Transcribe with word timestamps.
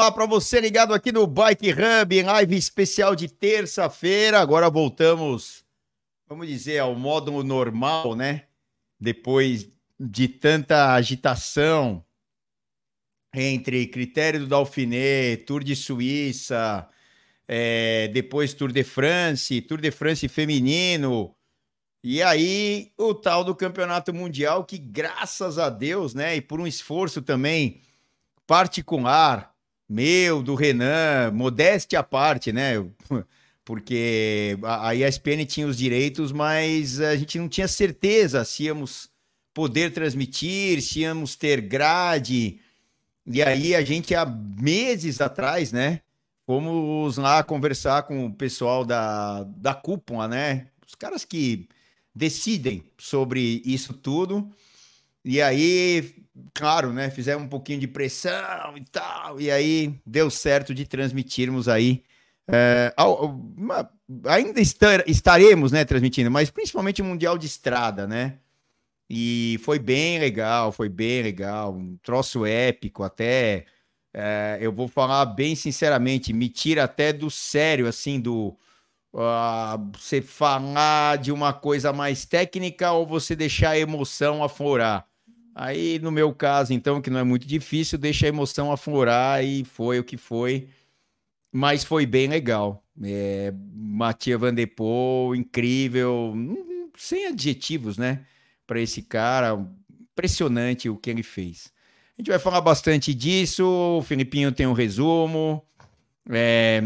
Olá 0.00 0.10
para 0.10 0.24
você 0.24 0.62
ligado 0.62 0.94
aqui 0.94 1.12
no 1.12 1.26
Bike 1.26 1.72
Hub, 1.72 2.22
live 2.22 2.56
especial 2.56 3.14
de 3.14 3.28
terça-feira. 3.28 4.40
Agora 4.40 4.70
voltamos, 4.70 5.62
vamos 6.26 6.48
dizer, 6.48 6.78
ao 6.78 6.94
modo 6.94 7.44
normal, 7.44 8.16
né? 8.16 8.46
Depois 8.98 9.68
de 10.00 10.26
tanta 10.26 10.94
agitação 10.94 12.02
entre 13.34 13.86
critério 13.88 14.40
do 14.40 14.46
Dauphiné, 14.46 15.36
Tour 15.36 15.62
de 15.62 15.76
Suíça, 15.76 16.88
é, 17.46 18.08
depois 18.08 18.54
Tour 18.54 18.72
de 18.72 18.82
France, 18.82 19.60
Tour 19.60 19.82
de 19.82 19.90
France 19.90 20.26
feminino, 20.28 21.36
e 22.02 22.22
aí 22.22 22.90
o 22.96 23.12
tal 23.12 23.44
do 23.44 23.54
Campeonato 23.54 24.14
Mundial, 24.14 24.64
que 24.64 24.78
graças 24.78 25.58
a 25.58 25.68
Deus, 25.68 26.14
né, 26.14 26.36
e 26.36 26.40
por 26.40 26.58
um 26.58 26.66
esforço 26.66 27.20
também 27.20 27.82
particular, 28.46 29.49
meu, 29.90 30.40
do 30.40 30.54
Renan, 30.54 31.32
modéstia 31.32 31.98
à 31.98 32.02
parte, 32.04 32.52
né? 32.52 32.74
Porque 33.64 34.56
a 34.62 34.94
ESPN 34.94 35.44
tinha 35.44 35.66
os 35.66 35.76
direitos, 35.76 36.30
mas 36.30 37.00
a 37.00 37.16
gente 37.16 37.38
não 37.38 37.48
tinha 37.48 37.66
certeza 37.66 38.44
se 38.44 38.64
íamos 38.64 39.10
poder 39.52 39.92
transmitir, 39.92 40.80
se 40.80 41.00
íamos 41.00 41.34
ter 41.34 41.60
grade. 41.60 42.60
E 43.26 43.42
aí 43.42 43.74
a 43.74 43.82
gente, 43.82 44.14
há 44.14 44.24
meses 44.24 45.20
atrás, 45.20 45.72
né? 45.72 46.00
Fomos 46.46 47.16
lá 47.16 47.42
conversar 47.42 48.04
com 48.04 48.26
o 48.26 48.32
pessoal 48.32 48.84
da, 48.84 49.42
da 49.44 49.74
cúpula, 49.74 50.28
né? 50.28 50.68
Os 50.86 50.94
caras 50.94 51.24
que 51.24 51.68
decidem 52.14 52.84
sobre 52.96 53.60
isso 53.64 53.92
tudo. 53.92 54.48
E 55.24 55.40
aí 55.42 56.14
claro, 56.54 56.92
né? 56.92 57.10
Fizemos 57.10 57.44
um 57.44 57.48
pouquinho 57.48 57.80
de 57.80 57.88
pressão 57.88 58.76
e 58.76 58.84
tal, 58.90 59.40
e 59.40 59.50
aí 59.50 59.94
deu 60.06 60.30
certo 60.30 60.74
de 60.74 60.86
transmitirmos 60.86 61.68
aí. 61.68 62.02
É, 62.52 62.92
ainda 64.26 64.60
estar, 64.60 65.08
estaremos, 65.08 65.70
né, 65.70 65.84
transmitindo, 65.84 66.30
mas 66.30 66.50
principalmente 66.50 67.00
o 67.00 67.04
Mundial 67.04 67.38
de 67.38 67.46
Estrada, 67.46 68.06
né? 68.06 68.38
E 69.08 69.58
foi 69.64 69.78
bem 69.78 70.18
legal, 70.20 70.70
foi 70.72 70.88
bem 70.88 71.22
legal, 71.22 71.74
um 71.74 71.96
troço 72.02 72.46
épico, 72.46 73.02
até. 73.02 73.66
É, 74.14 74.58
eu 74.60 74.72
vou 74.72 74.88
falar 74.88 75.24
bem 75.26 75.54
sinceramente, 75.56 76.32
me 76.32 76.48
tira 76.48 76.84
até 76.84 77.12
do 77.12 77.30
sério, 77.30 77.86
assim, 77.88 78.20
do. 78.20 78.56
Uh, 79.12 79.90
você 79.98 80.22
falar 80.22 81.18
de 81.18 81.32
uma 81.32 81.52
coisa 81.52 81.92
mais 81.92 82.24
técnica 82.24 82.92
ou 82.92 83.04
você 83.04 83.34
deixar 83.34 83.70
a 83.70 83.78
emoção 83.78 84.44
aflorar. 84.44 85.09
Aí, 85.54 85.98
no 85.98 86.10
meu 86.10 86.32
caso, 86.32 86.72
então, 86.72 87.00
que 87.00 87.10
não 87.10 87.18
é 87.18 87.24
muito 87.24 87.46
difícil, 87.46 87.98
deixa 87.98 88.26
a 88.26 88.28
emoção 88.28 88.70
aflorar 88.70 89.44
e 89.44 89.64
foi 89.64 89.98
o 89.98 90.04
que 90.04 90.16
foi. 90.16 90.68
Mas 91.52 91.82
foi 91.84 92.06
bem 92.06 92.28
legal. 92.28 92.84
É, 93.02 93.52
Matia 93.74 94.38
Van 94.38 94.54
de 94.54 94.66
Poel, 94.66 95.34
incrível, 95.34 96.34
sem 96.96 97.26
adjetivos, 97.26 97.98
né? 97.98 98.24
Para 98.66 98.80
esse 98.80 99.02
cara, 99.02 99.58
impressionante 100.00 100.88
o 100.88 100.96
que 100.96 101.10
ele 101.10 101.22
fez. 101.22 101.72
A 102.16 102.20
gente 102.20 102.30
vai 102.30 102.38
falar 102.38 102.60
bastante 102.60 103.12
disso. 103.14 103.64
O 103.98 104.02
Filipinho 104.02 104.52
tem 104.52 104.66
um 104.66 104.72
resumo. 104.72 105.64
É, 106.30 106.82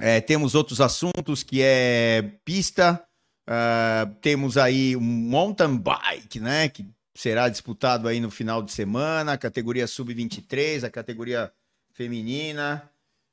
é, 0.00 0.20
temos 0.20 0.54
outros 0.54 0.80
assuntos 0.80 1.42
que 1.42 1.62
é 1.62 2.32
pista. 2.44 3.02
Uh, 3.48 4.14
temos 4.20 4.58
aí 4.58 4.94
um 4.94 5.00
mountain 5.00 5.76
bike, 5.78 6.38
né? 6.38 6.68
Que 6.68 6.86
será 7.18 7.48
disputado 7.48 8.06
aí 8.06 8.20
no 8.20 8.30
final 8.30 8.62
de 8.62 8.70
semana, 8.70 9.32
a 9.32 9.36
categoria 9.36 9.88
sub-23, 9.88 10.84
a 10.84 10.88
categoria 10.88 11.50
feminina. 11.92 12.88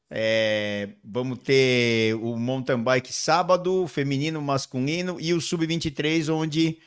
É, 0.09 0.90
vamos 1.03 1.38
ter 1.38 2.16
o 2.16 2.35
mountain 2.35 2.81
bike 2.81 3.13
sábado, 3.13 3.85
feminino, 3.88 4.41
masculino 4.41 5.18
e 5.22 5.35
o 5.35 5.40
sub-23, 5.40 6.34
onde 6.34 6.79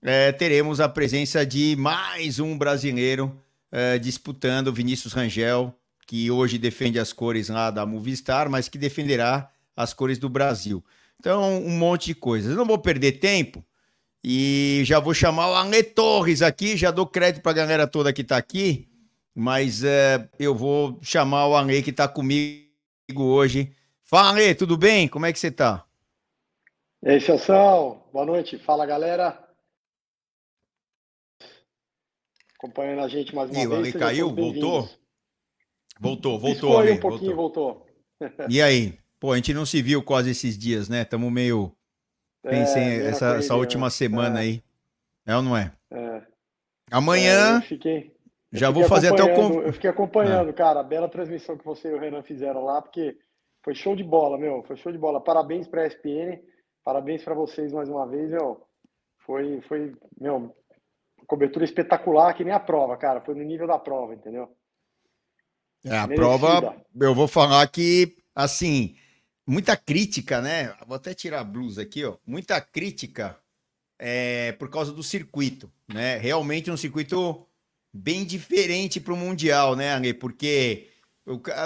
é, 0.00 0.32
teremos 0.32 0.80
a 0.80 0.88
presença 0.88 1.44
de 1.44 1.76
mais 1.76 2.40
um 2.40 2.56
brasileiro 2.56 3.38
é, 3.70 3.98
disputando, 3.98 4.72
Vinícius 4.72 5.12
Rangel, 5.12 5.74
que 6.06 6.30
hoje 6.30 6.56
defende 6.56 6.98
as 6.98 7.12
cores 7.12 7.50
lá 7.50 7.70
da 7.70 7.84
Movistar, 7.84 8.48
mas 8.48 8.66
que 8.66 8.78
defenderá 8.78 9.50
as 9.76 9.92
cores 9.92 10.16
do 10.16 10.30
Brasil. 10.30 10.82
Então, 11.18 11.62
um 11.62 11.76
monte 11.76 12.06
de 12.06 12.14
coisas. 12.14 12.56
Não 12.56 12.64
vou 12.64 12.78
perder 12.78 13.18
tempo. 13.18 13.62
E 14.22 14.82
já 14.84 15.00
vou 15.00 15.14
chamar 15.14 15.50
o 15.50 15.54
Ale 15.54 15.82
Torres 15.82 16.42
aqui, 16.42 16.76
já 16.76 16.90
dou 16.90 17.06
crédito 17.06 17.42
para 17.42 17.52
a 17.52 17.54
galera 17.54 17.86
toda 17.86 18.12
que 18.12 18.20
está 18.20 18.36
aqui, 18.36 18.88
mas 19.34 19.82
é, 19.82 20.28
eu 20.38 20.54
vou 20.54 20.98
chamar 21.00 21.46
o 21.46 21.56
Ale 21.56 21.82
que 21.82 21.90
está 21.90 22.06
comigo 22.06 22.68
hoje. 23.16 23.74
Fala, 24.02 24.30
Ale, 24.30 24.54
tudo 24.54 24.76
bem? 24.76 25.08
Como 25.08 25.24
é 25.24 25.32
que 25.32 25.38
você 25.38 25.46
está? 25.48 25.86
E 27.02 27.08
aí, 27.08 27.20
Celção, 27.20 28.04
boa 28.12 28.26
noite. 28.26 28.58
Fala, 28.58 28.84
galera. 28.84 29.42
Acompanhando 32.56 33.00
a 33.00 33.08
gente 33.08 33.34
mais 33.34 33.48
uma 33.48 33.58
e, 33.58 33.66
vez. 33.66 33.70
O 33.70 33.74
Ale 33.74 33.92
caiu? 33.92 34.34
Voltou? 34.34 34.90
Voltou, 35.98 36.38
voltou. 36.38 36.72
Foi 36.74 36.92
um 36.92 37.00
pouquinho, 37.00 37.36
voltou. 37.36 37.86
voltou. 38.20 38.48
E 38.50 38.60
aí? 38.60 38.98
Pô, 39.18 39.32
a 39.32 39.36
gente 39.36 39.54
não 39.54 39.64
se 39.64 39.80
viu 39.80 40.02
quase 40.02 40.30
esses 40.30 40.58
dias, 40.58 40.88
né? 40.88 41.02
Estamos 41.02 41.32
meio 41.32 41.74
Pensem 42.42 42.82
é, 42.82 43.06
essa, 43.08 43.36
essa 43.36 43.54
última 43.54 43.90
semana 43.90 44.38
é. 44.38 44.42
aí. 44.42 44.62
É 45.26 45.36
ou 45.36 45.42
não 45.42 45.56
é? 45.56 45.72
é. 45.90 46.22
Amanhã. 46.90 47.58
É, 47.58 47.60
fiquei, 47.62 48.12
já 48.52 48.70
vou 48.70 48.84
fazer 48.84 49.12
até 49.12 49.22
o. 49.22 49.62
Eu 49.62 49.72
fiquei 49.72 49.90
acompanhando, 49.90 50.52
cara. 50.52 50.80
A 50.80 50.84
bela 50.84 51.08
transmissão 51.08 51.56
que 51.56 51.64
você 51.64 51.88
e 51.88 51.94
o 51.94 52.00
Renan 52.00 52.22
fizeram 52.22 52.64
lá, 52.64 52.82
porque 52.82 53.16
foi 53.62 53.74
show 53.74 53.94
de 53.94 54.02
bola, 54.02 54.36
meu. 54.36 54.64
Foi 54.64 54.76
show 54.76 54.90
de 54.90 54.98
bola. 54.98 55.22
Parabéns 55.22 55.68
para 55.68 55.82
a 55.82 55.86
ESPN. 55.86 56.40
Parabéns 56.84 57.22
para 57.22 57.34
vocês 57.34 57.72
mais 57.72 57.88
uma 57.88 58.06
vez, 58.08 58.30
meu. 58.30 58.66
Foi, 59.24 59.60
foi, 59.68 59.94
meu, 60.20 60.54
cobertura 61.26 61.64
espetacular, 61.64 62.34
que 62.34 62.42
nem 62.42 62.52
a 62.52 62.58
prova, 62.58 62.96
cara. 62.96 63.20
Foi 63.20 63.34
no 63.34 63.44
nível 63.44 63.66
da 63.66 63.78
prova, 63.78 64.14
entendeu? 64.14 64.48
É, 65.84 65.96
a 65.96 66.06
Merecida. 66.06 66.16
prova, 66.16 66.84
eu 67.00 67.14
vou 67.14 67.28
falar 67.28 67.66
que, 67.68 68.16
assim, 68.34 68.96
muita 69.50 69.76
crítica, 69.76 70.40
né? 70.40 70.72
Vou 70.86 70.94
até 70.94 71.12
tirar 71.12 71.40
a 71.40 71.44
blusa 71.44 71.82
aqui, 71.82 72.04
ó. 72.04 72.16
Muita 72.24 72.60
crítica 72.60 73.36
é, 73.98 74.52
por 74.52 74.70
causa 74.70 74.92
do 74.92 75.02
circuito, 75.02 75.70
né? 75.88 76.16
Realmente 76.18 76.70
um 76.70 76.76
circuito 76.76 77.44
bem 77.92 78.24
diferente 78.24 79.00
para 79.00 79.12
o 79.12 79.16
Mundial, 79.16 79.74
né, 79.74 79.92
Ale? 79.92 80.14
Porque 80.14 80.88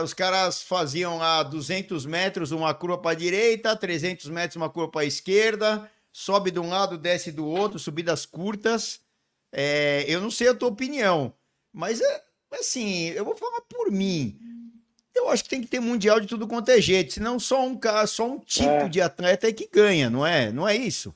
os 0.03 0.15
caras 0.15 0.63
faziam 0.63 1.19
lá 1.19 1.43
200 1.43 2.07
metros 2.07 2.53
uma 2.53 2.73
curva 2.73 2.97
para 2.97 3.11
a 3.11 3.15
direita, 3.15 3.77
300 3.77 4.31
metros 4.31 4.57
uma 4.57 4.71
curva 4.71 4.91
para 4.91 5.03
a 5.03 5.07
esquerda, 5.07 5.91
sobe 6.11 6.51
de 6.51 6.59
um 6.59 6.71
lado, 6.71 6.97
desce 6.97 7.31
do 7.31 7.47
outro, 7.47 7.79
subidas 7.79 8.25
curtas. 8.25 9.01
É, 9.53 10.07
eu 10.09 10.23
não 10.23 10.31
sei 10.31 10.49
a 10.49 10.55
tua 10.55 10.71
opinião, 10.71 11.35
mas 11.71 12.01
é 12.01 12.25
assim, 12.59 13.09
eu 13.09 13.27
vou 13.27 13.37
falar 13.37 13.61
por 13.63 13.91
mim. 13.93 14.39
Eu 15.15 15.29
acho 15.29 15.45
que 15.45 15.51
tem 15.51 15.61
que 15.61 15.69
ter 15.69 15.81
mundial 15.81 16.19
de 16.21 16.27
tudo 16.27 16.49
quanto 16.49 16.71
é 16.71 16.81
jeito, 16.81 17.13
senão 17.13 17.39
só 17.39 17.65
um 17.65 17.77
cara, 17.77 18.07
só 18.07 18.27
um 18.27 18.39
tipo 18.39 18.69
é. 18.69 18.89
de 18.89 19.01
atleta 19.01 19.49
é 19.49 19.53
que 19.53 19.69
ganha, 19.73 20.11
não 20.11 20.27
é? 20.27 20.51
Não 20.51 20.69
é 20.69 20.75
isso? 20.75 21.15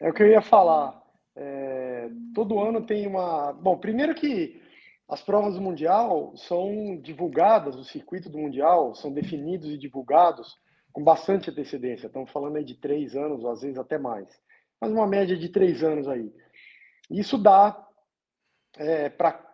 É 0.00 0.08
o 0.08 0.12
que 0.12 0.22
eu 0.22 0.28
ia 0.28 0.40
falar. 0.40 1.00
É, 1.34 2.08
todo 2.34 2.58
ano 2.58 2.80
tem 2.86 3.06
uma. 3.06 3.52
Bom, 3.52 3.76
primeiro 3.76 4.14
que 4.14 4.62
as 5.08 5.22
provas 5.22 5.54
do 5.54 5.60
mundial 5.60 6.34
são 6.36 6.98
divulgadas, 7.00 7.76
o 7.76 7.84
circuito 7.84 8.28
do 8.28 8.38
mundial 8.38 8.94
são 8.94 9.12
definidos 9.12 9.68
e 9.70 9.78
divulgados 9.78 10.58
com 10.92 11.04
bastante 11.04 11.50
antecedência. 11.50 12.06
Estamos 12.06 12.30
falando 12.30 12.56
aí 12.56 12.64
de 12.64 12.74
três 12.74 13.14
anos, 13.14 13.44
ou 13.44 13.50
às 13.50 13.60
vezes 13.60 13.78
até 13.78 13.98
mais, 13.98 14.28
mas 14.80 14.90
uma 14.90 15.06
média 15.06 15.36
de 15.36 15.48
três 15.50 15.84
anos 15.84 16.08
aí. 16.08 16.32
Isso 17.10 17.38
dá 17.38 17.86
é, 18.76 19.08
para 19.08 19.44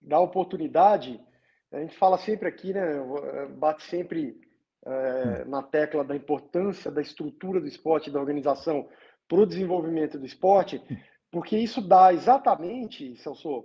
dar 0.00 0.20
oportunidade 0.20 1.20
a 1.74 1.80
gente 1.80 1.96
fala 1.96 2.16
sempre 2.18 2.48
aqui, 2.48 2.72
né, 2.72 2.96
eh, 2.96 3.46
bate 3.46 3.82
sempre 3.84 4.40
é, 4.86 5.44
na 5.46 5.62
tecla 5.62 6.04
da 6.04 6.14
importância 6.14 6.90
da 6.90 7.00
estrutura 7.00 7.60
do 7.60 7.66
esporte, 7.66 8.10
da 8.10 8.20
organização 8.20 8.88
para 9.28 9.40
o 9.40 9.46
desenvolvimento 9.46 10.18
do 10.18 10.26
esporte, 10.26 10.80
porque 11.30 11.56
isso 11.56 11.80
dá 11.80 12.12
exatamente, 12.12 13.16
Celso, 13.16 13.64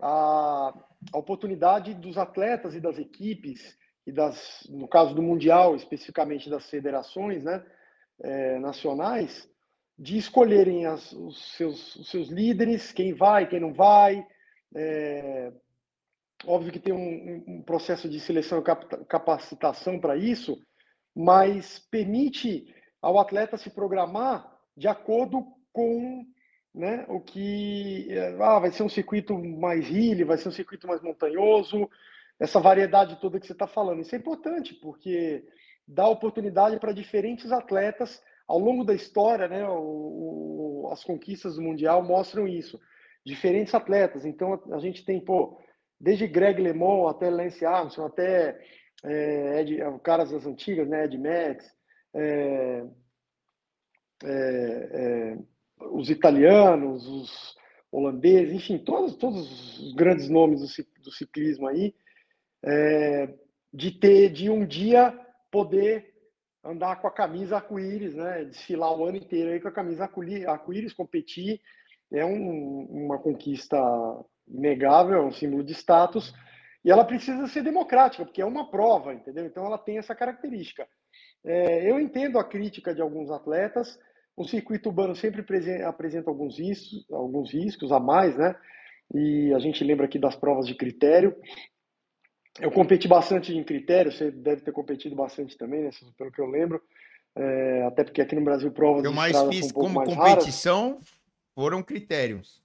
a, 0.00 0.74
a 1.12 1.18
oportunidade 1.18 1.94
dos 1.94 2.18
atletas 2.18 2.74
e 2.74 2.80
das 2.80 2.98
equipes, 2.98 3.76
e 4.06 4.12
das, 4.12 4.66
no 4.68 4.88
caso 4.88 5.14
do 5.14 5.22
Mundial, 5.22 5.76
especificamente 5.76 6.50
das 6.50 6.68
federações 6.68 7.44
né, 7.44 7.64
é, 8.22 8.58
nacionais, 8.58 9.48
de 9.98 10.16
escolherem 10.16 10.86
as, 10.86 11.12
os, 11.12 11.56
seus, 11.56 11.96
os 11.96 12.10
seus 12.10 12.28
líderes, 12.28 12.90
quem 12.90 13.14
vai, 13.14 13.46
quem 13.46 13.60
não 13.60 13.72
vai, 13.72 14.26
é, 14.74 15.52
Óbvio 16.46 16.72
que 16.72 16.78
tem 16.78 16.92
um, 16.92 17.44
um 17.46 17.62
processo 17.62 18.08
de 18.08 18.20
seleção 18.20 18.60
e 18.60 19.04
capacitação 19.06 19.98
para 19.98 20.16
isso, 20.16 20.58
mas 21.14 21.78
permite 21.90 22.66
ao 23.00 23.18
atleta 23.18 23.56
se 23.56 23.70
programar 23.70 24.50
de 24.76 24.88
acordo 24.88 25.46
com 25.72 26.24
né, 26.74 27.04
o 27.08 27.20
que 27.20 28.08
ah, 28.40 28.58
vai 28.58 28.70
ser 28.72 28.82
um 28.82 28.88
circuito 28.88 29.38
mais 29.38 29.88
hilly, 29.88 30.24
vai 30.24 30.36
ser 30.36 30.48
um 30.48 30.52
circuito 30.52 30.86
mais 30.88 31.00
montanhoso, 31.00 31.88
essa 32.38 32.58
variedade 32.58 33.20
toda 33.20 33.38
que 33.38 33.46
você 33.46 33.52
está 33.52 33.66
falando. 33.66 34.00
Isso 34.00 34.14
é 34.14 34.18
importante, 34.18 34.74
porque 34.74 35.44
dá 35.86 36.08
oportunidade 36.08 36.80
para 36.80 36.92
diferentes 36.92 37.52
atletas 37.52 38.20
ao 38.46 38.58
longo 38.58 38.84
da 38.84 38.94
história, 38.94 39.48
né? 39.48 39.66
O, 39.68 40.84
o, 40.86 40.88
as 40.92 41.04
conquistas 41.04 41.56
do 41.56 41.62
Mundial 41.62 42.02
mostram 42.02 42.48
isso. 42.48 42.80
Diferentes 43.24 43.74
atletas. 43.74 44.24
Então, 44.24 44.60
a 44.72 44.78
gente 44.78 45.04
tem, 45.04 45.20
pô, 45.20 45.58
desde 46.00 46.26
Greg 46.26 46.60
LeMond 46.60 47.10
até 47.10 47.30
Lance 47.30 47.64
Armstrong, 47.64 48.10
até 48.10 48.60
é, 49.04 49.60
Ed, 49.60 49.78
caras 50.02 50.30
das 50.30 50.46
antigas, 50.46 50.88
né? 50.88 51.04
Ed 51.04 51.18
Max, 51.18 51.64
é, 52.14 52.84
é, 54.24 55.38
os 55.92 56.10
italianos, 56.10 57.06
os 57.06 57.56
holandeses, 57.90 58.54
enfim, 58.54 58.78
todos, 58.78 59.16
todos 59.16 59.78
os 59.78 59.94
grandes 59.94 60.28
nomes 60.28 60.60
do, 60.60 61.02
do 61.02 61.12
ciclismo 61.12 61.68
aí, 61.68 61.94
de 63.72 63.90
ter, 63.90 64.30
de 64.30 64.48
um 64.48 64.66
dia 64.66 65.12
poder 65.50 66.14
andar 66.64 67.00
com 67.00 67.06
a 67.06 67.12
camisa 67.12 67.56
arco-íris, 67.56 68.14
né? 68.14 68.44
Desfilar 68.44 68.96
o 68.98 69.04
ano 69.04 69.18
inteiro 69.18 69.50
aí 69.50 69.60
com 69.60 69.68
a 69.68 69.72
camisa 69.72 70.04
arco-íris, 70.04 70.94
competir, 70.94 71.60
é 72.10 72.24
um, 72.24 72.86
uma 72.90 73.18
conquista 73.18 73.76
inegável, 74.48 75.16
é 75.16 75.22
um 75.22 75.32
símbolo 75.32 75.64
de 75.64 75.72
status, 75.72 76.34
e 76.84 76.90
ela 76.90 77.04
precisa 77.04 77.46
ser 77.48 77.62
democrática, 77.62 78.24
porque 78.24 78.42
é 78.42 78.46
uma 78.46 78.70
prova, 78.70 79.14
entendeu? 79.14 79.46
Então 79.46 79.64
ela 79.64 79.78
tem 79.78 79.98
essa 79.98 80.14
característica. 80.14 80.86
É, 81.44 81.90
eu 81.90 81.98
entendo 81.98 82.38
a 82.38 82.44
crítica 82.44 82.94
de 82.94 83.00
alguns 83.00 83.30
atletas, 83.30 83.98
o 84.36 84.44
circuito 84.44 84.88
urbano 84.88 85.14
sempre 85.14 85.44
apresenta 85.84 86.28
alguns 86.28 86.58
riscos, 86.58 87.06
alguns 87.10 87.52
riscos 87.52 87.92
a 87.92 88.00
mais, 88.00 88.36
né? 88.36 88.54
E 89.14 89.52
a 89.54 89.58
gente 89.58 89.84
lembra 89.84 90.06
aqui 90.06 90.18
das 90.18 90.34
provas 90.34 90.66
de 90.66 90.74
critério. 90.74 91.36
Eu 92.60 92.70
competi 92.70 93.06
bastante 93.06 93.54
em 93.54 93.62
critério, 93.62 94.12
você 94.12 94.30
deve 94.30 94.62
ter 94.62 94.72
competido 94.72 95.14
bastante 95.14 95.56
também, 95.56 95.82
né? 95.82 95.90
Pelo 96.16 96.32
que 96.32 96.40
eu 96.40 96.46
lembro. 96.46 96.82
É, 97.36 97.82
até 97.86 98.04
porque 98.04 98.22
aqui 98.22 98.34
no 98.34 98.44
Brasil 98.44 98.70
provas 98.70 99.04
eu 99.04 99.10
de 99.10 99.16
mais 99.16 99.36
fiz 99.48 99.66
um 99.66 99.74
como 99.74 100.04
competição 100.04 100.90
raras. 100.90 101.04
foram 101.54 101.82
critérios. 101.82 102.63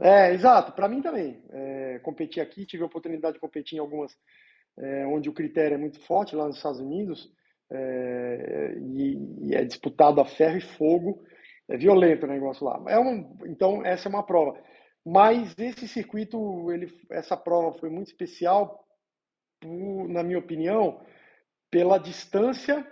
É, 0.00 0.32
exato. 0.32 0.72
Para 0.72 0.88
mim 0.88 1.00
também. 1.00 1.42
É, 1.50 1.98
competi 2.00 2.40
aqui, 2.40 2.66
tive 2.66 2.82
a 2.82 2.86
oportunidade 2.86 3.34
de 3.34 3.40
competir 3.40 3.76
em 3.76 3.80
algumas 3.80 4.16
é, 4.76 5.06
onde 5.06 5.28
o 5.28 5.32
critério 5.32 5.74
é 5.74 5.78
muito 5.78 6.00
forte 6.00 6.34
lá 6.34 6.46
nos 6.46 6.56
Estados 6.56 6.80
Unidos 6.80 7.32
é, 7.70 8.74
e, 8.78 9.48
e, 9.48 9.54
é 9.54 9.64
disputado 9.64 10.20
a 10.20 10.24
ferro 10.24 10.58
e 10.58 10.60
fogo. 10.60 11.24
É 11.68 11.76
violento 11.76 12.26
o 12.26 12.28
negócio 12.28 12.64
lá. 12.66 12.82
É 12.88 12.98
um, 12.98 13.38
então, 13.46 13.84
essa 13.84 14.08
é 14.08 14.10
uma 14.10 14.24
prova. 14.24 14.60
Mas 15.04 15.54
esse 15.58 15.86
circuito, 15.88 16.70
ele, 16.70 16.92
essa 17.10 17.36
prova 17.36 17.78
foi 17.78 17.88
muito 17.90 18.08
especial, 18.08 18.84
por, 19.60 20.08
na 20.08 20.22
minha 20.22 20.38
opinião, 20.38 21.00
pela 21.70 21.98
distância 21.98 22.86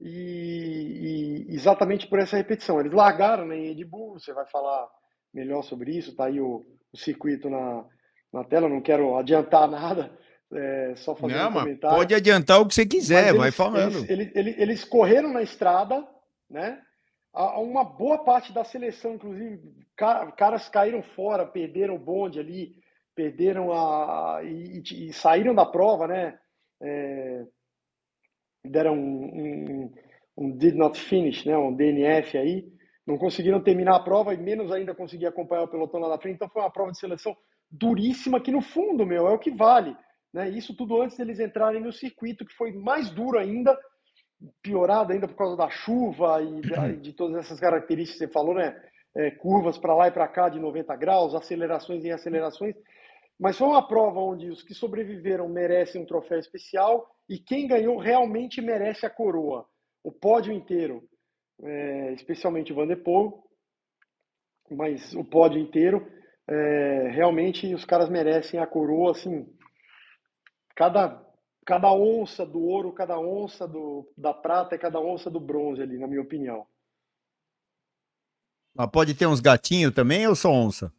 e, 0.00 1.46
e, 1.48 1.54
exatamente 1.54 2.06
por 2.08 2.18
essa 2.18 2.36
repetição. 2.36 2.80
Eles 2.80 2.92
largaram 2.92 3.46
né, 3.46 3.56
em 3.56 3.84
Bull, 3.86 4.18
você 4.18 4.32
vai 4.32 4.46
falar 4.46 4.88
melhor 5.32 5.62
sobre 5.62 5.96
isso, 5.96 6.14
tá 6.14 6.26
aí 6.26 6.40
o, 6.40 6.64
o 6.92 6.96
circuito 6.96 7.48
na, 7.48 7.84
na 8.32 8.44
tela, 8.44 8.68
não 8.68 8.80
quero 8.80 9.16
adiantar 9.16 9.68
nada, 9.70 10.10
é, 10.52 10.94
só 10.96 11.14
fazer 11.14 11.34
Não, 11.34 11.50
um 11.50 11.52
comentário. 11.52 11.96
Pode 11.96 12.14
adiantar 12.14 12.60
o 12.60 12.66
que 12.66 12.74
você 12.74 12.86
quiser, 12.86 13.34
vai 13.34 13.50
falando. 13.50 14.04
Eles, 14.10 14.34
eles, 14.34 14.58
eles, 14.58 14.84
correram 14.84 15.32
na 15.32 15.42
estrada, 15.42 16.06
né? 16.50 16.80
Uma 17.34 17.84
boa 17.84 18.24
parte 18.24 18.52
da 18.52 18.64
seleção, 18.64 19.14
inclusive, 19.14 19.60
caras 19.94 20.68
caíram 20.68 21.02
fora, 21.02 21.46
perderam 21.46 21.94
o 21.94 21.98
bonde 21.98 22.40
ali, 22.40 22.74
perderam 23.14 23.72
a. 23.72 24.40
e, 24.42 24.82
e 25.08 25.12
saíram 25.12 25.54
da 25.54 25.66
prova, 25.66 26.08
né? 26.08 26.38
É, 26.80 27.44
deram 28.64 28.94
um, 28.94 29.24
um, 29.24 29.94
um, 30.36 30.50
did 30.56 30.74
not 30.74 30.98
finish, 30.98 31.44
né? 31.44 31.56
Um 31.56 31.74
DNF 31.74 32.38
aí. 32.38 32.72
Não 33.08 33.16
conseguiram 33.16 33.58
terminar 33.58 33.96
a 33.96 34.00
prova 34.00 34.34
e 34.34 34.36
menos 34.36 34.70
ainda 34.70 34.94
conseguir 34.94 35.24
acompanhar 35.24 35.62
o 35.62 35.68
pelotão 35.68 35.98
lá 35.98 36.10
na 36.10 36.18
frente. 36.18 36.34
Então 36.34 36.48
foi 36.50 36.60
uma 36.60 36.70
prova 36.70 36.92
de 36.92 36.98
seleção 36.98 37.34
duríssima 37.70 38.38
que 38.38 38.52
no 38.52 38.60
fundo, 38.60 39.06
meu, 39.06 39.26
é 39.26 39.32
o 39.32 39.38
que 39.38 39.50
vale. 39.50 39.96
Né? 40.30 40.50
Isso 40.50 40.76
tudo 40.76 41.00
antes 41.00 41.16
deles 41.16 41.40
entrarem 41.40 41.80
no 41.80 41.90
circuito, 41.90 42.44
que 42.44 42.52
foi 42.52 42.70
mais 42.70 43.08
duro 43.08 43.38
ainda, 43.38 43.74
piorado 44.60 45.14
ainda 45.14 45.26
por 45.26 45.36
causa 45.36 45.56
da 45.56 45.70
chuva 45.70 46.42
e 46.42 47.00
de 47.00 47.14
todas 47.14 47.38
essas 47.38 47.58
características 47.58 48.18
que 48.18 48.26
você 48.26 48.30
falou, 48.30 48.54
né? 48.54 48.78
É, 49.16 49.30
curvas 49.30 49.78
para 49.78 49.94
lá 49.94 50.08
e 50.08 50.12
para 50.12 50.28
cá 50.28 50.50
de 50.50 50.60
90 50.60 50.94
graus, 50.96 51.34
acelerações 51.34 52.04
e 52.04 52.10
acelerações. 52.10 52.76
Mas 53.40 53.56
foi 53.56 53.68
uma 53.68 53.88
prova 53.88 54.20
onde 54.20 54.50
os 54.50 54.62
que 54.62 54.74
sobreviveram 54.74 55.48
merecem 55.48 56.02
um 56.02 56.06
troféu 56.06 56.38
especial 56.38 57.08
e 57.26 57.38
quem 57.38 57.66
ganhou 57.66 57.96
realmente 57.96 58.60
merece 58.60 59.06
a 59.06 59.10
coroa. 59.10 59.66
O 60.04 60.12
pódio 60.12 60.52
inteiro, 60.52 61.07
é, 61.62 62.12
especialmente 62.12 62.72
o 62.72 62.76
Van 62.76 62.94
Poel, 62.96 63.44
mas 64.70 65.14
o 65.14 65.24
pódio 65.24 65.60
inteiro, 65.60 66.06
é, 66.46 67.08
realmente 67.10 67.74
os 67.74 67.84
caras 67.84 68.08
merecem 68.08 68.60
a 68.60 68.66
coroa, 68.66 69.12
assim, 69.12 69.46
cada, 70.74 71.20
cada 71.64 71.92
onça 71.92 72.44
do 72.46 72.60
ouro, 72.60 72.92
cada 72.92 73.18
onça 73.18 73.66
do, 73.66 74.10
da 74.16 74.32
prata 74.32 74.74
e 74.74 74.78
cada 74.78 75.00
onça 75.00 75.30
do 75.30 75.40
bronze 75.40 75.82
ali, 75.82 75.98
na 75.98 76.06
minha 76.06 76.22
opinião. 76.22 76.66
Mas 78.74 78.90
pode 78.90 79.14
ter 79.14 79.26
uns 79.26 79.40
gatinhos 79.40 79.92
também 79.92 80.26
ou 80.26 80.36
só 80.36 80.50
onça? 80.50 80.92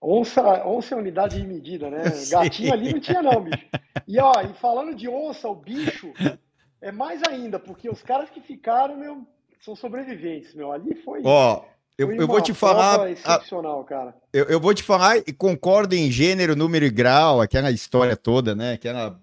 Onça, 0.00 0.66
onça 0.66 0.94
é 0.94 0.98
unidade 0.98 1.38
de 1.38 1.46
medida, 1.46 1.90
né? 1.90 2.04
Gatinho 2.30 2.72
ali 2.72 2.94
não 2.94 3.00
tinha 3.00 3.22
não, 3.22 3.44
bicho. 3.44 3.68
E 4.08 4.18
ó, 4.18 4.32
e 4.40 4.54
falando 4.54 4.94
de 4.94 5.08
onça, 5.08 5.46
o 5.46 5.54
bicho 5.54 6.10
é 6.80 6.90
mais 6.90 7.22
ainda, 7.22 7.58
porque 7.58 7.88
os 7.88 8.02
caras 8.02 8.30
que 8.30 8.40
ficaram, 8.40 8.96
meu, 8.96 9.26
são 9.64 9.76
sobreviventes, 9.76 10.54
meu. 10.54 10.72
Ali 10.72 10.94
foi. 11.04 11.20
Ó, 11.24 11.64
eu, 11.98 12.10
eu 12.12 12.26
vou 12.26 12.40
te 12.40 12.54
falar. 12.54 13.10
Excepcional, 13.10 13.84
cara. 13.84 14.14
Eu, 14.32 14.46
eu 14.46 14.60
vou 14.60 14.72
te 14.72 14.82
falar 14.82 15.18
e 15.18 15.32
concordo 15.32 15.94
em 15.94 16.10
gênero, 16.10 16.56
número 16.56 16.84
e 16.84 16.90
grau, 16.90 17.40
aquela 17.40 17.70
história 17.70 18.16
toda, 18.16 18.54
né? 18.54 18.72
Aquela 18.72 19.20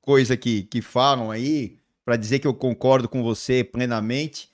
coisa 0.00 0.36
que, 0.36 0.62
que 0.64 0.80
falam 0.80 1.30
aí, 1.30 1.78
para 2.04 2.16
dizer 2.16 2.38
que 2.38 2.46
eu 2.46 2.54
concordo 2.54 3.08
com 3.08 3.22
você 3.22 3.64
plenamente. 3.64 4.48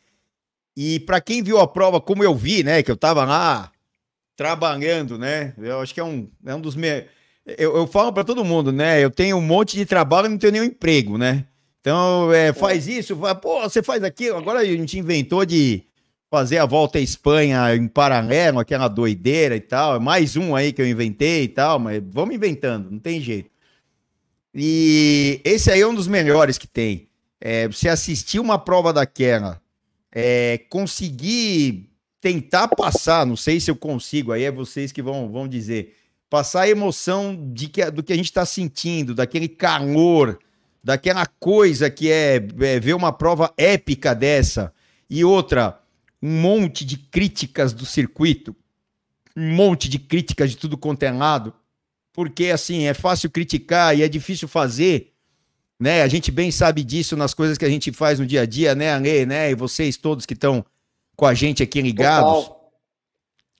E 0.77 1.01
para 1.01 1.21
quem 1.21 1.43
viu 1.43 1.59
a 1.59 1.67
prova 1.67 2.01
como 2.01 2.25
eu 2.25 2.35
vi, 2.35 2.63
né? 2.63 2.83
Que 2.83 2.91
eu 2.91 2.97
tava 2.97 3.25
lá 3.25 3.71
trabalhando, 4.35 5.19
né? 5.19 5.53
Eu 5.59 5.81
acho 5.81 5.93
que 5.93 6.01
é 6.01 6.05
um, 6.05 6.31
é 6.47 6.55
um 6.55 6.61
dos 6.61 6.75
meus. 6.75 7.05
Eu, 7.59 7.77
eu 7.77 7.87
falo 7.87 8.11
para 8.13 8.25
todo 8.25 8.45
mundo, 8.45 8.73
né? 8.73 9.05
Eu 9.05 9.11
tenho 9.11 9.37
um 9.37 9.43
monte 9.43 9.77
de 9.77 9.85
trabalho 9.85 10.27
e 10.27 10.29
não 10.31 10.39
tenho 10.39 10.53
nenhum 10.53 10.65
emprego, 10.65 11.19
né? 11.19 11.45
Então, 11.81 12.33
é, 12.33 12.53
faz 12.53 12.87
isso, 12.87 13.17
vai, 13.17 13.35
pô, 13.35 13.63
você 13.63 13.83
faz 13.83 14.05
aquilo. 14.05 14.37
Agora 14.37 14.61
a 14.61 14.65
gente 14.65 14.99
inventou 14.99 15.45
de 15.47 15.83
fazer 16.31 16.59
a 16.59 16.67
volta 16.67 16.99
à 16.99 17.01
Espanha 17.01 17.75
em 17.75 17.89
paralelo, 17.89 18.59
aquela 18.59 18.87
doideira 18.87 19.57
e 19.57 19.61
tal. 19.61 19.97
É 19.97 19.99
mais 19.99 20.37
um 20.37 20.55
aí 20.55 20.73
que 20.73 20.83
eu 20.83 20.87
inventei 20.87 21.45
e 21.45 21.49
tal, 21.49 21.79
mas 21.79 22.03
vamos 22.07 22.35
inventando, 22.35 22.91
não 22.91 22.99
tem 22.99 23.21
jeito. 23.21 23.51
E 24.55 25.41
esse 25.45 25.71
aí 25.71 25.81
é 25.81 25.87
um 25.87 25.95
dos 25.95 26.07
melhores 26.07 26.59
que 26.59 26.67
tem. 26.67 27.09
É, 27.41 27.67
você 27.67 27.89
assistir 27.89 28.39
uma 28.39 28.59
prova 28.59 28.93
daquela, 28.93 29.61
é, 30.13 30.59
conseguir 30.69 31.89
tentar 32.21 32.69
passar, 32.69 33.25
não 33.25 33.37
sei 33.37 33.59
se 33.59 33.71
eu 33.71 33.77
consigo, 33.77 34.33
aí 34.33 34.45
é 34.45 34.53
vocês 34.53 34.93
que 34.93 35.01
vão, 35.01 35.31
vão 35.31 35.49
dizer, 35.49 35.97
passar 36.29 36.63
a 36.63 36.69
emoção 36.69 37.51
de 37.53 37.69
que, 37.69 37.91
do 37.91 38.03
que 38.03 38.13
a 38.13 38.17
gente 38.17 38.27
está 38.27 38.45
sentindo, 38.45 39.15
daquele 39.15 39.49
calor, 39.49 40.39
daquela 40.83 41.27
coisa 41.27 41.91
que 41.91 42.11
é, 42.11 42.37
é 42.37 42.81
ver 42.81 42.95
uma 42.95 43.13
prova 43.13 43.53
épica 43.57 44.15
dessa. 44.15 44.73
E 45.09 45.25
outra, 45.25 45.81
um 46.23 46.41
monte 46.41 46.85
de 46.85 46.97
críticas 46.97 47.73
do 47.73 47.85
circuito, 47.85 48.55
um 49.37 49.55
monte 49.55 49.89
de 49.89 49.99
críticas 49.99 50.51
de 50.51 50.57
tudo 50.57 50.77
quanto 50.77 51.03
é 51.03 51.11
lado, 51.11 51.55
porque 52.13 52.47
assim, 52.47 52.85
é 52.85 52.95
fácil 52.95 53.31
criticar 53.31 53.97
e 53.97 54.03
é 54.03 54.09
difícil 54.09 54.49
fazer, 54.49 55.13
né? 55.79 56.03
A 56.03 56.09
gente 56.09 56.31
bem 56.31 56.51
sabe 56.51 56.85
disso 56.85 57.17
nas 57.17 57.33
coisas 57.33 57.57
que 57.57 57.65
a 57.65 57.69
gente 57.69 57.93
faz 57.93 58.19
no 58.19 58.27
dia 58.27 58.43
a 58.43 58.47
dia, 58.47 58.75
né, 58.75 58.93
Ale, 58.93 59.25
né? 59.27 59.51
E 59.51 59.55
vocês 59.55 59.97
todos 59.97 60.27
que 60.27 60.35
estão 60.35 60.65
com 61.17 61.27
a 61.27 61.35
gente 61.35 61.63
aqui 61.63 61.81
ligados. 61.81 62.45
Total. 62.45 62.73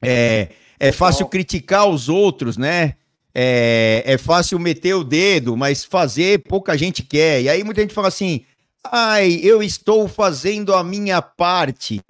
É, 0.03 0.49
é 0.79 0.93
fácil 0.93 1.21
Total. 1.27 1.31
criticar 1.31 1.89
os 1.89 2.09
outros, 2.09 2.57
né? 2.57 2.97
É, 3.35 4.03
é 4.05 4.19
fácil 4.19 4.59
meter 4.59 4.95
o 4.95 5.05
dedo, 5.05 5.57
mas 5.57 5.85
fazer 5.85 6.43
pouca 6.45 6.77
gente 6.77 7.03
quer. 7.03 7.43
E 7.43 7.49
aí 7.49 7.63
muita 7.63 7.81
gente 7.81 7.95
fala 7.95 8.09
assim: 8.09 8.45
ai, 8.85 9.41
eu 9.43 9.63
estou 9.63 10.09
fazendo 10.09 10.75
a 10.75 10.83
minha 10.83 11.23
parte. 11.23 12.01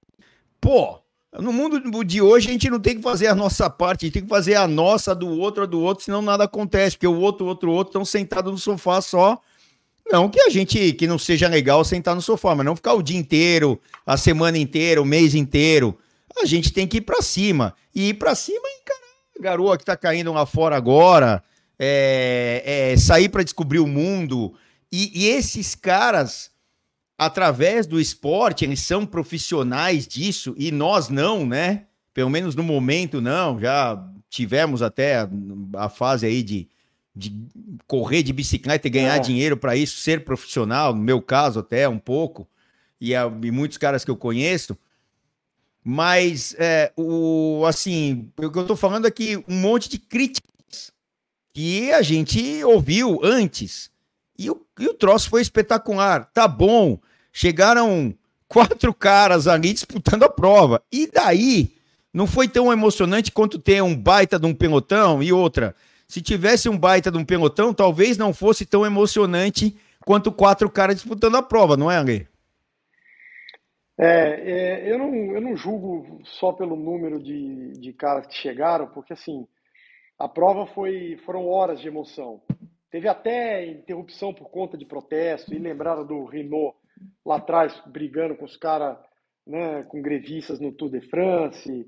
Pô, 0.61 0.99
no 1.39 1.53
mundo 1.53 2.05
de 2.05 2.21
hoje 2.21 2.49
a 2.49 2.53
gente 2.53 2.69
não 2.69 2.81
tem 2.81 2.97
que 2.97 3.03
fazer 3.03 3.29
a 3.29 3.35
nossa 3.35 3.71
parte, 3.71 4.05
a 4.05 4.07
gente 4.07 4.15
tem 4.15 4.23
que 4.23 4.29
fazer 4.29 4.57
a 4.57 4.67
nossa, 4.67 5.15
do 5.15 5.29
outro, 5.29 5.62
a 5.62 5.67
do 5.67 5.81
outro, 5.81 6.05
senão 6.05 6.21
nada 6.21 6.45
acontece, 6.45 6.97
porque 6.97 7.07
o 7.07 7.19
outro, 7.21 7.47
outro, 7.47 7.71
outro 7.71 7.91
estão 7.91 8.05
sentados 8.05 8.50
no 8.50 8.59
sofá 8.59 9.00
só. 9.00 9.41
Não 10.11 10.29
que 10.29 10.41
a 10.41 10.50
gente, 10.50 10.93
que 10.95 11.07
não 11.07 11.19
seja 11.19 11.47
legal 11.47 11.85
sentar 11.85 12.17
no 12.17 12.23
sofá, 12.23 12.55
mas 12.55 12.67
não 12.67 12.75
ficar 12.75 12.95
o 12.95 13.03
dia 13.03 13.17
inteiro, 13.19 13.81
a 14.05 14.17
semana 14.17 14.59
inteira, 14.59 15.00
o 15.00 15.05
mês 15.05 15.37
inteiro. 15.37 15.97
A 16.43 16.45
gente 16.45 16.73
tem 16.73 16.87
que 16.87 16.97
ir 16.97 17.03
para 17.03 17.23
cima. 17.23 17.75
E 17.95 18.09
ir 18.09 18.15
para 18.15 18.35
cima 18.35 18.61
e 18.65 18.81
encarar 18.81 19.00
a 19.00 19.00
garoa 19.40 19.78
que 19.78 19.85
tá 19.85 19.97
caindo 19.97 20.32
lá 20.32 20.47
fora 20.47 20.76
agora. 20.76 21.42
é, 21.82 22.92
é, 22.92 22.97
sair 22.99 23.30
para 23.30 23.42
descobrir 23.42 23.78
o 23.78 23.87
mundo. 23.87 24.52
E, 24.92 25.11
e, 25.14 25.28
esses 25.28 25.75
caras, 25.75 26.50
através 27.16 27.87
do 27.87 27.99
esporte, 27.99 28.66
eles 28.66 28.80
são 28.80 29.06
profissionais 29.06 30.06
disso 30.06 30.54
e 30.59 30.70
nós 30.70 31.09
não, 31.09 31.47
né? 31.47 31.87
Pelo 32.12 32.28
menos 32.28 32.54
no 32.54 32.62
momento, 32.62 33.18
não. 33.23 33.59
Já 33.59 33.99
tivemos 34.28 34.82
até 34.82 35.26
a 35.75 35.88
fase 35.88 36.26
aí 36.26 36.42
de, 36.42 36.68
de 37.16 37.32
correr 37.87 38.23
de 38.23 38.35
bicicleta 38.35 38.87
e 38.87 38.90
ganhar 38.90 39.16
é. 39.16 39.20
dinheiro 39.20 39.56
para 39.56 39.75
isso, 39.75 39.97
ser 40.00 40.23
profissional, 40.23 40.94
no 40.94 41.00
meu 41.00 41.23
caso 41.23 41.61
até 41.61 41.88
um 41.88 41.99
pouco, 41.99 42.47
e, 43.00 43.12
e 43.14 43.50
muitos 43.50 43.78
caras 43.78 44.04
que 44.04 44.11
eu 44.11 44.16
conheço. 44.16 44.76
Mas, 45.85 46.55
é, 46.59 46.93
o, 46.97 47.65
assim, 47.67 48.31
o 48.37 48.51
que 48.51 48.59
eu 48.59 48.67
tô 48.67 48.77
falando 48.77 49.07
aqui, 49.07 49.43
um 49.49 49.57
monte 49.57 49.89
de 49.89 49.99
críticas 49.99 50.93
que 51.55 51.91
a 51.93 52.03
gente 52.03 52.63
ouviu 52.65 53.21
antes. 53.23 53.91
E 54.39 54.51
o, 54.51 54.61
e 54.79 54.87
o 54.87 54.95
troço 54.95 55.29
foi 55.29 55.43
espetacular. 55.43 56.31
Tá 56.33 56.47
bom. 56.47 56.99
Chegaram 57.33 58.15
quatro 58.47 58.93
caras 58.93 59.47
ali 59.47 59.73
disputando 59.73 60.25
a 60.25 60.29
prova. 60.29 60.83
E 60.93 61.07
daí, 61.07 61.75
não 62.13 62.27
foi 62.27 62.49
tão 62.49 62.73
emocionante 62.73 63.31
quanto 63.31 63.59
ter 63.59 63.83
um 63.83 63.97
baita 63.97 64.39
de 64.39 64.47
um 64.47 64.55
pelotão 64.55 65.23
e 65.23 65.33
outra. 65.33 65.75
Se 66.09 66.21
tivesse 66.21 66.69
um 66.69 66.77
baita 66.77 67.11
de 67.11 67.17
um 67.17 67.25
pelotão, 67.25 67.73
talvez 67.73 68.19
não 68.19 68.35
fosse 68.35 68.67
tão 68.67 68.85
emocionante 68.85 69.77
quanto 70.05 70.33
quatro 70.33 70.69
caras 70.69 70.97
disputando 70.97 71.37
a 71.37 71.43
prova, 71.43 71.77
não 71.77 71.91
é, 71.91 71.99
Ale? 71.99 72.30
É, 74.02 74.07
é, 74.07 74.90
eu, 74.90 74.99
não, 74.99 75.14
eu 75.14 75.40
não 75.42 75.54
julgo 75.54 76.23
só 76.25 76.52
pelo 76.54 76.75
número 76.75 77.23
de, 77.23 77.73
de 77.73 77.92
caras 77.92 78.26
que 78.26 78.35
chegaram, 78.35 78.88
porque 78.88 79.12
assim, 79.12 79.47
a 80.19 80.26
prova 80.26 80.66
foi 80.69 81.19
foram 81.26 81.47
horas 81.47 81.80
de 81.80 81.88
emoção. 81.88 82.40
Teve 82.90 83.09
até 83.09 83.66
interrupção 83.66 84.33
por 84.33 84.49
conta 84.50 84.78
de 84.78 84.87
protesto, 84.87 85.52
e 85.52 85.59
lembraram 85.59 86.07
do 86.07 86.25
Renault 86.25 86.78
lá 87.26 87.37
atrás 87.37 87.78
brigando 87.87 88.35
com 88.37 88.47
os 88.47 88.57
caras, 88.57 88.97
né, 89.47 89.83
com 89.83 90.00
grevistas 90.00 90.59
no 90.59 90.73
Tour 90.73 90.90
de 90.90 91.02
France, 91.02 91.87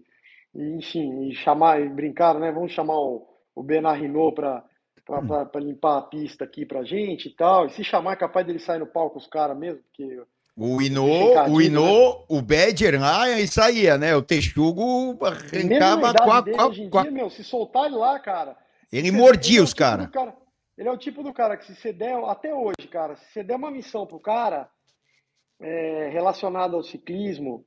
e, 0.54 0.62
enfim, 0.76 1.28
e 1.28 1.34
chamar, 1.34 1.80
e 1.80 1.88
brincaram, 1.88 2.40
né, 2.40 2.52
vamos 2.52 2.72
chamar 2.72 2.98
o, 2.98 3.26
o 3.54 3.62
Bernard 3.62 4.00
Renault 4.00 4.34
para 4.34 4.64
para 5.04 5.60
limpar 5.60 5.98
a 5.98 6.02
pista 6.02 6.44
aqui 6.44 6.64
pra 6.64 6.84
gente 6.84 7.28
e 7.28 7.34
tal. 7.34 7.66
E 7.66 7.70
se 7.70 7.82
chamar, 7.82 8.12
é 8.12 8.16
capaz 8.16 8.46
dele 8.46 8.60
sair 8.60 8.78
no 8.78 8.86
palco 8.86 9.18
os 9.18 9.26
caras 9.26 9.58
mesmo, 9.58 9.82
porque 9.82 10.22
o 10.56 10.82
Inô, 10.82 11.48
o 11.48 11.60
Inô, 11.60 12.10
né? 12.10 12.24
o 12.28 12.42
Badger 12.42 13.00
lá, 13.00 13.28
e 13.30 13.46
saía, 13.48 13.96
né? 13.96 14.14
O 14.14 14.22
Texugo 14.22 15.18
arrancava 15.24 16.12
com 16.12 16.30
a, 16.30 16.42
com 16.42 16.62
Hoje 16.68 16.82
em 16.82 16.90
dia, 16.90 17.10
meu, 17.10 17.30
se 17.30 17.42
soltar 17.42 17.86
ele 17.86 17.96
lá, 17.96 18.18
cara. 18.18 18.56
Ele 18.92 19.10
mordia 19.10 19.52
ele 19.52 19.60
é 19.60 19.62
os 19.62 19.70
tipo 19.70 19.80
cara. 19.80 20.08
cara. 20.08 20.36
Ele 20.76 20.88
é 20.88 20.92
o 20.92 20.98
tipo 20.98 21.22
do 21.22 21.32
cara 21.32 21.56
que 21.56 21.66
se 21.66 21.74
você 21.74 21.92
der, 21.92 22.16
até 22.24 22.54
hoje, 22.54 22.88
cara, 22.90 23.16
se 23.16 23.32
você 23.32 23.42
der 23.42 23.56
uma 23.56 23.70
missão 23.70 24.06
pro 24.06 24.20
cara 24.20 24.68
é, 25.60 26.08
relacionada 26.12 26.76
ao 26.76 26.82
ciclismo, 26.82 27.64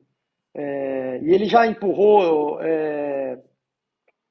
é, 0.53 1.19
e 1.23 1.33
ele 1.33 1.45
já 1.45 1.65
empurrou 1.65 2.61
é, 2.61 3.39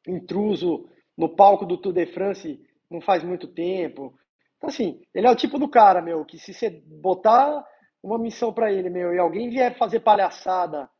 intruso 0.06 0.88
no 1.16 1.28
palco 1.28 1.66
do 1.66 1.76
Tour 1.76 1.92
de 1.92 2.06
France 2.06 2.60
não 2.90 3.00
faz 3.00 3.24
muito 3.24 3.48
tempo. 3.48 4.14
Então, 4.56 4.68
assim, 4.68 5.00
ele 5.12 5.26
é 5.26 5.30
o 5.30 5.36
tipo 5.36 5.58
do 5.58 5.68
cara, 5.68 6.00
meu, 6.00 6.24
que 6.24 6.38
se 6.38 6.52
você 6.52 6.70
botar 6.70 7.64
uma 8.04 8.18
missão 8.18 8.52
para 8.52 8.70
ele, 8.70 8.90
meu, 8.90 9.14
e 9.14 9.18
alguém 9.18 9.48
vier 9.48 9.78
fazer 9.78 10.00
palhaçada 10.00 10.90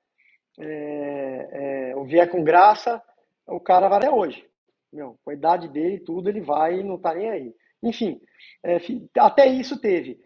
é, 0.58 1.48
é, 1.90 1.96
ou 1.96 2.06
vier 2.06 2.30
com 2.30 2.42
graça, 2.42 3.02
o 3.46 3.60
cara 3.60 3.88
vai 3.88 3.98
até 3.98 4.10
hoje. 4.10 4.42
Meu, 4.90 5.18
com 5.22 5.30
a 5.30 5.34
idade 5.34 5.68
dele 5.68 6.00
tudo, 6.00 6.30
ele 6.30 6.40
vai 6.40 6.80
e 6.80 6.82
não 6.82 6.98
tá 6.98 7.14
nem 7.14 7.28
aí. 7.28 7.54
Enfim, 7.82 8.18
é, 8.62 8.78
até 9.18 9.46
isso 9.46 9.78
teve. 9.78 10.18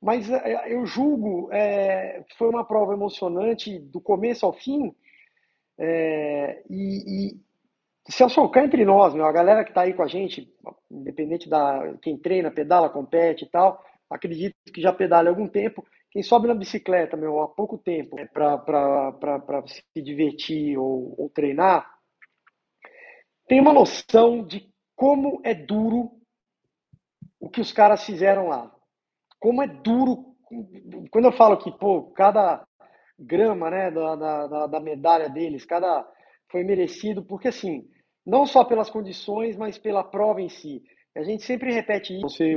Mas 0.00 0.30
é, 0.30 0.72
eu 0.72 0.86
julgo 0.86 1.48
é, 1.52 2.24
foi 2.38 2.48
uma 2.48 2.64
prova 2.64 2.92
emocionante 2.92 3.80
do 3.80 4.00
começo 4.00 4.46
ao 4.46 4.52
fim. 4.52 4.94
É, 5.76 6.62
e, 6.70 7.32
e 7.32 7.40
se 8.08 8.22
eu 8.22 8.48
cá 8.48 8.64
entre 8.64 8.84
nós, 8.84 9.14
meu, 9.14 9.24
a 9.24 9.32
galera 9.32 9.64
que 9.64 9.70
está 9.70 9.82
aí 9.82 9.94
com 9.94 10.02
a 10.02 10.06
gente, 10.06 10.48
independente 10.88 11.48
da 11.48 11.92
quem 12.00 12.16
treina, 12.16 12.52
pedala, 12.52 12.88
compete 12.88 13.44
e 13.44 13.48
tal, 13.48 13.84
acredito 14.08 14.54
que 14.72 14.80
já 14.80 14.92
pedala 14.92 15.28
há 15.28 15.32
algum 15.32 15.48
tempo, 15.48 15.84
quem 16.10 16.22
sobe 16.22 16.48
na 16.48 16.54
bicicleta, 16.54 17.16
meu, 17.16 17.40
há 17.40 17.48
pouco 17.48 17.78
tempo, 17.78 18.16
né, 18.16 18.26
para 18.26 19.62
se 19.66 20.02
divertir 20.02 20.76
ou, 20.76 21.14
ou 21.16 21.30
treinar, 21.30 21.88
tem 23.46 23.60
uma 23.60 23.72
noção 23.72 24.44
de 24.44 24.68
como 24.96 25.40
é 25.44 25.54
duro 25.54 26.10
o 27.40 27.48
que 27.48 27.60
os 27.60 27.72
caras 27.72 28.04
fizeram 28.04 28.48
lá. 28.48 28.70
Como 29.38 29.62
é 29.62 29.66
duro. 29.66 30.36
Quando 31.10 31.24
eu 31.24 31.32
falo 31.32 31.56
que, 31.56 31.72
pô, 31.72 32.10
cada 32.12 32.64
grama 33.18 33.70
né, 33.70 33.90
da, 33.90 34.14
da, 34.16 34.66
da 34.66 34.80
medalha 34.80 35.28
deles, 35.28 35.64
cada 35.64 36.06
foi 36.50 36.64
merecido, 36.64 37.24
porque 37.24 37.48
assim, 37.48 37.88
não 38.26 38.44
só 38.44 38.64
pelas 38.64 38.90
condições, 38.90 39.56
mas 39.56 39.78
pela 39.78 40.04
prova 40.04 40.40
em 40.40 40.48
si. 40.48 40.82
A 41.16 41.22
gente 41.22 41.42
sempre 41.42 41.72
repete 41.72 42.14
isso, 42.14 42.28
você, 42.28 42.54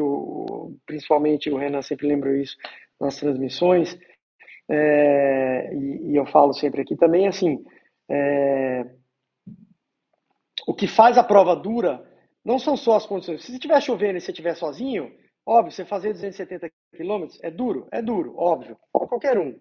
principalmente 0.85 1.49
o 1.49 1.57
Renan 1.57 1.81
sempre 1.81 2.07
lembra 2.07 2.37
isso, 2.39 2.55
nas 2.99 3.17
transmissões, 3.17 3.97
é, 4.69 5.73
e, 5.73 6.11
e, 6.11 6.15
eu 6.15 6.25
falo 6.25 6.53
sempre 6.53 6.81
aqui 6.81 6.95
também, 6.95 7.27
assim, 7.27 7.63
é, 8.09 8.85
o 10.65 10.73
que 10.73 10.87
faz 10.87 11.17
a 11.17 11.23
prova 11.23 11.55
dura 11.55 12.03
não 12.43 12.57
são 12.57 12.75
só 12.77 12.95
as 12.95 13.05
condições. 13.05 13.43
Se 13.43 13.51
estiver 13.51 13.81
chovendo 13.81 14.17
e 14.17 14.21
você 14.21 14.31
estiver 14.31 14.55
sozinho, 14.55 15.11
óbvio, 15.45 15.71
você 15.71 15.85
fazer 15.85 16.13
270 16.13 16.69
quilômetros 16.95 17.39
é 17.43 17.51
duro, 17.51 17.87
é 17.91 18.01
duro, 18.01 18.35
óbvio, 18.37 18.77
para 18.91 19.07
qualquer 19.07 19.37
um, 19.37 19.59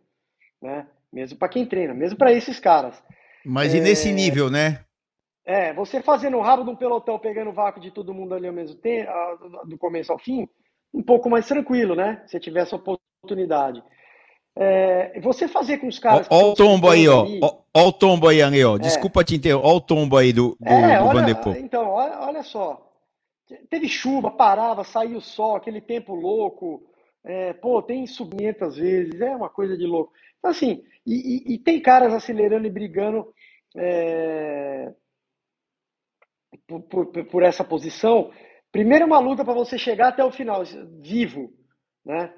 né? 0.60 0.86
Mesmo 1.12 1.38
para 1.38 1.48
quem 1.48 1.66
treina, 1.66 1.92
mesmo 1.92 2.16
para 2.16 2.32
esses 2.32 2.58
caras. 2.58 3.02
Mas 3.44 3.74
é, 3.74 3.78
e 3.78 3.80
nesse 3.80 4.12
nível, 4.12 4.50
né? 4.50 4.84
É, 5.44 5.72
você 5.72 6.00
fazendo 6.00 6.36
o 6.36 6.40
rabo 6.40 6.62
de 6.62 6.70
um 6.70 6.76
pelotão, 6.76 7.18
pegando 7.18 7.50
o 7.50 7.54
vácuo 7.54 7.80
de 7.80 7.90
todo 7.90 8.14
mundo 8.14 8.34
ali 8.34 8.46
ao 8.46 8.52
mesmo 8.52 8.76
tempo, 8.76 9.10
do 9.66 9.76
começo 9.76 10.12
ao 10.12 10.18
fim, 10.18 10.48
um 10.94 11.02
pouco 11.02 11.28
mais 11.28 11.46
tranquilo, 11.48 11.94
né? 11.96 12.22
Se 12.26 12.38
tiver 12.38 12.60
essa 12.60 12.76
oportunidade. 13.22 13.82
É, 14.54 15.18
você 15.20 15.48
fazer 15.48 15.78
com 15.78 15.86
os 15.86 15.98
caras. 15.98 16.26
Olha 16.30 16.46
o 16.48 16.54
tombo 16.54 16.90
aí, 16.90 17.08
ó. 17.08 17.24
Olha 17.74 17.86
o 17.86 17.92
tombo 17.92 18.28
aí, 18.28 18.42
ali, 18.42 18.62
ó. 18.62 18.76
É. 18.76 18.80
Desculpa 18.80 19.24
te 19.24 19.36
interromper. 19.36 19.66
Olha 19.66 19.76
o 19.76 19.80
tombo 19.80 20.16
aí 20.16 20.32
do, 20.32 20.56
do, 20.60 20.68
é, 20.68 20.98
do 20.98 21.04
olha, 21.06 21.58
Então, 21.58 21.88
olha, 21.88 22.20
olha, 22.20 22.42
só. 22.42 22.90
Teve 23.70 23.88
chuva, 23.88 24.30
parava, 24.30 24.84
saiu 24.84 25.18
o 25.18 25.22
sol, 25.22 25.56
aquele 25.56 25.80
tempo 25.80 26.14
louco. 26.14 26.82
É, 27.24 27.52
pô, 27.52 27.80
tem 27.80 28.06
subimento 28.06 28.64
às 28.64 28.76
vezes, 28.76 29.20
é 29.20 29.34
uma 29.34 29.48
coisa 29.48 29.76
de 29.76 29.86
louco. 29.86 30.12
Então, 30.38 30.50
assim, 30.50 30.82
e, 31.06 31.52
e, 31.52 31.54
e 31.54 31.58
tem 31.58 31.80
caras 31.80 32.12
acelerando 32.12 32.66
e 32.66 32.70
brigando 32.70 33.32
é, 33.76 34.92
por, 36.66 36.82
por, 36.82 37.06
por 37.06 37.42
essa 37.42 37.62
posição. 37.62 38.30
Primeiro, 38.72 39.06
uma 39.06 39.18
luta 39.18 39.44
para 39.44 39.54
você 39.54 39.78
chegar 39.78 40.08
até 40.08 40.24
o 40.24 40.32
final, 40.32 40.62
vivo, 41.00 41.52
né? 42.04 42.32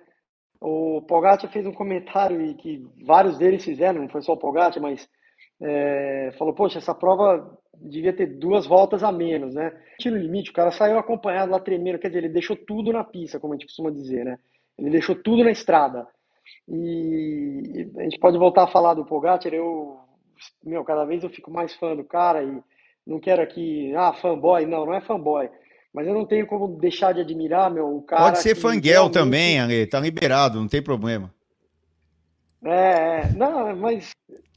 O 0.66 1.02
Pogacar 1.02 1.50
fez 1.52 1.66
um 1.66 1.72
comentário 1.72 2.54
que 2.54 2.82
vários 3.04 3.36
deles 3.36 3.62
fizeram, 3.62 4.00
não 4.00 4.08
foi 4.08 4.22
só 4.22 4.32
o 4.32 4.38
Pogacar, 4.38 4.80
mas 4.80 5.06
é, 5.60 6.32
falou, 6.38 6.54
poxa, 6.54 6.78
essa 6.78 6.94
prova 6.94 7.58
devia 7.74 8.14
ter 8.14 8.38
duas 8.38 8.66
voltas 8.66 9.04
a 9.04 9.12
menos, 9.12 9.54
né? 9.54 9.78
Tiro 9.98 10.16
limite, 10.16 10.50
o 10.50 10.54
cara 10.54 10.70
saiu 10.70 10.98
acompanhado 10.98 11.52
lá 11.52 11.60
tremendo, 11.60 11.98
quer 11.98 12.08
dizer, 12.08 12.24
ele 12.24 12.32
deixou 12.32 12.56
tudo 12.56 12.94
na 12.94 13.04
pista, 13.04 13.38
como 13.38 13.52
a 13.52 13.56
gente 13.56 13.66
costuma 13.66 13.90
dizer, 13.90 14.24
né? 14.24 14.38
Ele 14.78 14.88
deixou 14.88 15.14
tudo 15.14 15.44
na 15.44 15.50
estrada. 15.50 16.08
E 16.66 17.90
a 17.98 18.04
gente 18.04 18.18
pode 18.18 18.38
voltar 18.38 18.64
a 18.64 18.68
falar 18.68 18.94
do 18.94 19.04
Pogacar, 19.04 19.52
eu, 19.52 19.98
meu, 20.64 20.82
cada 20.82 21.04
vez 21.04 21.22
eu 21.22 21.28
fico 21.28 21.50
mais 21.50 21.74
fã 21.74 21.94
do 21.94 22.04
cara 22.04 22.42
e 22.42 22.58
não 23.06 23.20
quero 23.20 23.42
aqui, 23.42 23.94
ah, 23.96 24.14
fanboy, 24.14 24.64
não, 24.64 24.86
não 24.86 24.94
é 24.94 25.02
fanboy 25.02 25.46
mas 25.94 26.08
eu 26.08 26.12
não 26.12 26.26
tenho 26.26 26.44
como 26.44 26.76
deixar 26.76 27.12
de 27.12 27.20
admirar, 27.20 27.70
meu, 27.70 27.96
o 27.96 28.02
cara. 28.02 28.24
Pode 28.24 28.40
ser 28.40 28.56
fanguel 28.56 28.94
realmente... 28.94 29.14
também, 29.14 29.60
Ale, 29.60 29.86
tá 29.86 30.00
liberado, 30.00 30.58
não 30.58 30.66
tem 30.66 30.82
problema. 30.82 31.32
É, 32.64 33.20
é, 33.20 33.32
não, 33.36 33.76
mas 33.76 34.10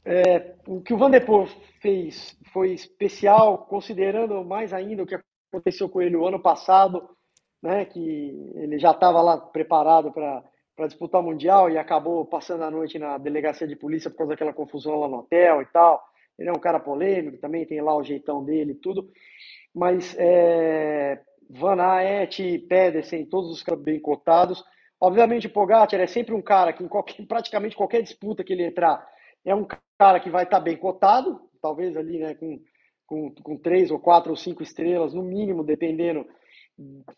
é, 0.04 0.54
o 0.66 0.80
que 0.80 0.92
o 0.92 0.98
Van 0.98 1.10
der 1.10 1.24
Poel 1.24 1.46
fez 1.80 2.36
foi 2.52 2.72
especial, 2.72 3.58
considerando 3.66 4.44
mais 4.44 4.72
ainda 4.72 5.04
o 5.04 5.06
que 5.06 5.16
aconteceu 5.52 5.88
com 5.88 6.02
ele 6.02 6.16
o 6.16 6.26
ano 6.26 6.40
passado, 6.40 7.08
né, 7.62 7.84
que 7.84 8.52
ele 8.56 8.78
já 8.78 8.90
estava 8.90 9.22
lá 9.22 9.36
preparado 9.36 10.10
para 10.10 10.86
disputar 10.86 11.20
o 11.20 11.24
Mundial 11.24 11.70
e 11.70 11.78
acabou 11.78 12.24
passando 12.24 12.64
a 12.64 12.70
noite 12.70 12.98
na 12.98 13.16
delegacia 13.16 13.66
de 13.66 13.76
polícia 13.76 14.10
por 14.10 14.18
causa 14.18 14.30
daquela 14.30 14.52
confusão 14.52 14.98
lá 14.98 15.06
no 15.06 15.18
hotel 15.18 15.62
e 15.62 15.66
tal. 15.66 16.02
Ele 16.38 16.48
é 16.48 16.52
um 16.52 16.60
cara 16.60 16.80
polêmico, 16.80 17.38
também 17.38 17.66
tem 17.66 17.80
lá 17.80 17.96
o 17.96 18.04
jeitão 18.04 18.44
dele 18.44 18.72
e 18.72 18.76
tudo. 18.76 19.08
Mas 19.78 20.16
é, 20.18 21.20
Van 21.48 21.80
Aert, 21.80 22.40
Pedersen, 22.68 23.24
todos 23.26 23.50
os 23.50 23.62
caras 23.62 23.80
bem 23.80 24.00
cotados. 24.00 24.64
Obviamente 25.00 25.46
o 25.46 25.52
Pogacar 25.52 26.00
é 26.00 26.06
sempre 26.08 26.34
um 26.34 26.42
cara 26.42 26.72
que 26.72 26.82
em 26.82 26.88
qualquer, 26.88 27.24
praticamente 27.28 27.76
qualquer 27.76 28.02
disputa 28.02 28.42
que 28.42 28.52
ele 28.52 28.64
entrar 28.64 29.06
é 29.44 29.54
um 29.54 29.64
cara 29.96 30.18
que 30.18 30.28
vai 30.28 30.42
estar 30.42 30.58
tá 30.58 30.62
bem 30.62 30.76
cotado, 30.76 31.40
talvez 31.62 31.96
ali 31.96 32.18
né, 32.18 32.34
com, 32.34 32.60
com, 33.06 33.32
com 33.36 33.56
três 33.56 33.90
ou 33.92 34.00
quatro 34.00 34.30
ou 34.30 34.36
cinco 34.36 34.64
estrelas 34.64 35.14
no 35.14 35.22
mínimo, 35.22 35.62
dependendo 35.62 36.26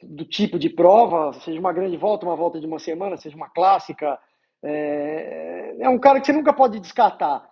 do 0.03 0.25
tipo 0.27 0.59
de 0.59 0.69
prova, 0.69 1.33
seja 1.41 1.59
uma 1.59 1.73
grande 1.73 1.97
volta, 1.97 2.27
uma 2.27 2.37
volta 2.37 2.61
de 2.61 2.67
uma 2.67 2.79
semana, 2.79 3.17
seja 3.17 3.37
uma 3.37 3.49
clássica. 3.49 4.19
É, 4.63 5.77
é 5.81 5.89
um 5.89 5.99
cara 5.99 6.21
que 6.21 6.27
você 6.27 6.33
nunca 6.33 6.53
pode 6.53 6.79
descartar. 6.79 7.49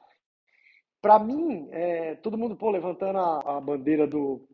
Para 1.01 1.19
mim, 1.19 1.69
é, 1.71 2.15
todo 2.17 2.39
mundo 2.39 2.57
pô, 2.57 2.71
levantando 2.71 3.19
a, 3.19 3.57
a 3.57 3.61
bandeira 3.61 4.07
do. 4.07 4.47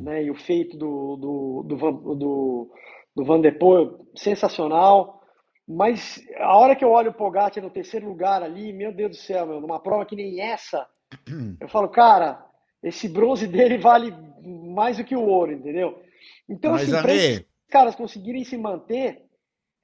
Né, 0.00 0.24
e 0.24 0.30
o 0.30 0.34
feito 0.34 0.76
do, 0.76 1.16
do, 1.16 1.62
do, 1.66 2.14
do, 2.14 2.70
do 3.14 3.24
Van 3.24 3.42
Poel, 3.58 4.06
sensacional. 4.16 5.20
Mas 5.68 6.22
a 6.38 6.56
hora 6.56 6.74
que 6.74 6.84
eu 6.84 6.90
olho 6.90 7.10
o 7.10 7.14
Pogacar 7.14 7.62
no 7.62 7.70
terceiro 7.70 8.08
lugar 8.08 8.42
ali, 8.42 8.72
meu 8.72 8.92
Deus 8.92 9.10
do 9.10 9.16
céu, 9.16 9.46
meu, 9.46 9.60
numa 9.60 9.80
prova 9.80 10.06
que 10.06 10.16
nem 10.16 10.40
essa, 10.40 10.86
eu 11.60 11.68
falo, 11.68 11.88
cara, 11.88 12.44
esse 12.82 13.08
bronze 13.08 13.46
dele 13.46 13.78
vale 13.78 14.12
mais 14.44 14.96
do 14.96 15.04
que 15.04 15.14
o 15.14 15.24
ouro, 15.24 15.52
entendeu? 15.52 16.02
Então, 16.48 16.72
Mas, 16.72 16.82
assim, 16.82 17.02
para 17.02 17.14
esses 17.14 17.46
caras 17.68 17.94
conseguirem 17.94 18.44
se 18.44 18.56
manter 18.56 19.22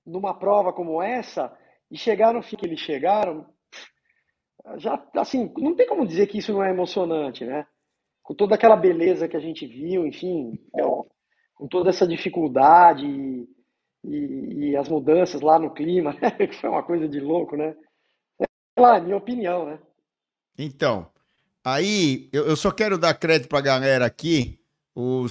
numa 0.04 0.34
prova 0.38 0.72
como 0.72 1.02
essa 1.02 1.56
e 1.90 1.96
chegar 1.96 2.34
no 2.34 2.42
fim 2.42 2.56
que 2.56 2.66
eles 2.66 2.80
chegaram, 2.80 3.46
já, 4.76 5.02
assim, 5.16 5.52
não 5.58 5.74
tem 5.74 5.86
como 5.86 6.06
dizer 6.06 6.26
que 6.26 6.38
isso 6.38 6.52
não 6.52 6.62
é 6.62 6.70
emocionante, 6.70 7.44
né? 7.44 7.66
Com 8.28 8.34
toda 8.34 8.56
aquela 8.56 8.76
beleza 8.76 9.26
que 9.26 9.38
a 9.38 9.40
gente 9.40 9.66
viu, 9.66 10.06
enfim, 10.06 10.60
com 11.54 11.66
toda 11.66 11.88
essa 11.88 12.06
dificuldade 12.06 13.06
e, 13.06 13.48
e, 14.04 14.68
e, 14.68 14.76
as 14.76 14.86
mudanças 14.86 15.40
lá 15.40 15.58
no 15.58 15.72
clima, 15.72 16.12
né? 16.20 16.46
que 16.46 16.54
foi 16.54 16.68
uma 16.68 16.82
coisa 16.82 17.08
de 17.08 17.20
louco, 17.20 17.56
né? 17.56 17.74
É 18.38 18.44
lá, 18.78 19.00
minha 19.00 19.16
opinião, 19.16 19.64
né? 19.64 19.78
Então, 20.58 21.06
aí 21.64 22.28
eu, 22.30 22.44
eu 22.46 22.54
só 22.54 22.70
quero 22.70 22.98
dar 22.98 23.14
crédito 23.14 23.48
para 23.48 23.60
a 23.60 23.62
galera 23.62 24.04
aqui. 24.04 24.60
O 24.94 25.26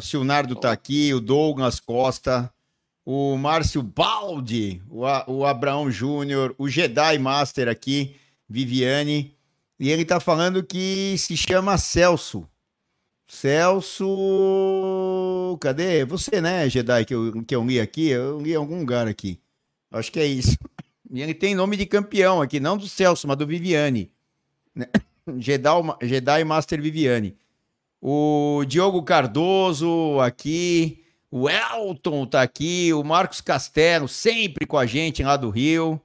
Silnardo 0.00 0.54
está 0.54 0.72
aqui, 0.72 1.14
o 1.14 1.20
Douglas 1.20 1.78
Costa, 1.78 2.52
o 3.06 3.36
Márcio 3.36 3.80
Baldi, 3.80 4.82
o, 4.90 5.04
o 5.28 5.46
Abraão 5.46 5.88
Júnior, 5.88 6.52
o 6.58 6.68
Jedi 6.68 7.16
Master 7.16 7.68
aqui, 7.68 8.16
Viviane. 8.48 9.36
E 9.78 9.90
ele 9.90 10.02
está 10.02 10.20
falando 10.20 10.62
que 10.62 11.16
se 11.18 11.36
chama 11.36 11.76
Celso. 11.78 12.48
Celso. 13.26 14.06
Cadê? 15.60 16.04
Você, 16.04 16.40
né, 16.40 16.68
Jedi, 16.68 17.04
que 17.04 17.14
eu, 17.14 17.42
que 17.44 17.54
eu 17.56 17.64
li 17.64 17.80
aqui? 17.80 18.08
Eu 18.08 18.40
li 18.40 18.52
em 18.52 18.56
algum 18.56 18.78
lugar 18.78 19.08
aqui. 19.08 19.40
Acho 19.90 20.12
que 20.12 20.20
é 20.20 20.26
isso. 20.26 20.56
E 21.10 21.22
ele 21.22 21.34
tem 21.34 21.54
nome 21.54 21.76
de 21.76 21.86
campeão 21.86 22.40
aqui, 22.42 22.58
não 22.60 22.76
do 22.76 22.88
Celso, 22.88 23.26
mas 23.28 23.36
do 23.36 23.46
Viviane. 23.46 24.10
Né? 24.74 24.86
Jedi, 25.38 25.70
Jedi 26.02 26.44
Master 26.44 26.80
Viviane. 26.80 27.36
O 28.00 28.64
Diogo 28.66 29.02
Cardoso 29.02 30.20
aqui. 30.20 31.02
O 31.30 31.48
Elton 31.48 32.26
tá 32.26 32.42
aqui. 32.42 32.92
O 32.92 33.02
Marcos 33.02 33.40
Castelo, 33.40 34.06
sempre 34.06 34.66
com 34.66 34.76
a 34.76 34.86
gente 34.86 35.22
lá 35.22 35.36
do 35.36 35.50
Rio. 35.50 36.00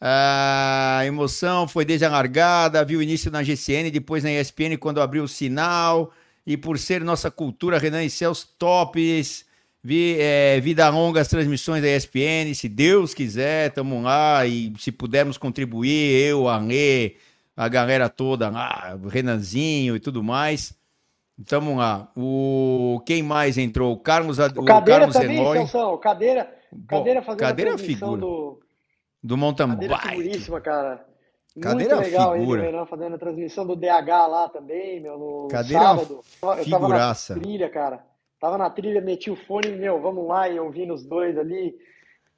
A 0.00 1.02
emoção 1.04 1.66
foi 1.66 1.84
desde 1.84 2.04
a 2.04 2.10
largada, 2.10 2.84
viu 2.84 3.00
o 3.00 3.02
início 3.02 3.30
na 3.30 3.42
GCN, 3.42 3.90
depois 3.90 4.22
na 4.22 4.30
ESPN 4.30 4.76
quando 4.78 5.00
abriu 5.00 5.24
o 5.24 5.28
sinal 5.28 6.12
e 6.46 6.56
por 6.56 6.78
ser 6.78 7.02
nossa 7.02 7.30
cultura, 7.30 7.78
Renan 7.78 8.04
e 8.04 8.10
Celso 8.10 8.54
tops. 8.58 9.46
Vi, 9.82 10.16
é, 10.18 10.60
vida 10.60 10.88
longa 10.88 11.20
as 11.20 11.28
transmissões 11.28 11.82
da 11.82 11.88
ESPN, 11.88 12.52
se 12.54 12.68
Deus 12.68 13.14
quiser, 13.14 13.70
tamo 13.72 14.02
lá 14.02 14.44
e 14.44 14.72
se 14.78 14.90
pudermos 14.90 15.38
contribuir, 15.38 16.20
eu, 16.20 16.48
a 16.48 16.58
Lê, 16.58 17.16
a 17.56 17.68
galera 17.68 18.08
toda 18.08 18.50
lá, 18.50 18.98
o 19.02 19.08
Renanzinho 19.08 19.96
e 19.96 20.00
tudo 20.00 20.22
mais. 20.22 20.76
Tamo 21.46 21.76
lá. 21.76 22.10
O 22.16 23.00
quem 23.06 23.22
mais 23.22 23.56
entrou? 23.56 23.92
O 23.92 23.96
Carlos, 23.96 24.38
o, 24.38 24.46
o 24.46 24.64
Cadeira 24.64 25.00
Carlos 25.00 25.16
também, 25.16 25.38
Eloy. 25.38 25.58
Celso, 25.58 25.98
cadeira, 25.98 26.52
cadeira 26.88 27.22
fazendo 27.22 27.40
cadeira 27.40 27.70
a 27.72 27.74
é 27.74 27.78
figura. 27.78 28.20
do 28.20 28.60
do 29.22 29.36
mountain 29.36 29.68
cadeira 29.68 29.96
bike. 29.96 30.50
Cara. 30.62 31.06
Cadeira 31.60 31.96
Muito 31.96 32.06
legal 32.06 32.34
figura. 32.34 32.66
ele, 32.66 32.86
fazendo 32.86 33.14
a 33.16 33.18
transmissão 33.18 33.66
do 33.66 33.74
DH 33.74 34.08
lá 34.28 34.48
também, 34.48 35.00
meu, 35.00 35.18
no 35.18 35.48
Cadeira 35.48 35.82
sábado. 35.82 36.20
Eu 36.42 36.64
figuraça. 36.64 37.34
tava 37.34 37.40
na 37.40 37.46
trilha, 37.46 37.70
cara. 37.70 38.04
Tava 38.40 38.58
na 38.58 38.70
trilha, 38.70 39.00
meti 39.00 39.30
o 39.30 39.36
fone, 39.36 39.72
meu, 39.72 40.00
vamos 40.00 40.26
lá, 40.28 40.48
e 40.48 40.60
ouvindo 40.60 40.94
os 40.94 41.04
dois 41.04 41.36
ali. 41.36 41.74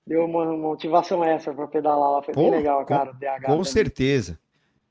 Deu 0.07 0.25
uma 0.25 0.57
motivação 0.57 1.23
essa 1.23 1.53
para 1.53 1.67
pedalar 1.67 2.11
lá, 2.11 2.23
foi 2.23 2.33
Pô, 2.33 2.43
bem 2.43 2.51
legal, 2.53 2.85
cara, 2.87 3.13
com, 3.13 3.19
DH. 3.19 3.43
Com 3.45 3.53
também. 3.53 3.65
certeza. 3.65 4.39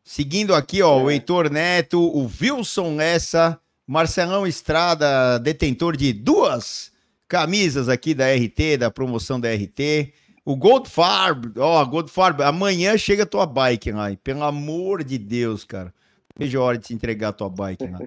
Seguindo 0.04 0.54
aqui, 0.54 0.82
ó, 0.82 0.99
é. 0.99 1.04
o 1.04 1.12
Heitor 1.12 1.52
Neto, 1.52 1.99
o 1.99 2.30
Wilson 2.41 3.02
Essa, 3.02 3.60
Marcelão 3.86 4.45
Estrada, 4.45 5.39
detentor 5.39 5.97
de 5.97 6.13
duas 6.13 6.91
camisas 7.28 7.89
aqui 7.89 8.13
da 8.13 8.25
RT, 8.34 8.78
da 8.78 8.91
promoção 8.91 9.39
da 9.39 9.49
RT. 9.52 10.13
O 10.50 10.56
Goldfarb, 10.56 11.52
ó, 11.60 11.86
Goldfarb, 11.86 12.42
amanhã 12.42 12.98
chega 12.98 13.22
a 13.22 13.26
tua 13.28 13.46
bike 13.46 13.92
lá. 13.92 14.08
Pelo 14.24 14.44
amor 14.44 15.04
de 15.04 15.16
Deus, 15.16 15.64
cara. 15.64 15.94
Veja 16.36 16.58
a 16.58 16.64
hora 16.64 16.76
de 16.76 16.88
te 16.88 16.94
entregar 16.96 17.28
a 17.28 17.34
tua 17.34 17.48
bike 17.48 17.86
lá. 17.86 18.00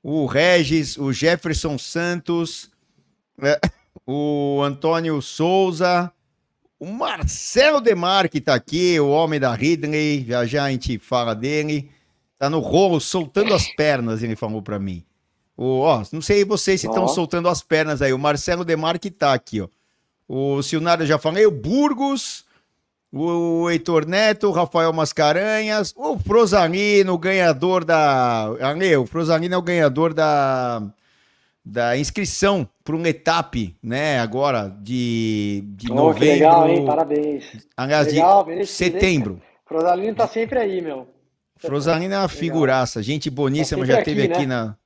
O 0.00 0.24
Regis, 0.26 0.96
o 0.96 1.12
Jefferson 1.12 1.76
Santos, 1.76 2.70
é, 3.42 3.58
o 4.06 4.62
Antônio 4.62 5.20
Souza, 5.20 6.12
o 6.78 6.86
Marcelo 6.86 7.80
Demar, 7.80 8.28
que 8.28 8.40
tá 8.40 8.54
aqui, 8.54 9.00
o 9.00 9.10
homem 9.10 9.40
da 9.40 9.52
Ridley, 9.52 10.24
já 10.24 10.46
já 10.46 10.64
a 10.66 10.70
gente 10.70 11.00
fala 11.00 11.34
dele. 11.34 11.90
Tá 12.38 12.48
no 12.48 12.60
rolo, 12.60 13.00
soltando 13.00 13.52
as 13.52 13.66
pernas, 13.74 14.22
ele 14.22 14.36
falou 14.36 14.62
para 14.62 14.78
mim. 14.78 15.04
O, 15.56 15.80
ó, 15.80 16.04
não 16.12 16.22
sei 16.22 16.44
vocês 16.44 16.80
se 16.80 16.86
estão 16.86 17.06
oh. 17.06 17.08
soltando 17.08 17.48
as 17.48 17.60
pernas 17.60 18.00
aí. 18.00 18.12
O 18.12 18.18
Marcelo 18.20 18.64
Demar 18.64 19.00
que 19.00 19.10
tá 19.10 19.32
aqui, 19.32 19.60
ó. 19.60 19.68
O 20.34 20.62
Silnado 20.62 21.04
já 21.04 21.18
falei, 21.18 21.44
o 21.44 21.50
Burgos, 21.50 22.46
o 23.12 23.68
Heitor 23.68 24.06
Neto, 24.06 24.48
o 24.48 24.50
Rafael 24.50 24.90
Mascarenhas, 24.90 25.92
o 25.94 26.18
Frosanino, 26.18 27.18
ganhador 27.18 27.84
da. 27.84 28.44
Ale, 28.58 28.96
o 28.96 29.04
Frosanino 29.04 29.54
é 29.54 29.58
o 29.58 29.62
ganhador 29.62 30.14
da, 30.14 30.82
da 31.62 31.98
inscrição 31.98 32.66
para 32.82 32.96
um 32.96 33.06
etap, 33.06 33.76
né? 33.82 34.20
Agora, 34.20 34.74
de, 34.80 35.64
de 35.66 35.92
oh, 35.92 35.96
novembro. 35.96 36.26
legal, 36.26 36.66
hein? 36.66 36.86
Parabéns. 36.86 37.44
Aliás, 37.76 38.06
legal, 38.06 38.46
de 38.46 38.66
setembro. 38.66 39.38
Frosanino 39.66 40.14
tá 40.14 40.26
sempre 40.26 40.58
aí, 40.58 40.80
meu. 40.80 41.06
Frosanino 41.58 42.14
é 42.14 42.18
uma 42.18 42.28
figuraça, 42.28 43.02
gente 43.02 43.28
boníssima, 43.28 43.80
tá 43.80 43.92
já 43.92 44.02
teve 44.02 44.22
aqui, 44.22 44.32
aqui 44.32 44.46
né? 44.46 44.54
na. 44.54 44.76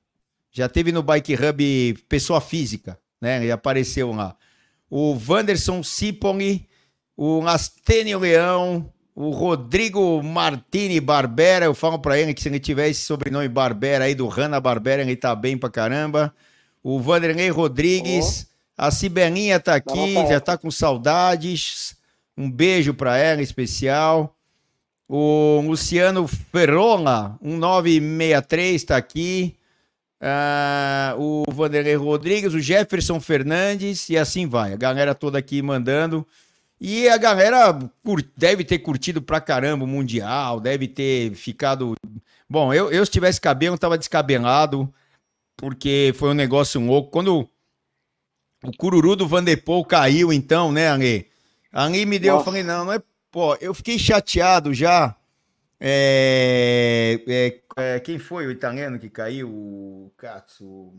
Já 0.51 0.67
teve 0.67 0.91
no 0.91 1.01
Bike 1.01 1.35
Hub 1.35 2.03
pessoa 2.09 2.41
física, 2.41 2.99
né? 3.21 3.45
E 3.45 3.49
apareceu 3.49 4.11
lá 4.11 4.35
o 4.89 5.17
Wanderson 5.27 5.83
Sipong, 5.83 6.65
o 7.15 7.41
Astênio 7.47 8.19
Leão, 8.19 8.91
o 9.15 9.31
Rodrigo 9.31 10.21
Martini 10.21 10.99
Barbera. 10.99 11.65
Eu 11.65 11.73
falo 11.73 11.99
para 11.99 12.19
ele 12.19 12.33
que 12.33 12.41
se 12.41 12.49
ele 12.49 12.59
tiver 12.59 12.89
esse 12.89 13.01
sobrenome 13.01 13.47
Barbera 13.47 14.05
aí, 14.05 14.13
do 14.13 14.27
Hanna 14.27 14.59
Barbera, 14.59 15.01
ele 15.01 15.15
tá 15.15 15.35
bem 15.35 15.57
pra 15.57 15.69
caramba. 15.69 16.33
O 16.83 16.99
Vanderlei 16.99 17.49
Rodrigues, 17.49 18.47
oh. 18.47 18.83
a 18.83 18.91
Cibelinha 18.91 19.59
tá 19.59 19.75
aqui, 19.75 20.13
já 20.29 20.39
tá 20.39 20.57
com 20.57 20.69
saudades. 20.69 21.97
Um 22.37 22.49
beijo 22.49 22.93
para 22.93 23.17
ela 23.17 23.41
especial. 23.41 24.35
O 25.09 25.61
Luciano 25.65 26.27
Ferrola, 26.27 27.37
1963, 27.41 28.75
está 28.75 28.97
aqui. 28.97 29.56
Uh, 30.19 31.43
o 31.47 31.51
Vanderlei 31.51 31.95
Rodrigues, 31.95 32.53
o 32.53 32.59
Jefferson 32.59 33.19
Fernandes 33.19 34.09
e 34.09 34.17
assim 34.17 34.47
vai. 34.47 34.73
A 34.73 34.77
galera 34.77 35.13
toda 35.13 35.37
aqui 35.37 35.61
mandando. 35.61 36.25
E 36.79 37.07
a 37.09 37.17
galera 37.17 37.77
deve 38.35 38.63
ter 38.63 38.79
curtido 38.79 39.21
pra 39.21 39.41
caramba 39.41 39.83
o 39.83 39.87
Mundial, 39.87 40.59
deve 40.59 40.87
ter 40.87 41.33
ficado. 41.33 41.95
Bom, 42.49 42.73
eu, 42.73 42.91
eu 42.91 43.05
se 43.05 43.11
tivesse 43.11 43.41
cabelo, 43.41 43.77
tava 43.77 43.97
descabelado, 43.97 44.91
porque 45.55 46.13
foi 46.15 46.29
um 46.29 46.35
negócio 46.35 46.79
louco. 46.79 47.09
Quando 47.09 47.49
o 48.63 48.71
cururu 48.77 49.15
do 49.15 49.27
Vanderpool 49.27 49.83
caiu, 49.85 50.31
então, 50.31 50.71
né, 50.71 50.89
Ale? 50.89 51.27
Ali 51.71 52.05
me 52.05 52.19
deu, 52.19 52.33
Nossa. 52.33 52.41
eu 52.41 52.45
falei, 52.45 52.63
não, 52.63 52.85
não 52.85 52.93
é. 52.93 53.01
Pô, 53.31 53.55
eu 53.55 53.73
fiquei 53.73 53.99
chateado 53.99 54.73
já 54.73 55.15
é, 55.79 57.21
é, 57.27 57.61
é, 57.77 57.99
quem 57.99 58.17
foi 58.17 58.47
o 58.47 58.51
italiano 58.51 58.99
que 58.99 59.09
caiu? 59.09 59.49
O 59.49 60.11
Katsu. 60.17 60.93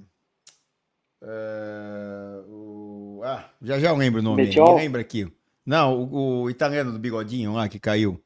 Uh, 1.20 2.46
o, 2.48 3.20
ah, 3.24 3.50
já 3.60 3.78
já 3.80 3.88
eu 3.88 3.96
lembro 3.96 4.20
o 4.20 4.22
nome. 4.22 4.46
Me 4.46 4.74
lembra 4.76 5.00
aqui. 5.00 5.30
Não, 5.66 6.00
o, 6.00 6.42
o, 6.42 6.50
italiano 6.50 6.92
do 6.92 6.98
bigodinho 6.98 7.52
lá 7.52 7.68
que 7.68 7.78
caiu. 7.78 8.22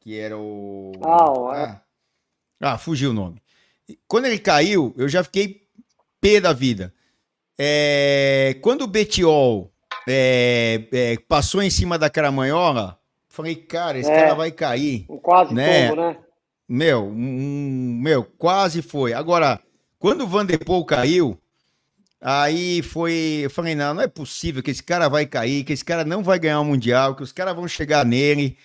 Que 0.00 0.18
era 0.18 0.36
o. 0.36 0.92
Ah, 1.04 1.54
ah, 1.54 2.72
ah, 2.72 2.78
fugiu 2.78 3.10
o 3.10 3.14
nome. 3.14 3.42
Quando 4.08 4.26
ele 4.26 4.38
caiu, 4.38 4.94
eu 4.96 5.08
já 5.08 5.22
fiquei 5.22 5.66
pé 6.20 6.40
da 6.40 6.52
vida. 6.52 6.94
É, 7.58 8.58
quando 8.62 8.82
o 8.82 8.86
Betiol 8.86 9.70
é, 10.08 10.88
é, 10.92 11.18
passou 11.28 11.62
em 11.62 11.70
cima 11.70 11.98
da 11.98 12.08
caramanhola, 12.08 12.99
Falei, 13.30 13.54
cara, 13.54 13.98
esse 13.98 14.10
é, 14.10 14.14
cara 14.14 14.34
vai 14.34 14.50
cair. 14.50 15.06
Um 15.08 15.16
quase 15.16 15.54
né? 15.54 15.88
Tombo, 15.88 16.02
né? 16.02 16.16
Meu, 16.68 17.04
um, 17.06 17.98
meu, 18.02 18.24
quase 18.24 18.82
foi. 18.82 19.14
Agora, 19.14 19.58
quando 19.98 20.22
o 20.22 20.26
Vanderpool 20.26 20.84
caiu, 20.84 21.40
Aí 22.22 22.82
foi, 22.82 23.40
eu 23.44 23.50
falei, 23.50 23.74
não, 23.74 23.94
não 23.94 24.02
é 24.02 24.06
possível 24.06 24.62
que 24.62 24.70
esse 24.70 24.82
cara 24.82 25.08
vai 25.08 25.24
cair, 25.24 25.64
que 25.64 25.72
esse 25.72 25.84
cara 25.84 26.04
não 26.04 26.22
vai 26.22 26.38
ganhar 26.38 26.60
o 26.60 26.64
Mundial, 26.64 27.14
que 27.14 27.22
os 27.22 27.32
caras 27.32 27.54
vão 27.54 27.66
chegar 27.66 28.04
nele 28.04 28.58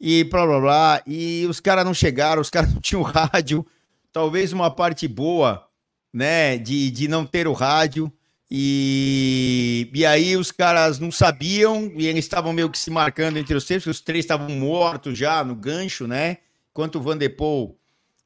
e 0.00 0.24
blá 0.24 0.44
blá 0.44 0.60
blá. 0.60 1.02
E 1.06 1.46
os 1.48 1.60
caras 1.60 1.84
não 1.84 1.94
chegaram, 1.94 2.42
os 2.42 2.50
caras 2.50 2.74
não 2.74 2.80
tinham 2.80 3.02
rádio. 3.02 3.64
Talvez 4.12 4.52
uma 4.52 4.70
parte 4.72 5.06
boa, 5.06 5.68
né, 6.12 6.58
de, 6.58 6.90
de 6.90 7.06
não 7.06 7.24
ter 7.24 7.46
o 7.46 7.52
rádio. 7.52 8.12
E, 8.50 9.90
e 9.92 10.06
aí 10.06 10.36
os 10.36 10.52
caras 10.52 11.00
não 11.00 11.10
sabiam 11.10 11.90
e 11.96 12.06
eles 12.06 12.24
estavam 12.24 12.52
meio 12.52 12.70
que 12.70 12.78
se 12.78 12.90
marcando 12.90 13.38
entre 13.38 13.54
os 13.56 13.64
três, 13.64 13.84
os 13.86 14.00
três 14.00 14.24
estavam 14.24 14.48
mortos 14.50 15.18
já 15.18 15.42
no 15.42 15.54
gancho, 15.54 16.06
né? 16.06 16.38
Enquanto 16.70 16.96
o 16.96 17.02
Van 17.02 17.18
de 17.18 17.28
Poel 17.28 17.76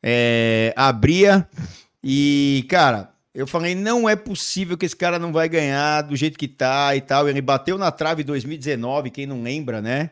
é, 0.02 0.74
abria. 0.76 1.48
E, 2.04 2.66
cara, 2.68 3.12
eu 3.34 3.46
falei, 3.46 3.74
não 3.74 4.08
é 4.08 4.16
possível 4.16 4.76
que 4.76 4.84
esse 4.84 4.96
cara 4.96 5.18
não 5.18 5.32
vai 5.32 5.48
ganhar 5.48 6.02
do 6.02 6.16
jeito 6.16 6.38
que 6.38 6.48
tá 6.48 6.94
e 6.94 7.00
tal. 7.00 7.28
Ele 7.28 7.40
bateu 7.40 7.78
na 7.78 7.90
trave 7.90 8.22
em 8.22 8.26
2019, 8.26 9.10
quem 9.10 9.26
não 9.26 9.42
lembra, 9.42 9.80
né? 9.80 10.10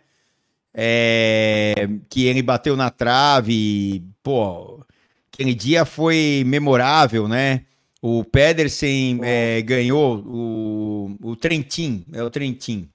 É, 0.73 1.89
que 2.09 2.27
ele 2.27 2.43
bateu 2.43 2.77
na 2.77 2.89
trave, 2.91 4.05
pô, 4.23 4.85
aquele 5.33 5.55
dia 5.55 5.85
foi 5.85 6.45
memorável, 6.47 7.27
né? 7.27 7.65
O 8.01 8.25
Pedersen 8.25 9.19
é, 9.23 9.61
ganhou 9.63 10.19
o, 10.19 11.17
o 11.21 11.37
Trentin, 11.37 12.05
é 12.13 12.23
o 12.23 12.31
Trentin. 12.31 12.89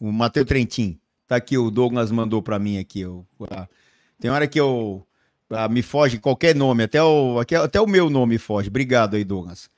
O 0.00 0.10
Matheus 0.10 0.46
Trentin. 0.46 0.98
Tá 1.28 1.36
aqui, 1.36 1.56
o 1.56 1.70
Douglas 1.70 2.10
mandou 2.10 2.42
para 2.42 2.58
mim 2.58 2.78
aqui. 2.78 3.00
Eu, 3.00 3.24
tem 4.18 4.30
hora 4.30 4.48
que 4.48 4.58
eu 4.58 5.06
ah, 5.50 5.68
me 5.68 5.82
foge 5.82 6.18
qualquer 6.18 6.54
nome, 6.54 6.82
até 6.82 7.00
o, 7.00 7.38
até 7.38 7.80
o 7.80 7.86
meu 7.86 8.10
nome 8.10 8.38
foge. 8.38 8.68
Obrigado 8.68 9.14
aí, 9.14 9.22
Douglas. 9.22 9.70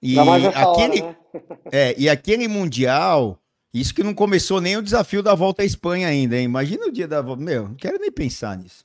E 0.00 0.16
aquele, 0.16 1.02
hora, 1.02 1.10
né? 1.10 1.16
é, 1.72 1.94
e 1.98 2.08
aquele 2.08 2.46
Mundial, 2.46 3.40
isso 3.74 3.92
que 3.92 4.04
não 4.04 4.14
começou 4.14 4.60
nem 4.60 4.76
o 4.76 4.82
desafio 4.82 5.22
da 5.22 5.34
volta 5.34 5.62
à 5.62 5.64
Espanha 5.64 6.06
ainda, 6.06 6.36
hein? 6.36 6.44
Imagina 6.44 6.86
o 6.86 6.92
dia 6.92 7.08
da 7.08 7.20
volta. 7.20 7.42
Meu, 7.42 7.68
não 7.70 7.74
quero 7.74 7.98
nem 7.98 8.12
pensar 8.12 8.56
nisso. 8.56 8.84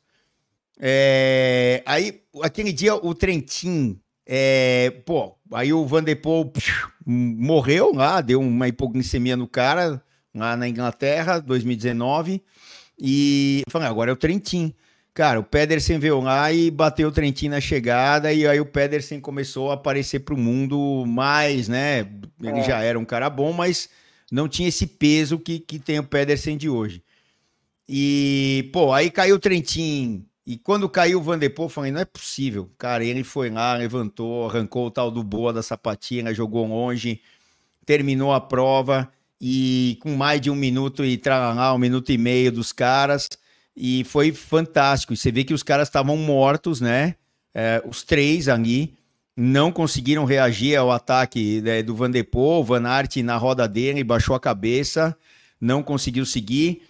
É, 0.80 1.84
aí, 1.86 2.24
aquele 2.42 2.74
dia, 2.74 2.96
o 2.96 3.14
Trentin 3.14 4.00
é, 4.34 4.92
pô, 5.06 5.36
aí 5.52 5.74
o 5.74 5.86
Van 5.86 6.02
de 6.02 6.16
Poel 6.16 6.54
morreu 7.06 7.94
lá, 7.94 8.22
deu 8.22 8.40
uma 8.40 8.70
hipoglicemia 8.70 9.36
no 9.36 9.46
cara, 9.46 10.02
lá 10.34 10.56
na 10.56 10.70
Inglaterra, 10.70 11.40
2019. 11.40 12.42
E 12.98 13.62
falei, 13.70 13.90
agora 13.90 14.10
é 14.10 14.14
o 14.14 14.16
Trentin. 14.16 14.74
Cara, 15.14 15.38
o 15.38 15.44
Pedersen 15.44 16.00
veio 16.00 16.22
lá 16.22 16.50
e 16.50 16.72
bateu 16.72 17.10
o 17.10 17.12
Trentin 17.12 17.50
na 17.50 17.60
chegada, 17.60 18.32
e 18.32 18.48
aí 18.48 18.58
o 18.58 18.66
Pedersen 18.66 19.20
começou 19.20 19.70
a 19.70 19.74
aparecer 19.74 20.20
para 20.20 20.34
o 20.34 20.38
mundo 20.38 21.04
mais, 21.06 21.68
né? 21.68 22.08
Ele 22.42 22.60
é. 22.60 22.64
já 22.64 22.82
era 22.82 22.98
um 22.98 23.04
cara 23.04 23.30
bom, 23.30 23.52
mas 23.52 23.90
não 24.32 24.48
tinha 24.48 24.70
esse 24.70 24.88
peso 24.88 25.38
que, 25.38 25.60
que 25.60 25.78
tem 25.78 26.00
o 26.00 26.06
Pedersen 26.06 26.56
de 26.56 26.70
hoje. 26.70 27.04
E, 27.86 28.70
pô, 28.72 28.94
aí 28.94 29.12
caiu 29.12 29.36
o 29.36 29.40
Trentin 29.40 30.26
e 30.46 30.58
quando 30.58 30.90
caiu 30.90 31.20
o 31.20 31.22
Van 31.22 31.38
de 31.38 31.50
Poel, 31.50 31.68
eu 31.68 31.70
falei, 31.70 31.92
não 31.92 32.02
é 32.02 32.06
possível. 32.06 32.70
Cara, 32.78 33.04
ele 33.04 33.24
foi 33.24 33.50
lá, 33.50 33.76
levantou, 33.76 34.50
arrancou 34.50 34.88
o 34.88 34.92
tal 34.92 35.12
do 35.12 35.24
boa 35.24 35.54
da 35.54 35.62
sapatinha, 35.62 36.34
jogou 36.34 36.68
longe, 36.68 37.22
terminou 37.86 38.34
a 38.34 38.42
prova 38.42 39.12
e 39.40 40.00
com 40.02 40.16
mais 40.16 40.42
de 40.42 40.50
um 40.50 40.56
minuto 40.56 41.06
e 41.06 41.20
lá, 41.26 41.74
um 41.74 41.78
minuto 41.78 42.12
e 42.12 42.18
meio 42.18 42.52
dos 42.52 42.72
caras. 42.72 43.28
E 43.76 44.04
foi 44.04 44.32
fantástico. 44.32 45.14
E 45.14 45.18
você 45.18 45.32
vê 45.32 45.44
que 45.44 45.54
os 45.54 45.64
caras 45.64 45.88
estavam 45.88 46.18
mortos, 46.18 46.82
né? 46.82 47.16
É, 47.54 47.82
os 47.86 48.04
três 48.04 48.50
ali 48.50 48.96
não 49.36 49.72
conseguiram 49.72 50.26
reagir 50.26 50.76
ao 50.76 50.92
ataque 50.92 51.62
né, 51.62 51.84
do 51.84 51.96
Van 51.96 52.10
de 52.10 52.24
Poel. 52.24 52.64
Van 52.64 52.88
Aert 52.88 53.18
na 53.18 53.38
roda 53.38 53.68
dele 53.68 54.04
baixou 54.04 54.36
a 54.36 54.40
cabeça, 54.40 55.16
não 55.60 55.84
conseguiu 55.84 56.26
seguir 56.26 56.82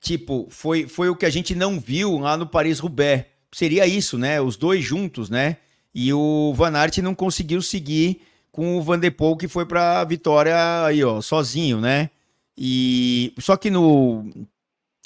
tipo, 0.00 0.46
foi, 0.50 0.88
foi 0.88 1.08
o 1.08 1.16
que 1.16 1.26
a 1.26 1.30
gente 1.30 1.54
não 1.54 1.78
viu 1.78 2.18
lá 2.18 2.36
no 2.36 2.46
Paris-Roubaix. 2.46 3.26
Seria 3.52 3.86
isso, 3.86 4.16
né? 4.16 4.40
Os 4.40 4.56
dois 4.56 4.82
juntos, 4.82 5.28
né? 5.28 5.58
E 5.94 6.12
o 6.12 6.52
Van 6.54 6.76
Aert 6.76 6.98
não 6.98 7.14
conseguiu 7.14 7.60
seguir 7.60 8.22
com 8.50 8.78
o 8.78 8.82
Van 8.82 8.98
de 8.98 9.10
Poel, 9.10 9.36
que 9.36 9.48
foi 9.48 9.66
para 9.66 10.00
a 10.00 10.04
vitória 10.04 10.84
aí, 10.84 11.02
ó, 11.04 11.20
sozinho, 11.20 11.80
né? 11.80 12.10
E 12.56 13.32
só 13.38 13.56
que 13.56 13.70
no 13.70 14.24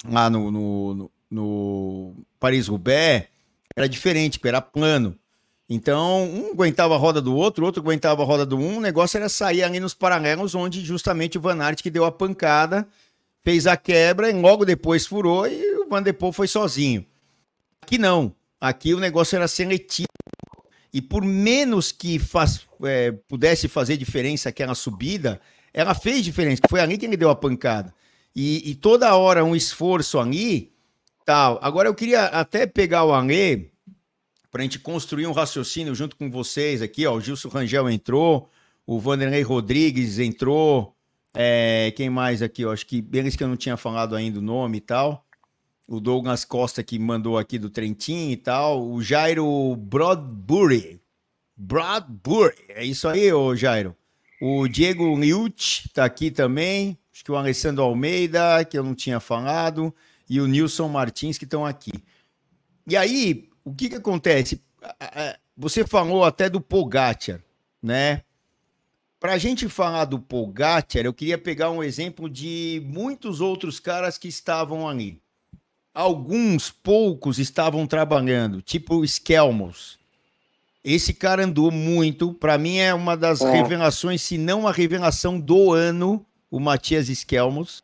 lá 0.07 0.29
no, 0.29 0.51
no, 0.51 1.11
no 1.29 2.15
Paris-Roubaix 2.39 3.27
era 3.75 3.89
diferente, 3.89 4.39
era 4.43 4.61
plano. 4.61 5.17
Então, 5.67 6.23
um 6.25 6.51
aguentava 6.51 6.93
a 6.93 6.97
roda 6.97 7.19
do 7.19 7.35
outro, 7.35 7.65
outro 7.65 7.81
aguentava 7.81 8.21
a 8.21 8.25
roda 8.25 8.45
do 8.45 8.55
um, 8.55 8.77
o 8.77 8.81
negócio 8.81 9.17
era 9.17 9.27
sair 9.27 9.63
ali 9.63 9.79
nos 9.79 9.95
paralelos, 9.95 10.53
onde 10.53 10.81
justamente 10.85 11.39
o 11.39 11.41
Van 11.41 11.59
Aert 11.63 11.81
que 11.81 11.89
deu 11.89 12.05
a 12.05 12.11
pancada 12.11 12.87
fez 13.45 13.67
a 13.67 13.77
quebra 13.77 14.29
e 14.29 14.33
logo 14.33 14.65
depois 14.65 15.05
furou 15.05 15.47
e 15.47 15.75
o 15.75 15.87
Van 15.87 16.01
de 16.01 16.11
Poel 16.11 16.33
foi 16.33 16.47
sozinho. 16.47 17.05
Aqui 17.79 17.99
não. 17.99 18.35
Aqui 18.59 18.95
o 18.95 18.99
negócio 18.99 19.35
era 19.35 19.47
seletivo. 19.47 20.07
E 20.91 20.99
por 20.99 21.23
menos 21.23 21.91
que 21.91 22.17
faz, 22.17 22.65
é, 22.83 23.11
pudesse 23.11 23.67
fazer 23.67 23.97
diferença 23.97 24.49
aquela 24.49 24.73
subida, 24.73 25.39
ela 25.71 25.93
fez 25.93 26.23
diferença, 26.23 26.61
foi 26.69 26.79
ali 26.79 26.97
que 26.97 27.05
ele 27.05 27.17
deu 27.17 27.29
a 27.29 27.35
pancada. 27.35 27.93
E, 28.35 28.71
e 28.71 28.73
toda 28.73 29.15
hora 29.15 29.45
um 29.45 29.55
esforço 29.55 30.17
ali, 30.17 30.71
tal. 31.23 31.59
Agora 31.61 31.87
eu 31.87 31.93
queria 31.93 32.25
até 32.25 32.65
pegar 32.65 33.03
o 33.03 33.13
Alê 33.13 33.67
para 34.49 34.61
a 34.61 34.63
gente 34.63 34.79
construir 34.79 35.27
um 35.27 35.33
raciocínio 35.33 35.93
junto 35.93 36.15
com 36.15 36.31
vocês 36.31 36.81
aqui, 36.81 37.05
ó. 37.05 37.13
O 37.13 37.21
Gilson 37.21 37.49
Rangel 37.49 37.89
entrou, 37.89 38.49
o 38.87 38.99
Vanderlei 38.99 39.43
Rodrigues 39.43 40.17
entrou, 40.17 40.94
é, 41.35 41.91
quem 41.95 42.09
mais 42.09 42.41
aqui? 42.41 42.61
Eu 42.61 42.71
acho 42.71 42.85
que 42.85 43.05
eles 43.13 43.35
que 43.35 43.43
eu 43.43 43.47
não 43.47 43.57
tinha 43.57 43.77
falado 43.77 44.15
ainda 44.15 44.39
o 44.39 44.41
nome 44.41 44.77
e 44.77 44.81
tal. 44.81 45.25
O 45.87 45.99
Douglas 45.99 46.43
Costa 46.43 46.81
que 46.81 46.97
mandou 46.97 47.37
aqui 47.37 47.59
do 47.59 47.69
Trentin 47.69 48.31
e 48.31 48.37
tal. 48.37 48.83
O 48.83 49.01
Jairo 49.01 49.75
Broadbury. 49.75 50.99
Broadbury. 51.55 52.55
É 52.69 52.83
isso 52.83 53.07
aí, 53.07 53.31
ô 53.31 53.55
Jairo. 53.55 53.95
O 54.41 54.67
Diego 54.67 55.15
Liut 55.17 55.89
tá 55.93 56.05
aqui 56.05 56.31
também. 56.31 56.97
Acho 57.13 57.23
que 57.23 57.31
o 57.31 57.35
Alessandro 57.35 57.83
Almeida, 57.83 58.65
que 58.65 58.77
eu 58.77 58.83
não 58.83 58.95
tinha 58.95 59.19
falado. 59.19 59.93
E 60.29 60.41
o 60.41 60.47
Nilson 60.47 60.89
Martins, 60.89 61.37
que 61.37 61.45
estão 61.45 61.65
aqui. 61.65 61.93
E 62.87 62.97
aí, 62.97 63.47
o 63.63 63.73
que 63.73 63.89
que 63.89 63.95
acontece? 63.95 64.61
Você 65.55 65.85
falou 65.85 66.25
até 66.25 66.49
do 66.49 66.59
Pogacar, 66.59 67.41
né? 67.81 68.24
Para 69.25 69.33
a 69.33 69.37
gente 69.39 69.67
falar 69.67 70.05
do 70.05 70.19
Pogacar, 70.19 71.03
eu 71.03 71.11
queria 71.11 71.35
pegar 71.35 71.71
um 71.71 71.81
exemplo 71.81 72.29
de 72.29 72.79
muitos 72.85 73.41
outros 73.41 73.79
caras 73.79 74.19
que 74.19 74.27
estavam 74.27 74.87
ali. 74.87 75.19
Alguns 75.95 76.69
poucos 76.69 77.39
estavam 77.39 77.87
trabalhando, 77.87 78.61
tipo 78.61 78.97
o 78.97 79.03
Skelmos. 79.03 79.97
Esse 80.83 81.11
cara 81.11 81.43
andou 81.43 81.71
muito. 81.71 82.35
Para 82.35 82.55
mim 82.59 82.77
é 82.77 82.93
uma 82.93 83.17
das 83.17 83.41
é. 83.41 83.51
revelações, 83.51 84.21
se 84.21 84.37
não 84.37 84.67
a 84.67 84.71
revelação 84.71 85.39
do 85.39 85.73
ano, 85.73 86.23
o 86.51 86.59
Matias 86.59 87.09
Skelmos. 87.09 87.81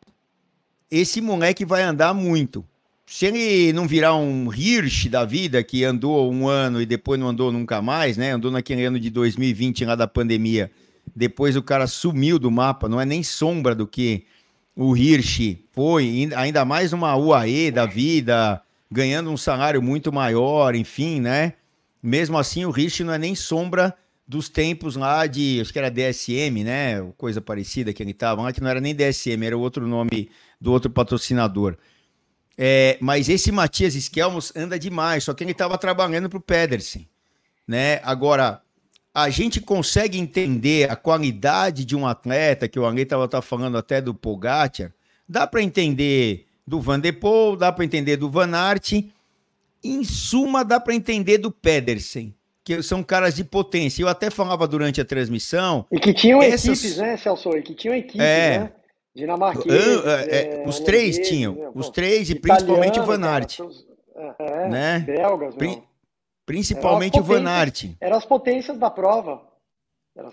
Esse 0.88 1.20
moleque 1.20 1.64
vai 1.64 1.82
andar 1.82 2.14
muito. 2.14 2.64
Se 3.04 3.26
ele 3.26 3.72
não 3.72 3.88
virar 3.88 4.14
um 4.14 4.54
Hirsch 4.54 5.08
da 5.08 5.24
vida, 5.24 5.60
que 5.64 5.82
andou 5.82 6.32
um 6.32 6.46
ano 6.46 6.80
e 6.80 6.86
depois 6.86 7.18
não 7.18 7.30
andou 7.30 7.50
nunca 7.50 7.82
mais, 7.82 8.16
né? 8.16 8.30
Andou 8.30 8.52
naquele 8.52 8.84
ano 8.84 9.00
de 9.00 9.10
2020 9.10 9.84
lá 9.84 9.96
da 9.96 10.06
pandemia 10.06 10.70
depois 11.14 11.56
o 11.56 11.62
cara 11.62 11.86
sumiu 11.86 12.38
do 12.38 12.50
mapa, 12.50 12.88
não 12.88 13.00
é 13.00 13.04
nem 13.04 13.22
sombra 13.22 13.74
do 13.74 13.86
que 13.86 14.24
o 14.74 14.96
Hirsch 14.96 15.58
foi, 15.72 16.30
ainda 16.34 16.64
mais 16.64 16.92
uma 16.92 17.16
UAE 17.16 17.70
da 17.70 17.84
vida, 17.84 18.62
ganhando 18.90 19.30
um 19.30 19.36
salário 19.36 19.82
muito 19.82 20.12
maior, 20.12 20.74
enfim, 20.74 21.20
né? 21.20 21.54
Mesmo 22.02 22.38
assim, 22.38 22.64
o 22.64 22.76
Hirsch 22.76 23.00
não 23.00 23.12
é 23.12 23.18
nem 23.18 23.34
sombra 23.34 23.94
dos 24.26 24.48
tempos 24.48 24.96
lá 24.96 25.26
de, 25.26 25.60
acho 25.60 25.72
que 25.72 25.78
era 25.78 25.90
DSM, 25.90 26.64
né? 26.64 27.02
Coisa 27.16 27.40
parecida 27.40 27.92
que 27.92 28.02
ele 28.02 28.12
estava, 28.12 28.42
lá 28.42 28.52
que 28.52 28.60
não 28.60 28.70
era 28.70 28.80
nem 28.80 28.94
DSM, 28.94 29.44
era 29.44 29.56
outro 29.56 29.86
nome 29.86 30.30
do 30.60 30.72
outro 30.72 30.90
patrocinador. 30.90 31.76
É, 32.56 32.96
mas 33.00 33.28
esse 33.28 33.52
Matias 33.52 33.94
Skelmos 33.94 34.52
anda 34.56 34.78
demais, 34.78 35.24
só 35.24 35.34
que 35.34 35.44
ele 35.44 35.52
estava 35.52 35.76
trabalhando 35.76 36.28
para 36.28 36.38
o 36.38 36.40
Pedersen, 36.40 37.08
né? 37.66 38.00
Agora, 38.02 38.61
a 39.14 39.28
gente 39.28 39.60
consegue 39.60 40.18
entender 40.18 40.90
a 40.90 40.96
qualidade 40.96 41.84
de 41.84 41.94
um 41.94 42.06
atleta, 42.06 42.68
que 42.68 42.78
o 42.78 42.86
André 42.86 43.02
estava 43.02 43.28
tá 43.28 43.42
falando 43.42 43.76
até 43.76 44.00
do 44.00 44.14
Pogacar, 44.14 44.92
dá 45.28 45.46
para 45.46 45.62
entender 45.62 46.46
do 46.66 46.80
Van 46.80 46.98
de 46.98 47.12
Poel, 47.12 47.56
dá 47.56 47.70
para 47.70 47.84
entender 47.84 48.16
do 48.16 48.30
Van 48.30 48.54
Aert, 48.54 48.92
em 49.84 50.04
suma 50.04 50.64
dá 50.64 50.80
para 50.80 50.94
entender 50.94 51.38
do 51.38 51.50
Pedersen, 51.50 52.34
que 52.64 52.82
são 52.82 53.02
caras 53.02 53.34
de 53.34 53.44
potência. 53.44 54.02
Eu 54.02 54.08
até 54.08 54.30
falava 54.30 54.66
durante 54.66 55.00
a 55.00 55.04
transmissão... 55.04 55.84
E 55.90 55.98
que 55.98 56.14
tinham 56.14 56.40
essas... 56.40 56.78
equipes, 56.78 56.96
né, 56.96 57.16
Celso? 57.16 57.50
E 57.50 57.62
que 57.62 57.74
tinham 57.74 57.94
equipes, 57.94 58.20
é... 58.20 58.58
né? 58.58 58.72
Dinamarquês, 59.14 59.74
é, 60.06 60.62
é, 60.62 60.64
os 60.66 60.80
três 60.80 61.18
tinham, 61.28 61.54
né? 61.54 61.70
os 61.74 61.90
três 61.90 62.30
e 62.30 62.34
principalmente 62.34 62.98
o 62.98 63.04
Van 63.04 63.22
Aert. 63.22 63.58
É, 64.38 64.68
né? 64.70 64.98
belgas, 65.00 65.54
Principalmente 66.52 67.18
o 67.18 67.22
Van 67.22 67.48
Aert. 67.48 67.86
Eram 67.98 68.18
as 68.18 68.26
potências 68.26 68.78
da 68.78 68.90
prova. 68.90 69.40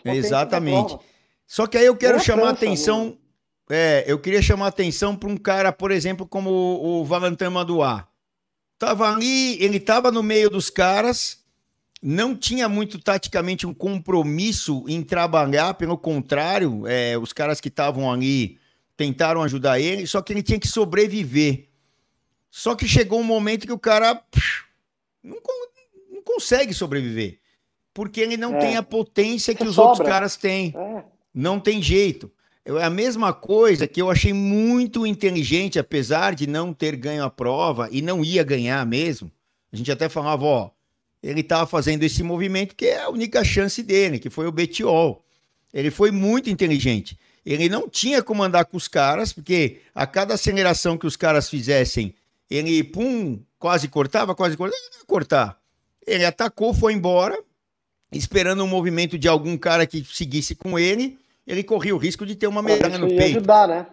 Exatamente. 0.03 0.97
Só 1.47 1.65
que 1.65 1.77
aí 1.77 1.85
eu 1.85 1.95
quero 1.95 2.19
chamar 2.19 2.47
França, 2.47 2.65
atenção. 2.65 3.05
Não... 3.05 3.17
É, 3.69 4.03
eu 4.05 4.19
queria 4.19 4.41
chamar 4.41 4.67
atenção 4.67 5.15
para 5.15 5.29
um 5.29 5.37
cara, 5.37 5.71
por 5.71 5.91
exemplo, 5.91 6.27
como 6.27 6.49
o, 6.49 6.99
o 6.99 7.05
Valentin 7.05 7.47
Madouá. 7.47 8.05
Tava 8.77 9.09
ali, 9.09 9.63
ele 9.63 9.79
tava 9.79 10.11
no 10.11 10.21
meio 10.21 10.49
dos 10.49 10.69
caras, 10.69 11.39
não 12.01 12.35
tinha 12.35 12.67
muito 12.67 12.99
taticamente 12.99 13.65
um 13.65 13.73
compromisso 13.73 14.83
em 14.89 15.01
trabalhar, 15.01 15.75
pelo 15.75 15.97
contrário, 15.97 16.85
é, 16.85 17.17
os 17.17 17.31
caras 17.31 17.61
que 17.61 17.69
estavam 17.69 18.11
ali 18.11 18.59
tentaram 18.97 19.41
ajudar 19.43 19.79
ele, 19.79 20.05
só 20.05 20.21
que 20.21 20.33
ele 20.33 20.43
tinha 20.43 20.59
que 20.59 20.67
sobreviver. 20.67 21.69
Só 22.51 22.75
que 22.75 22.85
chegou 22.89 23.21
um 23.21 23.23
momento 23.23 23.65
que 23.65 23.71
o 23.71 23.79
cara 23.79 24.21
não, 25.23 25.37
consegue 26.33 26.73
sobreviver, 26.73 27.39
porque 27.93 28.21
ele 28.21 28.37
não 28.37 28.55
é. 28.55 28.59
tem 28.59 28.77
a 28.77 28.83
potência 28.83 29.53
que 29.53 29.63
Você 29.63 29.69
os 29.69 29.75
sobra. 29.75 29.89
outros 29.89 30.07
caras 30.07 30.37
têm. 30.37 30.73
É. 30.75 31.03
Não 31.33 31.59
tem 31.59 31.81
jeito. 31.81 32.31
É 32.65 32.83
a 32.83 32.89
mesma 32.89 33.33
coisa 33.33 33.87
que 33.87 34.01
eu 34.01 34.11
achei 34.11 34.31
muito 34.31 35.07
inteligente, 35.07 35.79
apesar 35.79 36.35
de 36.35 36.45
não 36.45 36.73
ter 36.73 36.95
ganho 36.95 37.23
a 37.23 37.29
prova 37.29 37.89
e 37.91 38.01
não 38.01 38.23
ia 38.23 38.43
ganhar 38.43 38.85
mesmo. 38.85 39.31
A 39.71 39.75
gente 39.75 39.91
até 39.91 40.07
falava, 40.07 40.45
ó, 40.45 40.69
ele 41.21 41.41
estava 41.41 41.65
fazendo 41.65 42.03
esse 42.03 42.21
movimento 42.21 42.75
que 42.75 42.85
é 42.85 43.01
a 43.01 43.09
única 43.09 43.43
chance 43.43 43.81
dele, 43.81 44.19
que 44.19 44.29
foi 44.29 44.45
o 44.45 44.51
Betiol. 44.51 45.23
Ele 45.73 45.89
foi 45.89 46.11
muito 46.11 46.49
inteligente. 46.49 47.17
Ele 47.45 47.69
não 47.69 47.89
tinha 47.89 48.21
como 48.21 48.43
andar 48.43 48.65
com 48.65 48.77
os 48.77 48.87
caras, 48.87 49.33
porque 49.33 49.81
a 49.93 50.05
cada 50.05 50.35
aceleração 50.35 50.97
que 50.97 51.07
os 51.07 51.15
caras 51.15 51.49
fizessem, 51.49 52.13
ele, 52.49 52.83
pum, 52.83 53.39
quase 53.57 53.87
cortava, 53.87 54.35
quase 54.35 54.55
cortava, 54.55 54.81
ele 54.81 54.99
ia 54.99 55.05
cortar. 55.05 55.58
Ele 56.09 56.25
atacou, 56.25 56.73
foi 56.73 56.93
embora, 56.93 57.37
esperando 58.11 58.63
um 58.63 58.67
movimento 58.67 59.17
de 59.17 59.27
algum 59.27 59.57
cara 59.57 59.85
que 59.85 60.03
seguisse 60.03 60.55
com 60.55 60.77
ele, 60.77 61.17
ele 61.45 61.63
corria 61.63 61.95
o 61.95 61.99
risco 61.99 62.25
de 62.25 62.35
ter 62.35 62.47
uma 62.47 62.61
medalha 62.61 62.97
no 62.97 63.07
peito. 63.07 63.37
ajudar, 63.37 63.67
né? 63.67 63.87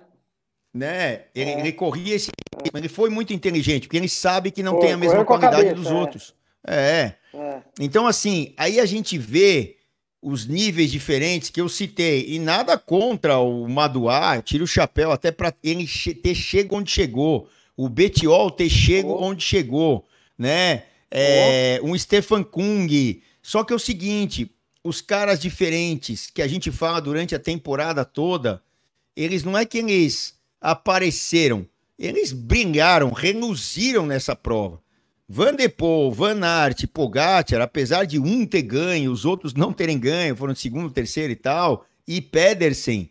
né? 0.73 1.23
Ele, 1.35 1.51
é. 1.51 1.61
ele 1.61 1.73
corria 1.73 2.15
esse 2.15 2.31
é. 2.31 2.79
Ele 2.79 2.89
foi 2.89 3.11
muito 3.11 3.33
inteligente, 3.33 3.83
porque 3.87 3.97
ele 3.97 4.09
sabe 4.09 4.51
que 4.51 4.63
não 4.63 4.75
Pô, 4.75 4.81
tem 4.81 4.93
a 4.93 4.97
mesma 4.97 5.25
qualidade 5.25 5.55
a 5.55 5.59
cabeça, 5.59 5.75
dos 5.75 5.87
é. 5.87 5.95
outros. 5.95 6.35
É. 6.67 7.13
é. 7.35 7.63
Então, 7.81 8.07
assim, 8.07 8.55
aí 8.57 8.81
a 8.81 8.87
gente 8.87 9.17
vê 9.19 9.77
os 10.23 10.47
níveis 10.47 10.91
diferentes 10.91 11.51
que 11.51 11.61
eu 11.61 11.69
citei, 11.69 12.27
e 12.29 12.39
nada 12.39 12.77
contra 12.77 13.39
o 13.39 13.69
Maduá, 13.69 14.41
tira 14.43 14.65
o 14.65 14.67
chapéu 14.67 15.13
até 15.13 15.31
para 15.31 15.55
ele 15.63 15.87
ter 16.23 16.35
chego 16.35 16.77
onde 16.77 16.91
chegou, 16.91 17.49
o 17.77 17.89
Betiol 17.89 18.51
ter 18.51 18.69
chego 18.69 19.11
oh. 19.11 19.25
onde 19.25 19.45
chegou, 19.45 20.05
né? 20.37 20.83
É, 21.19 21.81
oh. 21.83 21.87
Um 21.87 21.99
Stefan 21.99 22.43
Kung. 22.43 23.23
Só 23.41 23.65
que 23.65 23.73
é 23.73 23.77
o 23.77 23.79
seguinte, 23.79 24.55
os 24.85 25.01
caras 25.01 25.41
diferentes 25.41 26.31
que 26.31 26.43
a 26.43 26.47
gente 26.47 26.71
fala 26.71 27.01
durante 27.01 27.35
a 27.35 27.39
temporada 27.39 28.05
toda, 28.05 28.63
eles 29.17 29.43
não 29.43 29.57
é 29.57 29.65
que 29.65 29.79
eles 29.79 30.39
apareceram, 30.61 31.67
eles 31.99 32.33
brilharam, 32.33 33.11
reluziram 33.11 34.05
nessa 34.05 34.37
prova. 34.37 34.81
Van 35.29 35.55
de 35.57 35.69
Poel, 35.69 36.13
Van 36.13 36.41
Aert, 36.45 36.87
Pogacar, 36.87 37.61
apesar 37.61 38.05
de 38.05 38.19
um 38.19 38.47
ter 38.47 38.63
ganho, 38.63 39.11
os 39.11 39.25
outros 39.25 39.55
não 39.55 39.73
terem 39.73 39.99
ganho, 39.99 40.37
foram 40.37 40.55
segundo, 40.55 40.93
terceiro 40.93 41.33
e 41.33 41.37
tal, 41.37 41.85
e 42.07 42.21
Pedersen, 42.21 43.11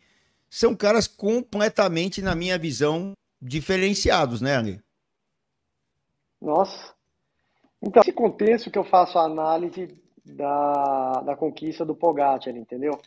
são 0.49 0.73
caras 0.73 1.07
completamente, 1.07 2.21
na 2.21 2.33
minha 2.33 2.57
visão, 2.57 3.11
diferenciados, 3.41 4.39
né, 4.39 4.55
Ali? 4.55 4.79
Nossa. 6.41 6.94
Então, 7.81 8.01
nesse 8.01 8.13
contexto 8.13 8.71
que 8.71 8.79
eu 8.79 8.83
faço 8.83 9.17
a 9.17 9.25
análise 9.25 10.01
da, 10.25 11.21
da 11.21 11.35
conquista 11.35 11.85
do 11.85 11.95
Pogacar, 11.95 12.55
entendeu? 12.55 12.99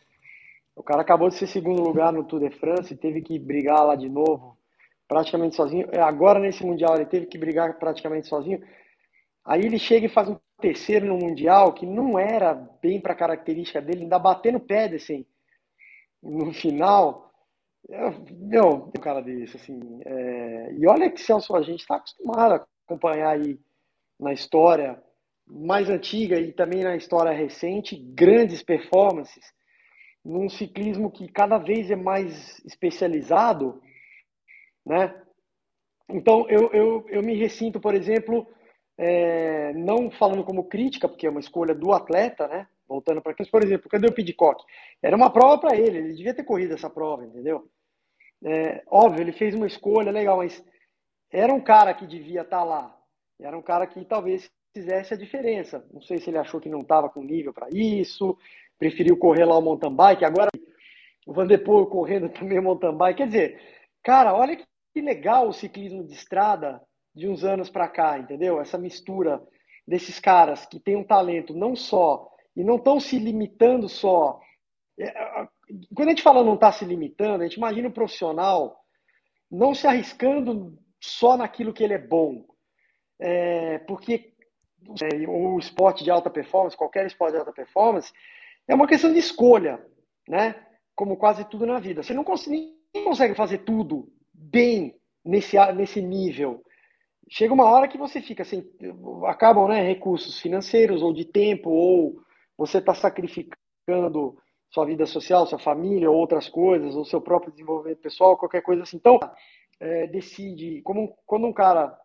O 0.77 0.83
cara 0.83 1.03
acabou 1.03 1.29
de 1.29 1.35
ser 1.35 1.49
segundo 1.49 1.83
lugar 1.83 2.13
no 2.13 2.23
Tour 2.23 2.41
de 2.41 2.51
France, 2.51 2.97
teve 2.97 3.21
que 3.21 3.39
brigar 3.39 3.85
lá 3.85 3.97
de 3.97 4.09
novo, 4.09 4.57
praticamente 5.09 5.57
sozinho. 5.57 5.89
É, 5.91 6.01
agora 6.01 6.39
nesse 6.39 6.65
Mundial 6.65 6.95
ele 6.95 7.07
teve 7.07 7.27
que 7.27 7.37
brigar 7.37 7.79
praticamente 7.79 8.29
sozinho. 8.29 8.63
Aí 9.45 9.63
ele 9.63 9.79
chega 9.79 10.07
e 10.07 10.11
faz 10.11 10.29
um 10.29 10.37
terceiro 10.61 11.07
no 11.07 11.19
Mundial, 11.19 11.73
que 11.73 11.85
não 11.85 12.19
era 12.19 12.55
bem 12.55 13.01
para 13.01 13.13
a 13.13 13.17
característica 13.17 13.81
dele, 13.81 14.03
ainda 14.03 14.19
batendo 14.19 14.61
Pedersen 14.61 15.27
no 16.23 16.53
final. 16.53 17.33
Meu, 18.31 18.91
um 18.97 19.01
cara 19.01 19.21
desse, 19.21 19.57
assim. 19.57 19.81
É... 20.05 20.75
E 20.75 20.87
olha 20.87 21.11
que 21.11 21.21
Celso, 21.21 21.57
a 21.57 21.63
gente 21.63 21.81
está 21.81 21.97
acostumado 21.97 22.55
a 22.55 22.67
acompanhar 22.87 23.31
aí 23.31 23.59
na 24.19 24.33
história 24.33 25.03
mais 25.47 25.89
antiga 25.89 26.39
e 26.39 26.53
também 26.53 26.83
na 26.83 26.97
história 26.97 27.33
recente, 27.33 27.97
grandes 27.97 28.63
performances 28.63 29.45
num 30.25 30.49
ciclismo 30.49 31.11
que 31.11 31.27
cada 31.29 31.59
vez 31.59 31.91
é 31.91 31.97
mais 31.97 32.59
especializado, 32.67 33.81
né? 34.85 35.15
Então, 36.11 36.47
eu, 36.49 36.71
eu, 36.73 37.07
eu 37.09 37.23
me 37.23 37.35
ressinto, 37.35 37.81
por 37.81 37.95
exemplo, 37.95 38.47
é, 38.97 39.73
não 39.75 40.11
falando 40.11 40.45
como 40.45 40.69
crítica, 40.69 41.09
porque 41.09 41.27
é 41.27 41.31
uma 41.31 41.41
escolha 41.41 41.75
do 41.75 41.93
atleta, 41.93 42.49
né? 42.49 42.67
Voltando 42.87 43.21
para 43.21 43.33
aquilo, 43.33 43.51
por 43.51 43.63
exemplo, 43.63 43.89
cadê 43.89 44.09
o 44.09 44.13
Pidcock? 44.13 44.63
Era 45.03 45.17
uma 45.17 45.31
prova 45.31 45.59
para 45.59 45.77
ele, 45.77 45.99
ele 45.99 46.15
devia 46.15 46.35
ter 46.35 46.45
corrido 46.45 46.75
essa 46.75 46.89
prova, 46.91 47.25
entendeu? 47.25 47.69
É, 48.45 48.83
óbvio, 48.87 49.23
ele 49.23 49.33
fez 49.33 49.55
uma 49.55 49.67
escolha 49.67 50.11
legal, 50.11 50.39
mas 50.39 50.65
era 51.31 51.53
um 51.53 51.61
cara 51.61 51.95
que 51.95 52.07
devia 52.07 52.43
estar 52.43 52.59
tá 52.59 52.65
lá. 52.65 52.98
Era 53.41 53.57
um 53.57 53.63
cara 53.63 53.87
que 53.87 54.05
talvez 54.05 54.51
fizesse 54.75 55.15
a 55.15 55.17
diferença. 55.17 55.85
Não 55.93 56.01
sei 56.01 56.19
se 56.19 56.31
ele 56.31 56.39
achou 56.39 56.61
que 56.61 56.69
não 56.69 56.81
estava 56.81 57.09
com 57.09 57.23
nível 57.23 57.53
para 57.53 57.69
isso, 57.73 58.37
preferiu 58.79 59.17
correr 59.17 59.45
lá 59.45 59.57
o 59.57 59.63
mountain 59.63 59.95
bike. 59.95 60.25
Agora 60.25 60.51
o 61.27 61.33
Vanderpool 61.33 61.87
correndo 61.87 62.29
também 62.33 62.61
mountain 62.61 62.97
bike. 62.97 63.19
Quer 63.19 63.27
dizer, 63.27 63.61
cara, 64.03 64.35
olha 64.35 64.57
que 64.57 65.01
legal 65.01 65.49
o 65.49 65.53
ciclismo 65.53 66.05
de 66.05 66.13
estrada 66.13 66.81
de 67.15 67.29
uns 67.29 67.45
anos 67.45 67.71
para 67.71 67.89
cá, 67.89 68.19
entendeu? 68.19 68.61
Essa 68.61 68.79
mistura 68.79 69.43
desses 69.87 70.21
caras 70.21 70.67
que 70.67 70.79
têm 70.79 70.97
um 70.97 71.05
talento 71.05 71.55
não 71.55 71.75
só 71.75 72.29
e 72.55 72.63
não 72.65 72.77
estão 72.77 72.99
se 72.99 73.19
limitando 73.19 73.89
só. 73.89 74.41
É, 74.99 75.13
quando 75.95 76.09
a 76.09 76.11
gente 76.11 76.23
fala 76.23 76.43
não 76.43 76.55
está 76.55 76.73
se 76.73 76.85
limitando, 76.85 77.43
a 77.43 77.47
gente 77.47 77.57
imagina 77.57 77.89
o 77.89 77.93
profissional 77.93 78.77
não 79.51 79.75
se 79.75 79.87
arriscando 79.87 80.79
só 81.01 81.37
naquilo 81.37 81.73
que 81.73 81.83
ele 81.83 81.95
é 81.95 81.99
bom. 81.99 82.45
É, 83.21 83.79
porque 83.79 84.33
é, 85.03 85.29
o 85.29 85.59
esporte 85.59 86.05
de 86.05 86.11
alta 86.11 86.31
performance, 86.31 86.77
qualquer 86.77 87.07
esporte 87.07 87.33
de 87.33 87.39
alta 87.39 87.53
performance, 87.53 88.13
é 88.67 88.75
uma 88.75 88.87
questão 88.87 89.13
de 89.13 89.19
escolha, 89.19 89.85
né? 90.29 90.55
Como 90.95 91.17
quase 91.17 91.45
tudo 91.45 91.67
na 91.67 91.79
vida. 91.79 92.03
Você 92.03 92.15
não 92.15 92.25
consegue, 92.25 92.75
consegue 93.05 93.35
fazer 93.35 93.59
tudo 93.59 94.09
bem 94.33 94.97
nesse, 95.25 95.57
nesse 95.73 96.01
nível. 96.01 96.63
Chega 97.31 97.53
uma 97.53 97.67
hora 97.67 97.89
que 97.89 97.99
você 97.99 98.21
fica 98.21 98.43
assim, 98.43 98.65
acabam 99.27 99.69
né, 99.69 99.83
recursos 99.83 100.41
financeiros 100.41 101.03
ou 101.03 101.13
de 101.13 101.25
tempo, 101.25 101.71
ou 101.71 102.23
você 102.57 102.79
está 102.79 102.95
sacrificando 102.95 104.37
sua 104.71 104.85
vida 104.87 105.07
social, 105.07 105.47
sua 105.47 105.59
família, 105.59 106.11
ou 106.11 106.17
outras 106.17 106.49
coisas, 106.49 106.95
ou 106.95 107.05
seu 107.05 107.21
próprio 107.21 107.53
desenvolvimento 107.53 108.01
pessoal, 108.01 108.37
qualquer 108.37 108.63
coisa 108.63 108.83
assim. 108.83 108.97
Então, 108.97 109.19
é, 109.81 110.07
decide, 110.07 110.81
como 110.83 111.17
quando 111.27 111.47
um 111.47 111.53
cara 111.53 111.97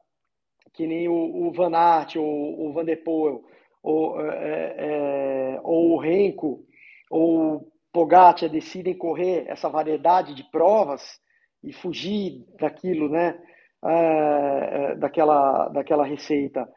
que 0.74 0.88
nem 0.88 1.08
o, 1.08 1.48
o 1.48 1.52
Van 1.52 1.76
Aert 1.76 2.16
ou 2.18 2.68
o 2.68 2.74
Van 2.74 2.84
der 2.84 3.04
Poel, 3.04 3.44
ou, 3.82 4.20
é, 4.22 4.28
é, 4.28 4.76
é, 4.78 5.62
ou 5.64 5.92
o 5.92 5.98
Renko, 6.00 6.66
ou 7.10 7.56
o 7.56 7.72
Pogacar 7.92 8.50
decidem 8.50 8.98
correr 8.98 9.46
essa 9.48 9.70
variedade 9.70 10.34
de 10.34 10.44
provas 10.50 11.20
e 11.64 11.72
fugir 11.72 12.44
daquilo, 12.60 13.08
né? 13.08 13.40
É, 13.86 14.92
é 14.92 14.96
daquela, 14.96 15.70
daquela 15.70 16.06
receita. 16.06 16.68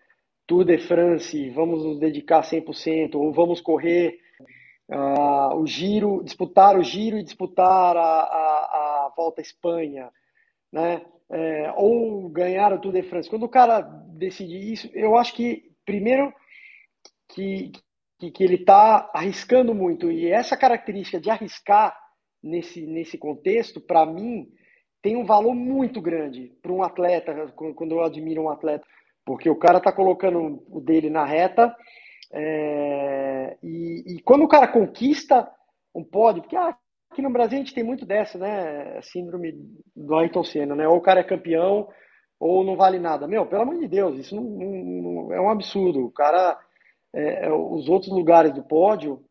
Tour 0.46 0.64
de 0.64 0.78
France, 0.78 1.50
vamos 1.50 1.84
nos 1.84 1.98
dedicar 1.98 2.42
100%, 2.42 3.14
ou 3.14 3.32
vamos 3.32 3.60
correr 3.60 4.18
uh, 4.88 5.56
o 5.56 5.66
giro, 5.66 6.22
disputar 6.22 6.78
o 6.78 6.82
giro 6.82 7.18
e 7.18 7.24
disputar 7.24 7.96
a, 7.96 8.00
a, 8.00 9.06
a 9.06 9.12
Volta 9.16 9.40
à 9.40 9.42
Espanha, 9.42 10.10
né? 10.72 11.04
É, 11.30 11.72
ou 11.76 12.28
ganhar 12.28 12.72
o 12.72 12.80
Tour 12.80 12.92
de 12.92 13.02
France. 13.02 13.28
Quando 13.28 13.44
o 13.44 13.48
cara 13.48 13.80
decide 13.80 14.72
isso, 14.72 14.90
eu 14.94 15.16
acho 15.16 15.34
que, 15.34 15.72
primeiro, 15.84 16.32
que, 17.28 17.72
que, 18.18 18.30
que 18.30 18.44
ele 18.44 18.56
está 18.56 19.10
arriscando 19.14 19.74
muito. 19.74 20.10
E 20.10 20.28
essa 20.30 20.56
característica 20.56 21.20
de 21.20 21.30
arriscar 21.30 21.96
nesse, 22.42 22.86
nesse 22.86 23.18
contexto, 23.18 23.80
para 23.80 24.06
mim, 24.06 24.48
tem 25.02 25.16
um 25.16 25.24
valor 25.24 25.54
muito 25.54 26.00
grande 26.00 26.52
para 26.62 26.72
um 26.72 26.82
atleta, 26.82 27.52
quando 27.54 27.92
eu 27.92 28.02
admiro 28.02 28.42
um 28.42 28.50
atleta. 28.50 28.86
Porque 29.24 29.50
o 29.50 29.56
cara 29.56 29.78
está 29.78 29.92
colocando 29.92 30.64
o 30.68 30.80
dele 30.80 31.10
na 31.10 31.24
reta. 31.24 31.74
É, 32.32 33.56
e, 33.62 34.14
e, 34.14 34.22
quando 34.22 34.44
o 34.44 34.48
cara 34.48 34.68
conquista 34.68 35.50
um 35.94 36.04
pódio, 36.04 36.42
porque 36.42 36.56
ah, 36.56 36.76
aqui 37.10 37.22
no 37.22 37.32
Brasil 37.32 37.58
a 37.58 37.62
gente 37.62 37.74
tem 37.74 37.84
muito 37.84 38.04
dessa, 38.04 38.38
né? 38.38 39.00
Síndrome 39.02 39.54
do 39.94 40.14
Ayrton 40.14 40.44
Senna, 40.44 40.74
né? 40.74 40.86
Ou 40.88 40.96
o 40.96 41.00
cara 41.00 41.20
é 41.20 41.24
campeão 41.24 41.88
ou 42.38 42.64
não 42.64 42.76
vale 42.76 42.98
nada. 42.98 43.26
Meu, 43.26 43.46
pelo 43.46 43.62
amor 43.62 43.78
de 43.78 43.88
Deus, 43.88 44.18
isso 44.18 44.36
não, 44.36 44.42
não, 44.42 44.72
não 45.02 45.32
é 45.32 45.40
um 45.40 45.50
absurdo. 45.50 46.04
O 46.04 46.12
cara, 46.12 46.58
é, 47.14 47.46
é, 47.46 47.52
os 47.52 47.88
outros 47.88 48.12
lugares 48.12 48.52
do 48.52 48.62
pódio, 48.62 49.24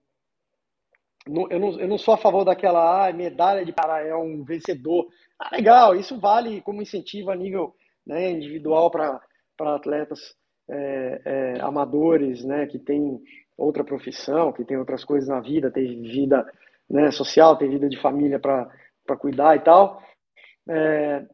eu 1.27 1.59
não, 1.59 1.79
eu 1.79 1.87
não 1.87 1.97
sou 1.97 2.13
a 2.13 2.17
favor 2.17 2.43
daquela 2.43 3.07
ah, 3.07 3.13
medalha 3.13 3.65
de 3.65 3.73
cara 3.73 4.01
é 4.01 4.15
um 4.15 4.43
vencedor. 4.43 5.07
Ah, 5.39 5.55
legal, 5.55 5.95
isso 5.95 6.19
vale 6.19 6.61
como 6.61 6.81
incentivo 6.81 7.31
a 7.31 7.35
nível 7.35 7.73
né, 8.05 8.29
individual 8.29 8.91
para 8.91 9.19
atletas 9.59 10.19
é, 10.69 11.21
é, 11.25 11.61
amadores, 11.61 12.43
né, 12.43 12.67
que 12.67 12.77
tem 12.77 13.19
outra 13.57 13.83
profissão, 13.83 14.51
que 14.51 14.63
tem 14.63 14.77
outras 14.77 15.03
coisas 15.03 15.27
na 15.27 15.39
vida, 15.39 15.71
tem 15.71 16.01
vida 16.01 16.45
né, 16.89 17.11
social, 17.11 17.57
tem 17.57 17.69
vida 17.69 17.89
de 17.89 17.99
família 17.99 18.39
para 18.39 19.17
cuidar 19.17 19.55
e 19.55 19.59
tal, 19.59 20.01
é, 20.69 21.25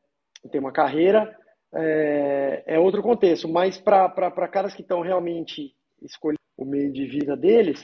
tem 0.52 0.60
uma 0.60 0.72
carreira, 0.72 1.36
é, 1.74 2.64
é 2.66 2.80
outro 2.80 3.02
contexto. 3.02 3.48
Mas 3.48 3.78
para 3.78 4.48
caras 4.48 4.74
que 4.74 4.82
estão 4.82 5.02
realmente 5.02 5.74
escolhendo 6.02 6.40
o 6.58 6.66
meio 6.66 6.92
de 6.92 7.06
vida 7.06 7.36
deles, 7.36 7.84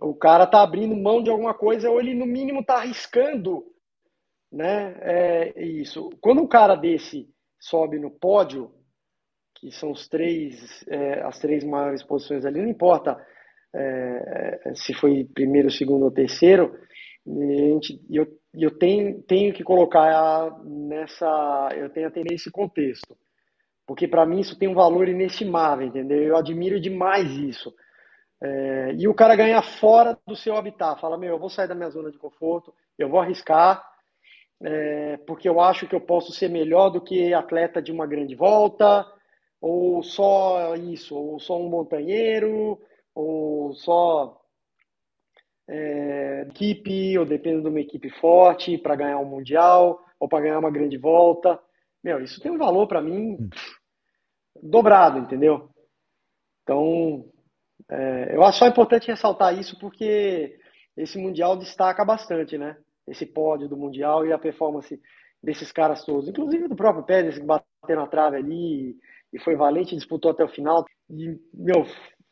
o 0.00 0.14
cara 0.14 0.46
tá 0.46 0.62
abrindo 0.62 0.96
mão 0.96 1.22
de 1.22 1.30
alguma 1.30 1.54
coisa 1.54 1.90
ou 1.90 2.00
ele 2.00 2.14
no 2.14 2.26
mínimo 2.26 2.64
tá 2.64 2.76
arriscando, 2.76 3.64
né? 4.50 4.96
É 5.00 5.64
isso. 5.64 6.10
Quando 6.20 6.40
um 6.40 6.46
cara 6.46 6.76
desse 6.76 7.28
sobe 7.60 7.98
no 7.98 8.10
pódio, 8.10 8.72
que 9.56 9.72
são 9.72 9.90
os 9.90 10.08
três, 10.08 10.84
é, 10.88 11.22
as 11.22 11.38
três 11.38 11.64
maiores 11.64 12.02
posições 12.02 12.44
ali, 12.44 12.60
não 12.60 12.68
importa 12.68 13.18
é, 13.74 14.72
se 14.74 14.94
foi 14.94 15.24
primeiro, 15.34 15.70
segundo 15.70 16.04
ou 16.04 16.10
terceiro, 16.12 16.78
gente, 17.28 18.00
eu, 18.10 18.26
eu 18.54 18.70
tenho, 18.78 19.22
tenho 19.22 19.52
que 19.52 19.62
colocar 19.62 20.58
nessa, 20.64 21.68
eu 21.76 21.90
tenho 21.90 22.10
que 22.10 22.14
ter 22.14 22.30
nesse 22.30 22.50
contexto, 22.50 23.16
porque 23.86 24.08
para 24.08 24.24
mim 24.24 24.40
isso 24.40 24.58
tem 24.58 24.68
um 24.68 24.74
valor 24.74 25.08
inestimável, 25.08 25.86
entendeu? 25.86 26.22
Eu 26.22 26.36
admiro 26.36 26.80
demais 26.80 27.30
isso. 27.32 27.74
É, 28.40 28.94
e 28.96 29.08
o 29.08 29.14
cara 29.14 29.34
ganha 29.34 29.60
fora 29.60 30.16
do 30.26 30.36
seu 30.36 30.56
habitat, 30.56 31.00
fala, 31.00 31.18
meu, 31.18 31.30
eu 31.30 31.38
vou 31.38 31.50
sair 31.50 31.66
da 31.66 31.74
minha 31.74 31.90
zona 31.90 32.10
de 32.10 32.18
conforto, 32.18 32.72
eu 32.96 33.08
vou 33.08 33.20
arriscar, 33.20 33.84
é, 34.62 35.16
porque 35.26 35.48
eu 35.48 35.60
acho 35.60 35.86
que 35.88 35.94
eu 35.94 36.00
posso 36.00 36.32
ser 36.32 36.48
melhor 36.48 36.90
do 36.90 37.00
que 37.00 37.34
atleta 37.34 37.82
de 37.82 37.90
uma 37.90 38.06
grande 38.06 38.34
volta, 38.34 39.04
ou 39.60 40.02
só 40.02 40.74
isso, 40.76 41.16
ou 41.16 41.40
só 41.40 41.58
um 41.58 41.68
montanheiro, 41.68 42.78
ou 43.14 43.72
só 43.74 44.37
é, 45.68 46.46
equipe, 46.48 47.18
ou 47.18 47.24
depende 47.24 47.62
de 47.62 47.68
uma 47.68 47.80
equipe 47.80 48.10
forte 48.18 48.78
para 48.78 48.96
ganhar 48.96 49.18
um 49.18 49.24
mundial, 49.24 50.02
ou 50.18 50.28
para 50.28 50.40
ganhar 50.40 50.58
uma 50.58 50.70
grande 50.70 50.96
volta. 50.96 51.60
Meu, 52.02 52.20
isso 52.22 52.40
tem 52.40 52.50
um 52.50 52.58
valor 52.58 52.86
para 52.86 53.02
mim 53.02 53.36
hum. 53.40 53.48
dobrado, 54.62 55.18
entendeu? 55.18 55.68
Então, 56.62 57.24
é, 57.90 58.34
eu 58.34 58.42
acho 58.42 58.58
só 58.58 58.66
importante 58.66 59.08
ressaltar 59.08 59.58
isso 59.58 59.78
porque 59.78 60.58
esse 60.96 61.18
Mundial 61.18 61.56
destaca 61.56 62.04
bastante, 62.04 62.58
né? 62.58 62.76
Esse 63.06 63.24
pódio 63.24 63.68
do 63.68 63.76
Mundial 63.76 64.26
e 64.26 64.32
a 64.32 64.38
performance 64.38 65.00
desses 65.42 65.70
caras 65.72 66.04
todos, 66.04 66.28
inclusive 66.28 66.68
do 66.68 66.76
próprio 66.76 67.04
Pérez 67.04 67.38
que 67.38 67.44
bateu 67.44 67.96
na 67.96 68.06
trave 68.06 68.36
ali 68.36 68.96
e 69.32 69.38
foi 69.38 69.56
valente, 69.56 69.94
disputou 69.94 70.30
até 70.30 70.44
o 70.44 70.48
final. 70.48 70.84
E, 71.08 71.38
meu, 71.54 71.86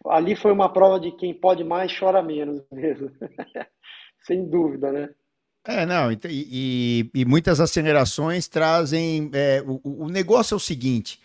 ali 0.06 0.36
foi 0.36 0.52
uma 0.52 0.72
prova 0.72 1.00
de 1.00 1.12
quem 1.12 1.32
pode 1.34 1.64
mais 1.64 1.96
chora 1.96 2.22
menos 2.22 2.62
mesmo. 2.72 3.10
Sem 4.26 4.48
dúvida, 4.48 4.92
né? 4.92 5.08
É, 5.68 5.84
não, 5.84 6.12
e, 6.12 6.18
e, 6.24 7.10
e 7.12 7.24
muitas 7.24 7.60
acelerações 7.60 8.46
trazem. 8.46 9.30
É, 9.32 9.62
o, 9.66 10.04
o 10.04 10.08
negócio 10.08 10.54
é 10.54 10.56
o 10.56 10.60
seguinte: 10.60 11.20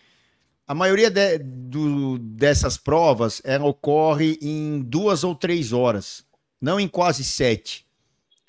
a 0.66 0.74
maioria 0.74 1.10
de, 1.10 1.38
do, 1.38 2.18
dessas 2.18 2.76
provas 2.76 3.40
ela 3.44 3.66
ocorre 3.66 4.38
em 4.42 4.80
duas 4.80 5.22
ou 5.22 5.34
três 5.34 5.72
horas, 5.72 6.24
não 6.60 6.80
em 6.80 6.88
quase 6.88 7.22
sete. 7.22 7.86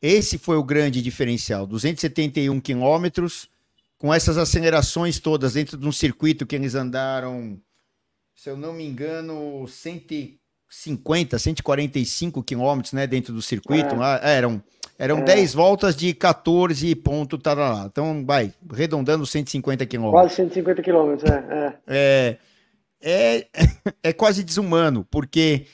Esse 0.02 0.38
foi 0.38 0.58
o 0.58 0.64
grande 0.64 1.02
diferencial. 1.02 1.66
271 1.66 2.60
quilômetros, 2.60 3.48
com 3.98 4.14
essas 4.14 4.38
acelerações 4.38 5.20
todas 5.20 5.54
dentro 5.54 5.78
de 5.78 5.88
um 5.88 5.92
circuito 5.92 6.46
que 6.46 6.56
eles 6.56 6.76
andaram, 6.76 7.60
se 8.36 8.50
eu 8.50 8.58
não 8.58 8.74
me 8.74 8.86
engano, 8.86 9.67
150, 9.67 11.38
145 11.39 12.43
quilômetros 12.43 12.93
né, 12.93 13.08
dentro 13.08 13.34
do 13.34 13.41
circuito. 13.41 13.96
É. 14.22 14.38
Eram 14.38 14.62
eram 14.98 15.20
é. 15.20 15.24
10 15.24 15.53
voltas 15.53 15.95
de 15.95 16.14
14 16.14 16.95
ponto 16.95 17.39
lá. 17.45 17.86
Então, 17.91 18.24
vai, 18.26 18.53
arredondando 18.72 19.26
150 19.26 19.86
quilômetros. 19.86 20.22
Quase 20.22 20.36
150 20.36 20.82
quilômetros, 20.82 21.30
é, 21.30 21.78
é. 21.88 22.38
É, 23.01 23.47
é, 23.53 23.68
é 24.10 24.14
quase 24.14 24.43
desumano, 24.43 25.05
porque 25.10 25.66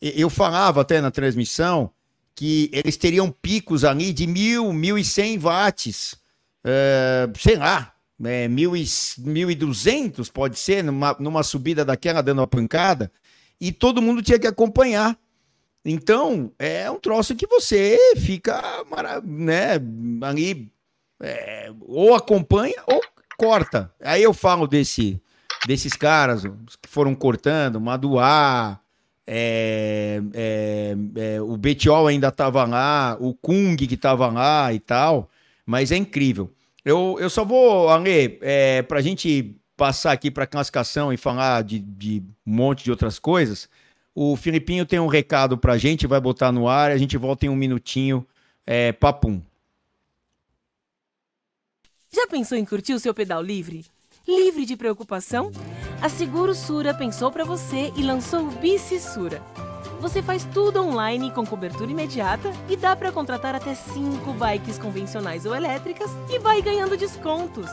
eu 0.00 0.28
falava 0.28 0.82
até 0.82 1.00
na 1.00 1.10
transmissão 1.10 1.90
que 2.34 2.70
eles 2.72 2.96
teriam 2.96 3.30
picos 3.30 3.82
ali 3.82 4.12
de 4.12 4.26
1.000, 4.26 4.70
1.100 4.70 5.40
watts, 5.40 6.14
é, 6.62 7.28
sei 7.38 7.56
lá, 7.56 7.94
é, 8.24 8.48
1.200 8.48 10.30
pode 10.32 10.58
ser, 10.58 10.82
numa, 10.82 11.16
numa 11.18 11.42
subida 11.42 11.84
daquela 11.84 12.22
dando 12.22 12.40
uma 12.40 12.46
pancada, 12.46 13.10
e 13.60 13.72
todo 13.72 14.02
mundo 14.02 14.22
tinha 14.22 14.38
que 14.38 14.46
acompanhar. 14.46 15.18
Então, 15.84 16.52
é 16.58 16.90
um 16.90 16.98
troço 16.98 17.36
que 17.36 17.46
você 17.46 17.98
fica, 18.16 18.60
né, 19.24 19.74
ali, 20.22 20.70
é, 21.20 21.70
ou 21.80 22.14
acompanha 22.14 22.82
ou 22.86 23.00
corta. 23.38 23.92
Aí 24.02 24.22
eu 24.22 24.34
falo 24.34 24.66
desse, 24.66 25.20
desses 25.66 25.92
caras 25.92 26.42
que 26.42 26.88
foram 26.88 27.14
cortando, 27.14 27.80
Maduá, 27.80 28.80
é, 29.26 30.22
é, 30.34 30.96
é, 31.16 31.40
o 31.40 31.56
Betiol 31.56 32.06
ainda 32.06 32.28
estava 32.28 32.64
lá, 32.64 33.16
o 33.18 33.34
Kung 33.34 33.76
que 33.76 33.94
estava 33.94 34.28
lá 34.28 34.72
e 34.72 34.78
tal, 34.78 35.28
mas 35.64 35.90
é 35.90 35.96
incrível. 35.96 36.52
Eu, 36.86 37.16
eu 37.18 37.28
só 37.28 37.44
vou, 37.44 37.88
Ale, 37.88 38.38
é, 38.40 38.80
para 38.80 39.00
a 39.00 39.02
gente 39.02 39.56
passar 39.76 40.12
aqui 40.12 40.30
para 40.30 40.46
classificação 40.46 41.12
e 41.12 41.16
falar 41.16 41.64
de, 41.64 41.80
de 41.80 42.22
um 42.46 42.54
monte 42.54 42.84
de 42.84 42.92
outras 42.92 43.18
coisas, 43.18 43.68
o 44.14 44.36
Filipinho 44.36 44.86
tem 44.86 45.00
um 45.00 45.08
recado 45.08 45.58
pra 45.58 45.76
gente, 45.76 46.06
vai 46.06 46.20
botar 46.20 46.52
no 46.52 46.68
ar, 46.68 46.92
a 46.92 46.96
gente 46.96 47.16
volta 47.16 47.44
em 47.44 47.48
um 47.48 47.56
minutinho. 47.56 48.24
É, 48.64 48.92
papum. 48.92 49.42
Já 52.08 52.28
pensou 52.28 52.56
em 52.56 52.64
curtir 52.64 52.94
o 52.94 53.00
seu 53.00 53.12
pedal 53.12 53.42
livre? 53.42 53.84
Livre 54.26 54.64
de 54.64 54.76
preocupação? 54.76 55.50
A 56.00 56.08
Seguro 56.08 56.54
Sura 56.54 56.94
pensou 56.94 57.32
para 57.32 57.44
você 57.44 57.92
e 57.96 58.02
lançou 58.02 58.46
o 58.46 58.50
Bici 58.52 59.00
Sura. 59.00 59.42
Você 60.00 60.22
faz 60.22 60.44
tudo 60.52 60.82
online 60.82 61.30
com 61.30 61.44
cobertura 61.44 61.90
imediata 61.90 62.52
e 62.68 62.76
dá 62.76 62.94
para 62.94 63.10
contratar 63.10 63.54
até 63.54 63.74
5 63.74 64.32
bikes 64.34 64.78
convencionais 64.78 65.46
ou 65.46 65.54
elétricas 65.54 66.10
e 66.28 66.38
vai 66.38 66.60
ganhando 66.60 66.96
descontos. 66.96 67.70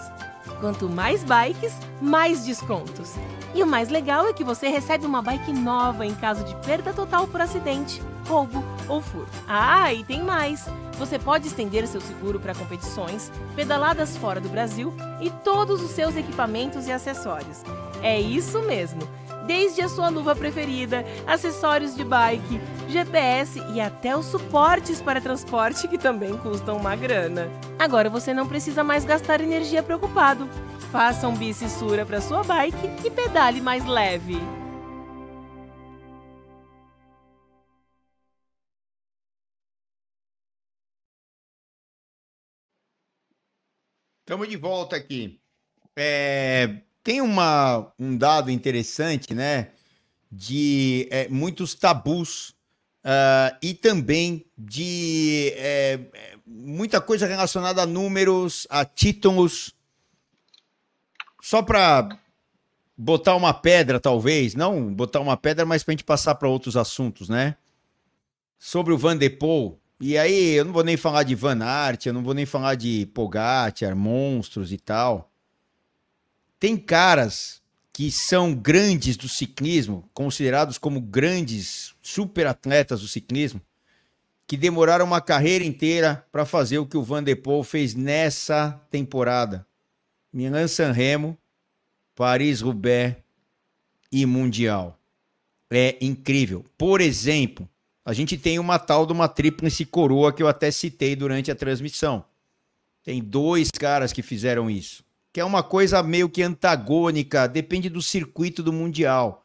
Quanto 0.59 0.89
mais 0.89 1.24
bikes, 1.24 1.74
mais 2.01 2.45
descontos. 2.45 3.13
E 3.53 3.61
o 3.61 3.67
mais 3.67 3.89
legal 3.89 4.28
é 4.28 4.34
que 4.34 4.43
você 4.43 4.69
recebe 4.69 5.05
uma 5.05 5.21
bike 5.21 5.51
nova 5.51 6.05
em 6.05 6.15
caso 6.15 6.43
de 6.45 6.55
perda 6.65 6.93
total 6.93 7.28
por 7.28 7.41
acidente, 7.41 8.01
roubo 8.28 8.63
ou 8.88 9.01
furto. 9.01 9.32
Ah, 9.47 9.93
e 9.93 10.03
tem 10.03 10.24
mais! 10.24 10.65
Você 10.97 11.19
pode 11.19 11.47
estender 11.47 11.88
seu 11.88 11.99
seguro 11.99 12.39
para 12.39 12.55
competições, 12.55 13.32
pedaladas 13.55 14.15
fora 14.15 14.39
do 14.39 14.47
Brasil 14.47 14.93
e 15.19 15.30
todos 15.30 15.82
os 15.82 15.91
seus 15.91 16.15
equipamentos 16.15 16.88
e 16.88 16.91
acessórios. 16.91 17.63
É 18.01 18.19
isso 18.19 18.61
mesmo! 18.61 19.01
Desde 19.46 19.82
a 19.82 19.89
sua 19.89 20.10
luva 20.10 20.36
preferida, 20.36 21.06
acessórios 21.28 21.96
de 21.96 22.04
bike, 22.04 22.60
GPS 22.89 23.60
e 23.74 23.82
até 23.82 24.16
os 24.16 24.26
suportes 24.26 25.02
para 25.02 25.22
transporte 25.22 25.88
que 25.88 25.98
também 25.98 26.38
custam 26.38 26.78
uma 26.78 26.96
grana. 26.96 27.50
Agora 27.80 28.10
você 28.10 28.34
não 28.34 28.48
precisa 28.48 28.84
mais 28.84 29.06
gastar 29.06 29.41
energia 29.41 29.84
preocupado. 29.84 30.48
Faça 30.91 31.28
um 31.28 31.36
bicissura 31.36 32.06
para 32.06 32.22
sua 32.22 32.44
bike 32.44 32.78
e 33.06 33.10
pedale 33.10 33.60
mais 33.60 33.86
leve. 33.86 34.38
Estamos 44.20 44.48
de 44.48 44.56
volta 44.56 44.96
aqui. 44.96 45.39
É, 45.98 46.82
tem 47.04 47.22
uma, 47.22 47.91
um 47.99 48.18
dado 48.18 48.49
interessante, 48.49 49.34
né? 49.34 49.70
De 50.32 51.08
é, 51.12 51.28
muitos 51.28 51.76
tabus 51.76 52.56
uh, 53.04 53.56
e 53.62 53.74
também 53.74 54.45
de 54.58 55.54
é, 55.56 55.99
muita 56.45 57.01
coisa 57.01 57.28
relacionada 57.28 57.82
a 57.82 57.86
números, 57.86 58.66
a 58.70 58.86
títulos. 58.86 59.76
Só 61.41 61.62
para 61.62 62.18
botar 62.97 63.36
uma 63.36 63.54
pedra, 63.54 63.99
talvez, 63.99 64.56
não 64.56 64.93
botar 64.93 65.20
uma 65.20 65.36
pedra, 65.36 65.66
mas 65.66 65.84
para 65.84 65.91
a 65.91 65.93
gente 65.93 66.06
passar 66.06 66.36
para 66.36 66.47
outros 66.47 66.78
assuntos, 66.78 67.28
né? 67.28 67.56
Sobre 68.58 68.93
o 68.93 68.97
Van 68.97 69.18
de 69.18 69.30
Poel. 69.30 69.78
E 69.99 70.18
aí, 70.18 70.56
eu 70.56 70.66
não 70.66 70.74
vou 70.74 70.84
nem 70.84 70.97
falar 70.97 71.24
de 71.24 71.36
Van 71.36 71.62
Aert, 71.62 72.06
eu 72.06 72.14
não 72.14 72.24
vou 72.24 72.34
nem 72.34 72.45
falar 72.45 72.76
de 72.76 73.06
Pogacar, 73.14 73.95
monstros 73.95 74.72
e 74.72 74.78
tal. 74.78 75.32
Tem 76.64 76.78
caras 76.78 77.61
que 77.91 78.09
são 78.09 78.55
grandes 78.55 79.18
do 79.18 79.28
ciclismo, 79.28 80.09
considerados 80.14 80.78
como 80.78 81.01
grandes 81.01 81.93
super 82.01 82.47
atletas 82.47 83.01
do 83.01 83.07
ciclismo, 83.09 83.59
que 84.47 84.55
demoraram 84.55 85.03
uma 85.03 85.20
carreira 85.20 85.66
inteira 85.66 86.26
para 86.32 86.45
fazer 86.45 86.78
o 86.78 86.86
que 86.86 86.95
o 86.95 87.03
Van 87.03 87.22
de 87.22 87.36
Poel 87.36 87.66
fez 87.66 87.93
nessa 87.93 88.82
temporada. 88.89 89.68
Milan 90.32 90.70
San 90.70 90.93
Remo, 90.93 91.38
Paris-Roubaix 92.16 93.18
e 94.09 94.26
Mundial. 94.26 94.97
É 95.70 95.97
incrível. 95.99 96.64
Por 96.78 97.01
exemplo, 97.01 97.68
a 98.05 98.14
gente 98.14 98.38
tem 98.38 98.57
uma 98.57 98.80
tal 98.80 99.05
de 99.05 99.11
uma 99.11 99.28
tríplice 99.28 99.84
coroa 99.84 100.32
que 100.32 100.41
eu 100.41 100.47
até 100.47 100.72
citei 100.72 101.14
durante 101.14 101.51
a 101.51 101.55
transmissão. 101.55 102.24
Tem 103.03 103.22
dois 103.22 103.70
caras 103.70 104.14
que 104.14 104.22
fizeram 104.22 104.70
isso, 104.70 105.03
que 105.34 105.41
é 105.41 105.45
uma 105.45 105.63
coisa 105.63 106.03
meio 106.03 106.29
que 106.29 106.43
antagônica, 106.43 107.47
depende 107.47 107.89
do 107.89 108.03
circuito 108.03 108.61
do 108.61 108.71
Mundial, 108.71 109.43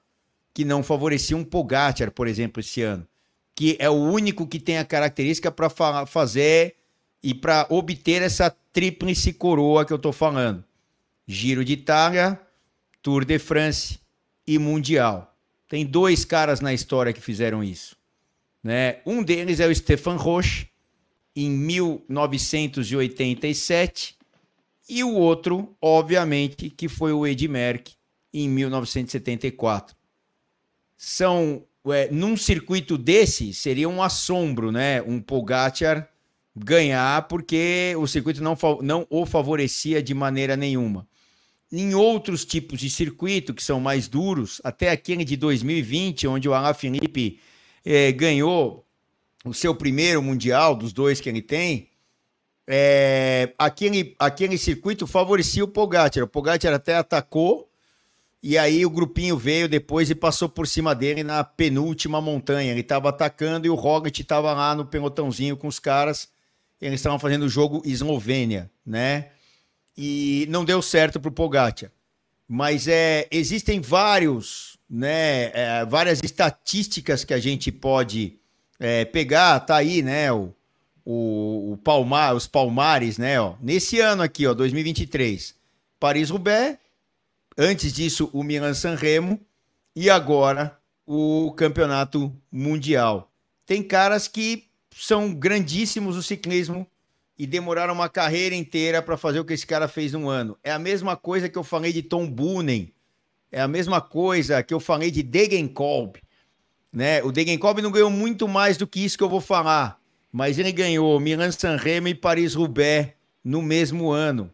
que 0.52 0.62
não 0.62 0.82
favorecia 0.82 1.34
um 1.34 1.42
Pogacar, 1.42 2.12
por 2.12 2.28
exemplo, 2.28 2.60
esse 2.60 2.82
ano, 2.82 3.08
que 3.54 3.74
é 3.80 3.88
o 3.88 3.94
único 3.94 4.46
que 4.46 4.60
tem 4.60 4.76
a 4.76 4.84
característica 4.84 5.50
para 5.50 5.70
fa 5.70 6.04
fazer 6.04 6.76
e 7.22 7.32
para 7.32 7.66
obter 7.70 8.20
essa 8.20 8.54
tríplice 8.70 9.32
coroa 9.32 9.86
que 9.86 9.92
eu 9.92 9.96
estou 9.96 10.12
falando. 10.12 10.62
Giro 11.26 11.64
de 11.64 11.72
Itália, 11.72 12.38
Tour 13.02 13.24
de 13.24 13.38
France 13.38 13.98
e 14.46 14.58
Mundial. 14.58 15.34
Tem 15.68 15.86
dois 15.86 16.24
caras 16.24 16.60
na 16.60 16.74
história 16.74 17.14
que 17.14 17.20
fizeram 17.20 17.64
isso. 17.64 17.96
Né? 18.62 18.98
Um 19.06 19.22
deles 19.22 19.58
é 19.58 19.66
o 19.66 19.74
Stefan 19.74 20.16
Roche, 20.16 20.68
em 21.34 21.50
1987, 21.50 24.17
e 24.88 25.04
o 25.04 25.12
outro, 25.12 25.76
obviamente, 25.80 26.70
que 26.70 26.88
foi 26.88 27.12
o 27.12 27.26
Ed 27.26 27.46
Merck, 27.46 27.92
em 28.32 28.48
1974. 28.48 29.96
São, 30.96 31.64
é, 31.86 32.10
num 32.10 32.36
circuito 32.36 32.96
desse, 32.96 33.52
seria 33.52 33.88
um 33.88 34.02
assombro, 34.02 34.72
né? 34.72 35.02
Um 35.02 35.20
Pogacar 35.20 36.08
ganhar, 36.56 37.28
porque 37.28 37.94
o 37.98 38.06
circuito 38.06 38.42
não, 38.42 38.56
não 38.82 39.06
o 39.08 39.24
favorecia 39.24 40.02
de 40.02 40.14
maneira 40.14 40.56
nenhuma. 40.56 41.06
Em 41.70 41.94
outros 41.94 42.44
tipos 42.44 42.80
de 42.80 42.88
circuito, 42.88 43.52
que 43.52 43.62
são 43.62 43.78
mais 43.78 44.08
duros, 44.08 44.60
até 44.64 44.90
aquele 44.90 45.24
de 45.24 45.36
2020, 45.36 46.26
onde 46.26 46.48
o 46.48 46.54
Alain 46.54 46.74
Felipe 46.74 47.38
é, 47.84 48.10
ganhou 48.10 48.86
o 49.44 49.52
seu 49.52 49.74
primeiro 49.74 50.22
mundial, 50.22 50.74
dos 50.74 50.92
dois 50.92 51.20
que 51.20 51.28
ele 51.28 51.42
tem, 51.42 51.88
é, 52.70 53.54
aquele, 53.58 54.14
aquele 54.18 54.58
circuito 54.58 55.06
favorecia 55.06 55.64
o 55.64 55.68
Pogacar. 55.68 56.22
O 56.22 56.28
Pogacar 56.28 56.74
até 56.74 56.96
atacou, 56.96 57.70
e 58.42 58.58
aí 58.58 58.84
o 58.84 58.90
grupinho 58.90 59.38
veio 59.38 59.68
depois 59.68 60.10
e 60.10 60.14
passou 60.14 60.48
por 60.48 60.68
cima 60.68 60.94
dele 60.94 61.22
na 61.24 61.42
penúltima 61.42 62.20
montanha. 62.20 62.70
Ele 62.70 62.82
estava 62.82 63.08
atacando 63.08 63.66
e 63.66 63.70
o 63.70 63.74
Roglic 63.74 64.20
estava 64.20 64.52
lá 64.52 64.74
no 64.74 64.84
pelotãozinho 64.84 65.56
com 65.56 65.66
os 65.66 65.78
caras. 65.78 66.28
Eles 66.80 67.00
estavam 67.00 67.18
fazendo 67.18 67.46
o 67.46 67.48
jogo 67.48 67.82
Eslovênia, 67.84 68.70
né? 68.84 69.30
E 69.96 70.46
não 70.50 70.64
deu 70.64 70.82
certo 70.82 71.18
para 71.18 71.30
o 71.30 71.32
Pogacar. 71.32 71.90
Mas 72.46 72.86
é, 72.86 73.26
existem 73.30 73.80
vários 73.80 74.78
né, 74.88 75.50
é, 75.52 75.84
várias 75.84 76.20
estatísticas 76.22 77.24
que 77.24 77.34
a 77.34 77.38
gente 77.38 77.70
pode 77.70 78.38
é, 78.80 79.04
pegar, 79.04 79.60
tá 79.60 79.76
aí, 79.76 80.02
né, 80.02 80.32
o, 80.32 80.54
o, 81.10 81.72
o 81.72 81.76
Palmar, 81.78 82.34
os 82.34 82.46
Palmares, 82.46 83.16
né, 83.16 83.40
ó, 83.40 83.54
nesse 83.62 83.98
ano 83.98 84.22
aqui, 84.22 84.46
ó, 84.46 84.52
2023, 84.52 85.54
Paris-Roubaix, 85.98 86.76
antes 87.56 87.94
disso 87.94 88.28
o 88.30 88.42
Milan-San 88.42 88.94
Remo 88.94 89.40
e 89.96 90.10
agora 90.10 90.78
o 91.06 91.50
Campeonato 91.52 92.30
Mundial. 92.52 93.32
Tem 93.64 93.82
caras 93.82 94.28
que 94.28 94.64
são 94.94 95.32
grandíssimos 95.32 96.14
no 96.14 96.22
ciclismo 96.22 96.86
e 97.38 97.46
demoraram 97.46 97.94
uma 97.94 98.10
carreira 98.10 98.54
inteira 98.54 99.00
para 99.00 99.16
fazer 99.16 99.40
o 99.40 99.46
que 99.46 99.54
esse 99.54 99.66
cara 99.66 99.88
fez 99.88 100.12
num 100.12 100.28
ano. 100.28 100.58
É 100.62 100.70
a 100.70 100.78
mesma 100.78 101.16
coisa 101.16 101.48
que 101.48 101.56
eu 101.56 101.64
falei 101.64 101.90
de 101.90 102.02
Tom 102.02 102.30
Boonen, 102.30 102.92
é 103.50 103.62
a 103.62 103.68
mesma 103.68 104.02
coisa 104.02 104.62
que 104.62 104.74
eu 104.74 104.80
falei 104.80 105.10
de 105.10 105.22
Degenkolb. 105.22 106.20
Né? 106.92 107.22
O 107.22 107.32
Degenkolb 107.32 107.80
não 107.80 107.90
ganhou 107.90 108.10
muito 108.10 108.46
mais 108.46 108.76
do 108.76 108.86
que 108.86 109.02
isso 109.02 109.16
que 109.16 109.24
eu 109.24 109.28
vou 109.30 109.40
falar, 109.40 109.97
mas 110.32 110.58
ele 110.58 110.72
ganhou 110.72 111.18
Milan 111.18 111.50
Sanremo 111.50 112.08
e 112.08 112.14
Paris-Roubaix 112.14 113.12
no 113.42 113.62
mesmo 113.62 114.10
ano. 114.10 114.50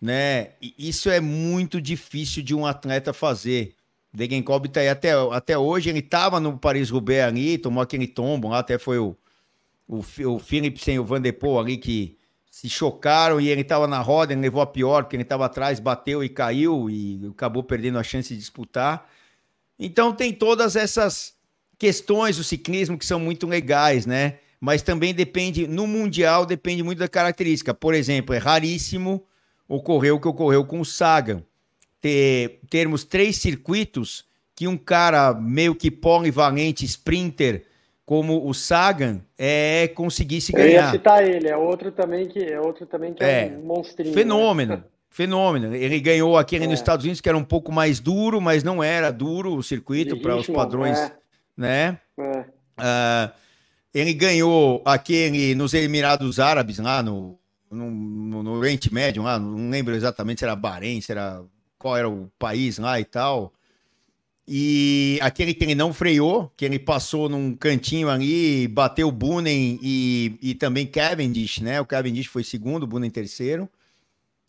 Né? 0.00 0.50
E 0.62 0.74
isso 0.78 1.10
é 1.10 1.20
muito 1.20 1.80
difícil 1.80 2.42
de 2.42 2.54
um 2.54 2.64
atleta 2.64 3.12
fazer. 3.12 3.74
Degenkolb 4.12 4.68
tá 4.68 4.80
aí 4.80 4.88
até, 4.88 5.12
até 5.32 5.58
hoje, 5.58 5.90
ele 5.90 5.98
estava 5.98 6.40
no 6.40 6.56
Paris-Roubaix 6.56 7.24
ali, 7.24 7.58
tomou 7.58 7.82
aquele 7.82 8.06
tombo 8.06 8.48
lá, 8.48 8.60
até 8.60 8.78
foi 8.78 8.98
o, 8.98 9.16
o, 9.86 9.98
o 9.98 10.38
Philipsen 10.38 10.94
e 10.94 10.98
o 10.98 11.04
Van 11.04 11.20
der 11.20 11.32
Poel 11.32 11.58
ali 11.58 11.76
que 11.76 12.16
se 12.50 12.68
chocaram 12.68 13.40
e 13.40 13.48
ele 13.48 13.60
estava 13.60 13.86
na 13.86 14.00
roda, 14.00 14.32
ele 14.32 14.40
levou 14.40 14.60
a 14.60 14.66
pior, 14.66 15.04
porque 15.04 15.14
ele 15.14 15.22
estava 15.22 15.46
atrás, 15.46 15.78
bateu 15.78 16.24
e 16.24 16.28
caiu 16.28 16.90
e 16.90 17.20
acabou 17.30 17.62
perdendo 17.62 17.98
a 17.98 18.02
chance 18.02 18.34
de 18.34 18.40
disputar. 18.40 19.08
Então 19.78 20.12
tem 20.12 20.32
todas 20.32 20.74
essas 20.74 21.34
questões 21.78 22.36
do 22.36 22.42
ciclismo 22.42 22.98
que 22.98 23.06
são 23.06 23.20
muito 23.20 23.46
legais, 23.46 24.06
né? 24.06 24.38
Mas 24.60 24.82
também 24.82 25.14
depende, 25.14 25.66
no 25.66 25.86
Mundial, 25.86 26.44
depende 26.44 26.82
muito 26.82 26.98
da 26.98 27.08
característica. 27.08 27.72
Por 27.72 27.94
exemplo, 27.94 28.34
é 28.34 28.38
raríssimo 28.38 29.24
ocorrer 29.68 30.14
o 30.14 30.20
que 30.20 30.28
ocorreu 30.28 30.64
com 30.64 30.80
o 30.80 30.84
Sagan. 30.84 31.42
Ter, 32.00 32.60
termos 32.70 33.04
três 33.04 33.36
circuitos 33.36 34.24
que 34.54 34.66
um 34.66 34.76
cara 34.76 35.32
meio 35.34 35.74
que 35.74 35.90
polivalente, 35.90 36.84
sprinter, 36.84 37.64
como 38.04 38.48
o 38.48 38.54
Sagan 38.54 39.20
é 39.36 39.88
conseguir 39.94 40.40
se 40.40 40.52
ganhar. 40.52 40.66
Eu 40.66 40.72
ia 40.72 40.90
citar 40.90 41.28
ele, 41.28 41.48
é 41.48 41.56
outro 41.56 41.92
também 41.92 42.26
que 42.26 42.40
é 42.40 42.58
outro 42.58 42.86
também 42.86 43.12
que 43.12 43.22
é, 43.22 43.48
é 43.48 43.58
um 43.58 43.62
monstrinho. 43.62 44.14
Fenômeno. 44.14 44.76
Né? 44.76 44.82
Fenômeno. 45.10 45.74
Ele 45.74 46.00
ganhou 46.00 46.36
aqui 46.36 46.56
é. 46.56 46.60
nos 46.60 46.74
Estados 46.74 47.04
Unidos, 47.04 47.20
que 47.20 47.28
era 47.28 47.36
um 47.36 47.44
pouco 47.44 47.70
mais 47.70 48.00
duro, 48.00 48.40
mas 48.40 48.62
não 48.62 48.82
era 48.82 49.10
duro 49.10 49.54
o 49.54 49.62
circuito 49.62 50.16
para 50.20 50.36
os 50.36 50.46
padrões, 50.46 50.98
é. 50.98 51.12
né? 51.56 51.98
É. 52.18 52.40
Uh, 52.78 53.32
ele 53.92 54.12
ganhou 54.12 54.82
aquele 54.84 55.54
nos 55.54 55.74
Emirados 55.74 56.38
Árabes, 56.38 56.78
lá 56.78 57.02
no, 57.02 57.38
no, 57.70 58.42
no, 58.42 58.52
Oriente 58.52 58.92
Médio, 58.92 59.22
lá, 59.22 59.38
não 59.38 59.70
lembro 59.70 59.94
exatamente 59.94 60.40
se 60.40 60.44
era 60.44 60.56
Bahrein, 60.56 61.00
se 61.00 61.12
era 61.12 61.42
qual 61.78 61.96
era 61.96 62.08
o 62.08 62.30
país 62.38 62.78
lá 62.78 63.00
e 63.00 63.04
tal. 63.04 63.52
E 64.50 65.18
aquele 65.20 65.52
que 65.52 65.62
ele 65.62 65.74
não 65.74 65.92
freou, 65.92 66.50
que 66.56 66.64
ele 66.64 66.78
passou 66.78 67.28
num 67.28 67.54
cantinho 67.54 68.08
ali, 68.08 68.66
bateu 68.66 69.12
Bunen 69.12 69.78
e, 69.82 70.38
e 70.40 70.54
também 70.54 70.86
Cavendish, 70.86 71.60
né? 71.60 71.78
O 71.80 71.86
Cavendish 71.86 72.28
foi 72.28 72.42
segundo, 72.42 72.84
o 72.84 72.86
Bunen 72.86 73.10
terceiro. 73.10 73.68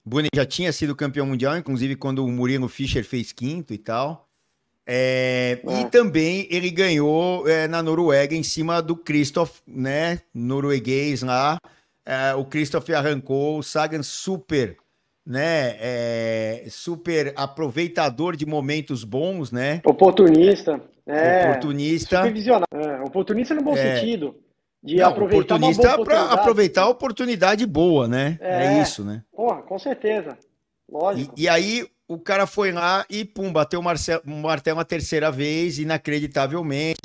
Bunen 0.05 0.29
já 0.33 0.45
tinha 0.45 0.71
sido 0.71 0.95
campeão 0.95 1.25
mundial, 1.25 1.57
inclusive 1.57 1.97
quando 1.97 2.25
o 2.25 2.31
Murilo 2.31 2.69
Fischer 2.69 3.03
fez 3.03 3.33
quinto 3.33 3.73
e 3.73 3.77
tal. 3.77 4.28
É, 4.91 5.59
é. 5.63 5.81
E 5.81 5.85
também 5.85 6.47
ele 6.49 6.71
ganhou 6.71 7.47
é, 7.47 7.67
na 7.67 7.83
Noruega 7.83 8.33
em 8.35 8.41
cima 8.41 8.81
do 8.81 8.95
Christoph, 8.95 9.59
né? 9.67 10.19
Norueguês 10.33 11.21
lá. 11.21 11.59
É, 12.03 12.33
o 12.33 12.43
Christoph 12.43 12.89
arrancou, 12.89 13.59
o 13.59 13.63
Sagan 13.63 14.01
super 14.01 14.75
né, 15.29 15.75
é, 15.79 16.65
super 16.71 17.31
aproveitador 17.35 18.35
de 18.35 18.47
momentos 18.47 19.03
bons, 19.03 19.51
né? 19.51 19.79
Oportunista. 19.85 20.81
É, 21.05 21.49
oportunista. 21.49 22.23
É, 22.73 23.01
oportunista 23.01 23.53
no 23.53 23.61
bom 23.61 23.75
é, 23.75 23.99
sentido. 23.99 24.35
De 24.81 24.95
não, 24.95 25.09
aproveitar 25.09 25.55
oportunista 25.55 26.03
para 26.03 26.21
aproveitar 26.31 26.81
a 26.83 26.89
oportunidade 26.89 27.63
boa, 27.67 28.07
né? 28.07 28.39
É, 28.41 28.65
é 28.65 28.81
isso, 28.81 29.03
né? 29.03 29.21
Porra, 29.31 29.61
com 29.61 29.77
certeza. 29.77 30.35
Lógico. 30.91 31.31
E, 31.37 31.43
e, 31.43 31.49
aí 31.49 31.85
o 32.09 32.17
cara 32.17 32.47
foi 32.47 32.71
lá 32.71 33.05
e 33.07 33.23
pum, 33.23 33.53
bateu 33.53 33.79
o 33.79 33.83
martelo, 33.83 34.23
martelo 34.25 34.79
uma 34.79 34.83
terceira 34.83 35.31
vez, 35.31 35.77
inacreditavelmente. 35.77 36.99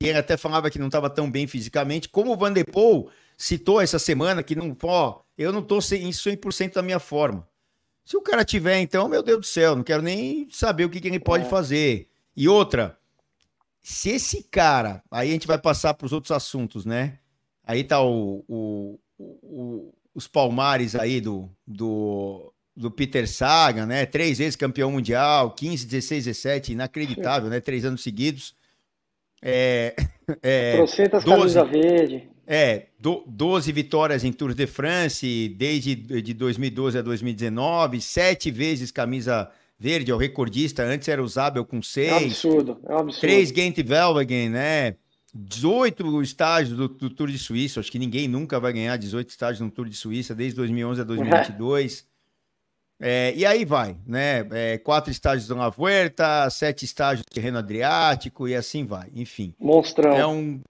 E 0.00 0.08
ele 0.08 0.16
até 0.16 0.38
falava 0.38 0.70
que 0.70 0.78
não 0.78 0.86
estava 0.86 1.10
tão 1.10 1.30
bem 1.30 1.46
fisicamente. 1.46 2.08
Como 2.08 2.32
o 2.32 2.36
Van 2.36 2.50
de 2.50 2.64
Poel 2.64 3.10
citou 3.36 3.78
essa 3.78 3.98
semana 3.98 4.42
que 4.42 4.56
não, 4.56 4.74
ó, 4.82 5.20
eu 5.36 5.52
não 5.52 5.60
estou 5.60 5.80
em 5.92 6.08
100% 6.08 6.72
da 6.72 6.82
minha 6.82 6.98
forma. 6.98 7.46
Se 8.02 8.16
o 8.16 8.22
cara 8.22 8.42
tiver, 8.42 8.80
então, 8.80 9.06
meu 9.06 9.22
Deus 9.22 9.40
do 9.40 9.46
céu, 9.46 9.76
não 9.76 9.84
quero 9.84 10.00
nem 10.00 10.48
saber 10.50 10.86
o 10.86 10.88
que, 10.88 10.98
que 10.98 11.08
ele 11.08 11.20
pode 11.20 11.44
é. 11.44 11.48
fazer. 11.48 12.08
E 12.34 12.48
outra, 12.48 12.98
se 13.82 14.08
esse 14.08 14.42
cara, 14.44 15.02
aí 15.10 15.28
a 15.28 15.32
gente 15.32 15.46
vai 15.46 15.58
passar 15.58 15.92
para 15.92 16.06
os 16.06 16.12
outros 16.12 16.30
assuntos, 16.30 16.86
né? 16.86 17.18
Aí 17.62 17.84
tá 17.84 18.00
o, 18.00 18.42
o, 18.48 18.98
o, 19.18 19.94
os 20.14 20.26
palmares 20.26 20.94
aí 20.94 21.20
do, 21.20 21.50
do, 21.66 22.47
do 22.78 22.90
Peter 22.90 23.28
Sagan, 23.28 23.86
né? 23.86 24.06
Três 24.06 24.38
vezes 24.38 24.54
campeão 24.54 24.92
mundial, 24.92 25.50
15, 25.50 25.84
16, 25.86 26.24
17, 26.26 26.72
inacreditável, 26.72 27.50
né? 27.50 27.60
Três 27.60 27.84
anos 27.84 28.02
seguidos. 28.02 28.54
É, 29.42 29.96
é, 30.42 30.76
Trocentas 30.76 31.24
12, 31.24 31.36
camisa 31.36 31.64
verde. 31.64 32.28
É, 32.46 32.86
do, 32.98 33.24
12 33.26 33.72
vitórias 33.72 34.24
em 34.24 34.32
Tour 34.32 34.54
de 34.54 34.66
France 34.66 35.54
desde 35.58 35.94
de 35.94 36.32
2012 36.32 36.98
a 36.98 37.02
2019, 37.02 38.00
sete 38.00 38.50
vezes 38.50 38.90
camisa 38.90 39.50
verde, 39.78 40.10
é 40.10 40.14
o 40.14 40.18
recordista. 40.18 40.82
Antes 40.82 41.08
era 41.08 41.22
o 41.22 41.28
Zabel 41.28 41.64
com 41.64 41.82
seis. 41.82 42.10
É 42.10 42.14
um 42.14 42.24
absurdo, 42.24 42.80
é 42.86 42.94
um 42.94 42.98
absurdo. 42.98 43.20
Três 43.20 43.50
Gent 43.50 43.76
Velwagen, 43.82 44.48
né? 44.50 44.94
18 45.34 46.22
estágios 46.22 46.76
do, 46.76 46.88
do, 46.88 47.10
Tour 47.10 47.28
de 47.28 47.38
Suíça. 47.38 47.80
Acho 47.80 47.92
que 47.92 47.98
ninguém 47.98 48.26
nunca 48.26 48.58
vai 48.58 48.72
ganhar 48.72 48.96
18 48.96 49.28
estágios 49.28 49.60
no 49.60 49.70
Tour 49.70 49.88
de 49.88 49.96
Suíça, 49.96 50.34
desde 50.34 50.56
2011 50.56 51.00
a 51.02 51.04
2022. 51.04 52.07
É, 53.00 53.32
e 53.36 53.46
aí 53.46 53.64
vai, 53.64 53.96
né? 54.06 54.46
É, 54.50 54.78
quatro 54.78 55.10
estágios 55.10 55.46
do 55.46 55.70
Vuelta, 55.70 56.50
sete 56.50 56.84
estágios 56.84 57.24
do 57.24 57.32
terreno 57.32 57.58
Adriático 57.58 58.48
e 58.48 58.54
assim 58.54 58.84
vai. 58.84 59.08
Enfim. 59.14 59.54
Monstrão. 59.58 60.16
É 60.16 60.26
um, 60.26 60.60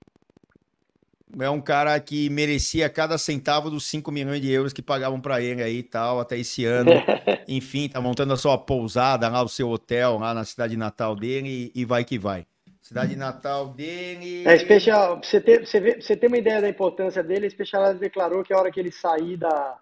é 1.41 1.51
um 1.51 1.61
cara 1.61 1.99
que 2.01 2.29
merecia 2.31 2.89
cada 2.89 3.18
centavo 3.18 3.70
dos 3.70 3.87
5 3.87 4.11
milhões 4.11 4.41
de 4.41 4.51
euros 4.51 4.72
que 4.72 4.83
pagavam 4.83 5.20
para 5.20 5.41
ele 5.41 5.62
aí 5.62 5.79
e 5.79 5.83
tal, 5.83 6.20
até 6.20 6.39
esse 6.39 6.64
ano. 6.64 6.91
Enfim, 7.49 7.89
tá 7.89 8.01
montando 8.01 8.33
a 8.33 8.37
sua 8.37 8.59
pousada 8.59 9.29
lá, 9.29 9.43
o 9.43 9.49
seu 9.49 9.68
hotel 9.68 10.18
lá 10.18 10.35
na 10.35 10.45
cidade 10.45 10.76
natal 10.76 11.16
dele 11.16 11.72
e, 11.74 11.83
e 11.83 11.85
vai 11.85 12.05
que 12.05 12.18
vai. 12.18 12.47
Cidade 12.83 13.16
natal 13.16 13.68
dele. 13.68 14.47
É 14.47 14.55
especial. 14.55 15.20
Você 15.22 15.41
ter, 15.41 15.66
você, 15.66 15.79
ver, 15.79 16.03
você 16.03 16.16
ter 16.16 16.26
uma 16.26 16.39
ideia 16.39 16.62
da 16.62 16.68
importância 16.68 17.22
dele, 17.22 17.47
a 17.47 17.51
Specialized 17.51 18.01
declarou 18.01 18.43
que 18.43 18.53
a 18.53 18.59
hora 18.59 18.70
que 18.70 18.81
ele 18.81 18.91
sair 18.91 19.37
da. 19.37 19.76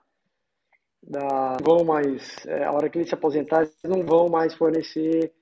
Da 1.07 1.57
vão 1.63 1.85
mais. 1.85 2.45
É, 2.47 2.65
a 2.65 2.73
hora 2.73 2.89
que 2.89 2.99
ele 2.99 3.07
se 3.07 3.15
aposentar, 3.15 3.63
eles 3.63 3.77
não 3.85 4.03
vão 4.03 4.29
mais 4.29 4.55
fornecer. 4.55 5.33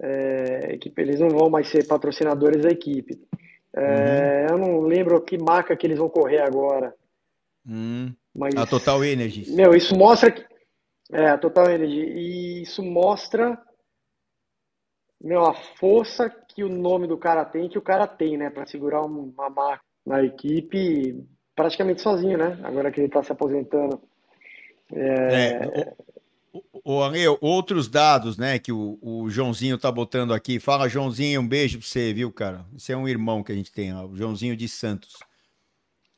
É, 0.00 0.74
equipe, 0.74 1.00
eles 1.00 1.20
não 1.20 1.28
vão 1.28 1.48
mais 1.48 1.68
ser 1.68 1.86
patrocinadores 1.86 2.62
da 2.62 2.70
equipe. 2.70 3.20
É, 3.76 4.46
uhum. 4.46 4.50
Eu 4.50 4.58
não 4.58 4.80
lembro 4.80 5.20
que 5.20 5.38
marca 5.38 5.76
que 5.76 5.86
eles 5.86 5.98
vão 5.98 6.08
correr 6.08 6.40
agora. 6.40 6.94
Hum. 7.66 8.12
Mas, 8.34 8.56
a 8.56 8.66
Total 8.66 9.04
Energy. 9.04 9.52
Meu, 9.52 9.74
isso 9.74 9.96
mostra 9.96 10.32
que. 10.32 10.44
É, 11.12 11.28
a 11.28 11.38
Total 11.38 11.70
Energy. 11.70 12.00
E 12.00 12.62
isso 12.62 12.82
mostra 12.82 13.60
meu, 15.24 15.42
a 15.42 15.54
força 15.54 16.28
que 16.28 16.62
o 16.62 16.68
nome 16.68 17.06
do 17.06 17.16
cara 17.16 17.46
tem, 17.46 17.66
que 17.66 17.78
o 17.78 17.82
cara 17.82 18.06
tem, 18.06 18.36
né, 18.36 18.50
para 18.50 18.66
segurar 18.66 19.02
uma 19.02 19.48
marca 19.48 19.82
na 20.04 20.22
equipe 20.22 21.24
praticamente 21.56 22.02
sozinho, 22.02 22.36
né? 22.36 22.60
Agora 22.62 22.92
que 22.92 23.00
ele 23.00 23.06
está 23.06 23.22
se 23.22 23.32
aposentando. 23.32 24.02
É... 24.92 25.70
é 25.74 25.94
o, 26.84 27.00
o, 27.00 27.38
outros 27.40 27.88
dados, 27.88 28.36
né, 28.36 28.58
que 28.58 28.70
o, 28.70 28.98
o 29.00 29.30
Joãozinho 29.30 29.78
tá 29.78 29.90
botando 29.90 30.34
aqui. 30.34 30.60
Fala, 30.60 30.88
Joãozinho, 30.88 31.40
um 31.40 31.48
beijo 31.48 31.78
para 31.78 31.86
você, 31.88 32.12
viu, 32.12 32.30
cara? 32.30 32.64
Você 32.72 32.92
é 32.92 32.96
um 32.96 33.08
irmão 33.08 33.42
que 33.42 33.50
a 33.50 33.54
gente 33.54 33.72
tem, 33.72 33.94
ó, 33.94 34.04
o 34.06 34.16
Joãozinho 34.16 34.56
de 34.56 34.68
Santos. 34.68 35.14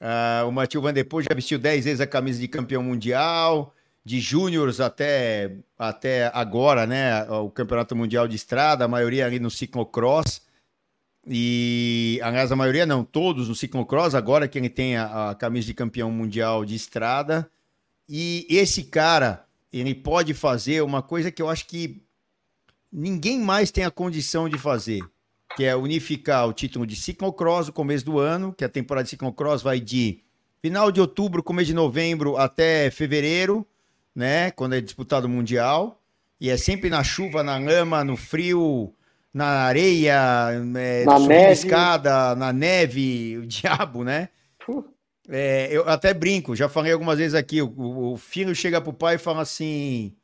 Uh, 0.01 0.47
o 0.47 0.53
Matheus 0.53 0.83
Van 0.83 0.93
já 0.95 1.35
vestiu 1.35 1.59
10 1.59 1.85
vezes 1.85 2.01
a 2.01 2.07
camisa 2.07 2.39
de 2.39 2.49
campeão 2.49 2.83
mundial 2.83 3.73
de 4.05 4.21
júniores 4.21 4.79
até, 4.79 5.57
até 5.77 6.31
agora, 6.33 6.87
né? 6.87 7.25
O 7.25 7.51
campeonato 7.51 7.97
mundial 7.97 8.29
de 8.29 8.37
estrada, 8.37 8.85
a 8.85 8.89
maioria 8.89 9.27
ali 9.27 9.41
no 9.41 9.51
ciclocross. 9.51 10.43
E, 11.27 12.21
aliás, 12.23 12.53
a 12.53 12.57
maioria 12.57 12.87
não, 12.87 13.03
todos 13.03 13.49
no 13.49 13.55
ciclocross, 13.55 14.15
agora 14.15 14.47
que 14.47 14.59
ele 14.59 14.69
tem 14.69 14.97
a, 14.97 15.31
a 15.31 15.35
camisa 15.35 15.67
de 15.67 15.75
campeão 15.75 16.09
mundial 16.13 16.65
de 16.65 16.77
estrada. 16.77 17.51
E 18.09 18.47
esse 18.49 18.85
cara, 18.85 19.47
ele 19.73 19.95
pode 19.95 20.35
fazer 20.35 20.83
uma 20.83 21.03
coisa 21.03 21.31
que 21.31 21.43
eu 21.43 21.49
acho 21.49 21.67
que 21.67 22.03
ninguém 22.93 23.41
mais 23.41 23.71
tem 23.71 23.85
a 23.85 23.91
condição 23.91 24.49
de 24.49 24.59
fazer, 24.59 25.03
que 25.57 25.65
é 25.65 25.75
unificar 25.75 26.49
o 26.49 26.53
título 26.53 26.87
de 26.87 26.97
ciclocross 26.97 27.67
no 27.67 27.73
começo 27.73 28.05
do 28.05 28.19
ano, 28.19 28.53
que 28.53 28.65
a 28.65 28.69
temporada 28.69 29.05
de 29.05 29.11
ciclocross 29.11 29.63
vai 29.63 29.81
de 29.81 30.21
final 30.63 30.91
de 30.91 31.01
outubro, 31.01 31.43
começo 31.43 31.67
de 31.67 31.75
novembro 31.75 32.37
até 32.37 32.91
fevereiro 32.91 33.67
né? 34.17 34.51
Quando 34.53 34.75
é 34.75 34.81
disputado 34.81 35.27
o 35.27 35.29
Mundial. 35.29 36.01
E 36.41 36.49
é 36.49 36.57
sempre 36.57 36.89
na 36.89 37.05
chuva, 37.05 37.43
na 37.43 37.59
lama, 37.59 38.03
no 38.03 38.17
frio, 38.17 38.93
na 39.33 39.65
areia, 39.65 40.51
é, 40.77 41.05
na 41.05 41.19
neve. 41.19 41.53
escada, 41.53 42.35
na 42.35 42.53
neve, 42.53 43.39
o 43.39 43.47
diabo, 43.47 44.03
né? 44.03 44.31
É, 45.29 45.69
eu 45.71 45.89
até 45.89 46.15
brinco, 46.15 46.55
já 46.55 46.69
falei 46.69 46.93
algumas 46.93 47.19
vezes 47.19 47.35
aqui, 47.35 47.61
o, 47.61 48.13
o 48.13 48.17
filho 48.17 48.55
chega 48.55 48.81
pro 48.81 48.93
pai 48.93 49.17
e 49.17 49.19
fala 49.19 49.43
assim, 49.43 50.15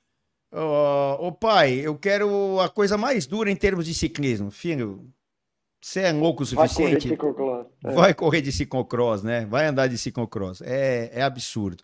ô 0.53 1.26
oh, 1.26 1.32
pai, 1.32 1.72
eu 1.74 1.96
quero 1.96 2.61
a 2.61 2.68
coisa 2.68 2.96
mais 2.96 3.26
dura 3.26 3.50
em 3.50 3.57
termos 3.57 3.86
de 3.86 3.94
ciclismo. 3.94 4.50
Filho, 4.50 5.12
você 5.80 6.03
é 6.03 6.12
louco 6.12 6.44
o 6.44 6.46
suficiente? 6.46 6.78
Vai 6.78 6.86
correr 6.86 6.96
de 6.96 7.09
ciclocross. 7.09 7.66
É. 7.84 7.92
Vai 7.92 8.14
correr 8.14 8.40
de 8.40 8.53
ciclocross, 8.53 9.22
né? 9.24 9.46
Vai 9.46 9.66
andar 9.66 9.88
de 9.88 9.98
ciclocross. 9.98 10.62
É, 10.62 11.11
é 11.12 11.22
absurdo. 11.22 11.82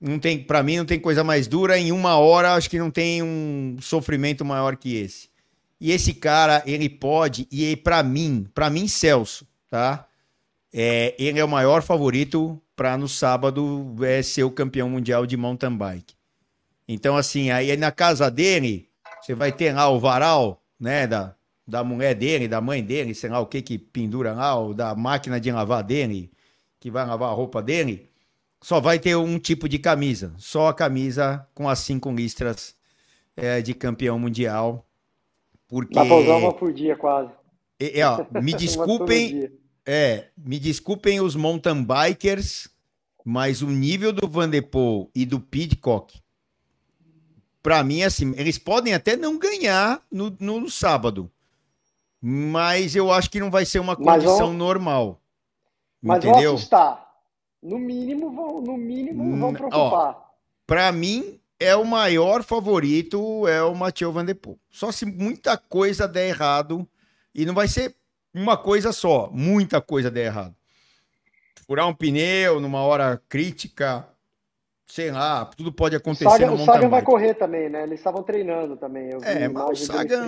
Não 0.00 0.18
tem, 0.18 0.42
para 0.42 0.62
mim, 0.62 0.78
não 0.78 0.84
tem 0.84 0.98
coisa 1.00 1.24
mais 1.24 1.48
dura. 1.48 1.76
Em 1.76 1.90
uma 1.90 2.16
hora, 2.16 2.54
acho 2.54 2.70
que 2.70 2.78
não 2.78 2.90
tem 2.90 3.22
um 3.22 3.76
sofrimento 3.80 4.44
maior 4.44 4.76
que 4.76 4.94
esse. 4.96 5.28
E 5.80 5.90
esse 5.90 6.14
cara, 6.14 6.62
ele 6.66 6.88
pode, 6.88 7.48
e 7.50 7.74
para 7.74 8.02
mim, 8.02 8.46
para 8.54 8.68
mim, 8.68 8.86
Celso, 8.86 9.46
tá? 9.68 10.06
É, 10.72 11.14
ele 11.18 11.38
é 11.38 11.44
o 11.44 11.48
maior 11.48 11.82
favorito 11.82 12.60
para 12.76 12.96
no 12.96 13.08
sábado 13.08 13.94
é, 14.02 14.22
ser 14.22 14.44
o 14.44 14.50
campeão 14.50 14.88
mundial 14.88 15.26
de 15.26 15.36
mountain 15.36 15.76
bike. 15.76 16.14
Então, 16.88 17.16
assim, 17.16 17.50
aí 17.50 17.76
na 17.76 17.90
casa 17.92 18.30
dele, 18.30 18.88
você 19.20 19.34
vai 19.34 19.52
ter 19.52 19.72
lá 19.72 19.88
o 19.88 19.98
varal, 19.98 20.62
né, 20.78 21.06
da, 21.06 21.34
da 21.66 21.84
mulher 21.84 22.14
dele, 22.14 22.48
da 22.48 22.60
mãe 22.60 22.82
dele, 22.82 23.14
sei 23.14 23.30
lá 23.30 23.40
o 23.40 23.46
que 23.46 23.62
que 23.62 23.78
pendura 23.78 24.32
lá, 24.32 24.54
ou 24.54 24.74
da 24.74 24.94
máquina 24.94 25.40
de 25.40 25.50
lavar 25.52 25.84
dele, 25.84 26.30
que 26.78 26.90
vai 26.90 27.06
lavar 27.06 27.30
a 27.30 27.34
roupa 27.34 27.62
dele 27.62 28.10
só 28.62 28.80
vai 28.80 28.98
ter 28.98 29.16
um 29.16 29.38
tipo 29.38 29.68
de 29.68 29.78
camisa, 29.78 30.32
só 30.36 30.68
a 30.68 30.74
camisa 30.74 31.46
com 31.54 31.68
as 31.68 31.78
cinco 31.80 32.10
listras 32.10 32.76
é, 33.36 33.60
de 33.62 33.74
campeão 33.74 34.18
mundial. 34.18 34.86
Porque... 35.66 35.94
Dá 35.94 36.04
pra 36.04 36.16
usar 36.16 36.36
uma 36.36 36.52
por 36.52 36.72
dia, 36.72 36.96
quase. 36.96 37.30
É, 37.78 38.00
é 38.00 38.06
ó, 38.06 38.26
me 38.42 38.52
desculpem, 38.54 39.50
é, 39.92 40.28
me 40.36 40.60
desculpem 40.60 41.20
os 41.20 41.34
mountain 41.34 41.82
bikers, 41.82 42.68
mas 43.24 43.60
o 43.60 43.66
nível 43.66 44.12
do 44.12 44.28
Van 44.28 44.48
de 44.48 44.62
Poel 44.62 45.10
e 45.12 45.26
do 45.26 45.40
Pidcock, 45.40 46.16
para 47.60 47.82
mim, 47.82 48.04
assim, 48.04 48.32
eles 48.36 48.56
podem 48.56 48.94
até 48.94 49.16
não 49.16 49.36
ganhar 49.36 50.00
no, 50.08 50.30
no, 50.38 50.60
no, 50.60 50.70
sábado, 50.70 51.28
mas 52.22 52.94
eu 52.94 53.10
acho 53.10 53.28
que 53.28 53.40
não 53.40 53.50
vai 53.50 53.66
ser 53.66 53.80
uma 53.80 53.96
condição 53.96 54.46
vão... 54.46 54.54
normal. 54.54 55.20
Mas 56.00 56.18
entendeu? 56.18 56.50
vão 56.50 56.54
assustar. 56.54 57.10
No 57.60 57.76
mínimo 57.76 58.30
vão, 58.30 58.60
no 58.60 58.76
mínimo 58.76 59.36
vão 59.38 59.52
preocupar. 59.52 60.36
Para 60.68 60.92
mim 60.92 61.40
é 61.58 61.74
o 61.74 61.84
maior 61.84 62.44
favorito 62.44 63.48
é 63.48 63.60
o 63.64 63.74
Mathieu 63.74 64.12
Van 64.12 64.24
Der 64.24 64.36
Poel. 64.36 64.56
Só 64.70 64.92
se 64.92 65.04
muita 65.04 65.58
coisa 65.58 66.06
der 66.06 66.28
errado 66.28 66.88
e 67.34 67.44
não 67.44 67.54
vai 67.54 67.66
ser 67.66 67.96
uma 68.34 68.56
coisa 68.56 68.92
só, 68.92 69.28
muita 69.32 69.80
coisa 69.80 70.10
der 70.10 70.26
errado. 70.26 70.54
Furar 71.66 71.86
um 71.86 71.94
pneu 71.94 72.60
numa 72.60 72.82
hora 72.82 73.20
crítica, 73.28 74.06
sei 74.86 75.10
lá, 75.10 75.44
tudo 75.44 75.72
pode 75.72 75.94
acontecer 75.94 76.28
Saga, 76.28 76.46
no 76.46 76.54
O 76.54 76.64
Sagan 76.64 76.88
vai 76.88 77.02
correr 77.02 77.34
também, 77.34 77.68
né? 77.68 77.84
Eles 77.84 78.00
estavam 78.00 78.22
treinando 78.22 78.76
também. 78.76 79.10
Eu 79.10 79.20
é, 79.22 79.48
mas 79.48 79.82
o 79.82 79.86
Sagan, 79.86 80.26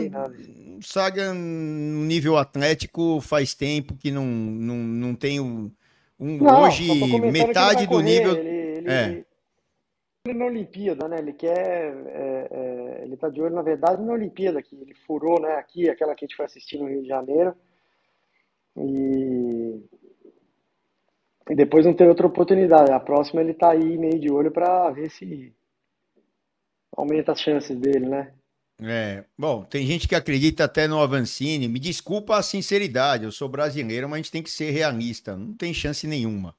o 0.78 0.82
Sagan, 0.82 1.34
no 1.34 2.04
nível 2.04 2.36
atlético, 2.36 3.20
faz 3.20 3.54
tempo 3.54 3.96
que 3.96 4.10
não, 4.10 4.24
não, 4.24 4.76
não 4.76 5.14
tem 5.14 5.40
um, 5.40 5.70
não, 6.22 6.62
hoje, 6.62 6.88
metade 7.32 7.86
do 7.86 8.00
nível. 8.00 8.36
Ele, 8.36 8.48
ele, 8.48 8.90
é. 8.90 9.24
ele 10.24 10.38
na 10.38 10.44
Olimpíada, 10.44 11.08
né? 11.08 11.18
Ele 11.18 11.32
quer. 11.32 11.52
É, 12.06 12.48
é, 12.50 13.00
ele 13.02 13.16
tá 13.16 13.28
de 13.28 13.42
olho, 13.42 13.54
na 13.54 13.62
verdade, 13.62 14.00
na 14.00 14.12
Olimpíada, 14.12 14.62
que 14.62 14.76
ele 14.76 14.94
furou, 15.06 15.40
né? 15.40 15.56
Aqui, 15.56 15.90
aquela 15.90 16.14
que 16.14 16.24
a 16.24 16.28
gente 16.28 16.36
foi 16.36 16.46
assistir 16.46 16.78
no 16.78 16.88
Rio 16.88 17.02
de 17.02 17.08
Janeiro. 17.08 17.56
E. 18.76 19.80
E 21.50 21.54
depois 21.56 21.84
não 21.84 21.92
ter 21.92 22.08
outra 22.08 22.26
oportunidade. 22.26 22.92
A 22.92 23.00
próxima 23.00 23.40
ele 23.40 23.52
tá 23.52 23.70
aí 23.70 23.98
meio 23.98 24.18
de 24.18 24.30
olho 24.30 24.50
para 24.50 24.90
ver 24.90 25.10
se 25.10 25.52
aumenta 26.96 27.32
as 27.32 27.40
chances 27.40 27.76
dele, 27.76 28.08
né? 28.08 28.32
É, 28.80 29.24
bom, 29.38 29.62
tem 29.64 29.86
gente 29.86 30.08
que 30.08 30.14
acredita 30.14 30.64
até 30.64 30.86
no 30.86 31.00
Avancini. 31.00 31.68
Me 31.68 31.78
desculpa 31.78 32.36
a 32.36 32.42
sinceridade, 32.42 33.24
eu 33.24 33.32
sou 33.32 33.48
brasileiro, 33.48 34.08
mas 34.08 34.14
a 34.14 34.22
gente 34.22 34.32
tem 34.32 34.42
que 34.42 34.50
ser 34.50 34.70
realista. 34.70 35.36
Não 35.36 35.52
tem 35.54 35.74
chance 35.74 36.06
nenhuma. 36.06 36.54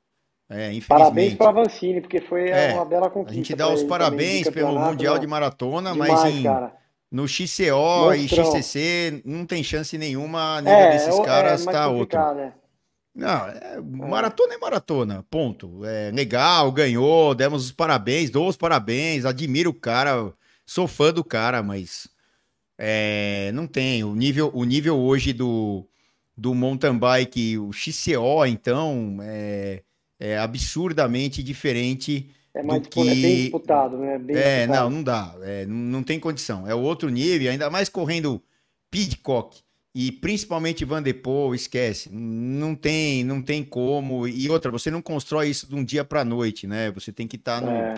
É, 0.49 0.69
parabéns 0.87 1.35
para 1.35 1.49
Avancini, 1.49 2.01
porque 2.01 2.21
foi 2.21 2.49
é, 2.49 2.73
uma 2.73 2.85
bela 2.85 3.09
conquista. 3.09 3.31
A 3.31 3.35
gente 3.35 3.55
dá 3.55 3.67
os 3.69 3.83
parabéns 3.83 4.49
pelo 4.49 4.77
Mundial 4.77 5.17
de 5.17 5.25
Maratona, 5.25 5.93
Demais, 5.93 6.11
mas 6.11 6.35
em, 6.35 6.43
no 7.13 7.27
XCO 7.27 8.09
Monstrão. 8.09 8.15
e 8.15 8.27
XCC 8.27 9.21
não 9.23 9.45
tem 9.45 9.63
chance 9.63 9.95
nenhuma. 9.99 10.57
A 10.57 10.67
é, 10.67 10.91
desses 10.93 11.15
é 11.15 11.23
caras 11.23 11.63
tá 11.63 11.87
outro. 11.87 12.17
Né? 12.33 12.51
Não, 13.13 13.47
é, 13.47 13.79
maratona 13.79 14.55
é 14.55 14.57
maratona, 14.57 15.23
ponto. 15.29 15.85
É 15.85 16.09
legal, 16.09 16.71
ganhou, 16.71 17.35
demos 17.35 17.65
os 17.65 17.71
parabéns, 17.71 18.31
dou 18.31 18.47
os 18.47 18.57
parabéns, 18.57 19.25
admiro 19.25 19.69
o 19.69 19.73
cara, 19.75 20.33
sou 20.65 20.87
fã 20.87 21.13
do 21.13 21.23
cara, 21.23 21.61
mas 21.61 22.07
é, 22.79 23.51
não 23.53 23.67
tem. 23.67 24.03
O 24.03 24.15
nível, 24.15 24.49
o 24.51 24.63
nível 24.63 24.97
hoje 24.97 25.33
do, 25.33 25.87
do 26.35 26.55
mountain 26.55 26.97
bike, 26.97 27.59
o 27.59 27.71
XCO, 27.71 28.43
então, 28.47 29.19
é, 29.21 29.83
é 30.19 30.39
absurdamente 30.39 31.43
diferente 31.43 32.31
é 32.53 32.61
mais 32.61 32.85
que... 32.85 32.99
é 32.99 33.15
bem 33.15 33.35
disputado, 33.41 33.97
né? 33.97 34.19
Bem 34.19 34.35
é, 34.35 34.59
disputado. 34.59 34.89
não, 34.89 34.97
não 34.97 35.03
dá. 35.03 35.35
É, 35.41 35.65
não, 35.65 36.03
tem 36.03 36.19
condição. 36.19 36.67
É 36.67 36.75
outro 36.75 37.09
nível, 37.09 37.51
ainda 37.51 37.69
mais 37.69 37.89
correndo 37.89 38.41
Pidcock 38.91 39.59
E 39.95 40.11
principalmente 40.11 40.85
Van 40.85 41.01
de 41.01 41.13
Poel, 41.13 41.55
esquece. 41.55 42.09
Não 42.11 42.75
tem, 42.75 43.23
não 43.23 43.41
tem 43.41 43.63
como. 43.63 44.27
E 44.27 44.49
outra, 44.49 44.69
você 44.69 44.91
não 44.91 45.01
constrói 45.01 45.49
isso 45.49 45.67
de 45.67 45.75
um 45.75 45.83
dia 45.83 46.05
para 46.05 46.23
noite, 46.23 46.67
né? 46.67 46.91
Você 46.91 47.11
tem 47.11 47.27
que 47.27 47.37
estar 47.37 47.59
tá 47.59 47.65
no, 47.65 47.71
é. 47.71 47.95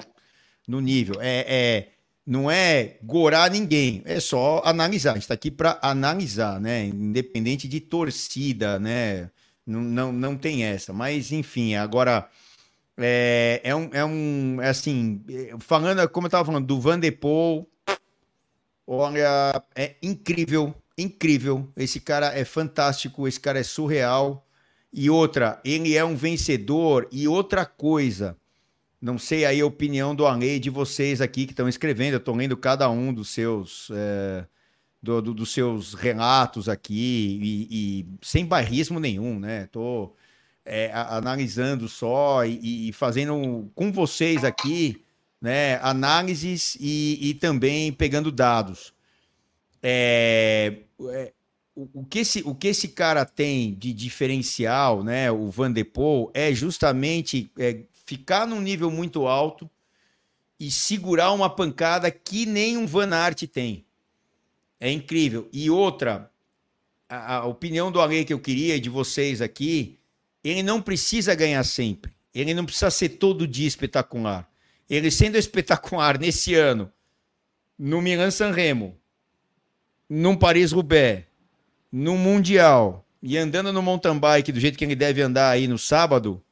no 0.65 0.79
nível. 0.79 1.15
É, 1.19 1.45
é, 1.47 1.87
não 2.25 2.49
é 2.49 2.97
gorar 3.03 3.51
ninguém, 3.51 4.01
é 4.05 4.21
só 4.21 4.61
analisar. 4.63 5.11
A 5.11 5.13
gente 5.15 5.23
está 5.23 5.33
aqui 5.33 5.51
para 5.51 5.77
analisar, 5.81 6.61
né? 6.61 6.85
Independente 6.85 7.67
de 7.67 7.81
torcida, 7.81 8.79
né? 8.79 9.29
Não, 9.67 9.81
não, 9.81 10.11
não 10.13 10.37
tem 10.37 10.63
essa. 10.63 10.93
Mas, 10.93 11.33
enfim, 11.33 11.75
agora. 11.75 12.29
É, 12.97 13.61
é 13.63 13.75
um, 13.75 13.89
é 13.91 14.05
um 14.05 14.61
é 14.61 14.69
assim, 14.69 15.21
falando, 15.59 16.07
como 16.09 16.25
eu 16.25 16.29
estava 16.29 16.45
falando, 16.45 16.65
do 16.65 16.79
Van 16.79 16.99
de 16.99 17.11
Poel, 17.11 17.67
olha, 18.87 19.61
é 19.75 19.95
incrível 20.01 20.73
incrível. 20.97 21.69
Esse 21.75 21.99
cara 21.99 22.27
é 22.37 22.45
fantástico, 22.45 23.27
esse 23.27 23.39
cara 23.39 23.59
é 23.59 23.63
surreal. 23.63 24.47
E 24.91 25.09
outra, 25.09 25.59
ele 25.65 25.95
é 25.95 26.05
um 26.05 26.15
vencedor. 26.15 27.07
E 27.11 27.27
outra 27.27 27.65
coisa, 27.65 28.37
não 29.01 29.17
sei 29.17 29.45
aí 29.45 29.61
a 29.61 29.65
opinião 29.65 30.15
do 30.15 30.25
Alei 30.25 30.59
de 30.59 30.69
vocês 30.69 31.21
aqui 31.21 31.45
que 31.45 31.53
estão 31.53 31.67
escrevendo. 31.67 32.13
Eu 32.13 32.19
estou 32.19 32.35
lendo 32.35 32.55
cada 32.57 32.89
um 32.89 33.13
dos 33.13 33.29
seus. 33.29 33.89
É, 33.93 34.45
do, 35.01 35.21
do, 35.21 35.33
dos 35.35 35.53
seus 35.53 35.93
relatos 35.93 36.67
aqui 36.67 37.39
e, 37.39 37.67
e, 37.69 38.07
sem 38.23 38.43
barrismo 38.43 38.99
nenhum, 38.99 39.39
né? 39.39 39.67
Tô 39.71 40.15
é, 40.65 40.91
analisando 40.93 41.87
só 41.87 42.43
e, 42.43 42.89
e, 42.89 42.91
fazendo 42.91 43.71
com 43.75 43.91
vocês 43.91 44.43
aqui, 44.43 45.03
né? 45.39 45.77
Análises 45.81 46.75
e, 46.79 47.19
e 47.21 47.33
também 47.35 47.93
pegando 47.93 48.31
dados. 48.31 48.93
É, 49.83 50.77
é, 51.11 51.33
o, 51.75 52.03
que 52.05 52.19
esse, 52.19 52.41
o 52.45 52.55
que 52.55 52.69
esse 52.69 52.87
cara 52.87 53.25
tem 53.25 53.75
de 53.75 53.93
diferencial, 53.93 55.03
né, 55.03 55.31
o 55.31 55.49
Van 55.51 55.71
de 55.71 55.83
Poel, 55.83 56.31
é 56.33 56.53
justamente 56.53 57.51
é, 57.59 57.81
ficar 58.05 58.47
num 58.47 58.61
nível 58.61 58.89
muito 58.89 59.27
alto 59.27 59.69
e 60.59 60.71
segurar 60.71 61.31
uma 61.33 61.49
pancada 61.49 62.09
que 62.09 62.45
nem 62.45 62.77
um 62.77 62.87
Van 62.87 63.13
Aert 63.13 63.43
tem. 63.47 63.85
É 64.79 64.89
incrível. 64.89 65.49
E 65.51 65.69
outra, 65.69 66.31
a, 67.09 67.37
a 67.37 67.45
opinião 67.45 67.91
do 67.91 67.99
Ale 67.99 68.23
que 68.23 68.33
eu 68.33 68.39
queria 68.39 68.79
de 68.79 68.89
vocês 68.89 69.41
aqui, 69.41 69.99
ele 70.45 70.61
não 70.61 70.79
precisa 70.79 71.33
ganhar 71.33 71.63
sempre. 71.63 72.13
Ele 72.33 72.53
não 72.53 72.65
precisa 72.65 72.91
ser 72.91 73.09
todo 73.09 73.47
dia 73.47 73.67
espetacular. 73.67 74.47
Ele 74.87 75.09
sendo 75.09 75.37
espetacular 75.37 76.19
nesse 76.19 76.53
ano, 76.53 76.91
no 77.79 77.99
Milan 77.99 78.29
San 78.29 78.51
Remo, 78.51 78.95
num 80.07 80.35
Paris-Roubaix, 80.35 81.25
num 81.91 82.17
Mundial, 82.17 83.03
e 83.23 83.37
andando 83.37 83.73
no 83.73 83.81
mountain 83.81 84.19
bike 84.19 84.51
do 84.51 84.59
jeito 84.59 84.77
que 84.77 84.85
ele 84.85 84.95
deve 84.95 85.19
andar 85.19 85.49
aí 85.49 85.67
no 85.67 85.79
sábado, 85.79 86.43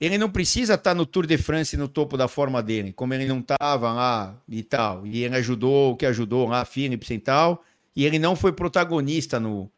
ele 0.00 0.18
não 0.18 0.28
precisa 0.28 0.74
estar 0.74 0.92
no 0.92 1.06
Tour 1.06 1.24
de 1.24 1.38
France 1.38 1.76
no 1.76 1.86
topo 1.86 2.16
da 2.16 2.26
forma 2.26 2.60
dele, 2.60 2.92
como 2.92 3.14
ele 3.14 3.26
não 3.26 3.38
estava 3.38 3.92
lá 3.92 4.34
e 4.48 4.62
tal. 4.64 5.06
E 5.06 5.22
ele 5.22 5.36
ajudou 5.36 5.92
o 5.92 5.96
que 5.96 6.04
ajudou 6.06 6.48
lá, 6.48 6.64
Philips 6.64 7.10
e 7.10 7.18
tal, 7.18 7.62
e 7.94 8.04
ele 8.04 8.18
não 8.18 8.34
foi 8.34 8.50
protagonista 8.50 9.38
no, 9.38 9.70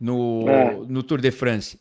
no, 0.00 0.48
é. 0.48 0.74
no 0.88 1.02
Tour 1.02 1.20
de 1.20 1.30
France. 1.30 1.78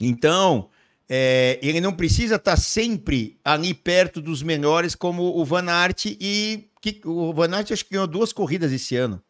Então, 0.00 0.68
é, 1.08 1.58
ele 1.62 1.80
não 1.80 1.92
precisa 1.92 2.36
estar 2.36 2.56
sempre 2.56 3.38
ali 3.44 3.72
perto 3.72 4.20
dos 4.20 4.42
melhores, 4.42 4.94
como 4.94 5.38
o 5.38 5.44
Van 5.44 5.68
Aert, 5.68 6.06
e 6.06 6.68
que, 6.80 7.00
o 7.04 7.32
Van 7.32 7.54
Aert 7.54 7.72
acho 7.72 7.84
que 7.84 7.92
ganhou 7.92 8.06
duas 8.06 8.32
corridas 8.32 8.72
esse 8.72 8.96
ano 8.96 9.22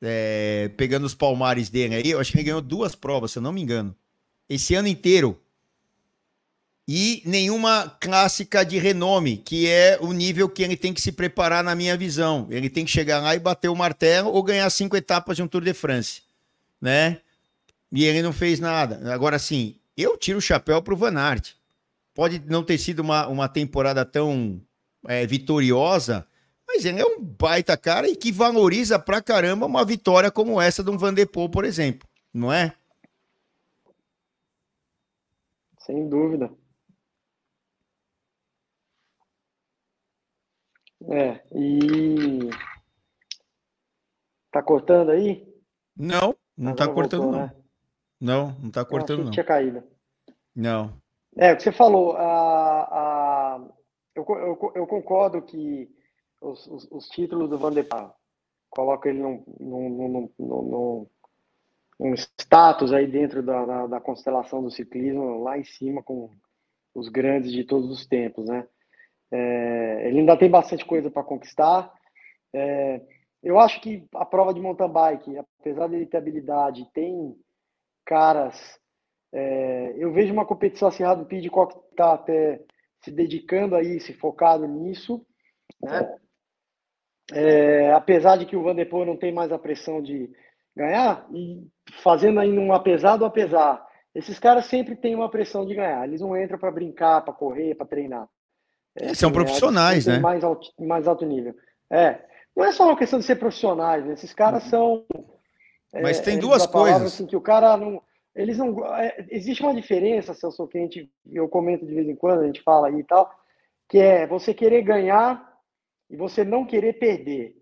é, 0.00 0.70
pegando 0.76 1.04
os 1.04 1.14
palmares 1.14 1.68
dele 1.68 1.96
aí, 1.96 2.10
eu 2.10 2.20
acho 2.20 2.32
que 2.32 2.38
ele 2.38 2.44
ganhou 2.44 2.60
duas 2.60 2.94
provas, 2.94 3.32
se 3.32 3.38
eu 3.38 3.42
não 3.42 3.52
me 3.52 3.60
engano. 3.60 3.94
Esse 4.48 4.74
ano 4.74 4.88
inteiro. 4.88 5.40
E 6.86 7.22
nenhuma 7.26 7.96
clássica 8.00 8.64
de 8.64 8.78
renome, 8.78 9.36
que 9.36 9.68
é 9.68 9.98
o 10.00 10.12
nível 10.12 10.48
que 10.48 10.62
ele 10.62 10.76
tem 10.76 10.94
que 10.94 11.02
se 11.02 11.12
preparar 11.12 11.62
na 11.62 11.74
minha 11.74 11.96
visão. 11.98 12.46
Ele 12.50 12.70
tem 12.70 12.84
que 12.84 12.90
chegar 12.90 13.20
lá 13.20 13.34
e 13.34 13.38
bater 13.38 13.68
o 13.68 13.76
martelo 13.76 14.30
ou 14.30 14.42
ganhar 14.42 14.70
cinco 14.70 14.96
etapas 14.96 15.36
de 15.36 15.42
um 15.42 15.48
Tour 15.48 15.62
de 15.62 15.74
France, 15.74 16.22
né? 16.80 17.20
E 17.92 18.04
ele 18.04 18.22
não 18.22 18.32
fez 18.32 18.58
nada. 18.58 19.12
Agora, 19.12 19.38
sim, 19.38 19.74
eu 20.02 20.16
tiro 20.16 20.38
o 20.38 20.42
chapéu 20.42 20.80
para 20.82 20.94
o 20.94 20.96
Van 20.96 21.18
Aert. 21.18 21.54
Pode 22.14 22.38
não 22.46 22.64
ter 22.64 22.78
sido 22.78 23.00
uma, 23.00 23.26
uma 23.26 23.48
temporada 23.48 24.04
tão 24.04 24.60
é, 25.06 25.26
vitoriosa, 25.26 26.26
mas 26.66 26.84
ele 26.84 27.00
é 27.00 27.04
um 27.04 27.20
baita 27.20 27.76
cara 27.76 28.08
e 28.08 28.16
que 28.16 28.30
valoriza 28.30 28.98
pra 28.98 29.22
caramba 29.22 29.66
uma 29.66 29.84
vitória 29.84 30.30
como 30.30 30.60
essa 30.60 30.82
de 30.82 30.90
um 30.90 30.98
Van 30.98 31.14
Poel, 31.26 31.48
por 31.48 31.64
exemplo, 31.64 32.08
não 32.32 32.52
é? 32.52 32.74
Sem 35.78 36.08
dúvida. 36.08 36.50
É, 41.10 41.40
e. 41.54 42.50
Tá 44.50 44.62
cortando 44.62 45.10
aí? 45.10 45.46
Não, 45.96 46.36
não 46.56 46.74
tá 46.74 46.86
cortando, 46.86 47.22
voltou, 47.22 47.40
não. 47.40 47.46
Né? 47.46 47.57
Não, 48.20 48.52
não 48.60 48.70
tá 48.70 48.84
cortando, 48.84 49.24
não. 49.24 49.30
Tinha 49.30 49.44
caído. 49.44 49.82
Não. 50.54 50.92
É, 51.36 51.52
o 51.52 51.56
que 51.56 51.62
você 51.62 51.70
falou, 51.70 52.16
a, 52.16 52.82
a, 52.90 53.60
eu, 54.14 54.24
eu, 54.28 54.72
eu 54.74 54.86
concordo 54.86 55.42
que 55.42 55.88
os, 56.40 56.66
os, 56.66 56.88
os 56.90 57.08
títulos 57.08 57.48
do 57.48 57.58
Van 57.58 57.72
de 57.72 57.82
Poel. 57.82 58.14
Coloca 58.70 59.08
ele 59.08 59.20
num, 59.20 59.42
num, 59.58 60.30
num, 60.38 61.06
num, 61.98 62.14
status 62.14 62.92
aí 62.92 63.06
dentro 63.06 63.42
da, 63.42 63.64
da, 63.64 63.86
da, 63.86 64.00
constelação 64.00 64.62
do 64.62 64.70
ciclismo, 64.70 65.42
lá 65.42 65.58
em 65.58 65.64
cima 65.64 66.02
com 66.02 66.30
os 66.94 67.08
grandes 67.08 67.50
de 67.50 67.64
todos 67.64 67.90
os 67.90 68.06
tempos, 68.06 68.46
né? 68.46 68.66
É, 69.30 70.08
ele 70.08 70.20
ainda 70.20 70.36
tem 70.36 70.50
bastante 70.50 70.84
coisa 70.84 71.10
para 71.10 71.22
conquistar. 71.22 71.92
É, 72.52 73.00
eu 73.42 73.58
acho 73.58 73.80
que 73.80 74.06
a 74.14 74.24
prova 74.24 74.52
de 74.52 74.60
mountain 74.60 74.90
bike, 74.90 75.38
apesar 75.38 75.88
dele 75.88 76.06
ter 76.06 76.18
habilidade, 76.18 76.90
tem 76.92 77.34
caras. 78.08 78.58
É, 79.30 79.94
eu 79.98 80.10
vejo 80.10 80.32
uma 80.32 80.46
competição 80.46 80.88
acirrada 80.88 81.20
do 81.20 81.26
Pidcock 81.26 81.74
que 81.74 81.90
está 81.90 82.14
até 82.14 82.62
se 83.04 83.10
dedicando 83.10 83.76
a 83.76 83.82
isso, 83.82 84.16
focado 84.18 84.66
nisso. 84.66 85.24
Né? 85.82 86.16
é, 87.32 87.92
apesar 87.92 88.36
de 88.36 88.46
que 88.46 88.56
o 88.56 88.62
Van 88.62 88.74
der 88.74 88.86
Poel 88.86 89.04
não 89.04 89.16
tem 89.16 89.32
mais 89.32 89.52
a 89.52 89.58
pressão 89.58 90.02
de 90.02 90.30
ganhar, 90.74 91.26
e 91.32 91.66
fazendo 92.02 92.40
ainda 92.40 92.60
um 92.60 92.72
apesar 92.72 93.16
do 93.16 93.24
apesar, 93.24 93.86
esses 94.14 94.38
caras 94.38 94.66
sempre 94.66 94.96
têm 94.96 95.14
uma 95.14 95.30
pressão 95.30 95.66
de 95.66 95.74
ganhar. 95.74 96.06
Eles 96.06 96.20
não 96.20 96.36
entram 96.36 96.58
para 96.58 96.70
brincar, 96.70 97.22
para 97.22 97.34
correr, 97.34 97.74
para 97.74 97.86
treinar. 97.86 98.26
É, 98.96 99.14
são 99.14 99.28
assim, 99.28 99.32
profissionais, 99.32 100.06
né? 100.06 100.18
Mais 100.18 100.42
alto, 100.42 100.68
mais 100.78 101.06
alto 101.06 101.26
nível. 101.26 101.54
É. 101.92 102.24
Não 102.56 102.64
é 102.64 102.72
só 102.72 102.84
uma 102.84 102.96
questão 102.96 103.18
de 103.18 103.24
ser 103.24 103.36
profissionais, 103.36 104.04
né? 104.04 104.14
Esses 104.14 104.32
caras 104.32 104.64
são. 104.64 105.04
Mas 106.02 106.18
é, 106.18 106.22
tem 106.22 106.38
duas 106.38 106.66
coisas. 106.66 107.02
Assim, 107.02 107.26
que 107.26 107.36
o 107.36 107.40
cara 107.40 107.76
não. 107.76 108.02
Eles 108.34 108.58
não. 108.58 108.84
É, 108.94 109.26
existe 109.30 109.62
uma 109.62 109.74
diferença, 109.74 110.34
Celso, 110.34 110.66
que 110.68 110.78
a 110.78 110.80
gente, 110.80 111.10
eu 111.30 111.48
comento 111.48 111.86
de 111.86 111.94
vez 111.94 112.08
em 112.08 112.14
quando, 112.14 112.40
a 112.40 112.46
gente 112.46 112.62
fala 112.62 112.88
aí 112.88 113.00
e 113.00 113.04
tal, 113.04 113.30
que 113.88 113.98
é 113.98 114.26
você 114.26 114.54
querer 114.54 114.82
ganhar 114.82 115.56
e 116.10 116.16
você 116.16 116.44
não 116.44 116.64
querer 116.64 116.94
perder. 116.94 117.56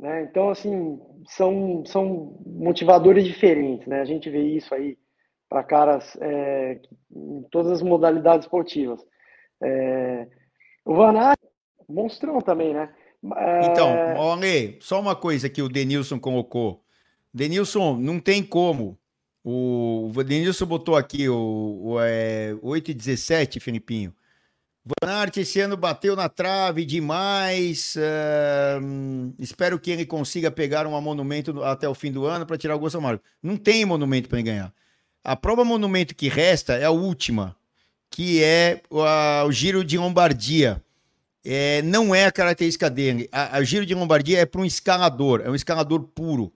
Né? 0.00 0.22
Então, 0.22 0.50
assim, 0.50 1.00
são, 1.26 1.84
são 1.84 2.40
motivadores 2.46 3.24
diferentes. 3.24 3.86
Né? 3.86 4.00
A 4.00 4.04
gente 4.04 4.30
vê 4.30 4.42
isso 4.42 4.74
aí 4.74 4.96
para 5.48 5.64
caras 5.64 6.16
é, 6.20 6.80
em 7.10 7.42
todas 7.50 7.72
as 7.72 7.82
modalidades 7.82 8.46
esportivas. 8.46 9.04
É, 9.62 10.28
o 10.84 10.94
Van 10.94 11.18
Aert, 11.18 11.40
monstrão 11.88 12.40
também, 12.40 12.74
né? 12.74 12.94
É... 13.36 13.66
Então, 13.66 13.90
olha, 14.16 14.76
só 14.80 15.00
uma 15.00 15.16
coisa 15.16 15.48
que 15.48 15.62
o 15.62 15.68
Denilson 15.68 16.20
colocou. 16.20 16.84
Denilson, 17.38 17.96
não 17.96 18.18
tem 18.18 18.42
como. 18.42 18.98
O, 19.44 20.10
o 20.14 20.24
Denilson 20.24 20.66
botou 20.66 20.96
aqui 20.96 21.28
o, 21.28 21.80
o 21.82 22.00
é, 22.00 22.54
8 22.60 22.90
e 22.90 22.94
17, 22.94 23.60
Filipinho. 23.60 24.12
Van 24.84 25.10
Aert 25.12 25.36
esse 25.36 25.60
ano 25.60 25.76
bateu 25.76 26.16
na 26.16 26.28
trave 26.28 26.84
demais. 26.84 27.94
Uh, 27.94 29.32
espero 29.38 29.78
que 29.78 29.90
ele 29.90 30.04
consiga 30.04 30.50
pegar 30.50 30.86
um 30.86 31.00
monumento 31.00 31.62
até 31.62 31.88
o 31.88 31.94
fim 31.94 32.10
do 32.10 32.26
ano 32.26 32.44
para 32.44 32.58
tirar 32.58 32.74
o 32.74 32.78
gosto 32.78 32.98
amargo. 32.98 33.22
Não 33.42 33.56
tem 33.56 33.84
monumento 33.84 34.28
para 34.28 34.38
ele 34.38 34.50
ganhar. 34.50 34.74
A 35.22 35.36
prova 35.36 35.64
monumento 35.64 36.14
que 36.14 36.28
resta 36.28 36.74
é 36.74 36.84
a 36.84 36.90
última, 36.90 37.54
que 38.10 38.42
é 38.42 38.82
a, 38.90 39.44
o 39.46 39.52
Giro 39.52 39.84
de 39.84 39.96
Lombardia. 39.96 40.82
É, 41.44 41.82
não 41.82 42.14
é 42.14 42.24
a 42.24 42.32
característica 42.32 42.90
dele. 42.90 43.28
A 43.30 43.62
Giro 43.62 43.86
de 43.86 43.94
Lombardia 43.94 44.40
é 44.40 44.46
para 44.46 44.60
um 44.60 44.64
escalador, 44.64 45.42
é 45.44 45.50
um 45.50 45.54
escalador 45.54 46.02
puro. 46.02 46.52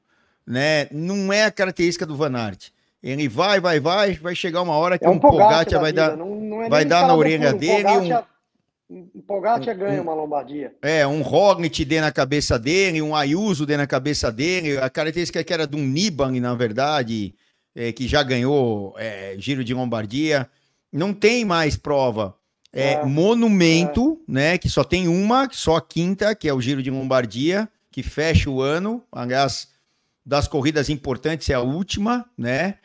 Né? 0.53 0.86
Não 0.92 1.32
é 1.32 1.44
a 1.44 1.50
característica 1.50 2.05
do 2.05 2.14
Van 2.14 2.36
Aert. 2.36 2.68
Ele 3.03 3.26
vai, 3.26 3.59
vai, 3.59 3.80
vai, 3.80 4.12
vai 4.12 4.34
chegar 4.34 4.61
uma 4.61 4.74
hora 4.74 4.98
que 4.98 5.07
é 5.07 5.09
um, 5.09 5.14
um 5.14 5.18
Pogacar 5.18 5.80
vai 5.80 5.92
vida. 5.92 6.11
dar, 6.11 6.16
não, 6.16 6.34
não 6.36 6.62
é 6.62 6.68
vai 6.68 6.84
dar 6.84 7.07
na 7.07 7.14
orelha 7.14 7.55
dele. 7.55 7.88
Um, 8.90 9.09
um 9.16 9.20
Pogacar 9.26 9.74
um, 9.74 9.78
ganha 9.78 10.03
uma 10.03 10.12
Lombardia. 10.12 10.74
É, 10.82 11.07
um 11.07 11.22
Roglic 11.22 11.86
dê 11.86 12.03
na 12.03 12.12
cabeça 12.12 12.59
dele, 12.59 13.00
um 13.00 13.16
Ayuso 13.16 13.64
dê 13.64 13.78
na 13.78 13.86
cabeça 13.86 14.30
dele. 14.30 14.76
A 14.76 14.90
característica 14.90 15.40
é 15.40 15.44
que 15.44 15.55
era 15.55 15.66
de 15.66 15.74
um 15.74 15.86
Nibali, 15.86 16.38
na 16.38 16.55
verdade, 16.55 17.34
é, 17.74 17.90
que 17.90 18.07
já 18.07 18.22
ganhou 18.22 18.94
é, 18.98 19.34
Giro 19.38 19.64
de 19.64 19.72
Lombardia. 19.72 20.46
Não 20.92 21.14
tem 21.14 21.46
mais 21.46 21.78
prova. 21.78 22.36
É, 22.70 22.92
é 22.92 23.05
monumento, 23.05 24.20
é. 24.28 24.32
né? 24.32 24.59
Que 24.59 24.68
só 24.68 24.84
tem 24.84 25.09
uma, 25.09 25.48
só 25.50 25.76
a 25.76 25.82
quinta, 25.82 26.34
que 26.34 26.46
é 26.46 26.53
o 26.53 26.61
Giro 26.61 26.82
de 26.82 26.90
Lombardia, 26.90 27.66
que 27.90 28.03
fecha 28.03 28.50
o 28.50 28.61
ano. 28.61 29.03
Aliás, 29.11 29.72
das 30.25 30.47
corridas 30.47 30.89
importantes 30.89 31.51
é 31.51 31.55
a 31.55 31.61
última, 31.61 32.29
né? 32.37 32.79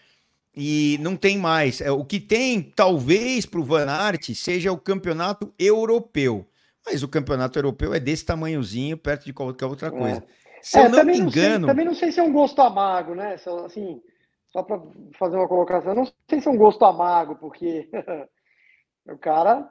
E 0.55 0.97
não 1.01 1.15
tem 1.15 1.37
mais. 1.37 1.81
É, 1.81 1.91
o 1.91 2.03
que 2.03 2.19
tem, 2.19 2.61
talvez, 2.61 3.45
para 3.45 3.59
o 3.59 3.63
Van 3.63 3.85
Aert, 3.87 4.33
seja 4.33 4.71
o 4.71 4.77
campeonato 4.77 5.53
europeu. 5.59 6.47
Mas 6.85 7.03
o 7.03 7.07
campeonato 7.07 7.59
europeu 7.59 7.93
é 7.93 7.99
desse 7.99 8.25
tamanhozinho, 8.25 8.97
perto 8.97 9.25
de 9.25 9.33
qualquer 9.33 9.65
outra 9.65 9.89
é. 9.89 9.91
coisa. 9.91 10.17
É. 10.17 10.47
Se 10.61 10.79
eu 10.79 10.89
não 10.89 11.03
me 11.03 11.17
engano. 11.17 11.65
Sei, 11.65 11.67
também 11.67 11.85
não 11.85 11.93
sei 11.93 12.11
se 12.11 12.19
é 12.19 12.23
um 12.23 12.33
gosto 12.33 12.59
amargo, 12.61 13.13
né? 13.13 13.35
Assim, 13.65 14.01
só 14.47 14.63
para 14.63 14.81
fazer 15.19 15.35
uma 15.35 15.47
colocação, 15.47 15.93
não 15.93 16.11
sei 16.29 16.41
se 16.41 16.47
é 16.47 16.51
um 16.51 16.57
gosto 16.57 16.83
amargo, 16.83 17.35
porque 17.35 17.87
o 19.05 19.17
cara, 19.17 19.69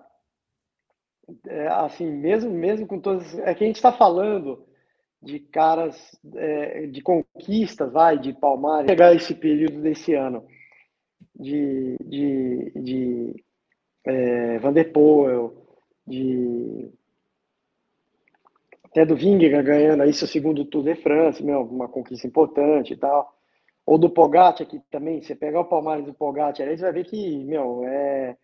é, 1.49 1.67
assim, 1.69 2.07
mesmo, 2.07 2.51
mesmo 2.51 2.87
com 2.87 3.01
todas. 3.01 3.37
É 3.41 3.55
que 3.55 3.65
a 3.65 3.67
gente 3.67 3.77
está 3.77 3.93
falando 3.93 4.66
de 5.27 5.41
caras 5.41 5.97
é, 6.37 6.87
de 6.87 7.03
conquistas, 7.03 7.93
vai, 7.93 8.17
de 8.17 8.33
Palmares, 8.33 8.87
pegar 8.87 9.13
esse 9.13 9.35
período 9.35 9.83
desse 9.83 10.15
ano 10.15 10.47
de, 11.35 11.97
de, 12.01 12.73
de 12.77 13.45
é, 14.05 14.59
Van 14.61 14.73
der 14.73 14.93
Poel, 14.93 15.53
de 16.07 16.89
até 18.85 19.05
do 19.05 19.17
Vingegaard 19.17 19.67
ganhando 19.67 20.05
aí 20.05 20.13
seu 20.13 20.29
segundo 20.29 20.65
Tour 20.65 20.85
de 20.85 20.95
France, 20.95 21.43
meu, 21.43 21.63
uma 21.63 21.89
conquista 21.89 22.27
importante 22.27 22.93
e 22.93 22.97
tal. 22.97 23.35
Ou 23.85 23.99
do 23.99 24.09
Pogacar 24.09 24.63
aqui 24.63 24.81
também, 24.91 25.21
você 25.21 25.35
pegar 25.35 25.61
o 25.61 25.65
Palmares 25.65 26.07
do 26.07 26.15
Pogacar, 26.15 26.69
aí 26.69 26.79
você 26.79 26.85
vai 26.85 26.93
ver 26.93 27.05
que, 27.05 27.45
meu, 27.45 27.85
é 27.85 28.37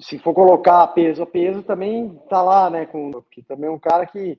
se 0.00 0.18
for 0.18 0.34
colocar 0.34 0.86
peso 0.88 1.22
a 1.22 1.26
peso, 1.26 1.62
também 1.62 2.14
tá 2.28 2.42
lá, 2.42 2.70
né? 2.70 2.86
Com, 2.86 3.10
que 3.30 3.42
também 3.42 3.68
é 3.68 3.72
um 3.72 3.78
cara 3.78 4.06
que 4.06 4.38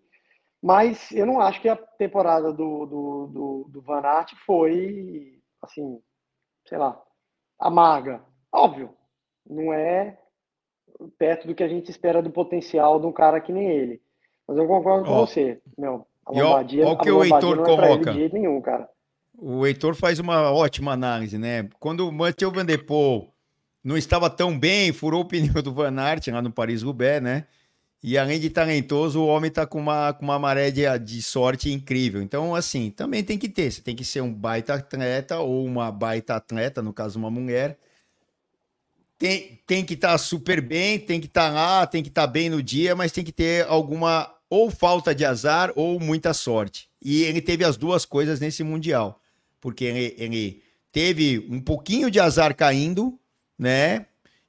mas 0.61 1.11
eu 1.11 1.25
não 1.25 1.39
acho 1.39 1.61
que 1.61 1.69
a 1.69 1.75
temporada 1.75 2.51
do, 2.51 2.85
do, 2.85 3.27
do, 3.27 3.69
do 3.69 3.81
Van 3.81 4.01
Aert 4.01 4.33
foi, 4.45 5.39
assim, 5.61 5.99
sei 6.67 6.77
lá, 6.77 7.01
amarga. 7.59 8.21
Óbvio, 8.51 8.93
não 9.47 9.71
é 9.73 10.17
perto 11.17 11.47
do 11.47 11.55
que 11.55 11.63
a 11.63 11.67
gente 11.67 11.91
espera 11.91 12.21
do 12.21 12.31
potencial 12.31 12.99
de 12.99 13.05
um 13.05 13.11
cara 13.11 13.39
que 13.39 13.51
nem 13.51 13.69
ele. 13.69 14.01
Mas 14.47 14.57
eu 14.57 14.67
concordo 14.67 15.03
oh. 15.03 15.13
com 15.13 15.25
você, 15.25 15.61
meu. 15.77 16.07
A 16.25 16.31
Lombardia, 16.31 16.85
ó, 16.85 16.91
ó 16.91 16.95
que 16.95 17.09
o 17.09 17.23
Heitor 17.23 17.55
não 17.55 17.63
é 17.63 17.67
coloca. 17.67 18.11
de 18.11 18.19
jeito 18.19 18.33
nenhum, 18.33 18.61
cara. 18.61 18.89
O 19.37 19.65
Heitor 19.65 19.95
faz 19.95 20.19
uma 20.19 20.51
ótima 20.51 20.91
análise, 20.91 21.37
né? 21.37 21.69
Quando 21.79 22.07
o 22.07 22.11
Mathieu 22.11 22.51
Van 22.51 22.65
Der 22.65 22.85
Poel 22.85 23.31
não 23.83 23.95
estava 23.95 24.29
tão 24.29 24.57
bem, 24.57 24.91
furou 24.91 25.21
o 25.21 25.25
pneu 25.25 25.61
do 25.61 25.73
Van 25.73 25.95
Aert 26.01 26.27
lá 26.27 26.41
no 26.41 26.51
Paris-Roubaix, 26.51 27.21
né? 27.21 27.45
E 28.09 28.17
além 28.17 28.39
de 28.39 28.49
talentoso, 28.49 29.19
o 29.19 29.27
homem 29.27 29.51
tá 29.51 29.67
com 29.67 29.79
uma, 29.79 30.13
com 30.13 30.23
uma 30.23 30.39
maré 30.39 30.71
de, 30.71 30.83
de 30.99 31.21
sorte 31.21 31.73
incrível. 31.73 32.21
Então, 32.21 32.55
assim, 32.55 32.89
também 32.89 33.21
tem 33.21 33.37
que 33.37 33.49
ter. 33.49 33.69
Você 33.69 33.81
tem 33.81 33.97
que 33.97 34.05
ser 34.05 34.21
um 34.21 34.33
baita 34.33 34.75
atleta 34.75 35.39
ou 35.39 35.65
uma 35.65 35.91
baita 35.91 36.37
atleta, 36.37 36.81
no 36.81 36.93
caso, 36.93 37.19
uma 37.19 37.29
mulher. 37.29 37.77
Tem, 39.19 39.59
tem 39.67 39.83
que 39.83 39.93
estar 39.93 40.13
tá 40.13 40.17
super 40.17 40.61
bem, 40.61 40.97
tem 40.97 41.19
que 41.19 41.27
estar 41.27 41.49
tá 41.49 41.53
lá, 41.53 41.85
tem 41.85 42.01
que 42.01 42.07
estar 42.07 42.21
tá 42.21 42.27
bem 42.27 42.49
no 42.49 42.63
dia, 42.63 42.95
mas 42.95 43.11
tem 43.11 43.25
que 43.25 43.31
ter 43.33 43.67
alguma 43.67 44.33
ou 44.49 44.71
falta 44.71 45.13
de 45.13 45.25
azar 45.25 45.73
ou 45.75 45.99
muita 45.99 46.33
sorte. 46.33 46.89
E 47.03 47.23
ele 47.23 47.41
teve 47.41 47.65
as 47.65 47.75
duas 47.75 48.05
coisas 48.05 48.39
nesse 48.39 48.63
Mundial. 48.63 49.19
Porque 49.59 49.83
ele, 49.83 50.15
ele 50.17 50.63
teve 50.93 51.45
um 51.49 51.59
pouquinho 51.59 52.09
de 52.09 52.21
azar 52.21 52.55
caindo, 52.55 53.19
né? 53.59 54.05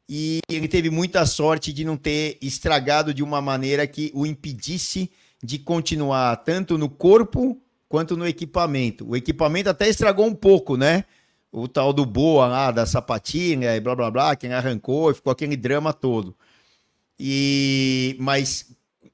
E 0.09 0.41
ele 0.49 0.67
teve 0.67 0.89
muita 0.89 1.27
sorte 1.27 1.73
de 1.73 1.85
não 1.85 1.97
ter 1.97 2.39
estragado 2.41 3.13
de 3.13 3.23
uma 3.23 3.43
maneira 3.43 3.87
que 3.87 4.11
o 4.15 4.25
impedisse 4.25 5.11
de 5.43 5.59
continuar 5.59 6.35
tanto 6.37 6.79
no 6.79 6.89
corpo 6.89 7.61
quanto 7.89 8.17
no 8.17 8.27
equipamento. 8.27 9.07
O 9.07 9.17
equipamento 9.17 9.69
até 9.69 9.89
estragou 9.89 10.27
um 10.27 10.35
pouco, 10.35 10.77
né? 10.77 11.05
O 11.53 11.69
tal 11.69 11.93
do 11.93 12.07
Boa 12.07 12.47
lá, 12.47 12.71
da 12.71 12.87
sapatinha 12.87 13.77
e 13.77 13.81
blá 13.81 13.95
blá 13.95 14.11
blá, 14.11 14.37
quem 14.37 14.53
arrancou, 14.53 15.15
ficou 15.15 15.31
aquele 15.31 15.57
drama 15.57 15.93
todo. 15.93 16.35
E 17.19 18.17
mas 18.19 18.67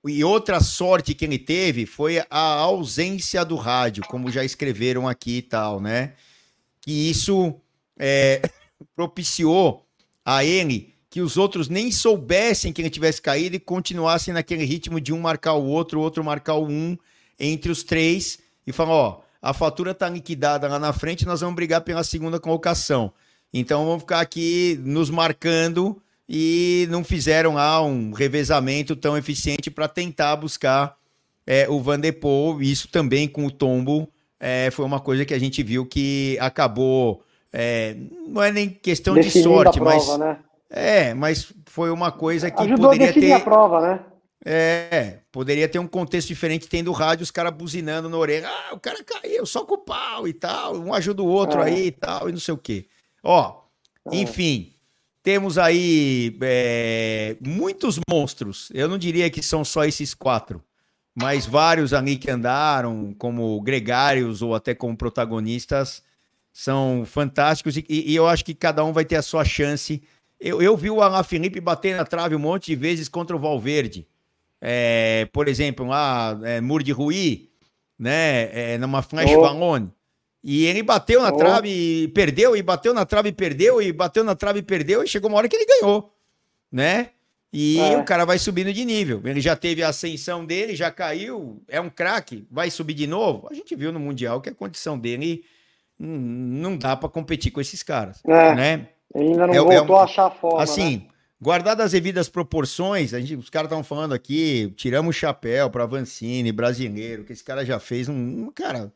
e 0.07 0.23
outra 0.23 0.61
sorte 0.61 1.15
que 1.15 1.25
ele 1.25 1.39
teve 1.39 1.87
foi 1.87 2.23
a 2.31 2.39
ausência 2.39 3.45
do 3.45 3.57
rádio, 3.57 4.05
como 4.07 4.31
já 4.31 4.45
escreveram 4.45 5.09
aqui 5.09 5.39
e 5.39 5.43
tal, 5.43 5.81
né? 5.81 6.13
Que 6.81 7.11
isso 7.11 7.55
é, 7.99 8.43
propiciou 8.95 9.84
a 10.25 10.45
ele 10.45 10.95
que 11.11 11.21
os 11.21 11.37
outros 11.37 11.69
nem 11.69 11.93
soubessem 11.93 12.73
que 12.73 12.83
ele 12.83 12.91
tivesse 12.91 13.23
caído 13.23 13.55
e 13.55 13.61
continuassem 13.61 14.35
naquele 14.35 14.65
ritmo 14.65 15.01
de 15.01 15.13
um 15.13 15.21
marcar 15.21 15.55
o 15.55 15.65
outro, 15.65 16.01
o 16.01 16.03
outro 16.03 16.25
marcar 16.25 16.55
o 16.55 16.67
um 16.67 16.99
entre 17.39 17.71
os 17.71 17.85
três 17.85 18.39
e 18.67 18.73
falar, 18.73 18.95
ó, 18.95 19.21
a 19.41 19.53
fatura 19.53 19.93
está 19.93 20.09
liquidada 20.09 20.67
lá 20.67 20.79
na 20.79 20.93
frente, 20.93 21.27
nós 21.27 21.41
vamos 21.41 21.55
brigar 21.55 21.83
pela 21.83 22.03
segunda 22.03 22.41
colocação. 22.41 23.13
Então 23.53 23.85
vamos 23.85 24.01
ficar 24.01 24.21
aqui 24.21 24.81
nos 24.83 25.11
marcando 25.11 26.01
e 26.29 26.89
não 26.91 27.05
fizeram 27.05 27.55
lá 27.55 27.81
um 27.81 28.13
revezamento 28.13 28.97
tão 28.97 29.17
eficiente 29.17 29.71
para 29.71 29.87
tentar 29.87 30.35
buscar 30.35 30.97
é, 31.47 31.69
o 31.69 31.81
Van 31.81 32.01
de 32.01 32.11
Poel. 32.11 32.61
Isso 32.61 32.89
também 32.89 33.29
com 33.29 33.47
o 33.47 33.51
tombo 33.51 34.09
é, 34.41 34.71
foi 34.73 34.85
uma 34.85 34.99
coisa 34.99 35.25
que 35.25 35.35
a 35.35 35.39
gente 35.39 35.63
viu 35.63 35.87
que 35.87 36.37
acabou 36.41 37.23
é, 37.57 37.97
não 38.27 38.43
é 38.43 38.51
nem 38.51 38.69
questão 38.69 39.15
Definindo 39.15 39.39
de 39.39 39.43
sorte, 39.45 39.79
prova, 39.79 39.95
mas. 39.95 40.19
Né? 40.19 40.39
É, 40.69 41.15
mas 41.15 41.53
foi 41.67 41.89
uma 41.91 42.11
coisa 42.11 42.51
que 42.51 42.61
Ajudou 42.61 42.91
poderia 42.91 43.11
a 43.11 43.13
ter. 43.13 43.33
a 43.33 43.39
prova, 43.41 43.81
né? 43.81 44.01
É, 44.45 45.19
poderia 45.31 45.69
ter 45.69 45.79
um 45.79 45.87
contexto 45.87 46.29
diferente, 46.29 46.69
tendo 46.69 46.91
rádio, 46.91 47.23
os 47.23 47.31
caras 47.31 47.55
buzinando 47.55 48.09
na 48.09 48.17
orelha. 48.17 48.49
Ah, 48.49 48.75
o 48.75 48.81
cara 48.81 49.05
caiu, 49.05 49.47
só 49.47 49.65
com 49.65 49.75
o 49.75 49.79
pau 49.79 50.27
e 50.27 50.33
tal. 50.33 50.75
Um 50.77 50.93
ajuda 50.93 51.23
o 51.23 51.29
outro 51.29 51.61
é. 51.61 51.67
aí 51.67 51.87
e 51.87 51.91
tal, 51.93 52.29
e 52.29 52.33
não 52.33 52.41
sei 52.41 52.53
o 52.53 52.59
quê. 52.59 52.87
Ó, 53.23 53.63
é. 54.11 54.17
enfim, 54.17 54.73
temos 55.23 55.57
aí 55.57 56.37
é, 56.43 57.37
muitos 57.41 58.01
monstros. 58.11 58.69
Eu 58.75 58.89
não 58.89 58.99
diria 58.99 59.31
que 59.31 59.45
são 59.45 59.65
só 59.65 59.85
esses 59.85 60.13
quatro, 60.13 60.61
mas 61.15 61.47
vários 61.47 61.93
ali 61.93 62.17
que 62.17 62.33
andaram, 62.33 63.15
como 63.17 63.61
gregários 63.61 64.43
ou 64.43 64.57
até 64.57 64.75
como 64.75 64.97
protagonistas 64.97 66.03
são 66.55 67.03
fantásticos 67.05 67.77
e, 67.77 67.85
e, 67.89 68.15
eu 68.15 68.29
acho 68.29 68.45
que 68.45 68.55
cada 68.55 68.85
um 68.85 68.93
vai 68.93 69.05
ter 69.05 69.17
a 69.17 69.23
sua 69.23 69.45
chance. 69.45 70.01
Eu, 70.39 70.63
eu 70.63 70.77
vi 70.77 70.89
o 70.89 71.03
Alain 71.03 71.25
Felipe 71.25 71.61
bater 71.61 71.97
na 71.97 72.05
trave 72.05 72.37
um 72.37 72.39
monte 72.39 72.67
de 72.67 72.77
vezes 72.77 73.09
contra 73.09 73.35
o 73.35 73.41
Valverde. 73.41 74.07
É, 74.61 75.29
por 75.33 75.49
exemplo, 75.49 75.85
lá, 75.85 76.39
é, 76.45 76.61
Mur 76.61 76.85
de 76.85 76.93
Rui, 76.93 77.51
né, 77.99 78.75
é, 78.75 78.79
numa 78.79 79.03
Flash 79.03 79.33
oh. 79.35 79.41
Valone. 79.41 79.93
E 80.45 80.65
ele 80.67 80.85
bateu 80.85 81.21
na 81.21 81.31
oh. 81.31 81.37
trave 81.37 81.69
e 81.69 82.09
perdeu, 82.09 82.57
e 82.57 82.63
bateu 82.63 82.95
na 82.95 83.05
trave 83.05 83.31
e 83.31 83.33
perdeu, 83.33 83.83
e 83.83 83.93
bateu 83.93 84.23
na 84.23 84.37
trave 84.37 84.61
e 84.61 84.63
perdeu, 84.63 85.03
e 85.03 85.09
chegou 85.09 85.29
uma 85.29 85.39
hora 85.39 85.49
que 85.49 85.57
ele 85.57 85.67
ganhou, 85.67 86.15
né? 86.71 87.11
E 87.53 87.81
é. 87.81 87.97
o 87.97 88.05
cara 88.05 88.25
vai 88.25 88.39
subindo 88.39 88.73
de 88.73 88.85
nível. 88.85 89.21
Ele 89.25 89.41
já 89.41 89.57
teve 89.57 89.83
a 89.83 89.89
ascensão 89.89 90.45
dele, 90.45 90.77
já 90.77 90.91
caiu, 90.91 91.63
é 91.67 91.81
um 91.81 91.91
craque, 91.91 92.47
vai 92.49 92.71
subir 92.71 92.95
de 92.95 93.09
novo. 93.09 93.49
A 93.51 93.55
gente 93.55 93.75
viu 93.75 93.91
no 93.91 93.99
Mundial 93.99 94.41
que 94.41 94.51
a 94.51 94.55
condição 94.55 94.97
dele 94.97 95.45
não 96.05 96.77
dá 96.77 96.97
para 96.97 97.09
competir 97.09 97.51
com 97.51 97.61
esses 97.61 97.83
caras, 97.83 98.21
é, 98.27 98.55
né? 98.55 98.89
Ainda 99.15 99.47
não 99.47 99.55
é, 99.55 99.59
voltou 99.59 99.97
é, 99.97 100.01
a 100.01 100.05
achar 100.05 100.31
forma, 100.31 100.63
Assim, 100.63 100.97
né? 100.97 101.07
guardadas 101.41 101.87
as 101.87 101.93
devidas 101.93 102.29
proporções, 102.29 103.15
a 103.15 103.21
gente, 103.21 103.37
os 103.37 103.49
caras 103.49 103.67
estavam 103.67 103.85
falando 103.85 104.13
aqui, 104.13 104.73
tiramos 104.77 105.15
o 105.15 105.19
chapéu 105.19 105.71
para 105.71 105.87
Vancini, 105.87 106.53
brasileiro, 106.53 107.25
que 107.25 107.33
esse 107.33 107.45
cara 107.45 107.65
já 107.65 107.79
fez 107.79 108.09
um, 108.09 108.15
um, 108.15 108.51
cara, 108.51 108.93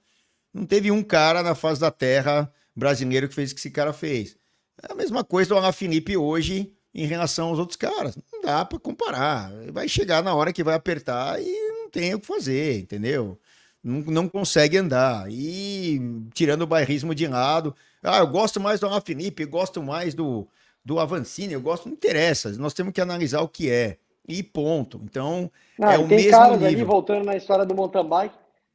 não 0.53 0.67
teve 0.67 0.91
um 0.91 1.03
cara 1.03 1.43
na 1.43 1.55
face 1.55 1.81
da 1.81 1.91
terra 1.91 2.53
brasileiro 2.75 3.29
que 3.29 3.35
fez 3.35 3.51
o 3.51 3.55
que 3.55 3.61
esse 3.61 3.71
cara 3.71 3.93
fez. 3.93 4.37
É 4.83 4.93
a 4.93 4.95
mesma 4.95 5.25
coisa 5.25 5.51
do 5.51 5.57
Alain 5.57 5.73
Felipe 5.73 6.17
hoje 6.17 6.73
em 6.95 7.07
relação 7.07 7.49
aos 7.49 7.59
outros 7.59 7.77
caras. 7.77 8.17
Não 8.33 8.43
dá 8.43 8.65
para 8.65 8.79
comparar. 8.79 9.51
Vai 9.73 9.89
chegar 9.89 10.23
na 10.23 10.35
hora 10.35 10.53
que 10.53 10.65
vai 10.65 10.75
apertar 10.75 11.41
e 11.41 11.71
não 11.73 11.91
tem 11.91 12.15
o 12.15 12.21
que 12.21 12.27
fazer, 12.27 12.81
entendeu? 12.81 13.39
Não, 13.83 14.01
não 14.01 14.29
consegue 14.29 14.77
andar. 14.77 15.27
E 15.31 16.01
tirando 16.35 16.63
o 16.63 16.67
bairrismo 16.67 17.15
de 17.15 17.27
lado, 17.27 17.75
ah, 18.03 18.19
eu 18.19 18.27
gosto 18.27 18.61
mais 18.61 18.81
do 18.81 18.87
Alain 18.87 19.01
Felipe, 19.01 19.45
gosto 19.45 19.83
mais 19.83 20.15
do, 20.15 20.47
do 20.85 20.99
Avancini, 20.99 21.55
eu 21.55 21.61
gosto, 21.61 21.87
não 21.87 21.95
interessa. 21.95 22.51
Nós 22.59 22.75
temos 22.75 22.93
que 22.93 23.01
analisar 23.01 23.41
o 23.41 23.49
que 23.49 23.71
é. 23.71 23.99
E 24.27 24.43
ponto. 24.43 25.01
Então, 25.05 25.51
não, 25.79 25.91
é 25.91 25.99
o 25.99 26.07
tem 26.07 26.19
mesmo 26.19 26.31
caras 26.33 26.53
nível. 26.53 26.67
ali, 26.67 26.85
voltando 26.85 27.25
na 27.25 27.37
história 27.37 27.65
do 27.65 27.75
mountain 27.75 28.07
bike, 28.07 28.35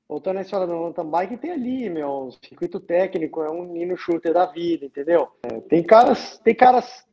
voltando 0.09 0.35
na 0.35 0.41
história 0.41 0.65
do 0.65 0.73
mountain 0.73 1.05
bike, 1.05 1.37
tem 1.37 1.51
ali, 1.51 1.89
meu, 1.89 2.33
circuito 2.41 2.79
técnico, 2.79 3.41
é 3.43 3.51
um 3.51 3.65
nino 3.65 3.95
shooter 3.95 4.33
da 4.33 4.47
vida, 4.47 4.85
entendeu? 4.85 5.29
É, 5.43 5.59
tem 5.61 5.83
caras, 5.83 6.39
tem 6.43 6.55
caras 6.55 7.05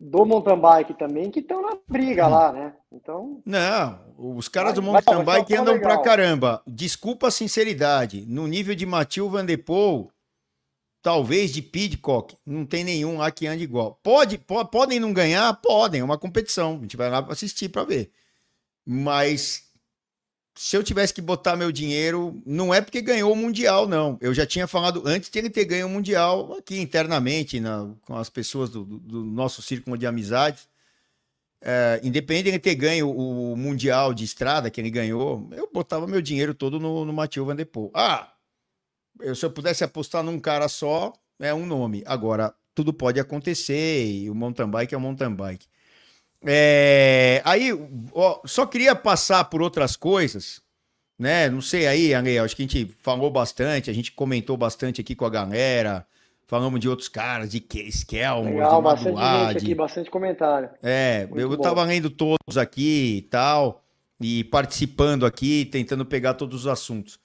do 0.00 0.24
mountain 0.24 0.58
bike 0.58 0.94
também 0.94 1.30
que 1.30 1.40
estão 1.40 1.60
na 1.60 1.76
briga 1.86 2.26
lá, 2.26 2.50
né? 2.50 2.72
Então. 2.90 3.42
Não, 3.44 4.00
os 4.16 4.48
caras 4.48 4.72
vai, 4.72 4.74
do 4.76 4.82
mountain 4.82 5.22
bike 5.22 5.54
andam 5.54 5.74
legal. 5.74 5.90
pra 5.90 6.02
caramba. 6.02 6.62
Desculpa 6.66 7.28
a 7.28 7.30
sinceridade. 7.30 8.24
No 8.26 8.46
nível 8.46 8.74
de 8.74 8.86
Matheus 8.86 9.30
Van 9.30 9.44
Der 9.44 9.62
Poel, 9.62 10.10
talvez 11.02 11.52
de 11.52 11.60
Pidcock, 11.60 12.34
não 12.46 12.64
tem 12.64 12.82
nenhum 12.82 13.18
lá 13.18 13.30
que 13.30 13.46
ande 13.46 13.62
igual. 13.62 14.00
Pode, 14.02 14.38
pode, 14.38 14.70
podem 14.70 14.98
não 14.98 15.12
ganhar? 15.12 15.52
Podem, 15.60 16.00
é 16.00 16.04
uma 16.04 16.18
competição. 16.18 16.78
A 16.78 16.80
gente 16.80 16.96
vai 16.96 17.10
lá 17.10 17.18
assistir 17.28 17.68
para 17.68 17.84
ver. 17.84 18.10
Mas 18.86 19.69
se 20.62 20.76
eu 20.76 20.82
tivesse 20.82 21.14
que 21.14 21.22
botar 21.22 21.56
meu 21.56 21.72
dinheiro, 21.72 22.38
não 22.44 22.72
é 22.72 22.82
porque 22.82 23.00
ganhou 23.00 23.32
o 23.32 23.34
Mundial, 23.34 23.88
não. 23.88 24.18
Eu 24.20 24.34
já 24.34 24.44
tinha 24.44 24.66
falado 24.66 25.02
antes 25.06 25.30
de 25.30 25.38
ele 25.38 25.48
ter 25.48 25.64
ganho 25.64 25.86
o 25.86 25.88
Mundial 25.88 26.52
aqui 26.52 26.78
internamente, 26.78 27.58
na, 27.58 27.88
com 28.02 28.14
as 28.14 28.28
pessoas 28.28 28.68
do, 28.68 28.84
do 28.84 29.24
nosso 29.24 29.62
círculo 29.62 29.96
de 29.96 30.06
amizades. 30.06 30.68
É, 31.62 31.98
independente 32.04 32.42
de 32.42 32.48
ele 32.50 32.58
ter 32.58 32.74
ganho 32.74 33.10
o 33.10 33.56
Mundial 33.56 34.12
de 34.12 34.22
estrada 34.22 34.68
que 34.68 34.78
ele 34.78 34.90
ganhou, 34.90 35.48
eu 35.52 35.66
botava 35.72 36.06
meu 36.06 36.20
dinheiro 36.20 36.52
todo 36.52 36.78
no, 36.78 37.06
no 37.06 37.12
Mathieu 37.12 37.46
Van. 37.46 37.56
Ah, 37.94 38.30
eu, 39.18 39.34
se 39.34 39.46
eu 39.46 39.50
pudesse 39.50 39.82
apostar 39.82 40.22
num 40.22 40.38
cara 40.38 40.68
só, 40.68 41.14
é 41.38 41.54
um 41.54 41.64
nome. 41.64 42.02
Agora, 42.04 42.54
tudo 42.74 42.92
pode 42.92 43.18
acontecer 43.18 44.04
e 44.04 44.28
o 44.28 44.34
mountain 44.34 44.68
bike 44.68 44.94
é 44.94 44.98
o 44.98 45.00
mountain 45.00 45.34
bike. 45.34 45.66
É, 46.44 47.42
aí, 47.44 47.70
ó, 48.12 48.40
só 48.44 48.64
queria 48.64 48.94
passar 48.94 49.44
por 49.44 49.60
outras 49.60 49.94
coisas, 49.96 50.62
né? 51.18 51.50
Não 51.50 51.60
sei 51.60 51.86
aí, 51.86 52.14
Ale, 52.14 52.38
acho 52.38 52.56
que 52.56 52.62
a 52.62 52.66
gente 52.66 52.96
falou 53.02 53.30
bastante, 53.30 53.90
a 53.90 53.92
gente 53.92 54.12
comentou 54.12 54.56
bastante 54.56 55.00
aqui 55.00 55.14
com 55.14 55.26
a 55.26 55.30
galera, 55.30 56.06
falamos 56.46 56.80
de 56.80 56.88
outros 56.88 57.08
caras, 57.08 57.50
de 57.50 57.62
Skelmore, 57.90 58.54
Legal, 58.54 58.78
de 58.78 58.84
bastante 58.84 59.18
gente 59.20 59.56
aqui, 59.58 59.74
bastante 59.74 60.10
comentário. 60.10 60.70
É, 60.82 61.26
Muito 61.26 61.40
eu 61.40 61.48
bom. 61.50 61.62
tava 61.62 61.84
lendo 61.84 62.08
todos 62.08 62.56
aqui 62.56 63.18
e 63.18 63.22
tal, 63.22 63.84
e 64.18 64.44
participando 64.44 65.26
aqui, 65.26 65.66
tentando 65.66 66.06
pegar 66.06 66.34
todos 66.34 66.62
os 66.62 66.66
assuntos. 66.66 67.20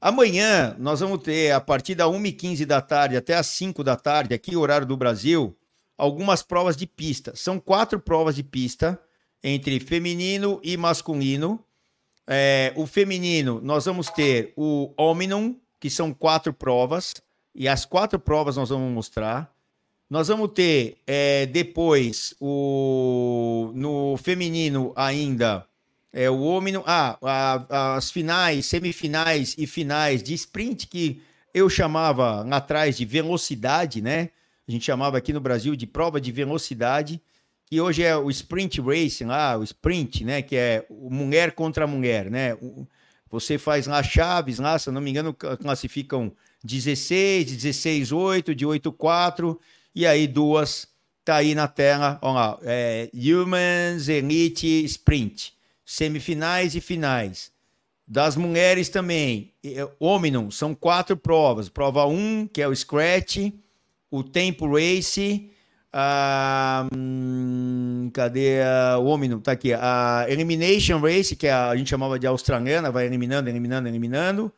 Amanhã 0.00 0.74
nós 0.78 1.00
vamos 1.00 1.22
ter, 1.22 1.52
a 1.52 1.60
partir 1.60 1.94
da 1.94 2.06
1h15 2.06 2.64
da 2.64 2.80
tarde 2.80 3.16
até 3.16 3.34
as 3.34 3.46
5 3.48 3.84
da 3.84 3.96
tarde, 3.96 4.34
aqui, 4.34 4.56
horário 4.56 4.86
do 4.86 4.96
Brasil, 4.96 5.56
algumas 5.96 6.42
provas 6.42 6.76
de 6.76 6.86
pista. 6.86 7.34
São 7.34 7.58
quatro 7.58 7.98
provas 7.98 8.34
de 8.34 8.42
pista 8.42 9.00
entre 9.42 9.80
feminino 9.80 10.60
e 10.62 10.76
masculino. 10.76 11.64
É, 12.26 12.72
o 12.76 12.86
feminino, 12.86 13.60
nós 13.62 13.84
vamos 13.84 14.08
ter 14.10 14.52
o 14.56 14.92
Omnium, 14.96 15.58
que 15.78 15.88
são 15.88 16.12
quatro 16.12 16.52
provas, 16.52 17.14
e 17.54 17.68
as 17.68 17.84
quatro 17.84 18.18
provas 18.18 18.56
nós 18.56 18.70
vamos 18.70 18.92
mostrar. 18.92 19.54
Nós 20.08 20.28
vamos 20.28 20.52
ter 20.52 20.98
é, 21.06 21.46
depois 21.46 22.34
o 22.40 23.70
no 23.74 24.16
feminino 24.16 24.92
ainda 24.96 25.66
é, 26.16 26.30
o 26.30 26.40
Omnium, 26.44 26.82
ah, 26.86 27.18
a, 27.20 27.96
as 27.96 28.10
finais, 28.10 28.64
semifinais 28.64 29.54
e 29.58 29.66
finais 29.66 30.22
de 30.22 30.32
sprint 30.32 30.86
que 30.86 31.20
eu 31.52 31.68
chamava 31.68 32.40
atrás 32.56 32.96
de 32.96 33.04
velocidade, 33.04 34.00
né? 34.00 34.30
A 34.68 34.70
gente 34.72 34.84
chamava 34.84 35.16
aqui 35.16 35.32
no 35.32 35.40
Brasil 35.40 35.76
de 35.76 35.86
prova 35.86 36.20
de 36.20 36.32
velocidade, 36.32 37.20
que 37.66 37.80
hoje 37.80 38.02
é 38.02 38.16
o 38.16 38.30
sprint 38.30 38.80
racing 38.80 39.24
lá, 39.24 39.56
o 39.56 39.64
sprint, 39.64 40.24
né, 40.24 40.42
que 40.42 40.56
é 40.56 40.86
mulher 40.90 41.52
contra 41.52 41.86
mulher, 41.86 42.30
né? 42.30 42.56
Você 43.30 43.58
faz 43.58 43.86
lá 43.86 44.02
chaves 44.02 44.58
lá, 44.58 44.78
se 44.78 44.90
não 44.90 45.00
me 45.00 45.10
engano, 45.10 45.34
classificam 45.34 46.32
16, 46.62 47.56
16, 47.56 48.12
8, 48.12 48.54
de 48.54 48.64
8, 48.64 48.92
4, 48.92 49.60
e 49.94 50.06
aí 50.06 50.26
duas, 50.26 50.88
tá 51.24 51.36
aí 51.36 51.54
na 51.54 51.66
tela, 51.66 52.18
ó 52.22 52.32
lá, 52.32 52.58
é, 52.62 53.10
Humans 53.12 54.08
Elite 54.08 54.84
Sprint, 54.84 55.54
semifinais 55.84 56.74
e 56.74 56.80
finais. 56.80 57.50
Das 58.06 58.36
mulheres 58.36 58.88
também, 58.88 59.52
Omnium, 59.98 60.48
são 60.48 60.76
quatro 60.76 61.16
provas. 61.16 61.68
Prova 61.68 62.06
1, 62.06 62.46
que 62.52 62.62
é 62.62 62.68
o 62.68 62.74
Scratch, 62.74 63.52
o 64.16 64.24
Tempo 64.24 64.66
Race, 64.66 65.50
a, 65.92 66.88
hum, 66.94 68.10
cadê 68.12 68.62
a, 68.62 68.98
o 68.98 69.06
Omnium? 69.06 69.40
Tá 69.40 69.52
aqui. 69.52 69.72
A 69.72 70.26
Elimination 70.28 70.98
Race, 71.00 71.36
que 71.36 71.46
é 71.46 71.52
a, 71.52 71.70
a 71.70 71.76
gente 71.76 71.90
chamava 71.90 72.18
de 72.18 72.26
australiana, 72.26 72.90
vai 72.90 73.06
eliminando, 73.06 73.48
eliminando, 73.48 73.88
eliminando. 73.88 74.52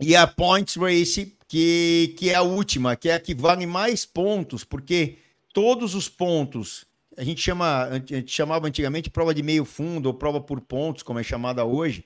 E 0.00 0.16
a 0.16 0.26
Points 0.26 0.76
Race, 0.76 1.36
que, 1.46 2.14
que 2.18 2.30
é 2.30 2.34
a 2.34 2.42
última, 2.42 2.96
que 2.96 3.08
é 3.08 3.14
a 3.14 3.20
que 3.20 3.34
vale 3.34 3.66
mais 3.66 4.04
pontos, 4.04 4.64
porque 4.64 5.18
todos 5.52 5.94
os 5.94 6.08
pontos, 6.08 6.86
a 7.16 7.22
gente, 7.22 7.40
chama, 7.40 7.84
a 7.84 7.94
gente 7.98 8.32
chamava 8.32 8.66
antigamente 8.66 9.10
prova 9.10 9.34
de 9.34 9.42
meio 9.42 9.64
fundo, 9.64 10.06
ou 10.06 10.14
prova 10.14 10.40
por 10.40 10.60
pontos, 10.60 11.02
como 11.02 11.18
é 11.18 11.22
chamada 11.22 11.64
hoje, 11.64 12.04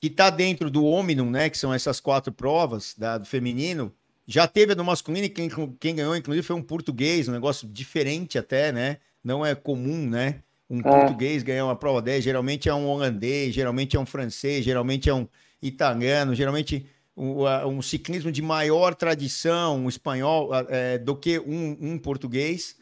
que 0.00 0.06
está 0.06 0.30
dentro 0.30 0.70
do 0.70 0.84
Omnium, 0.84 1.30
né, 1.30 1.50
que 1.50 1.58
são 1.58 1.74
essas 1.74 1.98
quatro 1.98 2.32
provas 2.32 2.94
da, 2.96 3.18
do 3.18 3.26
feminino, 3.26 3.92
já 4.30 4.46
teve 4.46 4.72
a 4.72 4.74
do 4.74 4.84
masculino 4.84 5.24
e 5.24 5.30
quem, 5.30 5.48
quem 5.80 5.96
ganhou, 5.96 6.14
inclusive, 6.14 6.46
foi 6.46 6.54
um 6.54 6.62
português, 6.62 7.28
um 7.28 7.32
negócio 7.32 7.66
diferente 7.66 8.36
até, 8.36 8.70
né? 8.70 8.98
Não 9.24 9.44
é 9.44 9.54
comum, 9.54 10.06
né? 10.06 10.42
Um 10.68 10.80
é. 10.80 10.82
português 10.82 11.42
ganhar 11.42 11.64
uma 11.64 11.74
prova 11.74 12.02
10, 12.02 12.24
geralmente 12.24 12.68
é 12.68 12.74
um 12.74 12.86
holandês, 12.86 13.54
geralmente 13.54 13.96
é 13.96 14.00
um 14.00 14.04
francês, 14.04 14.62
geralmente 14.62 15.08
é 15.08 15.14
um 15.14 15.26
italiano, 15.62 16.34
geralmente 16.34 16.86
um, 17.16 17.46
um 17.66 17.80
ciclismo 17.80 18.30
de 18.30 18.42
maior 18.42 18.94
tradição, 18.94 19.78
um 19.78 19.88
espanhol, 19.88 20.50
é, 20.68 20.98
do 20.98 21.16
que 21.16 21.38
um, 21.38 21.78
um 21.80 21.98
português. 21.98 22.76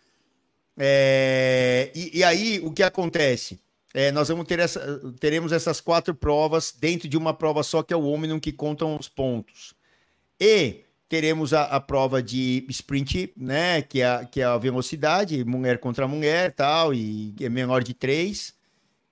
É, 0.76 1.92
e, 1.94 2.18
e, 2.18 2.24
aí, 2.24 2.58
o 2.58 2.72
que 2.72 2.82
acontece? 2.82 3.60
É, 3.94 4.10
nós 4.10 4.26
vamos 4.26 4.46
ter 4.46 4.58
essa, 4.58 5.00
teremos 5.20 5.52
essas 5.52 5.80
quatro 5.80 6.12
provas 6.12 6.74
dentro 6.76 7.08
de 7.08 7.16
uma 7.16 7.32
prova 7.32 7.62
só, 7.62 7.84
que 7.84 7.94
é 7.94 7.96
o 7.96 8.04
Omnium, 8.04 8.40
que 8.40 8.50
contam 8.50 8.96
os 8.96 9.08
pontos. 9.08 9.74
E 10.40 10.85
teremos 11.08 11.54
a, 11.54 11.64
a, 11.64 11.80
prova 11.80 12.22
de 12.22 12.66
sprint, 12.68 13.32
né? 13.36 13.82
Que 13.82 14.00
é, 14.00 14.06
a, 14.06 14.24
que 14.24 14.40
é 14.40 14.44
a 14.44 14.58
velocidade, 14.58 15.44
mulher 15.44 15.78
contra 15.78 16.08
mulher 16.08 16.52
tal, 16.52 16.92
e 16.92 17.34
é 17.40 17.48
menor 17.48 17.82
de 17.82 17.94
três. 17.94 18.54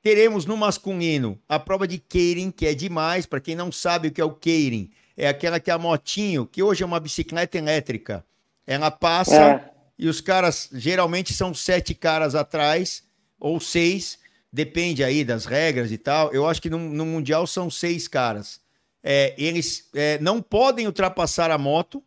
Teremos 0.02 0.44
no 0.44 0.56
masculino 0.56 1.38
a 1.48 1.58
prova 1.58 1.88
de 1.88 1.98
Keirin, 1.98 2.50
que 2.50 2.66
é 2.66 2.74
demais. 2.74 3.26
Para 3.26 3.40
quem 3.40 3.54
não 3.54 3.72
sabe 3.72 4.08
o 4.08 4.12
que 4.12 4.20
é 4.20 4.24
o 4.24 4.34
Keirin, 4.34 4.90
é 5.16 5.28
aquela 5.28 5.60
que 5.60 5.70
é 5.70 5.74
a 5.74 5.78
motinho, 5.78 6.46
que 6.46 6.62
hoje 6.62 6.82
é 6.82 6.86
uma 6.86 7.00
bicicleta 7.00 7.56
elétrica. 7.56 8.24
Ela 8.66 8.90
passa 8.90 9.42
é. 9.42 9.70
e 9.98 10.08
os 10.08 10.20
caras, 10.20 10.68
geralmente 10.72 11.32
são 11.32 11.54
sete 11.54 11.94
caras 11.94 12.34
atrás, 12.34 13.02
ou 13.38 13.60
seis, 13.60 14.18
depende 14.52 15.04
aí 15.04 15.24
das 15.24 15.46
regras 15.46 15.92
e 15.92 15.98
tal. 15.98 16.32
Eu 16.32 16.46
acho 16.46 16.60
que 16.60 16.70
no, 16.70 16.78
no 16.78 17.06
Mundial 17.06 17.46
são 17.46 17.70
seis 17.70 18.08
caras 18.08 18.63
é, 19.04 19.34
eles 19.36 19.90
é, 19.94 20.18
não 20.18 20.40
podem 20.40 20.86
ultrapassar 20.86 21.50
a 21.50 21.58
moto, 21.58 22.02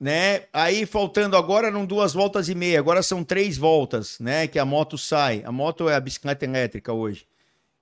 né? 0.00 0.44
Aí 0.50 0.86
faltando 0.86 1.36
agora 1.36 1.70
não 1.70 1.84
duas 1.84 2.14
voltas 2.14 2.48
e 2.48 2.54
meia, 2.54 2.78
agora 2.78 3.02
são 3.02 3.22
três 3.22 3.58
voltas, 3.58 4.18
né? 4.18 4.46
Que 4.48 4.58
a 4.58 4.64
moto 4.64 4.96
sai. 4.96 5.42
A 5.44 5.52
moto 5.52 5.90
é 5.90 5.94
a 5.94 6.00
bicicleta 6.00 6.46
elétrica 6.46 6.90
hoje. 6.92 7.26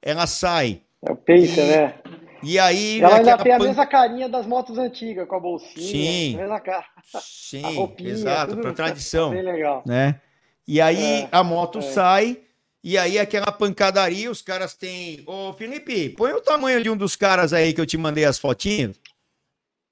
Ela 0.03 0.27
sai. 0.27 0.83
É 1.01 1.13
o 1.13 1.17
pacer, 1.17 1.65
e... 1.65 1.71
né? 1.71 1.95
E 2.43 2.59
aí. 2.59 3.01
Ela 3.01 3.19
ainda 3.19 3.39
tem 3.39 3.57
pan... 3.57 3.65
a 3.65 3.69
mesma 3.69 3.87
carinha 3.87 4.29
das 4.29 4.47
motos 4.47 4.77
antigas, 4.79 5.29
com 5.29 5.37
a 5.37 5.41
bolsinha. 5.41 5.87
Sim. 5.87 6.35
A 6.35 6.39
mesma 6.39 6.61
cara. 6.61 6.87
Sim, 7.23 7.63
roupinha, 7.77 8.11
exato, 8.11 8.57
para 8.57 8.73
tradição. 8.75 9.31
Bem 9.31 9.43
legal. 9.43 9.83
Né? 9.87 10.21
E 10.67 10.81
aí 10.81 11.23
é, 11.23 11.29
a 11.31 11.45
moto 11.45 11.79
é. 11.79 11.83
sai 11.83 12.39
e 12.83 12.97
aí 12.97 13.19
aquela 13.19 13.53
pancadaria, 13.53 14.31
os 14.31 14.41
caras 14.41 14.75
têm. 14.75 15.23
Ô, 15.27 15.53
Felipe, 15.53 16.11
põe 16.11 16.33
o 16.33 16.41
tamanho 16.41 16.83
de 16.83 16.89
um 16.89 16.97
dos 16.97 17.15
caras 17.15 17.53
aí 17.53 17.75
que 17.75 17.81
eu 17.81 17.87
te 17.87 17.99
mandei 17.99 18.25
as 18.25 18.39
fotinhas. 18.39 18.99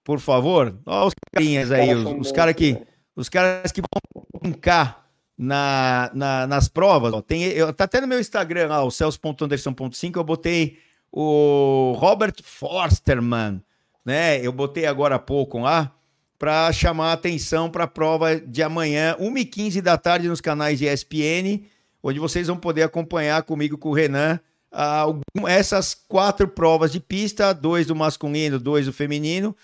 Por 0.03 0.21
favor. 0.21 0.79
Olha 0.87 1.07
os 1.07 1.15
carinhas 1.33 1.71
aí, 1.71 1.95
os, 1.95 2.29
os 2.29 2.33
caras 2.33 2.55
que. 2.55 2.79
Os 3.15 3.29
caras 3.29 3.73
que 3.73 3.81
vão 3.81 4.25
brincar 4.41 5.09
na, 5.37 6.11
na, 6.15 6.47
nas 6.47 6.69
provas. 6.69 7.13
Ó, 7.13 7.21
tem, 7.21 7.43
eu, 7.45 7.73
tá 7.73 7.85
até 7.85 8.01
no 8.01 8.07
meu 8.07 8.19
Instagram 8.19 8.69
lá, 8.69 8.85
o 8.85 8.91
celso.anderson.5, 8.91 10.17
eu 10.17 10.25
botei 10.25 10.79
o 11.11 11.95
Robert 11.99 12.35
Forsterman, 12.43 13.63
né? 14.05 14.41
Eu 14.41 14.53
botei 14.53 14.87
agora 14.87 15.17
há 15.17 15.19
pouco 15.19 15.59
lá 15.59 15.95
para 16.39 16.73
chamar 16.73 17.11
a 17.11 17.13
atenção 17.15 17.69
para 17.69 17.85
a 17.85 17.89
prova 17.89 18.37
de 18.41 18.63
amanhã, 18.63 19.17
1h15 19.19 19.81
da 19.81 19.99
tarde 19.99 20.29
nos 20.29 20.41
canais 20.41 20.79
de 20.79 20.87
ESPN 20.87 21.65
onde 22.03 22.19
vocês 22.19 22.47
vão 22.47 22.57
poder 22.57 22.83
acompanhar 22.83 23.43
comigo, 23.43 23.77
com 23.77 23.91
o 23.91 23.95
Renan, 23.95 24.41
uh, 24.73 25.49
essas 25.49 25.95
quatro 25.95 26.47
provas 26.47 26.93
de 26.93 27.01
pista, 27.01 27.53
dois 27.53 27.87
do 27.87 27.97
masculino, 27.97 28.59
dois 28.59 28.87
do 28.87 28.93
feminino. 28.93 29.57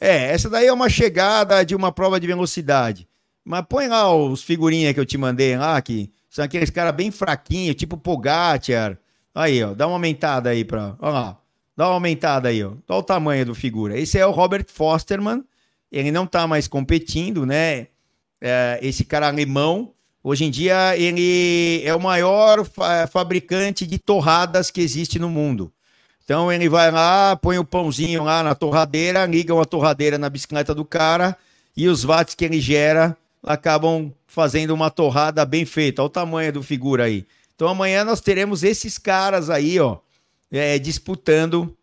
É, 0.00 0.32
essa 0.32 0.48
daí 0.48 0.66
é 0.66 0.72
uma 0.72 0.88
chegada 0.88 1.62
de 1.64 1.74
uma 1.74 1.92
prova 1.92 2.18
de 2.18 2.26
velocidade. 2.26 3.06
Mas 3.44 3.64
põe 3.68 3.88
lá 3.88 4.14
os 4.14 4.42
figurinhas 4.42 4.94
que 4.94 5.00
eu 5.00 5.06
te 5.06 5.18
mandei 5.18 5.56
lá, 5.56 5.80
que 5.80 6.10
são 6.28 6.44
aqueles 6.44 6.70
caras 6.70 6.94
bem 6.94 7.10
fraquinhos, 7.10 7.76
tipo 7.76 7.96
Pogacar. 7.96 8.98
Aí, 9.34 9.62
ó, 9.62 9.74
dá 9.74 9.86
uma 9.86 9.94
aumentada 9.94 10.50
aí 10.50 10.64
pra. 10.64 10.96
Olha 11.00 11.12
lá. 11.12 11.40
Dá 11.76 11.86
uma 11.86 11.94
aumentada 11.94 12.48
aí, 12.48 12.62
ó. 12.62 12.72
Olha 12.88 12.98
o 12.98 13.02
tamanho 13.02 13.46
do 13.46 13.54
figura. 13.54 13.98
Esse 13.98 14.18
é 14.18 14.26
o 14.26 14.30
Robert 14.30 14.66
Fosterman. 14.68 15.42
Ele 15.90 16.10
não 16.10 16.26
tá 16.26 16.46
mais 16.46 16.68
competindo, 16.68 17.46
né? 17.46 17.88
É, 18.40 18.78
esse 18.82 19.04
cara 19.04 19.28
alemão 19.28 19.92
Hoje 20.22 20.44
em 20.44 20.50
dia, 20.50 20.96
ele 20.98 21.82
é 21.82 21.94
o 21.94 22.00
maior 22.00 22.64
fa 22.64 23.06
fabricante 23.06 23.86
de 23.86 23.98
torradas 23.98 24.70
que 24.70 24.80
existe 24.80 25.18
no 25.18 25.30
mundo. 25.30 25.72
Então, 26.22 26.52
ele 26.52 26.68
vai 26.68 26.90
lá, 26.90 27.34
põe 27.36 27.58
o 27.58 27.64
pãozinho 27.64 28.24
lá 28.24 28.42
na 28.42 28.54
torradeira, 28.54 29.24
liga 29.24 29.54
uma 29.54 29.64
torradeira 29.64 30.18
na 30.18 30.28
bicicleta 30.28 30.74
do 30.74 30.84
cara 30.84 31.36
e 31.74 31.88
os 31.88 32.04
watts 32.04 32.34
que 32.34 32.44
ele 32.44 32.60
gera 32.60 33.16
acabam 33.42 34.12
fazendo 34.26 34.72
uma 34.72 34.90
torrada 34.90 35.44
bem 35.46 35.64
feita. 35.64 36.02
Olha 36.02 36.06
o 36.06 36.10
tamanho 36.10 36.52
do 36.52 36.62
figura 36.62 37.04
aí. 37.04 37.26
Então, 37.56 37.66
amanhã 37.66 38.04
nós 38.04 38.20
teremos 38.20 38.62
esses 38.62 38.98
caras 38.98 39.48
aí, 39.48 39.80
ó, 39.80 39.98
é, 40.52 40.78
disputando 40.78 41.74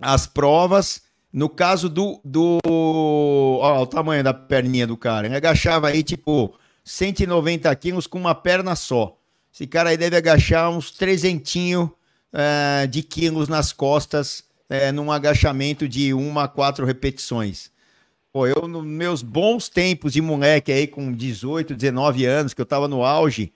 as 0.00 0.26
provas. 0.26 1.02
No 1.32 1.48
caso 1.48 1.88
do. 1.88 2.20
do 2.24 2.60
o 2.64 3.86
tamanho 3.86 4.22
da 4.22 4.32
perninha 4.32 4.86
do 4.86 4.96
cara. 4.96 5.26
Ele 5.26 5.34
agachava 5.34 5.88
aí, 5.88 6.04
tipo 6.04 6.54
190 6.84 7.74
quilos 7.76 8.06
com 8.06 8.18
uma 8.18 8.34
perna 8.34 8.76
só. 8.76 9.18
Esse 9.52 9.66
cara 9.66 9.90
aí 9.90 9.96
deve 9.96 10.16
agachar 10.16 10.70
uns 10.70 10.90
trezentinho 10.90 11.92
uh, 12.32 12.86
de 12.88 13.02
quilos 13.02 13.48
nas 13.48 13.72
costas 13.72 14.44
uh, 14.68 14.92
num 14.92 15.10
agachamento 15.10 15.88
de 15.88 16.12
uma 16.12 16.44
a 16.44 16.48
quatro 16.48 16.84
repetições. 16.84 17.70
Pô, 18.32 18.46
eu, 18.46 18.66
nos 18.66 18.84
meus 18.84 19.22
bons 19.22 19.68
tempos 19.68 20.12
de 20.12 20.20
moleque 20.20 20.72
aí, 20.72 20.88
com 20.88 21.12
18, 21.12 21.74
19 21.74 22.26
anos, 22.26 22.52
que 22.52 22.60
eu 22.60 22.66
tava 22.66 22.88
no 22.88 23.04
auge, 23.04 23.52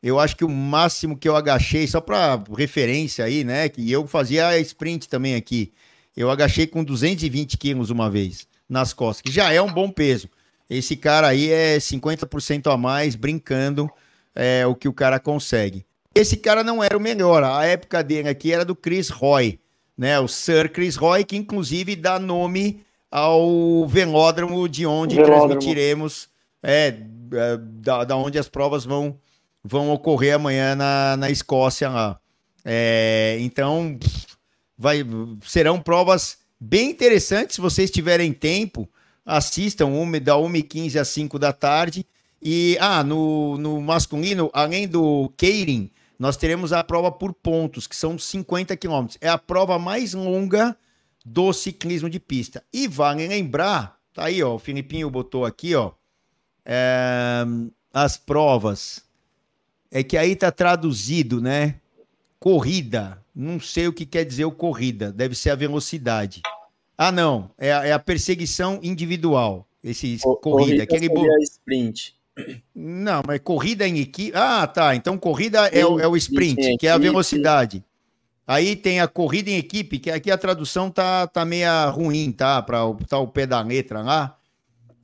eu 0.00 0.18
acho 0.18 0.36
que 0.36 0.44
o 0.44 0.48
máximo 0.48 1.16
que 1.16 1.28
eu 1.28 1.34
agachei, 1.34 1.86
só 1.88 2.00
para 2.00 2.42
referência 2.56 3.24
aí, 3.24 3.42
né, 3.42 3.68
que 3.68 3.90
eu 3.90 4.06
fazia 4.06 4.56
sprint 4.60 5.08
também 5.08 5.34
aqui, 5.34 5.72
eu 6.16 6.30
agachei 6.30 6.68
com 6.68 6.84
220 6.84 7.58
quilos 7.58 7.90
uma 7.90 8.08
vez 8.08 8.46
nas 8.68 8.92
costas, 8.92 9.22
que 9.22 9.32
já 9.32 9.52
é 9.52 9.60
um 9.60 9.72
bom 9.72 9.90
peso. 9.90 10.28
Esse 10.72 10.96
cara 10.96 11.28
aí 11.28 11.50
é 11.50 11.76
50% 11.76 12.72
a 12.72 12.76
mais 12.76 13.14
brincando 13.14 13.90
é, 14.34 14.66
o 14.66 14.74
que 14.74 14.88
o 14.88 14.92
cara 14.92 15.20
consegue. 15.20 15.84
Esse 16.14 16.36
cara 16.36 16.64
não 16.64 16.82
era 16.82 16.96
o 16.96 17.00
melhor. 17.00 17.44
A 17.44 17.64
época 17.66 18.02
dele 18.02 18.28
aqui 18.28 18.52
era 18.52 18.64
do 18.64 18.74
Chris 18.74 19.10
Roy, 19.10 19.58
né? 19.96 20.18
O 20.18 20.26
Sir 20.26 20.70
Chris 20.70 20.96
Roy, 20.96 21.24
que 21.24 21.36
inclusive 21.36 21.94
dá 21.94 22.18
nome 22.18 22.82
ao 23.10 23.86
velódromo 23.86 24.66
de 24.66 24.86
onde 24.86 25.16
velódromo. 25.16 25.48
transmitiremos, 25.48 26.28
é, 26.62 26.96
é, 27.32 27.56
da, 27.58 28.04
da 28.04 28.16
onde 28.16 28.38
as 28.38 28.48
provas 28.48 28.84
vão, 28.84 29.18
vão 29.62 29.90
ocorrer 29.90 30.34
amanhã 30.34 30.74
na, 30.74 31.16
na 31.18 31.30
Escócia 31.30 31.90
lá. 31.90 32.18
É, 32.64 33.36
então, 33.40 33.98
vai, 34.78 35.04
serão 35.44 35.80
provas 35.80 36.38
bem 36.58 36.90
interessantes 36.90 37.56
se 37.56 37.60
vocês 37.60 37.90
tiverem 37.90 38.32
tempo 38.32 38.88
assistam 39.24 39.86
uma, 39.86 40.18
da 40.20 40.34
1h15 40.34 41.00
às 41.00 41.08
5 41.08 41.38
da 41.38 41.52
tarde. 41.52 42.06
E, 42.40 42.76
ah, 42.80 43.04
no, 43.04 43.56
no 43.56 43.80
masculino, 43.80 44.50
além 44.52 44.88
do 44.88 45.32
Keirin, 45.36 45.90
nós 46.18 46.36
teremos 46.36 46.72
a 46.72 46.82
prova 46.82 47.10
por 47.10 47.32
pontos, 47.32 47.86
que 47.86 47.96
são 47.96 48.18
50 48.18 48.76
quilômetros. 48.76 49.18
É 49.20 49.28
a 49.28 49.38
prova 49.38 49.78
mais 49.78 50.14
longa 50.14 50.76
do 51.24 51.52
ciclismo 51.52 52.10
de 52.10 52.18
pista. 52.18 52.62
E 52.72 52.88
vale 52.88 53.26
lembrar, 53.28 53.98
tá 54.12 54.24
aí, 54.24 54.42
ó, 54.42 54.54
o 54.54 54.58
Filipinho 54.58 55.10
botou 55.10 55.44
aqui, 55.44 55.74
ó, 55.74 55.92
é, 56.64 57.44
as 57.92 58.16
provas. 58.16 59.02
É 59.90 60.02
que 60.02 60.16
aí 60.16 60.34
tá 60.34 60.50
traduzido, 60.50 61.40
né? 61.40 61.76
Corrida. 62.38 63.22
Não 63.34 63.60
sei 63.60 63.86
o 63.88 63.92
que 63.92 64.06
quer 64.06 64.24
dizer 64.24 64.44
o 64.44 64.52
corrida. 64.52 65.12
Deve 65.12 65.34
ser 65.34 65.50
a 65.50 65.54
velocidade. 65.54 66.42
Ah, 67.02 67.10
não. 67.10 67.50
É 67.58 67.72
a, 67.72 67.86
é 67.86 67.92
a 67.92 67.98
perseguição 67.98 68.78
individual. 68.80 69.66
Esse 69.82 70.18
o, 70.24 70.36
corrida. 70.36 70.84
Aquele 70.84 71.08
bo... 71.08 71.26
sprint. 71.42 72.14
Não, 72.72 73.22
mas 73.26 73.40
corrida 73.40 73.86
em 73.88 73.98
equipe. 73.98 74.32
Ah, 74.36 74.64
tá. 74.68 74.94
Então 74.94 75.18
corrida 75.18 75.66
é, 75.66 75.84
o, 75.84 75.98
é 75.98 76.06
o 76.06 76.16
sprint, 76.16 76.76
que 76.78 76.86
é 76.86 76.92
a 76.92 76.98
velocidade. 76.98 77.84
Aí 78.46 78.76
tem 78.76 79.00
a 79.00 79.08
corrida 79.08 79.50
em 79.50 79.56
equipe, 79.56 79.98
que 79.98 80.10
aqui 80.12 80.30
a 80.30 80.38
tradução 80.38 80.90
tá, 80.90 81.26
tá 81.26 81.44
meia 81.44 81.86
ruim, 81.86 82.30
tá? 82.30 82.62
Para 82.62 82.78
tá 83.08 83.18
o 83.18 83.26
pé 83.26 83.46
da 83.46 83.60
letra 83.60 84.00
lá. 84.00 84.38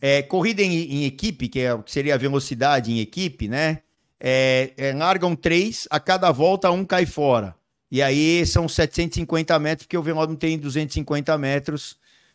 É, 0.01 0.23
corrida 0.23 0.63
em, 0.63 0.73
em 0.73 1.05
equipe, 1.05 1.49
que, 1.49 1.61
é, 1.61 1.77
que 1.79 1.91
seria 1.91 2.15
a 2.15 2.19
velocidade 2.19 2.93
em 2.93 3.01
equipe, 3.01 3.49
né? 3.49 3.81
É, 4.21 4.73
é, 4.77 4.93
largam 4.93 5.35
três, 5.35 5.89
a 5.91 5.99
cada 5.99 6.31
volta 6.31 6.71
um 6.71 6.85
cai 6.85 7.07
fora. 7.07 7.57
E 7.91 8.03
aí 8.03 8.45
são 8.45 8.69
750 8.69 9.59
metros, 9.59 9.87
porque 9.87 9.97
o 9.97 10.03
velódromo 10.03 10.39
tem 10.39 10.59
250 10.59 11.37
metros 11.39 11.93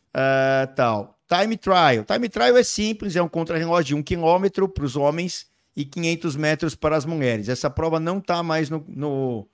uh, 0.09 0.73
tal. 0.75 1.19
Time 1.27 1.57
trial. 1.57 2.03
Time 2.05 2.29
trial 2.29 2.57
é 2.57 2.63
simples, 2.63 3.15
é 3.15 3.21
um 3.21 3.27
contrarrelógio 3.27 3.95
de 3.95 3.95
1 3.95 4.03
km 4.03 4.67
para 4.73 4.85
os 4.85 4.95
homens 4.95 5.47
e 5.75 5.85
500 5.85 6.35
metros 6.35 6.75
para 6.75 6.95
as 6.95 7.05
mulheres. 7.05 7.49
Essa 7.49 7.69
prova 7.69 7.99
não 7.99 8.17
está 8.17 8.43
mais 8.43 8.69
no, 8.69 8.83
no, 8.87 9.47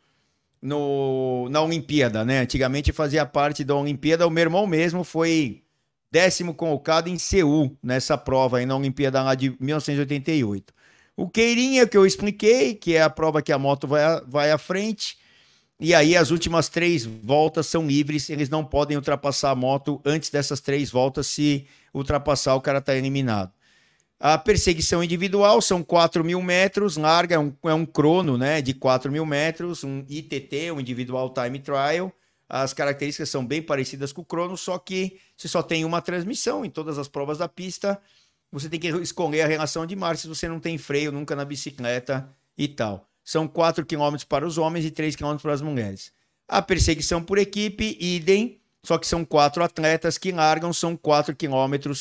no, 0.62 1.48
na 1.50 1.62
Olimpíada, 1.62 2.26
né? 2.26 2.40
Antigamente 2.40 2.92
fazia 2.92 3.26
parte 3.26 3.64
da 3.64 3.76
Olimpíada. 3.76 4.28
O 4.28 4.30
meu 4.30 4.44
irmão 4.44 4.68
mesmo 4.68 5.04
foi 5.04 5.64
décimo 6.12 6.54
colocado 6.54 7.08
em 7.08 7.18
Seul 7.18 7.78
nessa 7.84 8.18
prova 8.18 8.58
aí 8.58 8.66
na 8.66 8.76
Olimpíada 8.76 9.22
lá 9.22 9.36
de 9.36 9.56
1988. 9.60 10.74
O 11.16 11.30
Queirinha 11.30 11.86
que 11.86 11.98
eu 11.98 12.06
expliquei, 12.06 12.74
que 12.74 12.96
é 12.96 13.02
a 13.02 13.10
prova 13.10 13.42
que 13.42 13.52
a 13.52 13.58
moto 13.58 13.88
vai, 13.88 14.22
vai 14.26 14.52
à 14.52 14.58
frente. 14.58 15.18
E 15.82 15.96
aí 15.96 16.18
as 16.18 16.30
últimas 16.30 16.68
três 16.68 17.06
voltas 17.06 17.66
são 17.68 17.88
livres, 17.88 18.30
eles 18.30 18.50
não 18.50 18.66
podem 18.66 18.98
ultrapassar 18.98 19.52
a 19.52 19.56
moto 19.56 20.02
antes 20.04 20.30
dessas 20.30 20.60
três 20.60 20.92
voltas. 20.92 21.28
Se 21.28 21.66
ultrapassar, 21.94 22.56
o 22.56 22.62
cara 22.62 22.80
está 22.80 22.94
eliminado. 22.96 23.54
A 24.20 24.38
perseguição 24.38 25.02
individual 25.02 25.62
são 25.62 25.82
4 25.82 26.22
mil 26.26 26.42
metros, 26.42 26.98
larga, 26.98 27.36
é 27.36 27.40
um, 27.40 27.54
é 27.64 27.74
um 27.74 27.86
crono 27.86 28.38
né, 28.38 28.62
de 28.62 28.74
4 28.74 29.10
mil 29.10 29.26
metros, 29.26 29.82
um 29.86 30.04
ITT, 30.10 30.72
um 30.74 30.82
Individual 30.82 31.34
Time 31.34 31.58
Trial. 31.60 32.12
As 32.50 32.74
características 32.74 33.30
são 33.30 33.46
bem 33.46 33.62
parecidas 33.62 34.12
com 34.12 34.22
o 34.22 34.26
crono, 34.26 34.58
só 34.58 34.78
que 34.78 35.18
você 35.38 35.48
só 35.48 35.64
tem 35.64 35.86
uma 35.86 36.02
transmissão 36.02 36.66
em 36.66 36.70
todas 36.70 36.98
as 36.98 37.08
provas 37.08 37.38
da 37.38 37.48
pista. 37.48 38.02
Você 38.52 38.68
tem 38.68 38.80
que 38.80 38.90
escolher 38.90 39.44
a 39.44 39.48
relação 39.48 39.86
de 39.86 39.96
marcha 39.96 40.24
se 40.24 40.28
você 40.28 40.50
não 40.50 40.60
tem 40.60 40.78
freio 40.78 41.12
nunca 41.12 41.36
na 41.36 41.46
bicicleta 41.46 42.30
e 42.58 42.68
tal 42.68 43.09
são 43.30 43.48
4 43.48 43.86
km 43.86 44.16
para 44.28 44.44
os 44.44 44.58
homens 44.58 44.86
e 44.86 44.90
3 44.90 45.16
km 45.16 45.36
para 45.36 45.54
as 45.54 45.62
mulheres. 45.62 46.12
A 46.48 46.64
perseguição 46.64 47.22
por 47.22 47.38
equipe, 47.38 47.96
idem, 48.00 48.60
só 48.82 48.98
que 48.98 49.06
são 49.06 49.24
quatro 49.24 49.64
atletas 49.64 50.18
que 50.18 50.32
largam, 50.32 50.74
são 50.74 50.98
4 50.98 51.36
km 51.36 51.92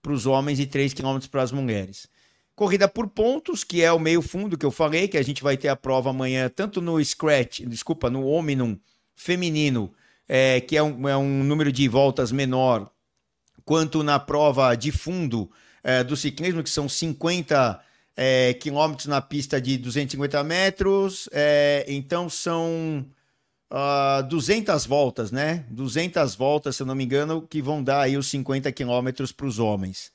para 0.00 0.12
os 0.12 0.24
homens 0.24 0.58
e 0.58 0.64
3 0.64 0.94
km 0.94 1.18
para 1.30 1.42
as 1.42 1.52
mulheres. 1.52 2.08
Corrida 2.54 2.88
por 2.88 3.06
pontos, 3.06 3.64
que 3.64 3.82
é 3.82 3.92
o 3.92 3.98
meio 3.98 4.22
fundo 4.22 4.56
que 4.56 4.64
eu 4.64 4.70
falei, 4.70 5.08
que 5.08 5.18
a 5.18 5.22
gente 5.22 5.42
vai 5.42 5.58
ter 5.58 5.68
a 5.68 5.76
prova 5.76 6.08
amanhã, 6.08 6.48
tanto 6.48 6.80
no 6.80 7.04
Scratch, 7.04 7.60
desculpa, 7.66 8.08
no 8.08 8.26
Omnium 8.26 8.80
feminino, 9.14 9.92
é, 10.26 10.58
que 10.58 10.74
é 10.74 10.82
um, 10.82 11.06
é 11.06 11.18
um 11.18 11.44
número 11.44 11.70
de 11.70 11.86
voltas 11.86 12.32
menor, 12.32 12.90
quanto 13.62 14.02
na 14.02 14.18
prova 14.18 14.74
de 14.74 14.90
fundo 14.90 15.50
é, 15.84 16.02
do 16.02 16.16
ciclismo, 16.16 16.62
que 16.62 16.70
são 16.70 16.88
50 16.88 17.78
é, 18.20 18.52
quilômetros 18.52 19.06
na 19.06 19.22
pista 19.22 19.60
de 19.60 19.78
250 19.78 20.42
metros, 20.42 21.28
é, 21.30 21.84
então 21.86 22.28
são 22.28 23.06
uh, 23.70 24.18
ah, 24.18 24.20
200 24.22 24.84
voltas, 24.86 25.30
né? 25.30 25.64
200 25.70 26.34
voltas, 26.34 26.74
se 26.74 26.82
eu 26.82 26.86
não 26.86 26.96
me 26.96 27.04
engano, 27.04 27.40
que 27.40 27.62
vão 27.62 27.80
dar 27.80 28.00
aí 28.00 28.16
os 28.16 28.26
50 28.26 28.72
quilômetros 28.72 29.30
para 29.30 29.46
os 29.46 29.60
homens. 29.60 30.10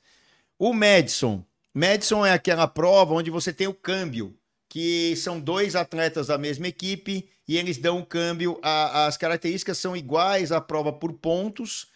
O 0.58 0.74
Madison. 0.74 1.42
Madison 1.72 2.26
é 2.26 2.32
aquela 2.32 2.68
prova 2.68 3.14
onde 3.14 3.30
você 3.30 3.54
tem 3.54 3.68
o 3.68 3.72
câmbio, 3.72 4.36
que 4.68 5.16
são 5.16 5.40
dois 5.40 5.74
atletas 5.74 6.26
da 6.26 6.36
mesma 6.36 6.68
equipe 6.68 7.26
e 7.48 7.56
eles 7.56 7.78
dão 7.78 8.00
o 8.00 8.06
câmbio. 8.06 8.60
A, 8.62 9.06
as 9.06 9.16
características 9.16 9.78
são 9.78 9.96
iguais 9.96 10.52
à 10.52 10.60
prova 10.60 10.92
por 10.92 11.14
pontos, 11.14 11.86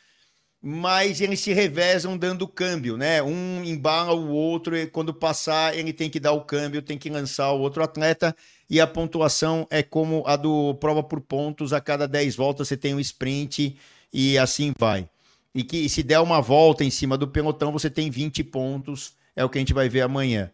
mas 0.60 1.20
eles 1.20 1.40
se 1.40 1.52
revezam 1.52 2.18
dando 2.18 2.48
câmbio, 2.48 2.96
né? 2.96 3.22
Um 3.22 3.62
embala 3.64 4.12
o 4.12 4.28
outro 4.30 4.76
e 4.76 4.86
quando 4.86 5.14
passar 5.14 5.76
ele 5.76 5.92
tem 5.92 6.10
que 6.10 6.18
dar 6.18 6.32
o 6.32 6.44
câmbio, 6.44 6.82
tem 6.82 6.98
que 6.98 7.08
lançar 7.08 7.52
o 7.52 7.60
outro 7.60 7.82
atleta 7.82 8.34
e 8.68 8.80
a 8.80 8.86
pontuação 8.86 9.66
é 9.70 9.82
como 9.82 10.24
a 10.26 10.36
do 10.36 10.74
prova 10.74 11.02
por 11.02 11.20
pontos, 11.20 11.72
a 11.72 11.80
cada 11.80 12.08
10 12.08 12.36
voltas 12.36 12.68
você 12.68 12.76
tem 12.76 12.94
um 12.94 13.00
sprint 13.00 13.76
e 14.12 14.36
assim 14.36 14.72
vai. 14.78 15.08
E 15.54 15.62
que 15.64 15.88
se 15.88 16.02
der 16.02 16.20
uma 16.20 16.40
volta 16.40 16.84
em 16.84 16.90
cima 16.90 17.16
do 17.16 17.28
pelotão, 17.28 17.72
você 17.72 17.88
tem 17.88 18.10
20 18.10 18.44
pontos, 18.44 19.14
é 19.34 19.44
o 19.44 19.48
que 19.48 19.58
a 19.58 19.60
gente 19.60 19.72
vai 19.72 19.88
ver 19.88 20.02
amanhã. 20.02 20.50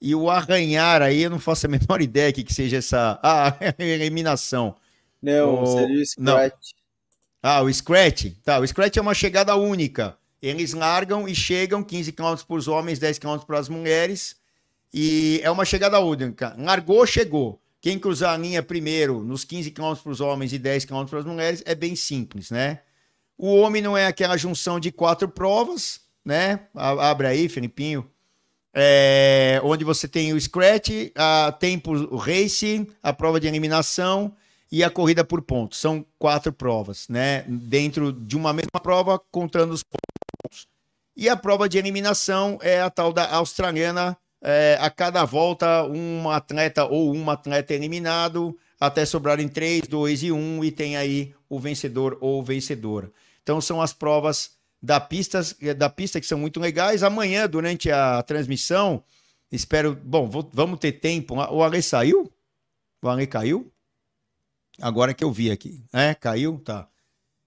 E 0.00 0.14
o 0.14 0.28
arranhar 0.28 1.00
aí, 1.00 1.22
eu 1.22 1.30
não 1.30 1.38
faço 1.38 1.66
a 1.66 1.68
menor 1.70 2.02
ideia 2.02 2.32
que, 2.32 2.42
que 2.42 2.52
seja 2.52 2.78
essa 2.78 3.20
ah, 3.22 3.54
eliminação. 3.78 4.74
Não, 5.22 5.62
o... 5.62 5.66
seria 5.66 6.02
o 6.02 6.06
scratch. 6.06 6.72
Não. 6.74 6.81
Ah, 7.42 7.60
o 7.62 7.72
Scratch. 7.72 8.26
Tá, 8.44 8.60
o 8.60 8.66
Scratch 8.66 8.96
é 8.96 9.00
uma 9.00 9.14
chegada 9.14 9.56
única. 9.56 10.16
Eles 10.40 10.72
largam 10.72 11.28
e 11.28 11.34
chegam 11.34 11.82
15 11.82 12.12
km 12.12 12.36
para 12.46 12.56
os 12.56 12.68
homens, 12.68 12.98
10 12.98 13.18
km 13.18 13.38
para 13.38 13.58
as 13.58 13.68
mulheres. 13.68 14.36
E 14.94 15.40
é 15.42 15.50
uma 15.50 15.64
chegada 15.64 15.98
única. 15.98 16.54
Largou, 16.58 17.04
chegou. 17.06 17.60
Quem 17.80 17.98
cruzar 17.98 18.34
a 18.34 18.36
linha 18.36 18.62
primeiro 18.62 19.24
nos 19.24 19.44
15 19.44 19.72
km 19.72 19.94
para 19.94 20.12
os 20.12 20.20
homens 20.20 20.52
e 20.52 20.58
10 20.58 20.84
km 20.84 21.04
para 21.04 21.18
as 21.18 21.24
mulheres 21.24 21.62
é 21.66 21.74
bem 21.74 21.96
simples, 21.96 22.50
né? 22.50 22.80
O 23.36 23.56
homem 23.56 23.82
não 23.82 23.98
é 23.98 24.06
aquela 24.06 24.36
junção 24.36 24.78
de 24.78 24.92
quatro 24.92 25.28
provas, 25.28 26.00
né? 26.24 26.60
Abre 26.74 27.26
aí, 27.26 27.48
Felipinho. 27.48 28.08
é, 28.74 29.60
onde 29.64 29.84
você 29.84 30.06
tem 30.06 30.32
o 30.32 30.40
scratch, 30.40 31.10
a 31.16 31.52
tempo 31.58 31.92
o 31.92 32.16
race, 32.16 32.86
a 33.02 33.12
prova 33.12 33.40
de 33.40 33.48
eliminação 33.48 34.34
e 34.72 34.82
a 34.82 34.88
corrida 34.88 35.22
por 35.22 35.42
pontos. 35.42 35.78
São 35.78 36.04
quatro 36.18 36.50
provas, 36.50 37.06
né? 37.06 37.44
Dentro 37.46 38.10
de 38.10 38.34
uma 38.34 38.54
mesma 38.54 38.80
prova, 38.82 39.20
contando 39.30 39.72
os 39.72 39.82
pontos. 39.82 40.66
E 41.14 41.28
a 41.28 41.36
prova 41.36 41.68
de 41.68 41.76
eliminação 41.76 42.58
é 42.62 42.80
a 42.80 42.88
tal 42.88 43.12
da 43.12 43.30
australiana. 43.34 44.16
É, 44.44 44.76
a 44.80 44.90
cada 44.90 45.24
volta, 45.24 45.84
um 45.84 46.28
atleta 46.28 46.84
ou 46.84 47.12
uma 47.12 47.34
atleta 47.34 47.74
eliminado, 47.74 48.58
até 48.80 49.04
sobrarem 49.04 49.46
três, 49.46 49.82
dois 49.82 50.20
e 50.24 50.32
um, 50.32 50.64
e 50.64 50.72
tem 50.72 50.96
aí 50.96 51.32
o 51.48 51.60
vencedor 51.60 52.18
ou 52.20 52.42
vencedora. 52.42 53.12
Então 53.40 53.60
são 53.60 53.80
as 53.80 53.92
provas 53.92 54.50
da 54.82 54.98
pista, 54.98 55.40
da 55.76 55.88
pista 55.88 56.20
que 56.20 56.26
são 56.26 56.38
muito 56.38 56.58
legais. 56.58 57.04
Amanhã, 57.04 57.48
durante 57.48 57.88
a 57.88 58.20
transmissão, 58.22 59.04
espero. 59.52 59.94
Bom, 59.94 60.28
vou, 60.28 60.48
vamos 60.52 60.80
ter 60.80 60.92
tempo. 60.92 61.36
O 61.36 61.62
Ale 61.62 61.80
saiu? 61.80 62.32
O 63.00 63.08
Ale 63.08 63.28
caiu? 63.28 63.70
Agora 64.80 65.14
que 65.14 65.22
eu 65.22 65.32
vi 65.32 65.50
aqui. 65.50 65.84
É, 65.92 66.14
caiu? 66.14 66.60
Tá. 66.64 66.88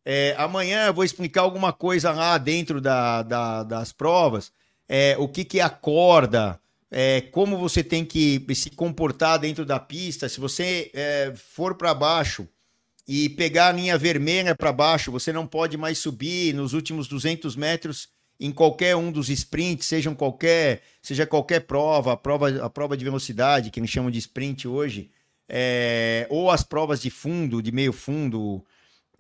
É, 0.04 0.36
amanhã 0.38 0.86
eu 0.86 0.94
vou 0.94 1.04
explicar 1.04 1.42
alguma 1.42 1.74
coisa 1.74 2.12
lá 2.12 2.38
dentro 2.38 2.80
da, 2.80 3.24
da 3.24 3.64
das 3.64 3.92
provas. 3.92 4.52
É, 4.88 5.16
o 5.18 5.28
que, 5.28 5.44
que 5.44 5.60
é 5.60 5.64
a 5.64 5.70
corda, 5.70 6.60
é, 6.92 7.22
como 7.22 7.58
você 7.58 7.84
tem 7.84 8.06
que 8.06 8.46
se 8.54 8.70
comportar 8.70 9.40
dentro 9.40 9.66
da 9.66 9.80
pista. 9.80 10.30
Se 10.30 10.40
você 10.40 10.92
é, 10.94 11.34
for 11.36 11.76
para 11.76 11.94
baixo, 11.94 12.48
e 13.08 13.30
pegar 13.30 13.68
a 13.68 13.72
linha 13.72 13.98
vermelha 13.98 14.56
para 14.56 14.72
baixo, 14.72 15.12
você 15.12 15.32
não 15.32 15.46
pode 15.46 15.78
mais 15.78 15.98
subir 15.98 16.54
nos 16.54 16.74
últimos 16.74 17.08
200 17.08 17.56
metros 17.56 18.10
em 18.40 18.52
qualquer 18.52 18.96
um 18.96 19.12
dos 19.12 19.30
sprints, 19.30 19.88
sejam 19.88 20.14
qualquer, 20.14 20.82
seja 21.02 21.26
qualquer 21.26 21.62
prova, 21.62 22.14
a 22.14 22.18
prova, 22.18 22.66
a 22.66 22.70
prova 22.70 22.98
de 22.98 23.06
velocidade, 23.06 23.70
que 23.70 23.80
eles 23.80 23.90
chamam 23.90 24.12
de 24.12 24.18
sprint 24.20 24.68
hoje, 24.68 25.10
é, 25.48 26.28
ou 26.30 26.50
as 26.50 26.64
provas 26.64 27.02
de 27.02 27.10
fundo, 27.10 27.62
de 27.62 27.72
meio 27.72 27.94
fundo, 27.94 28.64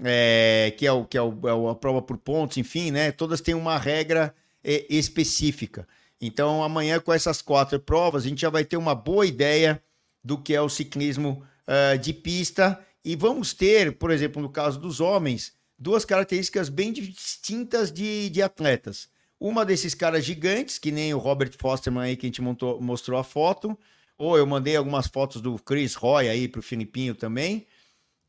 é, 0.03 0.73
que, 0.78 0.86
é, 0.86 0.91
o, 0.91 1.05
que 1.05 1.17
é, 1.17 1.21
o, 1.21 1.39
é 1.47 1.71
a 1.71 1.76
prova 1.76 2.01
por 2.01 2.17
pontos, 2.17 2.57
enfim, 2.57 2.91
né? 2.91 3.11
Todas 3.11 3.41
têm 3.41 3.53
uma 3.53 3.78
regra 3.78 4.34
é, 4.63 4.86
específica. 4.89 5.88
Então, 6.19 6.63
amanhã, 6.63 6.99
com 6.99 7.13
essas 7.13 7.41
quatro 7.41 7.80
provas, 7.80 8.26
a 8.26 8.30
gente 8.30 8.41
já 8.41 8.49
vai 8.49 8.65
ter 8.65 8.78
uma 8.78 8.95
boa 8.95 9.26
ideia 9.26 9.82
do 10.23 10.38
que 10.38 10.55
é 10.55 10.61
o 10.61 10.69
ciclismo 10.69 11.45
uh, 11.67 11.97
de 11.99 12.13
pista 12.13 12.80
e 13.03 13.15
vamos 13.15 13.53
ter, 13.53 13.95
por 13.97 14.09
exemplo, 14.09 14.41
no 14.41 14.49
caso 14.49 14.80
dos 14.80 14.99
homens, 14.99 15.53
duas 15.78 16.03
características 16.03 16.69
bem 16.69 16.91
distintas 16.91 17.91
de, 17.91 18.30
de 18.30 18.41
atletas. 18.41 19.07
Uma 19.39 19.63
desses 19.63 19.93
caras 19.93 20.26
gigantes, 20.26 20.80
que 20.80 20.91
nem 20.91 21.13
o 21.13 21.19
Robert 21.19 21.51
Fosterman 21.55 22.03
aí 22.03 22.17
que 22.17 22.26
a 22.26 22.30
gente 22.30 22.41
montou, 22.41 22.82
mostrou 22.82 23.19
a 23.19 23.23
foto, 23.23 23.78
ou 24.18 24.38
eu 24.38 24.45
mandei 24.45 24.76
algumas 24.76 25.07
fotos 25.07 25.41
do 25.41 25.57
Chris 25.59 25.95
Roy 25.95 26.30
aí 26.30 26.47
para 26.47 26.59
o 26.59 26.63
Filipinho 26.63 27.16
também. 27.16 27.66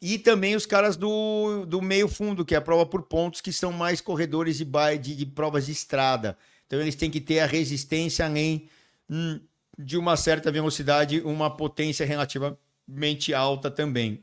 E 0.01 0.19
também 0.19 0.55
os 0.55 0.67
caras 0.67 0.97
do, 0.97 1.65
do 1.67 1.81
meio 1.81 2.07
fundo, 2.07 2.45
que 2.45 2.55
é 2.55 2.59
a 2.59 2.63
prova 2.63 2.85
por 2.85 3.03
pontos, 3.05 3.41
que 3.41 3.53
são 3.53 3.73
mais 3.73 4.01
corredores 4.01 4.59
de, 4.59 4.67
de, 5.01 5.17
de 5.17 5.27
provas 5.27 5.67
de 5.67 5.73
estrada. 5.73 6.37
Então 6.67 6.81
eles 6.81 6.95
têm 6.95 7.11
que 7.11 7.21
ter 7.21 7.41
a 7.41 7.47
resistência 7.47 8.27
além 8.27 8.69
hum, 9.09 9.41
de 9.79 9.97
uma 9.97 10.17
certa 10.17 10.51
velocidade, 10.51 11.21
uma 11.21 11.55
potência 11.55 12.05
relativamente 12.05 13.33
alta 13.33 13.71
também. 13.71 14.23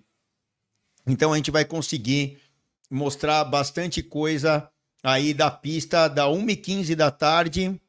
Então 1.07 1.33
a 1.33 1.37
gente 1.37 1.51
vai 1.51 1.65
conseguir 1.65 2.37
mostrar 2.89 3.43
bastante 3.43 4.03
coisa 4.03 4.69
aí 5.01 5.33
da 5.33 5.49
pista 5.49 6.07
da 6.07 6.25
1h15 6.25 6.95
da 6.95 7.09
tarde 7.09 7.79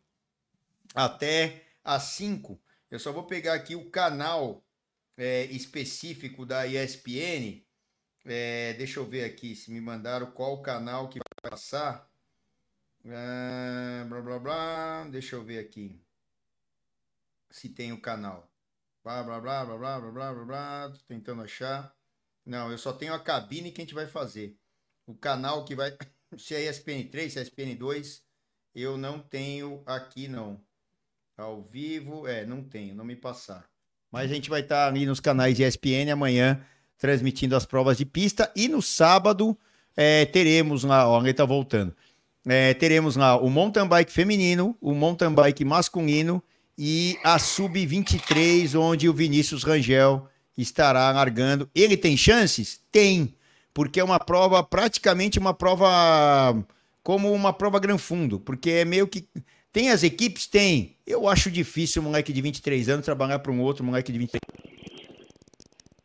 até 0.94 1.62
às 1.84 2.02
5. 2.04 2.58
Eu 2.94 3.00
só 3.00 3.10
vou 3.10 3.26
pegar 3.26 3.54
aqui 3.54 3.74
o 3.74 3.90
canal 3.90 4.64
é, 5.16 5.46
específico 5.46 6.46
da 6.46 6.64
ESPN. 6.64 7.66
É, 8.24 8.72
deixa 8.74 9.00
eu 9.00 9.04
ver 9.04 9.24
aqui 9.24 9.56
se 9.56 9.72
me 9.72 9.80
mandaram 9.80 10.30
qual 10.30 10.62
canal 10.62 11.08
que 11.08 11.18
vai 11.18 11.50
passar. 11.50 12.08
É, 13.04 14.04
blá 14.04 14.22
blá 14.22 14.38
blá. 14.38 15.08
Deixa 15.10 15.34
eu 15.34 15.42
ver 15.42 15.58
aqui 15.58 16.00
se 17.50 17.68
tem 17.68 17.92
o 17.92 18.00
canal. 18.00 18.48
Blá 19.02 19.24
blá 19.24 19.40
blá 19.40 19.64
blá 19.64 19.76
blá 19.76 19.98
blá 19.98 20.10
blá 20.12 20.32
blá. 20.32 20.44
blá. 20.44 20.90
Tô 20.90 20.98
tentando 21.08 21.42
achar. 21.42 21.92
Não, 22.46 22.70
eu 22.70 22.78
só 22.78 22.92
tenho 22.92 23.12
a 23.12 23.18
cabine 23.18 23.72
que 23.72 23.80
a 23.80 23.84
gente 23.84 23.94
vai 23.94 24.06
fazer. 24.06 24.56
O 25.04 25.16
canal 25.16 25.64
que 25.64 25.74
vai. 25.74 25.90
Se 26.38 26.54
é 26.54 26.70
ESPN3, 26.70 27.28
se 27.28 27.40
é 27.40 27.42
ESPN2, 27.42 28.22
eu 28.72 28.96
não 28.96 29.18
tenho 29.20 29.82
aqui, 29.84 30.28
não. 30.28 30.64
Ao 31.36 31.62
vivo, 31.62 32.28
é, 32.28 32.46
não 32.46 32.62
tenho, 32.62 32.94
não 32.94 33.04
me 33.04 33.16
passaram. 33.16 33.64
Mas 34.10 34.30
a 34.30 34.34
gente 34.34 34.48
vai 34.48 34.60
estar 34.60 34.86
ali 34.86 35.04
nos 35.04 35.18
canais 35.18 35.56
de 35.56 35.64
ESPN 35.64 36.12
amanhã, 36.12 36.60
transmitindo 36.96 37.56
as 37.56 37.66
provas 37.66 37.98
de 37.98 38.06
pista. 38.06 38.52
E 38.54 38.68
no 38.68 38.80
sábado, 38.80 39.58
é, 39.96 40.24
teremos 40.26 40.84
lá, 40.84 41.08
ó, 41.08 41.20
ele 41.20 41.34
tá 41.34 41.44
voltando. 41.44 41.94
É, 42.46 42.74
teremos 42.74 43.16
lá 43.16 43.36
o 43.36 43.50
mountain 43.50 43.88
bike 43.88 44.12
feminino, 44.12 44.76
o 44.80 44.94
mountain 44.94 45.32
bike 45.32 45.64
masculino 45.64 46.42
e 46.76 47.18
a 47.24 47.38
sub-23, 47.38 48.78
onde 48.78 49.08
o 49.08 49.14
Vinícius 49.14 49.64
Rangel 49.64 50.28
estará 50.56 51.10
largando. 51.10 51.68
Ele 51.74 51.96
tem 51.96 52.16
chances? 52.16 52.80
Tem, 52.92 53.34
porque 53.72 53.98
é 53.98 54.04
uma 54.04 54.20
prova, 54.20 54.62
praticamente 54.62 55.38
uma 55.38 55.54
prova 55.54 56.54
como 57.02 57.32
uma 57.32 57.52
prova 57.52 57.78
Gran 57.78 57.98
Fundo, 57.98 58.38
porque 58.40 58.70
é 58.70 58.84
meio 58.84 59.06
que. 59.08 59.28
Tem 59.74 59.90
as 59.90 60.04
equipes? 60.04 60.46
Tem. 60.46 60.96
Eu 61.04 61.28
acho 61.28 61.50
difícil 61.50 62.00
um 62.00 62.04
moleque 62.04 62.32
de 62.32 62.40
23 62.40 62.88
anos 62.88 63.04
trabalhar 63.04 63.40
para 63.40 63.50
um 63.50 63.60
outro 63.60 63.84
moleque 63.84 64.12
de 64.12 64.18
23 64.20 64.40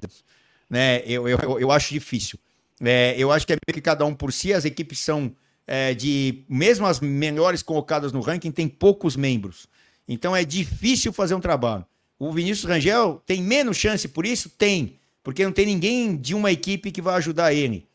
anos. 0.02 0.24
Né? 0.68 1.04
Eu, 1.06 1.28
eu, 1.28 1.60
eu 1.60 1.72
acho 1.72 1.94
difícil. 1.94 2.40
É, 2.82 3.14
eu 3.16 3.32
acho 3.32 3.46
que 3.46 3.54
é 3.54 3.58
meio 3.68 3.76
que 3.76 3.82
cada 3.82 4.04
um 4.08 4.16
por 4.16 4.34
si, 4.34 4.52
as 4.52 4.66
equipes 4.66 4.98
são 4.98 5.32
é, 5.68 5.94
de. 5.94 6.44
Mesmo 6.50 6.88
as 6.88 7.00
melhores 7.00 7.62
colocadas 7.62 8.12
no 8.12 8.22
ranking, 8.22 8.50
tem 8.50 8.68
poucos 8.68 9.16
membros. 9.16 9.68
Então 10.08 10.36
é 10.36 10.44
difícil 10.44 11.14
fazer 11.14 11.36
um 11.36 11.40
trabalho. 11.40 11.86
O 12.18 12.32
Vinícius 12.32 12.68
Rangel 12.68 13.22
tem 13.24 13.40
menos 13.40 13.78
chance 13.78 14.08
por 14.08 14.26
isso? 14.26 14.50
Tem, 14.50 15.00
porque 15.24 15.46
não 15.46 15.52
tem 15.52 15.68
ninguém 15.68 16.18
de 16.18 16.34
uma 16.34 16.52
equipe 16.52 16.92
que 16.92 17.04
vai 17.04 17.18
ajudar 17.18 17.54
ele. 17.54 17.88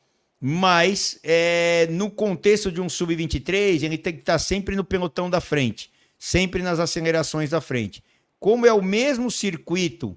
Mas 0.47 1.19
é, 1.23 1.87
no 1.91 2.11
contexto 2.11 2.71
de 2.71 2.81
um 2.81 2.89
sub-23, 2.89 3.83
ele 3.83 3.97
tem 3.97 4.13
que 4.13 4.19
estar 4.19 4.39
sempre 4.39 4.77
no 4.77 4.85
pelotão 4.85 5.31
da 5.31 5.41
frente, 5.41 5.91
sempre 6.19 6.63
nas 6.63 6.79
acelerações 6.79 7.51
da 7.51 7.61
frente. 7.61 8.03
Como 8.39 8.67
é 8.67 8.73
o 8.73 8.83
mesmo 8.83 9.31
circuito 9.31 10.15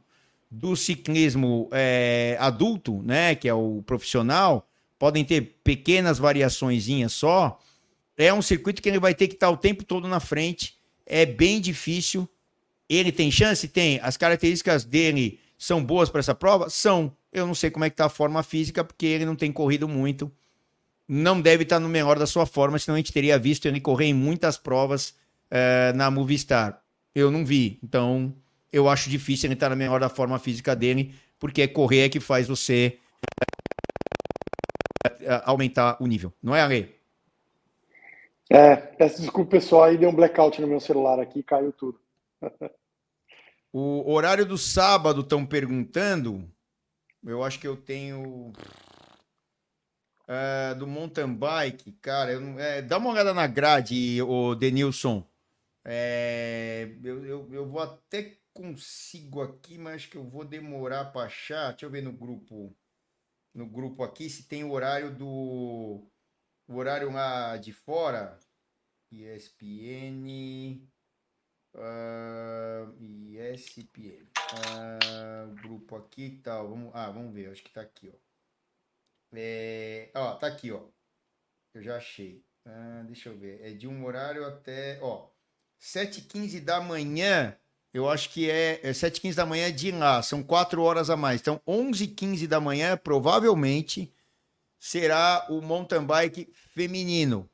do 0.52 0.76
ciclismo 0.76 1.70
é, 1.72 2.36
adulto, 2.40 3.02
né, 3.04 3.36
que 3.36 3.48
é 3.48 3.54
o 3.54 3.82
profissional, 3.86 4.68
podem 5.00 5.24
ter 5.24 5.60
pequenas 5.64 6.18
variações 6.18 6.88
só. 7.10 7.58
É 8.18 8.34
um 8.34 8.42
circuito 8.42 8.82
que 8.82 8.90
ele 8.90 9.00
vai 9.00 9.14
ter 9.14 9.28
que 9.28 9.36
estar 9.36 9.50
o 9.50 9.56
tempo 9.56 9.86
todo 9.86 10.08
na 10.08 10.20
frente. 10.20 10.76
É 11.06 11.26
bem 11.26 11.62
difícil 11.62 12.28
ele 12.90 13.12
tem 13.12 13.30
chance? 13.30 13.68
Tem. 13.68 14.00
As 14.02 14.16
características 14.16 14.84
dele 14.86 15.40
são 15.58 15.84
boas 15.84 16.10
para 16.10 16.20
essa 16.20 16.36
prova? 16.36 16.70
São. 16.70 17.16
Eu 17.32 17.46
não 17.46 17.54
sei 17.54 17.70
como 17.70 17.86
é 17.86 17.90
que 17.90 17.96
tá 17.96 18.06
a 18.06 18.10
forma 18.10 18.42
física, 18.44 18.84
porque 18.84 19.06
ele 19.06 19.26
não 19.26 19.36
tem 19.36 19.52
corrido 19.52 19.88
muito. 19.88 20.32
Não 21.08 21.40
deve 21.40 21.64
estar 21.64 21.78
tá 21.78 21.80
no 21.80 21.90
menor 21.90 22.18
da 22.18 22.26
sua 22.26 22.46
forma, 22.46 22.80
senão 22.80 22.96
a 22.96 22.98
gente 22.98 23.14
teria 23.14 23.38
visto 23.38 23.68
ele 23.68 23.80
correr 23.80 24.06
em 24.06 24.14
muitas 24.14 24.58
provas 24.58 25.10
uh, 25.52 25.96
na 25.96 26.10
Movistar. 26.12 26.82
Eu 27.14 27.32
não 27.32 27.46
vi. 27.46 27.80
Então, 27.84 28.34
eu 28.72 28.90
acho 28.90 29.10
difícil 29.10 29.48
ele 29.48 29.54
estar 29.54 29.68
tá 29.68 29.70
na 29.72 29.76
menor 29.76 30.00
da 30.00 30.10
forma 30.10 30.38
física 30.40 30.76
dele, 30.76 31.16
porque 31.40 31.68
correr 31.68 32.02
é 32.02 32.10
que 32.10 32.20
faz 32.20 32.48
você 32.48 33.00
uh, 35.06 35.42
aumentar 35.46 35.98
o 36.02 36.08
nível. 36.08 36.34
Não 36.42 36.56
é, 36.56 36.62
Ale? 36.62 36.96
É, 38.50 38.76
peço 38.76 39.22
desculpa, 39.22 39.52
pessoal, 39.52 39.84
aí 39.84 39.98
deu 39.98 40.10
um 40.10 40.16
blackout 40.16 40.62
no 40.62 40.68
meu 40.68 40.80
celular 40.80 41.20
aqui, 41.20 41.44
caiu 41.44 41.72
tudo. 41.72 42.00
O 43.80 44.12
horário 44.12 44.44
do 44.44 44.58
sábado 44.58 45.22
estão 45.22 45.46
perguntando. 45.46 46.50
Eu 47.28 47.44
acho 47.44 47.60
que 47.60 47.68
eu 47.68 47.76
tenho. 47.76 48.54
Uh, 50.24 50.76
do 50.78 50.86
mountain 50.86 51.34
bike, 51.34 51.94
cara, 51.94 52.34
eu, 52.34 52.60
é, 52.60 52.82
dá 52.82 52.98
uma 52.98 53.12
olhada 53.12 53.34
na 53.34 53.48
grade, 53.48 54.22
o 54.22 54.56
Denilson. 54.56 55.26
É, 55.86 56.98
eu, 57.02 57.26
eu, 57.26 57.54
eu 57.54 57.66
vou 57.66 57.82
até 57.82 58.38
consigo 58.54 59.42
aqui, 59.42 59.78
mas 59.78 59.96
acho 59.96 60.10
que 60.10 60.18
eu 60.18 60.26
vou 60.26 60.44
demorar 60.44 61.06
para 61.06 61.28
achar. 61.28 61.70
Deixa 61.70 61.86
eu 61.86 61.90
ver 61.90 62.02
no 62.02 62.12
grupo, 62.12 62.76
no 63.54 63.66
grupo 63.66 64.04
aqui 64.04 64.30
se 64.30 64.44
tem 64.44 64.66
o 64.66 64.72
horário 64.72 65.16
do 65.16 66.06
o 66.68 66.76
horário 66.76 67.12
lá 67.12 67.56
de 67.56 67.72
fora. 67.72 68.38
ESPN. 69.10 70.82
Uh, 71.78 72.92
ESPN. 73.00 74.26
Uh, 74.54 75.54
grupo 75.62 75.96
aqui 75.96 76.26
e 76.26 76.38
tal. 76.40 76.70
Vamos, 76.70 76.92
ah, 76.94 77.12
vamos 77.12 77.34
ver. 77.34 77.52
Acho 77.52 77.64
que 77.64 77.72
tá 77.72 77.82
aqui, 77.82 78.12
ó. 78.12 78.18
É, 79.34 80.10
ó, 80.16 80.36
tá 80.36 80.48
aqui, 80.48 80.72
ó. 80.72 80.82
Eu 81.74 81.84
já 81.84 81.98
achei. 81.98 82.44
Uh, 82.66 83.06
deixa 83.06 83.30
eu 83.30 83.38
ver. 83.38 83.62
É 83.62 83.72
de 83.72 83.88
um 83.88 84.04
horário 84.06 84.46
até. 84.46 85.00
Ó. 85.02 85.30
7h15 85.80 86.64
da 86.64 86.82
manhã, 86.82 87.56
eu 87.94 88.10
acho 88.10 88.30
que 88.32 88.50
é, 88.50 88.80
é 88.84 88.92
7h15 88.92 89.36
da 89.36 89.46
manhã 89.46 89.72
de 89.72 89.92
lá, 89.92 90.22
são 90.22 90.44
4 90.44 90.82
horas 90.82 91.10
a 91.10 91.16
mais. 91.16 91.40
Então, 91.40 91.62
11h15 91.68 92.48
da 92.48 92.60
manhã, 92.60 92.98
provavelmente, 92.98 94.12
será 94.80 95.46
o 95.50 95.62
mountain 95.62 96.04
bike 96.04 96.50
feminino. 96.74 97.50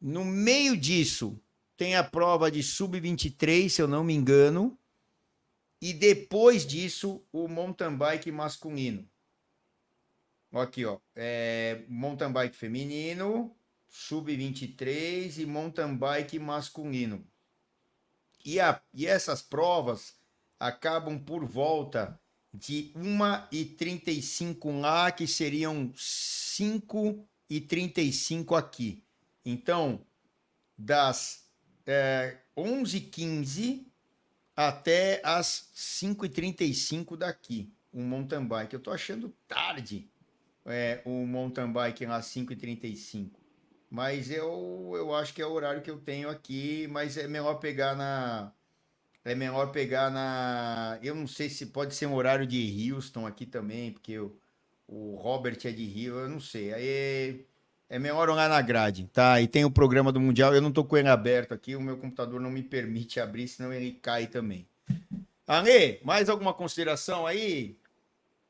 No 0.00 0.24
meio 0.24 0.76
disso, 0.76 1.40
tem 1.82 1.96
a 1.96 2.04
prova 2.04 2.48
de 2.48 2.62
sub-23, 2.62 3.68
se 3.68 3.82
eu 3.82 3.88
não 3.88 4.04
me 4.04 4.14
engano. 4.14 4.78
E 5.80 5.92
depois 5.92 6.64
disso, 6.64 7.26
o 7.32 7.48
mountain 7.48 7.96
bike 7.96 8.30
masculino. 8.30 9.04
Aqui, 10.52 10.84
ó. 10.84 11.00
É, 11.16 11.82
mountain 11.88 12.30
bike 12.30 12.54
feminino, 12.54 13.52
sub-23 13.88 15.38
e 15.38 15.44
mountain 15.44 15.96
bike 15.96 16.38
masculino. 16.38 17.26
E, 18.44 18.60
a, 18.60 18.80
e 18.94 19.04
essas 19.04 19.42
provas 19.42 20.14
acabam 20.60 21.18
por 21.18 21.44
volta 21.44 22.16
de 22.54 22.92
1h35 22.94 24.80
lá, 24.80 25.10
que 25.10 25.26
seriam 25.26 25.92
5h35 25.96 28.56
aqui. 28.56 29.02
Então, 29.44 30.06
das 30.78 31.41
é, 31.86 32.38
11h15 32.56 33.86
até 34.56 35.20
as 35.24 35.70
5h35 35.74 37.16
daqui, 37.16 37.72
um 37.92 38.04
mountain 38.04 38.46
bike. 38.46 38.74
Eu 38.74 38.80
tô 38.80 38.90
achando 38.90 39.34
tarde 39.48 40.10
é, 40.64 41.02
o 41.04 41.26
mountain 41.26 41.70
bike 41.72 42.06
lá 42.06 42.20
5h35. 42.20 43.30
Mas 43.90 44.30
eu, 44.30 44.92
eu 44.94 45.14
acho 45.14 45.34
que 45.34 45.42
é 45.42 45.46
o 45.46 45.52
horário 45.52 45.82
que 45.82 45.90
eu 45.90 45.98
tenho 45.98 46.30
aqui, 46.30 46.86
mas 46.90 47.16
é 47.16 47.28
melhor 47.28 47.56
pegar 47.56 47.94
na. 47.94 48.52
É 49.24 49.34
melhor 49.34 49.70
pegar 49.70 50.10
na. 50.10 50.98
Eu 51.02 51.14
não 51.14 51.26
sei 51.26 51.50
se 51.50 51.66
pode 51.66 51.94
ser 51.94 52.06
um 52.06 52.14
horário 52.14 52.46
de 52.46 52.92
Houston 52.92 53.26
aqui 53.26 53.44
também, 53.44 53.92
porque 53.92 54.18
o, 54.18 54.34
o 54.88 55.16
Robert 55.16 55.58
é 55.64 55.70
de 55.70 55.84
Rio, 55.84 56.18
eu 56.18 56.28
não 56.28 56.40
sei. 56.40 56.72
Aí 56.72 57.46
é 57.92 57.98
melhor 57.98 58.30
olhar 58.30 58.48
na 58.48 58.62
grade, 58.62 59.06
tá? 59.12 59.38
E 59.38 59.46
tem 59.46 59.66
o 59.66 59.70
programa 59.70 60.10
do 60.10 60.18
Mundial, 60.18 60.54
eu 60.54 60.62
não 60.62 60.72
tô 60.72 60.82
com 60.82 60.96
ele 60.96 61.10
aberto 61.10 61.52
aqui, 61.52 61.76
o 61.76 61.80
meu 61.80 61.98
computador 61.98 62.40
não 62.40 62.50
me 62.50 62.62
permite 62.62 63.20
abrir, 63.20 63.46
senão 63.46 63.70
ele 63.70 63.98
cai 64.00 64.26
também. 64.26 64.66
Ale, 65.46 66.00
mais 66.02 66.30
alguma 66.30 66.54
consideração 66.54 67.26
aí? 67.26 67.76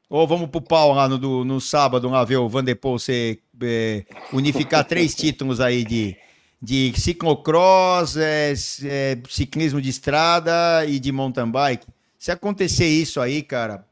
Ou 0.08 0.28
vamos 0.28 0.48
pro 0.48 0.60
pau 0.60 0.92
lá 0.92 1.08
no, 1.08 1.44
no 1.44 1.60
sábado, 1.60 2.08
lá 2.08 2.22
ver 2.22 2.36
o 2.36 2.48
Van 2.48 2.62
de 2.62 2.76
Poel 2.76 3.00
você 3.00 3.40
é, 3.60 4.04
unificar 4.32 4.84
três 4.84 5.12
títulos 5.12 5.60
aí 5.60 5.82
de, 5.82 6.16
de 6.60 6.92
ciclocross, 6.96 8.16
é, 8.16 8.52
é, 8.84 9.18
ciclismo 9.28 9.82
de 9.82 9.88
estrada 9.88 10.86
e 10.86 11.00
de 11.00 11.10
mountain 11.10 11.50
bike. 11.50 11.88
Se 12.16 12.30
acontecer 12.30 12.86
isso 12.86 13.20
aí, 13.20 13.42
cara, 13.42 13.84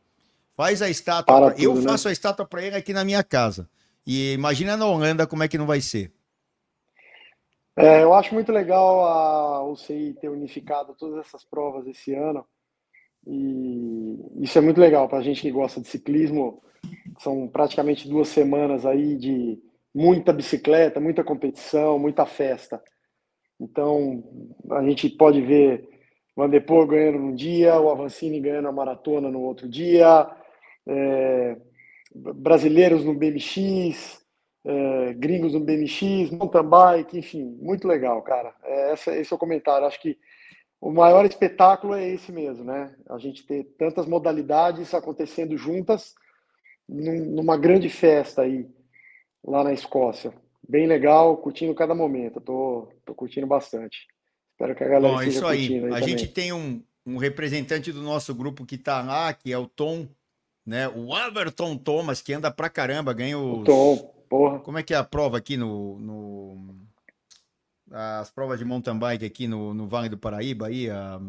faz 0.57 0.81
a 0.81 0.89
estátua. 0.89 1.51
Tudo, 1.51 1.61
eu 1.61 1.75
né? 1.75 1.83
faço 1.83 2.07
a 2.07 2.13
estátua 2.13 2.47
para 2.47 2.63
ele 2.63 2.77
aqui 2.77 2.93
na 2.93 3.05
minha 3.05 3.25
casa. 3.25 3.69
E 4.13 4.33
imagina 4.33 4.77
na 4.77 4.87
Holanda 4.87 5.25
como 5.25 5.45
é 5.45 5.47
que 5.47 5.57
não 5.57 5.69
vai 5.69 5.81
ser. 5.81 6.11
É, 7.77 8.03
eu 8.03 8.13
acho 8.13 8.35
muito 8.35 8.51
legal 8.51 9.05
a 9.05 9.65
UCI 9.65 10.17
ter 10.21 10.29
unificado 10.29 10.97
todas 10.99 11.25
essas 11.25 11.45
provas 11.45 11.87
esse 11.87 12.13
ano. 12.13 12.45
E 13.25 14.19
isso 14.43 14.59
é 14.59 14.61
muito 14.61 14.81
legal 14.81 15.09
para 15.09 15.19
a 15.19 15.23
gente 15.23 15.41
que 15.41 15.53
gosta 15.53 15.81
de 15.81 15.87
ciclismo. 15.87 16.61
São 17.21 17.47
praticamente 17.47 18.09
duas 18.09 18.27
semanas 18.27 18.85
aí 18.85 19.15
de 19.17 19.63
muita 19.95 20.33
bicicleta, 20.33 20.99
muita 20.99 21.23
competição, 21.23 21.97
muita 21.97 22.27
festa. 22.27 22.83
Então, 23.61 24.25
a 24.73 24.83
gente 24.83 25.09
pode 25.09 25.41
ver 25.41 25.89
Van 26.37 26.49
ganhando 26.49 27.21
num 27.21 27.35
dia, 27.37 27.79
o 27.79 27.89
Avancini 27.89 28.41
ganhando 28.41 28.67
a 28.67 28.73
maratona 28.73 29.31
no 29.31 29.41
outro 29.41 29.69
dia, 29.69 30.29
é, 30.85 31.57
brasileiros 32.15 33.05
no 33.05 33.15
BMX, 33.15 34.21
é, 34.65 35.15
gringos 35.15 35.55
no 35.55 35.61
BMX, 35.61 36.31
mountain 36.31 36.69
bike, 36.69 37.19
enfim, 37.19 37.57
muito 37.61 37.87
legal, 37.87 38.21
cara. 38.23 38.55
É, 38.63 38.93
essa, 38.93 39.17
esse 39.17 39.33
é 39.33 39.37
o 39.37 39.39
comentário. 39.39 39.87
Acho 39.87 40.01
que 40.01 40.19
o 40.81 40.91
maior 40.91 41.25
espetáculo 41.25 41.95
é 41.95 42.09
esse 42.09 42.33
mesmo, 42.33 42.65
né? 42.65 42.95
A 43.09 43.19
gente 43.19 43.47
ter 43.47 43.65
tantas 43.79 44.07
modalidades 44.07 44.93
acontecendo 44.95 45.57
juntas 45.57 46.15
num, 46.89 47.25
numa 47.27 47.57
grande 47.57 47.89
festa 47.89 48.43
aí, 48.43 48.67
lá 49.45 49.63
na 49.63 49.73
Escócia. 49.73 50.33
Bem 50.69 50.87
legal, 50.87 51.37
curtindo 51.37 51.75
cada 51.75 51.95
momento. 51.95 52.41
Tô, 52.41 52.89
tô 53.05 53.15
curtindo 53.15 53.47
bastante. 53.47 54.07
Espero 54.53 54.75
que 54.75 54.85
a 54.85 54.89
galera 54.89 55.15
Bom, 55.15 55.23
isso 55.23 55.47
aí. 55.47 55.69
aí 55.69 55.79
a 55.79 55.83
também. 55.83 56.09
gente 56.09 56.29
tem 56.29 56.53
um, 56.53 56.83
um 57.07 57.17
representante 57.17 57.93
do 57.93 58.03
nosso 58.03 58.35
grupo 58.35 58.67
que 58.67 58.77
tá 58.77 59.03
lá, 59.03 59.33
que 59.33 59.53
é 59.53 59.59
o 59.59 59.67
Tom 59.67 60.09
né? 60.65 60.89
O 60.89 61.17
Everton 61.17 61.77
Thomas, 61.77 62.21
que 62.21 62.33
anda 62.33 62.51
pra 62.51 62.69
caramba, 62.69 63.13
ganha 63.13 63.39
os... 63.39 63.61
O 63.61 63.65
Tom, 63.65 63.97
porra. 64.29 64.59
Como 64.61 64.79
é 64.79 64.83
que 64.83 64.95
é 64.95 64.97
a 64.97 65.05
prova 65.05 65.39
aqui 65.39 65.57
no... 65.57 65.99
no... 65.99 66.81
As 67.93 68.31
provas 68.31 68.59
de 68.59 68.65
mountain 68.65 68.97
bike 68.97 69.25
aqui 69.25 69.49
no, 69.49 69.75
no 69.75 69.89
Vale 69.89 70.09
do 70.09 70.17
Paraíba, 70.17 70.69
aí, 70.69 70.89
a, 70.89 71.21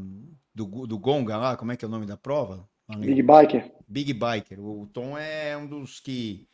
do, 0.53 0.85
do 0.85 0.99
Gonga 0.99 1.35
lá, 1.35 1.57
como 1.57 1.71
é 1.71 1.75
que 1.75 1.83
é 1.83 1.87
o 1.87 1.91
nome 1.91 2.05
da 2.05 2.15
prova? 2.15 2.69
Big 2.99 3.23
Biker. 3.23 3.71
Big 3.87 4.13
Biker. 4.13 4.59
O 4.59 4.85
Tom 4.87 5.17
é 5.17 5.57
um 5.57 5.65
dos 5.65 5.99
que, 5.99 6.47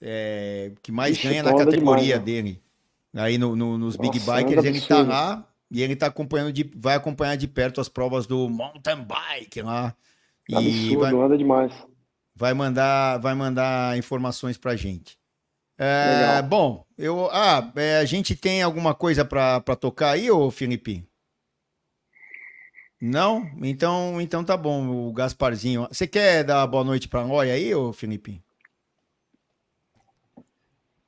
é, 0.00 0.72
que 0.82 0.92
mais 0.92 1.16
Ixi, 1.16 1.28
ganha 1.28 1.42
na 1.42 1.56
categoria 1.56 2.18
demais, 2.18 2.24
dele. 2.24 2.62
Aí 3.14 3.38
no, 3.38 3.56
no, 3.56 3.78
nos 3.78 3.96
Nossa, 3.96 4.10
Big 4.10 4.24
Bikers 4.24 4.64
ele 4.64 4.80
tá 4.82 5.02
lá 5.02 5.48
e 5.70 5.82
ele 5.82 5.96
tá 5.96 6.06
acompanhando 6.06 6.52
de, 6.52 6.70
vai 6.76 6.94
acompanhar 6.94 7.36
de 7.36 7.48
perto 7.48 7.80
as 7.80 7.88
provas 7.88 8.26
do 8.26 8.48
mountain 8.50 9.02
bike 9.04 9.62
lá. 9.62 9.96
Absurdo, 10.52 11.00
vai, 11.00 11.14
anda 11.14 11.38
demais 11.38 11.72
vai 12.36 12.52
mandar, 12.52 13.18
vai 13.18 13.34
mandar 13.34 13.96
informações 13.96 14.58
para 14.58 14.76
gente. 14.76 15.18
É, 15.78 16.40
bom, 16.42 16.86
eu, 16.96 17.28
ah, 17.30 17.72
é, 17.76 17.98
a 17.98 18.04
gente 18.04 18.36
tem 18.36 18.62
alguma 18.62 18.94
coisa 18.94 19.24
para 19.24 19.60
tocar 19.76 20.10
aí, 20.10 20.30
ô 20.30 20.50
Felipe? 20.50 21.06
Não? 23.00 23.50
Então, 23.62 24.20
então 24.20 24.44
tá 24.44 24.56
bom, 24.56 25.08
o 25.08 25.12
Gasparzinho. 25.12 25.86
Você 25.90 26.06
quer 26.06 26.44
dar 26.44 26.66
boa 26.66 26.84
noite 26.84 27.08
para 27.08 27.24
nós 27.24 27.50
aí, 27.50 27.74
ô 27.74 27.92
Felipe? 27.92 28.42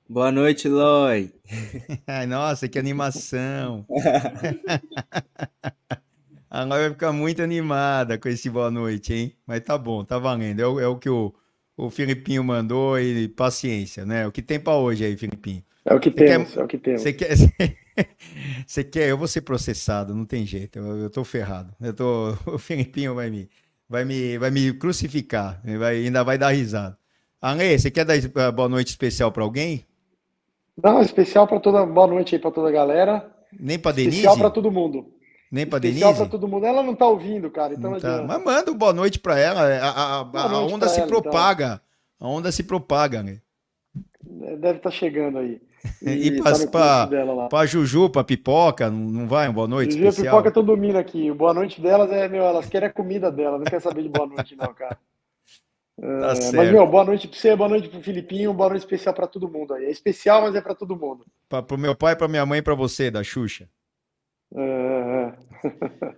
Boa 0.08 0.32
noite, 0.32 0.68
Loi. 0.68 1.32
Nossa, 2.28 2.68
que 2.68 2.78
animação. 2.78 3.86
A 6.50 6.64
nós 6.64 6.80
vai 6.80 6.90
ficar 6.90 7.12
muito 7.12 7.42
animada 7.42 8.16
com 8.16 8.28
esse 8.28 8.48
boa 8.48 8.70
noite, 8.70 9.12
hein? 9.12 9.32
Mas 9.46 9.60
tá 9.60 9.76
bom, 9.76 10.02
tá 10.04 10.18
valendo. 10.18 10.60
É 10.60 10.66
o, 10.66 10.80
é 10.80 10.86
o 10.86 10.96
que 10.96 11.10
o, 11.10 11.34
o 11.76 11.90
Filipinho 11.90 12.42
mandou 12.42 12.98
e 12.98 13.28
paciência, 13.28 14.06
né? 14.06 14.26
O 14.26 14.32
que 14.32 14.40
tem 14.40 14.58
para 14.58 14.74
hoje 14.74 15.04
aí, 15.04 15.16
Filipinho? 15.16 15.62
É 15.84 15.94
o 15.94 16.00
que 16.00 16.10
quer, 16.10 16.40
é 16.40 16.62
o 16.62 16.66
que 16.66 16.78
temos. 16.78 17.02
Você 17.02 17.12
quer, 17.12 17.30
você 18.66 18.84
quer, 18.84 19.08
eu 19.08 19.18
vou 19.18 19.28
ser 19.28 19.42
processado, 19.42 20.14
não 20.14 20.24
tem 20.24 20.44
jeito, 20.44 20.78
eu, 20.78 20.98
eu 20.98 21.10
tô 21.10 21.24
ferrado. 21.24 21.74
Eu 21.80 21.92
tô, 21.94 22.36
o 22.46 22.58
Filipinho 22.58 23.14
vai 23.14 23.30
me, 23.30 23.48
vai 23.88 24.04
me, 24.04 24.38
vai 24.38 24.50
me 24.50 24.72
crucificar, 24.72 25.60
vai, 25.78 25.96
ainda 25.96 26.22
vai 26.24 26.38
dar 26.38 26.50
risada. 26.50 26.98
Ale, 27.40 27.78
você 27.78 27.90
quer 27.90 28.04
dar 28.04 28.16
uh, 28.16 28.52
boa 28.52 28.68
noite 28.68 28.88
especial 28.88 29.30
para 29.30 29.42
alguém? 29.42 29.86
Não, 30.82 31.00
especial 31.00 31.46
para 31.46 31.60
toda, 31.60 31.84
boa 31.86 32.06
noite 32.06 32.34
aí 32.34 32.40
para 32.40 32.50
toda 32.50 32.68
a 32.68 32.72
galera. 32.72 33.30
Nem 33.58 33.78
para 33.78 33.92
Denise? 33.92 34.16
Especial 34.16 34.36
para 34.36 34.50
todo 34.50 34.70
mundo. 34.70 35.17
Nem 35.50 35.66
pra 35.66 35.78
Denise? 35.78 36.14
pra 36.14 36.26
todo 36.26 36.46
mundo. 36.46 36.66
Ela 36.66 36.82
não 36.82 36.94
tá 36.94 37.06
ouvindo, 37.06 37.50
cara, 37.50 37.74
então 37.74 37.90
não 37.92 38.00
tá. 38.00 38.22
Mas 38.22 38.44
manda 38.44 38.70
um 38.70 38.76
boa 38.76 38.92
noite 38.92 39.18
pra 39.18 39.38
ela. 39.38 39.62
A, 39.62 39.88
a, 39.88 40.20
a, 40.20 40.52
a 40.52 40.60
onda 40.60 40.88
se 40.88 41.00
ela, 41.00 41.08
então. 41.08 41.22
propaga. 41.22 41.80
Então. 42.16 42.28
A 42.28 42.30
onda 42.30 42.52
se 42.52 42.62
propaga, 42.62 43.22
né? 43.22 43.40
Deve 44.22 44.78
estar 44.78 44.90
tá 44.90 44.90
chegando 44.90 45.38
aí. 45.38 45.60
E, 46.02 46.10
e 46.10 46.42
pra, 46.42 46.52
tá 46.52 47.06
pra, 47.06 47.48
pra, 47.48 47.66
Juju, 47.66 48.10
pra 48.10 48.24
Pipoca, 48.24 48.90
não 48.90 49.28
vai? 49.28 49.48
Um 49.48 49.52
boa 49.52 49.68
noite 49.68 49.92
Juju 49.92 50.08
especial? 50.08 50.34
Pipoca 50.34 50.48
estão 50.48 50.64
dormindo 50.64 50.98
aqui. 50.98 51.30
O 51.30 51.36
boa 51.36 51.54
noite 51.54 51.80
delas 51.80 52.10
é, 52.10 52.28
meu, 52.28 52.42
elas 52.42 52.66
querem 52.66 52.88
a 52.88 52.92
comida 52.92 53.30
dela, 53.30 53.58
não 53.58 53.64
quer 53.64 53.80
saber 53.80 54.02
de 54.02 54.08
boa 54.08 54.26
noite 54.26 54.56
não, 54.56 54.74
cara. 54.74 54.98
Tá 56.00 56.04
é, 56.04 56.52
mas, 56.52 56.70
meu, 56.70 56.86
boa 56.86 57.04
noite 57.04 57.26
pra 57.26 57.36
você, 57.36 57.56
boa 57.56 57.68
noite 57.68 57.88
pro 57.88 58.00
Filipinho, 58.00 58.54
boa 58.54 58.68
noite 58.68 58.82
especial 58.82 59.12
pra 59.12 59.26
todo 59.26 59.48
mundo 59.48 59.74
aí. 59.74 59.86
É 59.86 59.90
especial, 59.90 60.42
mas 60.42 60.54
é 60.54 60.60
pra 60.60 60.72
todo 60.72 60.96
mundo. 60.96 61.26
Pra, 61.48 61.60
pro 61.60 61.76
meu 61.76 61.92
pai, 61.92 62.14
pra 62.14 62.28
minha 62.28 62.46
mãe 62.46 62.60
e 62.60 62.62
pra 62.62 62.76
você, 62.76 63.10
da 63.10 63.24
Xuxa. 63.24 63.68
É. 64.54 65.32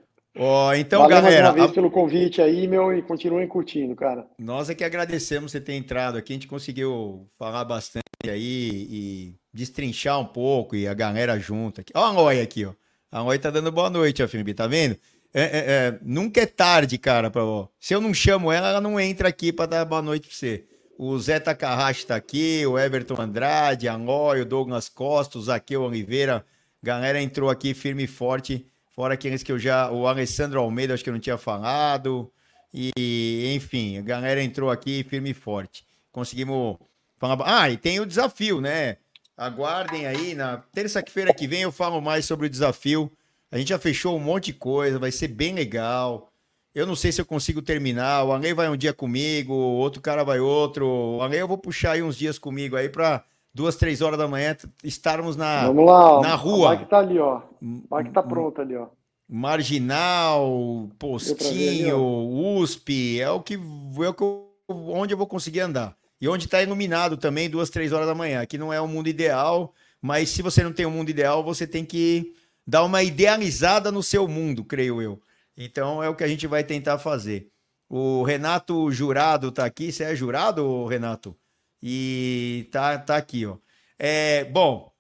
Oh, 0.43 0.73
então, 0.73 1.03
Valeu 1.03 1.17
galera. 1.17 1.43
Mais 1.43 1.55
uma 1.55 1.55
vez 1.55 1.71
a... 1.71 1.75
pelo 1.75 1.91
convite 1.91 2.41
aí, 2.41 2.67
meu, 2.69 2.97
e 2.97 3.03
continuem 3.03 3.49
curtindo, 3.49 3.97
cara. 3.97 4.27
Nós 4.39 4.71
é 4.71 4.75
que 4.75 4.85
agradecemos 4.85 5.51
você 5.51 5.61
ter 5.61 5.75
entrado 5.75 6.17
aqui. 6.17 6.33
A 6.33 6.37
gente 6.37 6.47
conseguiu 6.47 7.27
falar 7.37 7.65
bastante 7.65 8.05
aí 8.25 8.87
e 8.89 9.35
destrinchar 9.53 10.21
um 10.21 10.25
pouco 10.25 10.77
e 10.77 10.87
a 10.87 10.95
galera 10.95 11.39
junto 11.39 11.81
aqui. 11.81 11.93
Ó, 11.95 12.05
a 12.05 12.23
Oi 12.23 12.41
aqui, 12.41 12.65
ó. 12.65 12.73
A 13.11 13.23
Oi 13.25 13.39
tá 13.39 13.51
dando 13.51 13.73
boa 13.73 13.91
noite, 13.91 14.23
ó, 14.23 14.29
Felipe, 14.29 14.55
tá 14.55 14.69
vendo? 14.69 14.97
É, 15.35 15.43
é, 15.43 15.49
é, 15.53 15.99
nunca 16.03 16.41
é 16.41 16.47
tarde, 16.47 16.97
cara, 16.97 17.29
pra, 17.29 17.45
ó. 17.45 17.67
Se 17.79 17.93
eu 17.93 18.01
não 18.01 18.15
chamo 18.15 18.53
ela, 18.53 18.69
ela 18.69 18.81
não 18.81 19.01
entra 19.01 19.29
aqui 19.29 19.53
para 19.53 19.67
dar 19.67 19.85
boa 19.85 20.01
noite 20.01 20.29
pra 20.29 20.37
você. 20.37 20.65
O 20.97 21.19
Zé 21.19 21.41
Takahashi 21.41 22.07
tá 22.07 22.15
aqui, 22.15 22.65
o 22.67 22.79
Everton 22.79 23.21
Andrade, 23.21 23.89
a 23.89 23.97
Oi, 23.97 24.43
o 24.43 24.47
Douglas 24.47 24.89
Costa, 24.89 25.39
o 25.39 25.43
Zaqueu 25.43 25.83
Oliveira 25.83 26.45
Galera 26.83 27.21
entrou 27.21 27.51
aqui 27.51 27.75
firme 27.75 28.05
e 28.05 28.07
forte 28.07 28.67
Fora 29.01 29.15
aqueles 29.15 29.43
que 29.43 29.51
eu 29.51 29.59
já. 29.59 29.91
O 29.91 30.07
Alessandro 30.07 30.61
Almeida, 30.61 30.93
acho 30.93 31.03
que 31.03 31.09
eu 31.09 31.15
não 31.15 31.21
tinha 31.21 31.39
falado. 31.39 32.31
E, 32.73 33.55
enfim, 33.57 33.97
a 33.97 34.03
galera 34.03 34.43
entrou 34.43 34.71
aqui 34.71 35.05
firme 35.09 35.31
e 35.31 35.35
forte. 35.35 35.87
Conseguimos 36.13 36.77
falar. 37.17 37.39
Ah, 37.47 37.71
e 37.71 37.79
tem 37.79 37.99
o 37.99 38.05
desafio, 38.05 38.61
né? 38.61 38.99
Aguardem 39.37 40.07
aí. 40.07 40.35
Na 40.35 40.59
terça-feira 40.59 41.33
que 41.33 41.47
vem 41.47 41.63
eu 41.63 41.73
falo 41.73 42.01
mais 42.01 42.27
sobre 42.27 42.47
o 42.47 42.51
desafio. 42.51 43.11
A 43.51 43.57
gente 43.57 43.69
já 43.69 43.79
fechou 43.79 44.17
um 44.17 44.21
monte 44.21 44.47
de 44.47 44.53
coisa, 44.55 44.99
vai 44.99 45.11
ser 45.11 45.29
bem 45.29 45.55
legal. 45.55 46.31
Eu 46.75 46.87
não 46.87 46.95
sei 46.95 47.11
se 47.11 47.23
eu 47.23 47.25
consigo 47.25 47.63
terminar. 47.63 48.25
O 48.25 48.33
Ale 48.33 48.53
vai 48.53 48.69
um 48.69 48.77
dia 48.77 48.93
comigo, 48.93 49.55
outro 49.55 50.03
cara 50.03 50.23
vai 50.23 50.41
outro. 50.41 50.87
O 50.87 51.23
Ale 51.23 51.39
eu 51.39 51.49
vou 51.49 51.57
puxar 51.57 51.93
aí 51.93 52.03
uns 52.03 52.19
dias 52.19 52.39
comigo 52.39 52.77
aí 52.77 52.91
para 52.91 53.25
duas, 53.55 53.77
três 53.77 54.01
horas 54.01 54.19
da 54.19 54.29
manhã 54.29 54.57
estarmos 54.83 55.37
na, 55.37 55.67
Vamos 55.67 55.87
lá, 55.87 56.21
na 56.21 56.35
rua. 56.35 56.73
A 56.73 56.77
que 56.77 56.85
tá 56.87 56.99
ali, 56.99 57.19
ó. 57.19 57.43
A 57.91 58.05
que 58.05 58.11
tá 58.11 58.23
pronta 58.23 58.63
ali, 58.63 58.77
ó. 58.77 58.89
Marginal, 59.29 60.89
Postinho, 60.99 61.97
ali, 61.97 62.63
USP, 62.63 63.21
é 63.21 63.31
o 63.31 63.41
que, 63.41 63.55
é 63.55 64.09
o 64.09 64.15
que 64.15 64.23
eu, 64.23 64.51
onde 64.69 65.15
eu 65.15 65.19
vou 65.19 65.27
conseguir 65.27 65.61
andar. 65.61 65.97
E 66.21 66.29
onde 66.29 66.47
está 66.47 66.63
iluminado 66.63 67.17
também, 67.17 67.49
duas, 67.49 67.71
três 67.71 67.93
horas 67.93 68.07
da 68.07 68.15
manhã. 68.15 68.43
Aqui 68.43 68.59
não 68.59 68.73
é 68.73 68.81
o 68.81 68.89
mundo 68.89 69.09
ideal, 69.09 69.73
mas 70.03 70.31
se 70.31 70.43
você 70.43 70.63
não 70.63 70.73
tem 70.73 70.85
um 70.85 70.91
mundo 70.91 71.11
ideal, 71.11 71.45
você 71.45 71.67
tem 71.67 71.85
que 71.85 72.35
dar 72.67 72.85
uma 72.85 73.03
idealizada 73.03 73.91
no 73.91 74.03
seu 74.03 74.27
mundo, 74.29 74.65
creio 74.65 75.01
eu. 75.01 75.21
Então 75.57 76.03
é 76.03 76.09
o 76.09 76.15
que 76.15 76.25
a 76.25 76.29
gente 76.29 76.47
vai 76.47 76.65
tentar 76.65 76.99
fazer. 76.99 77.51
O 77.89 78.23
Renato 78.23 78.91
Jurado 78.93 79.49
está 79.49 79.65
aqui. 79.65 79.91
Você 79.91 80.05
é 80.05 80.15
jurado, 80.15 80.87
Renato? 80.87 81.37
E 81.83 82.69
tá, 82.71 82.99
tá 82.99 83.17
aqui, 83.17 83.47
ó. 83.47 83.57
É, 83.99 84.45
bom, 84.45 84.91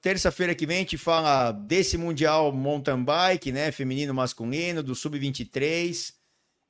terça-feira 0.00 0.54
que 0.54 0.66
vem 0.66 0.78
a 0.78 0.80
gente 0.80 0.98
fala 0.98 1.52
desse 1.52 1.96
Mundial 1.96 2.52
Mountain 2.52 3.04
Bike, 3.04 3.52
né? 3.52 3.70
Feminino 3.70 4.12
masculino, 4.12 4.82
do 4.82 4.94
Sub-23. 4.94 6.12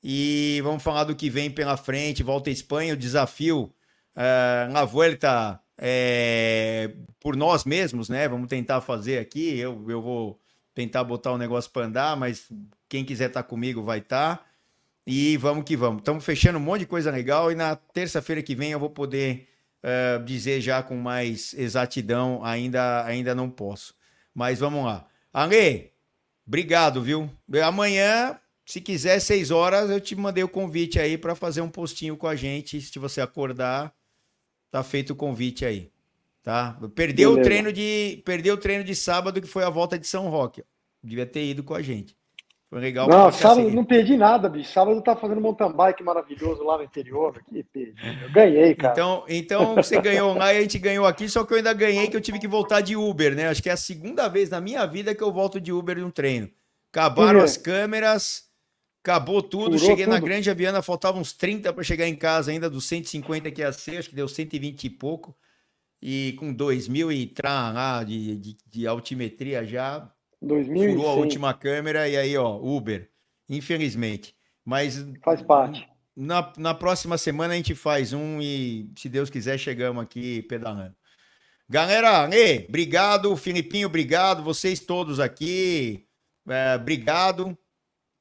E 0.03 0.61
vamos 0.63 0.83
falar 0.83 1.05
do 1.05 1.17
que 1.17 1.31
vem 1.31 1.51
pela 1.51 1.77
frente. 1.77 2.23
Volta 2.23 2.51
à 2.51 2.53
Espanha, 2.53 2.95
o 2.95 2.97
desafio 2.97 3.73
uh, 4.15 4.73
na 4.73 4.85
volta 4.85 5.61
é, 5.79 6.95
por 7.21 7.37
nós 7.37 7.65
mesmos, 7.65 8.09
né? 8.09 8.29
Vamos 8.29 8.49
tentar 8.49 8.81
fazer 8.81 9.19
aqui. 9.19 9.59
Eu, 9.59 9.85
eu 9.89 10.01
vou 10.01 10.41
tentar 10.75 11.05
botar 11.05 11.33
o 11.33 11.39
negócio 11.39 11.71
para 11.71 11.87
andar, 11.87 12.17
mas 12.17 12.51
quem 12.89 13.05
quiser 13.05 13.29
estar 13.29 13.43
tá 13.43 13.49
comigo 13.49 13.83
vai 13.83 13.99
estar. 13.99 14.37
Tá. 14.37 14.45
E 15.07 15.37
vamos 15.37 15.65
que 15.65 15.77
vamos. 15.77 16.01
Estamos 16.01 16.25
fechando 16.25 16.59
um 16.59 16.63
monte 16.63 16.81
de 16.81 16.87
coisa 16.87 17.11
legal 17.11 17.53
e 17.53 17.55
na 17.55 17.77
terça-feira 17.77 18.43
que 18.43 18.57
vem 18.57 18.73
eu 18.73 18.81
vou 18.81 18.91
poder 18.91 19.49
uh, 19.85 20.25
dizer 20.25 20.61
já 20.61 20.83
com 20.83 20.97
mais 20.97 21.55
exatidão. 21.55 22.45
Ainda, 22.45 23.05
ainda 23.05 23.35
não 23.35 23.49
posso. 23.49 23.95
Mas 24.35 24.59
vamos 24.59 24.85
lá. 24.85 25.07
Ale, 25.33 25.93
obrigado, 26.45 27.01
viu? 27.01 27.31
Amanhã, 27.65 28.37
se 28.65 28.81
quiser, 28.81 29.21
seis 29.21 29.53
horas, 29.53 29.91
eu 29.91 30.01
te 30.01 30.17
mandei 30.17 30.43
o 30.43 30.49
convite 30.49 30.99
aí 30.99 31.17
para 31.17 31.37
fazer 31.37 31.61
um 31.61 31.69
postinho 31.69 32.17
com 32.17 32.27
a 32.27 32.35
gente. 32.35 32.81
Se 32.81 32.99
você 32.99 33.21
acordar, 33.21 33.95
tá 34.73 34.83
feito 34.83 35.13
o 35.13 35.17
convite 35.17 35.65
aí. 35.65 35.93
Tá? 36.43 36.77
Perdeu 36.95 37.33
o 37.33 37.43
treino 37.43 37.73
de 37.73 38.23
perdeu 38.25 38.55
o 38.55 38.59
treino 38.59 38.85
de 38.85 38.95
sábado 38.95 39.41
que 39.41 39.49
foi 39.49 39.65
a 39.65 39.71
volta 39.71 39.99
de 39.99 40.07
São 40.07 40.29
Roque. 40.29 40.65
Devia 41.03 41.27
ter 41.27 41.45
ido 41.45 41.63
com 41.63 41.75
a 41.75 41.83
gente. 41.83 42.17
Foi 42.69 42.81
legal. 42.81 43.09
Não, 43.09 43.31
sábado 43.31 43.71
não 43.71 43.85
perdi 43.85 44.17
nada, 44.17 44.49
bicho. 44.49 44.73
Sábado 44.73 45.01
tá 45.01 45.15
fazendo 45.15 45.41
mountain 45.41 45.73
bike 45.73 46.03
maravilhoso 46.03 46.65
lá 46.65 46.77
no 46.77 46.83
interior. 46.83 47.37
Aqui, 47.39 47.65
eu 48.23 48.31
ganhei, 48.33 48.75
cara. 48.75 48.93
Então, 48.93 49.25
então 49.29 49.75
você 49.77 50.01
ganhou 50.01 50.35
lá 50.35 50.53
e 50.53 50.59
a 50.59 50.61
gente 50.63 50.79
ganhou 50.79 51.07
aqui, 51.07 51.29
só 51.29 51.45
que 51.45 51.53
eu 51.53 51.59
ainda 51.59 51.73
ganhei 51.73 52.09
que 52.09 52.17
eu 52.17 52.21
tive 52.21 52.41
que 52.41 52.49
voltar 52.49 52.81
de 52.81 52.97
Uber, 52.97 53.37
né? 53.37 53.49
Acho 53.49 53.63
que 53.63 53.71
é 53.71 53.73
a 53.73 53.77
segunda 53.77 54.27
vez 54.29 54.51
na 54.51 54.61
minha 54.61 54.85
vida 54.85 55.15
que 55.15 55.23
eu 55.23 55.33
volto 55.33 55.61
de 55.61 55.73
Uber 55.73 56.05
um 56.05 56.11
treino. 56.11 56.51
Acabaram 56.93 57.41
as 57.41 57.57
câmeras, 57.57 58.47
acabou 59.01 59.41
tudo. 59.41 59.79
Cheguei 59.79 60.05
tudo. 60.05 60.15
na 60.15 60.19
Grande 60.19 60.51
Aviana, 60.51 60.83
faltavam 60.83 61.21
uns 61.21 61.33
30 61.33 61.73
para 61.73 61.85
chegar 61.85 62.09
em 62.09 62.17
casa 62.17 62.51
ainda, 62.51 62.69
dos 62.69 62.87
150 62.87 63.49
que 63.53 63.61
ia 63.61 63.73
ser, 63.73 63.99
acho 63.99 64.09
que 64.09 64.17
deu 64.17 64.27
120 64.27 64.85
e 64.85 64.91
pouco. 64.91 65.37
E 66.03 66.35
com 66.39 66.53
2 66.53 66.89
mil 66.89 67.13
e 67.13 67.27
trá 67.27 67.71
lá 67.71 68.03
de, 68.03 68.37
de, 68.37 68.57
de 68.67 68.87
altimetria 68.87 69.65
já, 69.65 70.11
2006. 70.47 70.95
Furou 70.95 71.11
a 71.11 71.15
última 71.15 71.55
câmera 71.55 72.09
e 72.09 72.17
aí, 72.17 72.37
ó, 72.37 72.57
Uber. 72.57 73.11
Infelizmente. 73.49 74.35
Mas. 74.65 75.07
Faz 75.25 75.43
parte. 75.43 75.87
Na, 76.17 76.53
na 76.57 76.75
próxima 76.75 77.19
semana 77.19 77.53
a 77.53 77.57
gente 77.57 77.75
faz 77.75 78.13
um 78.13 78.41
e, 78.41 78.91
se 78.97 79.09
Deus 79.09 79.29
quiser, 79.29 79.59
chegamos 79.59 80.03
aqui 80.03 80.43
pedalando. 80.43 80.95
Galera, 81.69 82.31
ei, 82.33 82.65
obrigado. 82.69 83.37
Filipinho, 83.37 83.89
obrigado. 83.89 84.43
Vocês 84.43 84.81
todos 84.81 85.21
aqui, 85.21 86.07
é, 86.49 86.77
obrigado. 86.77 87.57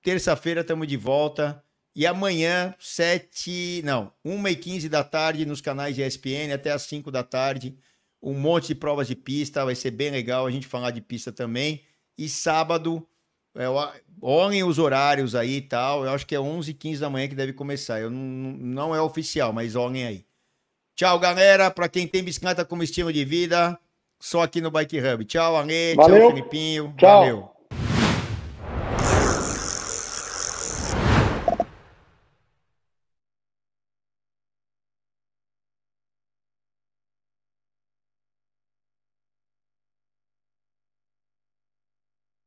Terça-feira 0.02 0.62
estamos 0.62 0.88
de 0.88 0.98
volta. 0.98 1.64
E 1.96 2.06
amanhã, 2.06 2.76
7, 2.78 3.82
não, 3.86 4.12
1 4.26 4.48
e 4.50 4.56
15 4.56 4.90
da 4.90 5.02
tarde, 5.02 5.46
nos 5.46 5.62
canais 5.62 5.96
de 5.96 6.02
ESPN, 6.02 6.54
até 6.54 6.72
as 6.72 6.82
5 6.82 7.10
da 7.10 7.24
tarde. 7.24 7.78
Um 8.22 8.34
monte 8.34 8.68
de 8.68 8.76
provas 8.76 9.08
de 9.08 9.16
pista, 9.16 9.64
vai 9.64 9.76
ser 9.76 9.92
bem 9.92 10.12
legal 10.12 10.46
a 10.46 10.52
gente 10.52 10.68
falar 10.68 10.92
de 10.92 11.00
pista 11.00 11.32
também. 11.32 11.85
E 12.18 12.30
sábado, 12.30 13.06
é, 13.56 13.66
olhem 14.22 14.64
os 14.64 14.80
horários 14.80 15.36
aí 15.36 15.58
e 15.58 15.62
tal. 15.62 16.06
Eu 16.06 16.12
acho 16.12 16.26
que 16.26 16.36
é 16.36 16.40
11 16.40 16.72
h 16.72 16.80
15 16.80 17.02
da 17.02 17.10
manhã 17.10 17.28
que 17.28 17.36
deve 17.36 17.54
começar. 17.54 18.00
Eu 18.00 18.10
não, 18.10 18.20
não 18.20 18.96
é 18.96 19.02
oficial, 19.02 19.52
mas 19.54 19.76
olhem 19.76 20.06
aí. 20.06 20.26
Tchau, 20.96 21.20
galera. 21.20 21.70
Para 21.70 21.90
quem 21.90 22.08
tem 22.08 22.24
bicicleta 22.24 22.64
como 22.64 22.84
estilo 22.84 23.12
de 23.12 23.26
vida, 23.26 23.78
só 24.20 24.44
aqui 24.44 24.62
no 24.62 24.72
Bike 24.72 25.00
Hub. 25.00 25.26
Tchau, 25.26 25.56
Ale. 25.56 25.96
Tchau, 25.96 26.30
Filipinho. 26.30 26.94
Tchau. 26.98 27.20
Valeu. 27.20 27.55